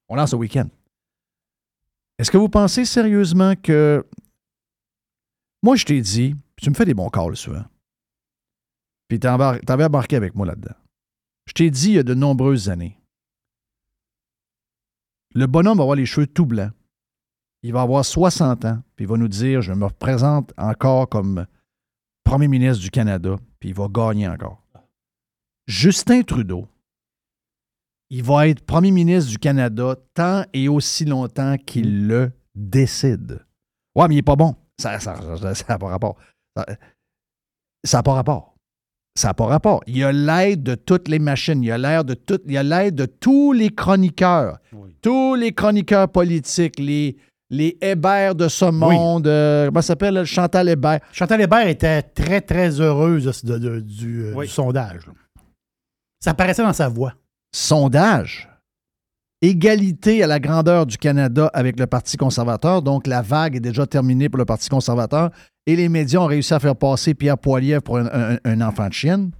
On 0.09 0.17
lance 0.17 0.35
au 0.35 0.39
week-end. 0.39 0.67
Est-ce 2.19 2.31
que 2.31 2.37
vous 2.39 2.49
pensez 2.49 2.85
sérieusement 2.85 3.55
que. 3.63 4.05
Moi, 5.67 5.75
je 5.75 5.85
t'ai 5.85 6.01
dit, 6.01 6.37
tu 6.59 6.71
me 6.71 6.77
fais 6.77 6.85
des 6.85 6.95
bons 6.95 7.09
calls 7.09 7.37
souvent. 7.37 7.65
Puis 9.09 9.19
t'avais 9.19 9.85
embarqué 9.85 10.15
avec 10.15 10.37
moi 10.37 10.47
là-dedans. 10.47 10.77
Je 11.49 11.55
t'ai 11.55 11.73
dit 11.73 11.89
il 11.89 11.95
y 11.95 11.99
a 11.99 12.05
de 12.05 12.15
nombreuses 12.15 12.69
années. 12.69 13.01
Le 15.35 15.49
bonhomme 15.49 15.79
va 15.79 15.83
avoir 15.83 15.97
les 15.97 16.07
cheveux 16.07 16.29
tout 16.29 16.47
blancs. 16.47 16.71
Il 17.65 17.73
va 17.73 17.83
avoir 17.83 18.05
60 18.05 18.65
ans, 18.65 18.81
puis 18.95 19.07
il 19.07 19.09
va 19.09 19.17
nous 19.17 19.27
dire 19.27 19.61
Je 19.61 19.73
me 19.73 19.87
représente 19.87 20.53
encore 20.57 21.09
comme 21.09 21.47
premier 22.23 22.47
ministre 22.47 22.81
du 22.81 22.93
Canada, 22.93 23.35
puis 23.59 23.71
il 23.71 23.75
va 23.75 23.89
gagner 23.91 24.29
encore. 24.29 24.63
Justin 25.67 26.23
Trudeau, 26.23 26.69
il 28.11 28.23
va 28.23 28.47
être 28.47 28.65
premier 28.65 28.93
ministre 28.93 29.33
du 29.33 29.39
Canada 29.41 29.97
tant 30.15 30.45
et 30.53 30.69
aussi 30.69 31.05
longtemps 31.07 31.57
qu'il 31.59 32.07
le 32.07 32.31
décide. 32.55 33.45
Ouais, 33.97 34.07
mais 34.07 34.15
il 34.15 34.19
n'est 34.19 34.23
pas 34.23 34.37
bon. 34.37 34.55
Ça 34.79 34.93
n'a 34.93 35.01
ça, 35.01 35.17
ça- 35.41 35.55
ça 35.55 35.65
a 35.75 35.79
pas 35.79 35.89
rapport. 35.89 36.17
Ça 37.85 37.99
n'a 37.99 38.03
pas 38.03 38.15
rapport. 38.15 38.55
Ça 39.19 39.29
n'a 39.29 39.35
pas 39.35 39.47
rapport. 39.47 39.83
Il 39.87 39.97
y 39.97 40.05
a 40.05 40.13
l'aide 40.13 40.63
de 40.63 40.75
toutes 40.75 41.09
les 41.09 41.19
machines. 41.19 41.63
Il 41.63 41.67
y 41.67 41.71
a 41.71 41.79
l'aide 41.79 42.05
de, 42.07 42.15
tout- 42.15 42.41
il 42.47 42.53
y 42.53 42.59
a 42.59 42.63
l'aide 42.63 42.95
de 42.97 43.07
tous 43.07 43.53
les 43.53 43.71
chroniqueurs. 43.71 44.59
Tous 45.01 45.35
les 45.35 45.53
chroniqueurs 45.53 46.09
politiques, 46.11 46.79
les, 46.79 47.17
les 47.49 47.79
Hébert 47.81 48.35
de 48.35 48.49
ce 48.49 48.67
monde. 48.67 49.27
euh, 49.27 49.67
comment 49.67 49.81
ça 49.81 49.89
s'appelle? 49.89 50.25
Chantal 50.25 50.69
Hébert? 50.69 51.01
Chantal 51.13 51.41
Hébert 51.41 51.67
était 51.69 52.03
très, 52.03 52.43
très 52.43 52.79
heureuse 52.81 53.43
de- 53.45 53.81
du, 53.81 54.25
euh, 54.25 54.35
du 54.43 54.49
sondage. 54.49 55.09
Ça 56.21 56.35
paraissait 56.35 56.63
dans 56.63 56.73
sa 56.75 56.89
voix. 56.89 57.15
sondage? 57.55 58.49
Égalité 59.43 60.23
à 60.23 60.27
la 60.27 60.41
grandeur 60.41 60.87
du 60.87 60.97
Canada 60.97 61.51
avec 61.53 61.79
le 61.79 61.87
Parti 61.87 62.17
conservateur. 62.17 62.81
Donc, 62.81 63.07
la 63.07 63.21
vague 63.21 63.57
est 63.57 63.61
déjà 63.61 63.87
terminée 63.87 64.31
pour 64.31 64.39
le 64.39 64.47
Parti 64.47 64.69
conservateur. 64.71 65.31
Et 65.67 65.77
les 65.77 65.89
médias 65.89 66.21
ont 66.21 66.27
réussi 66.27 66.55
à 66.55 66.59
faire 66.59 66.77
passer 66.77 67.13
Pierre 67.13 67.37
Poilievre 67.37 67.83
pour 67.83 67.99
un, 67.99 68.61
enfant 68.63 68.89
de 68.89 68.93
chienne. 68.95 69.31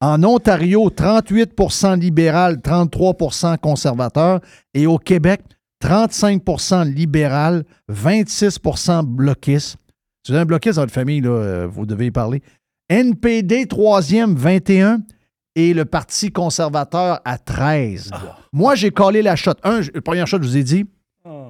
En 0.00 0.24
Ontario, 0.24 0.90
38% 0.90 2.00
libéral, 2.00 2.56
33% 2.56 3.58
conservateur. 3.58 4.40
Et 4.74 4.86
au 4.86 4.98
Québec, 4.98 5.42
35% 5.84 6.84
libéral, 6.84 7.64
26% 7.92 9.04
bloquiste. 9.04 9.76
Si 10.24 10.32
vous 10.32 10.34
avez 10.34 10.42
un 10.42 10.46
bloquiste 10.46 10.76
dans 10.76 10.82
votre 10.82 10.92
famille, 10.92 11.20
là, 11.20 11.30
euh, 11.30 11.68
vous 11.70 11.86
devez 11.86 12.06
y 12.06 12.10
parler. 12.10 12.42
NPD, 12.88 13.66
troisième, 13.66 14.34
21 14.34 15.00
et 15.68 15.74
le 15.74 15.84
Parti 15.84 16.30
conservateur 16.32 17.20
à 17.24 17.38
13. 17.38 18.10
Moi, 18.52 18.74
j'ai 18.74 18.90
collé 18.90 19.22
la 19.22 19.36
shot. 19.36 19.52
Un, 19.62 19.80
la 19.94 20.00
première 20.00 20.26
shot, 20.26 20.38
je 20.40 20.46
vous 20.48 20.56
ai 20.56 20.62
dit, 20.62 20.86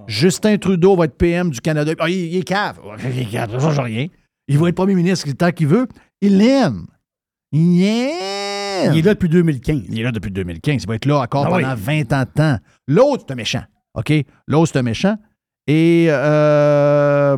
Justin 0.06 0.56
Trudeau 0.58 0.96
va 0.96 1.04
être 1.04 1.16
PM 1.16 1.50
du 1.50 1.60
Canada. 1.60 1.92
Ah, 1.98 2.08
il, 2.08 2.16
il 2.16 2.36
est 2.38 2.42
cave. 2.42 2.80
Il 3.04 3.20
est 3.20 3.24
cave, 3.26 3.50
ça 3.52 3.58
change 3.60 3.78
rien. 3.80 4.06
Il 4.48 4.58
va 4.58 4.68
être 4.68 4.74
premier 4.74 4.94
ministre 4.94 5.30
tant 5.32 5.50
qu'il 5.52 5.68
veut. 5.68 5.86
Il 6.20 6.38
l'aime. 6.38 6.86
Il 7.52 7.82
est 8.98 9.02
là 9.02 9.14
depuis 9.14 9.28
2015. 9.28 9.82
Il 9.88 10.00
est 10.00 10.02
là 10.02 10.12
depuis 10.12 10.30
2015. 10.30 10.82
Il 10.82 10.88
va 10.88 10.94
être 10.96 11.06
là 11.06 11.20
encore 11.20 11.46
Ah 11.46 11.50
pendant 11.50 11.74
oui. 11.74 12.04
20 12.06 12.12
ans 12.12 12.22
de 12.24 12.30
temps. 12.30 12.56
L'autre, 12.88 13.24
c'est 13.26 13.32
un 13.32 13.36
méchant. 13.36 13.62
OK? 13.94 14.12
L'autre, 14.46 14.70
c'est 14.72 14.78
un 14.78 14.82
méchant. 14.82 15.16
Et 15.66 16.06
euh, 16.08 17.36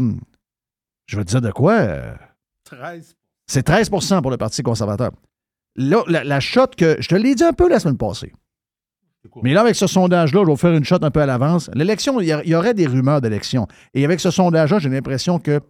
je 1.06 1.16
vais 1.16 1.24
te 1.24 1.30
dire 1.30 1.40
de 1.40 1.50
quoi? 1.50 1.72
euh, 1.74 2.14
13. 2.64 3.14
c'est 3.46 3.66
13% 3.68 4.22
pour 4.22 4.30
le 4.30 4.36
Parti 4.38 4.62
conservateur. 4.62 5.10
La, 5.76 6.40
shot 6.40 6.68
que. 6.76 6.96
Je 7.00 7.08
te 7.08 7.14
l'ai 7.14 7.34
dit 7.34 7.44
un 7.44 7.52
peu 7.52 7.68
la 7.68 7.80
semaine 7.80 7.96
passée. 7.96 8.32
Mais 9.42 9.52
là, 9.54 9.60
avec 9.60 9.76
ce 9.76 9.86
sondage-là, 9.86 10.42
je 10.44 10.50
vais 10.50 10.56
faire 10.56 10.74
une 10.74 10.84
shot 10.84 10.98
un 11.02 11.10
peu 11.10 11.20
à 11.20 11.26
l'avance. 11.26 11.70
L'élection, 11.74 12.20
il 12.20 12.26
y, 12.44 12.54
aurait 12.54 12.74
des 12.74 12.86
rumeurs 12.86 13.20
d'élection. 13.20 13.68
Et 13.94 14.04
avec 14.04 14.20
ce 14.20 14.30
sondage-là, 14.30 14.80
j'ai 14.80 14.88
l'impression 14.88 15.38
que 15.38 15.60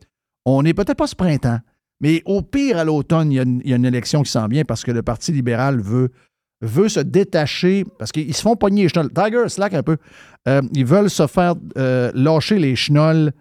on 0.47 0.63
n'est 0.63 0.75
peut-être 0.75 0.97
pas 0.97 1.07
ce 1.07 1.15
printemps, 1.15 1.59
mais 2.01 2.23
au 2.25 2.43
pire, 2.43 2.79
à 2.79 2.85
l'automne, 2.85 3.31
il 3.31 3.37
y, 3.37 3.73
a 3.73 3.77
une- 3.77 3.85
élection 3.85 4.23
qui 4.23 4.31
s'en 4.31 4.49
vient 4.49 4.65
parce 4.65 4.83
que 4.83 4.91
le 4.91 5.03
Parti 5.03 5.33
libéral 5.33 5.81
veut, 5.81 6.11
veut 6.63 6.89
se 6.89 7.01
détacher, 7.01 7.85
parce 7.99 8.11
qu'ils 8.11 8.35
se 8.35 8.43
font 8.43 8.57
pogner 8.57 8.85
les 8.85 8.89
chenolles. 8.89 9.13
Tiger, 9.13 9.49
slack 9.49 9.75
un 9.75 9.83
peu. 9.83 9.99
Euh, 10.49 10.63
ils 10.75 10.87
veulent 10.87 11.11
se 11.11 11.27
faire 11.27 11.55
euh, 11.77 12.11
lâcher 12.15 12.59
les 12.59 12.75
chenolles 12.75 13.33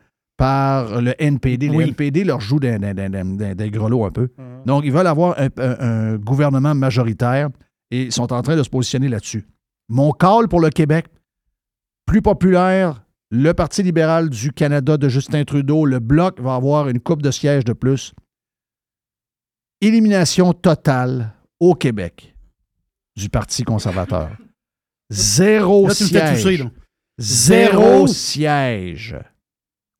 par 0.41 1.01
le 1.01 1.13
NPD. 1.21 1.67
Le. 1.69 1.81
NPD 1.81 2.23
leur 2.23 2.41
joue 2.41 2.59
des, 2.59 2.79
des, 2.79 2.95
des- 2.95 3.09
des- 3.09 3.53
des 3.55 3.69
grelots 3.69 4.05
un 4.05 4.11
peu. 4.11 4.29
Donc, 4.65 4.83
ils 4.85 4.91
veulent 4.91 5.05
avoir 5.05 5.39
un, 5.39 5.49
un- 5.57 5.79
un 5.79 6.15
gouvernement 6.17 6.73
majoritaire 6.73 7.49
et 7.91 8.03
ils 8.05 8.11
sont 8.11 8.33
en 8.33 8.41
train 8.41 8.55
de 8.55 8.63
se 8.63 8.69
positionner 8.69 9.07
là-dessus. 9.07 9.45
Mon 9.87 10.11
call 10.13 10.47
pour 10.47 10.59
le 10.59 10.69
Québec, 10.71 11.05
plus 12.07 12.23
populaire, 12.23 13.03
le 13.29 13.53
Parti 13.53 13.83
libéral 13.83 14.29
du 14.31 14.51
Canada 14.51 14.97
de 14.97 15.09
Justin 15.09 15.43
Trudeau, 15.43 15.85
le 15.85 15.99
Bloc 15.99 16.39
va 16.41 16.55
avoir 16.55 16.89
une 16.89 16.99
coupe 16.99 17.21
de 17.21 17.29
sièges 17.29 17.63
de 17.65 17.73
plus. 17.73 18.13
Élimination 19.79 20.53
totale 20.53 21.33
au 21.59 21.75
Québec 21.75 22.35
du 23.15 23.29
Parti 23.29 23.63
conservateur. 23.63 24.31
Zéro 25.11 25.87
Là, 25.87 25.93
siège. 25.93 26.67
Zéro. 27.19 28.07
siège. 28.07 29.15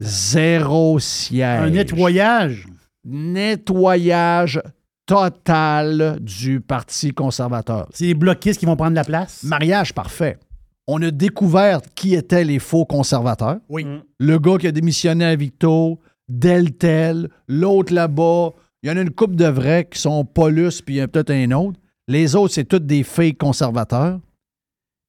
Zéro 0.02 0.98
siège. 0.98 1.62
Un 1.62 1.70
nettoyage? 1.70 2.66
Nettoyage 3.06 4.60
total 5.06 6.18
du 6.20 6.60
Parti 6.60 7.12
conservateur. 7.12 7.88
C'est 7.94 8.06
les 8.06 8.14
bloquistes 8.16 8.60
qui 8.60 8.66
vont 8.66 8.76
prendre 8.76 8.96
la 8.96 9.04
place? 9.04 9.44
Mariage 9.44 9.94
parfait. 9.94 10.40
On 10.88 11.02
a 11.04 11.12
découvert 11.12 11.82
qui 11.94 12.16
étaient 12.16 12.44
les 12.44 12.58
faux 12.58 12.86
conservateurs. 12.86 13.60
Oui. 13.70 13.86
Le 14.20 14.40
gars 14.40 14.58
qui 14.58 14.68
a 14.68 14.72
démissionné 14.72 15.24
à 15.24 15.36
Victo, 15.36 16.00
Deltel, 16.28 17.30
l'autre 17.48 17.94
là-bas. 17.94 18.50
Il 18.82 18.90
y 18.90 18.92
en 18.92 18.98
a 18.98 19.02
une 19.02 19.12
couple 19.12 19.36
de 19.36 19.46
vrais 19.46 19.86
qui 19.86 20.00
sont 20.00 20.26
Paulus, 20.26 20.82
puis 20.84 20.96
il 20.96 20.98
y 20.98 21.02
en 21.02 21.06
a 21.06 21.08
peut-être 21.08 21.30
un 21.30 21.52
autre. 21.52 21.80
Les 22.08 22.36
autres, 22.36 22.56
c'est 22.56 22.64
tous 22.64 22.80
des 22.80 23.04
fake 23.04 23.38
conservateurs. 23.38 24.20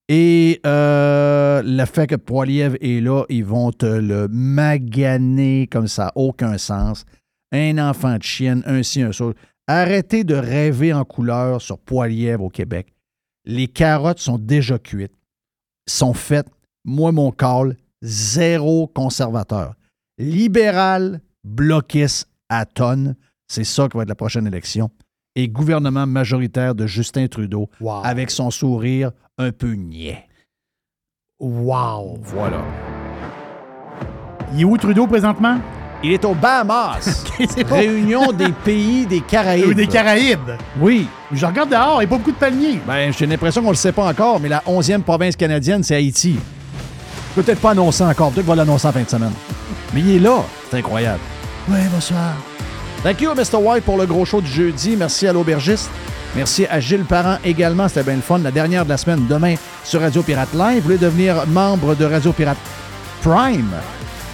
Et 0.09 0.59
euh, 0.65 1.61
le 1.63 1.85
fait 1.85 2.07
que 2.07 2.15
Poiliev 2.15 2.77
est 2.81 3.01
là, 3.01 3.23
ils 3.29 3.45
vont 3.45 3.71
te 3.71 3.85
le 3.85 4.27
maganer 4.27 5.67
comme 5.67 5.87
ça, 5.87 6.11
aucun 6.15 6.57
sens. 6.57 7.05
Un 7.51 7.77
enfant 7.77 8.17
de 8.17 8.23
chienne, 8.23 8.63
un 8.65 8.83
ci, 8.83 9.01
un 9.01 9.11
ça. 9.11 9.25
Arrêtez 9.67 10.23
de 10.23 10.35
rêver 10.35 10.91
en 10.91 11.05
couleur 11.05 11.61
sur 11.61 11.77
Poiliev 11.77 12.41
au 12.41 12.49
Québec. 12.49 12.93
Les 13.45 13.67
carottes 13.67 14.19
sont 14.19 14.37
déjà 14.37 14.77
cuites, 14.77 15.13
sont 15.87 16.13
faites. 16.13 16.47
Moi, 16.83 17.11
mon 17.13 17.31
call, 17.31 17.77
zéro 18.01 18.87
conservateur. 18.87 19.75
Libéral, 20.17 21.21
bloquiste 21.43 22.29
à 22.49 22.65
tonnes. 22.65 23.15
C'est 23.47 23.63
ça 23.63 23.87
qui 23.87 23.97
va 23.97 24.03
être 24.03 24.09
la 24.09 24.15
prochaine 24.15 24.47
élection. 24.47 24.89
Et 25.35 25.47
gouvernement 25.47 26.05
majoritaire 26.05 26.75
de 26.75 26.85
Justin 26.85 27.27
Trudeau 27.27 27.69
avec 28.03 28.29
son 28.29 28.51
sourire 28.51 29.11
un 29.37 29.51
peu 29.51 29.73
niais. 29.73 30.25
Wow. 31.39 32.19
Voilà. 32.21 32.63
Il 34.53 34.61
est 34.61 34.63
où 34.63 34.77
Trudeau 34.77 35.07
présentement? 35.07 35.57
Il 36.03 36.11
est 36.11 36.23
au 36.25 36.35
Bahamas. 36.35 37.23
bon. 37.69 37.75
Réunion 37.75 38.31
des 38.31 38.51
pays 38.51 39.05
des 39.05 39.21
Caraïbes. 39.21 39.73
Des 39.73 39.87
Caraïbes. 39.87 40.51
Oui. 40.79 41.07
Je 41.31 41.45
regarde 41.45 41.69
dehors, 41.69 41.95
il 41.95 41.99
n'y 41.99 42.05
a 42.05 42.07
pas 42.07 42.17
beaucoup 42.17 42.31
de 42.31 42.37
palmiers. 42.37 42.79
Ben, 42.85 43.11
j'ai 43.11 43.25
l'impression 43.25 43.61
qu'on 43.61 43.69
ne 43.69 43.73
le 43.73 43.77
sait 43.77 43.93
pas 43.93 44.07
encore, 44.07 44.39
mais 44.39 44.49
la 44.49 44.59
11e 44.67 45.01
province 45.01 45.35
canadienne, 45.35 45.81
c'est 45.81 45.95
Haïti. 45.95 46.35
Peut-être 47.35 47.59
pas 47.59 47.71
annoncé 47.71 48.03
encore, 48.03 48.31
peut-être 48.31 48.45
qu'on 48.45 48.51
va 48.51 48.57
l'annoncer 48.57 48.87
en 48.87 48.91
fin 48.91 49.01
de 49.01 49.09
semaine. 49.09 49.31
Mais 49.93 50.01
il 50.01 50.17
est 50.17 50.19
là. 50.19 50.43
C'est 50.69 50.77
incroyable. 50.77 51.21
Oui, 51.69 51.79
bonsoir. 51.91 52.35
Thank 53.03 53.19
you, 53.19 53.33
Mr. 53.35 53.57
White, 53.57 53.83
pour 53.83 53.97
le 53.97 54.05
gros 54.05 54.23
show 54.23 54.39
du 54.39 54.49
jeudi. 54.49 54.95
Merci 54.95 55.27
à 55.27 55.33
l'aubergiste. 55.33 55.89
Merci 56.35 56.65
à 56.67 56.79
Gilles 56.79 57.03
Parent 57.03 57.37
également. 57.43 57.89
C'était 57.89 58.03
bien 58.03 58.15
le 58.15 58.21
fun. 58.21 58.39
La 58.39 58.49
dernière 58.49 58.85
de 58.85 58.89
la 58.89 58.97
semaine, 58.97 59.27
demain, 59.27 59.55
sur 59.83 59.99
Radio 59.99 60.23
Pirate 60.23 60.53
Live. 60.53 60.77
Vous 60.77 60.83
voulez 60.83 60.97
devenir 60.97 61.45
membre 61.47 61.95
de 61.95 62.05
Radio 62.05 62.31
Pirate 62.31 62.57
Prime? 63.21 63.73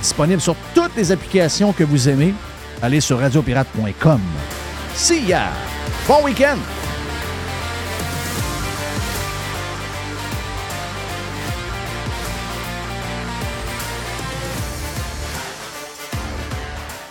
Disponible 0.01 0.39
sur 0.39 0.55
toutes 0.75 0.95
les 0.95 1.11
applications 1.11 1.73
que 1.73 1.83
vous 1.83 2.07
aimez. 2.07 2.33
Allez 2.81 3.01
sur 3.01 3.19
radiopirate.com. 3.19 4.21
See 4.93 5.25
ya! 5.25 5.47
Bon 6.07 6.23
week-end! 6.23 6.57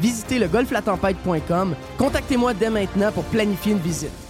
Visitez 0.00 0.38
le 0.38 0.48
golflatempête.com. 0.48 1.74
Contactez-moi 1.98 2.54
dès 2.54 2.70
maintenant 2.70 3.12
pour 3.12 3.24
planifier 3.24 3.72
une 3.72 3.78
visite. 3.78 4.25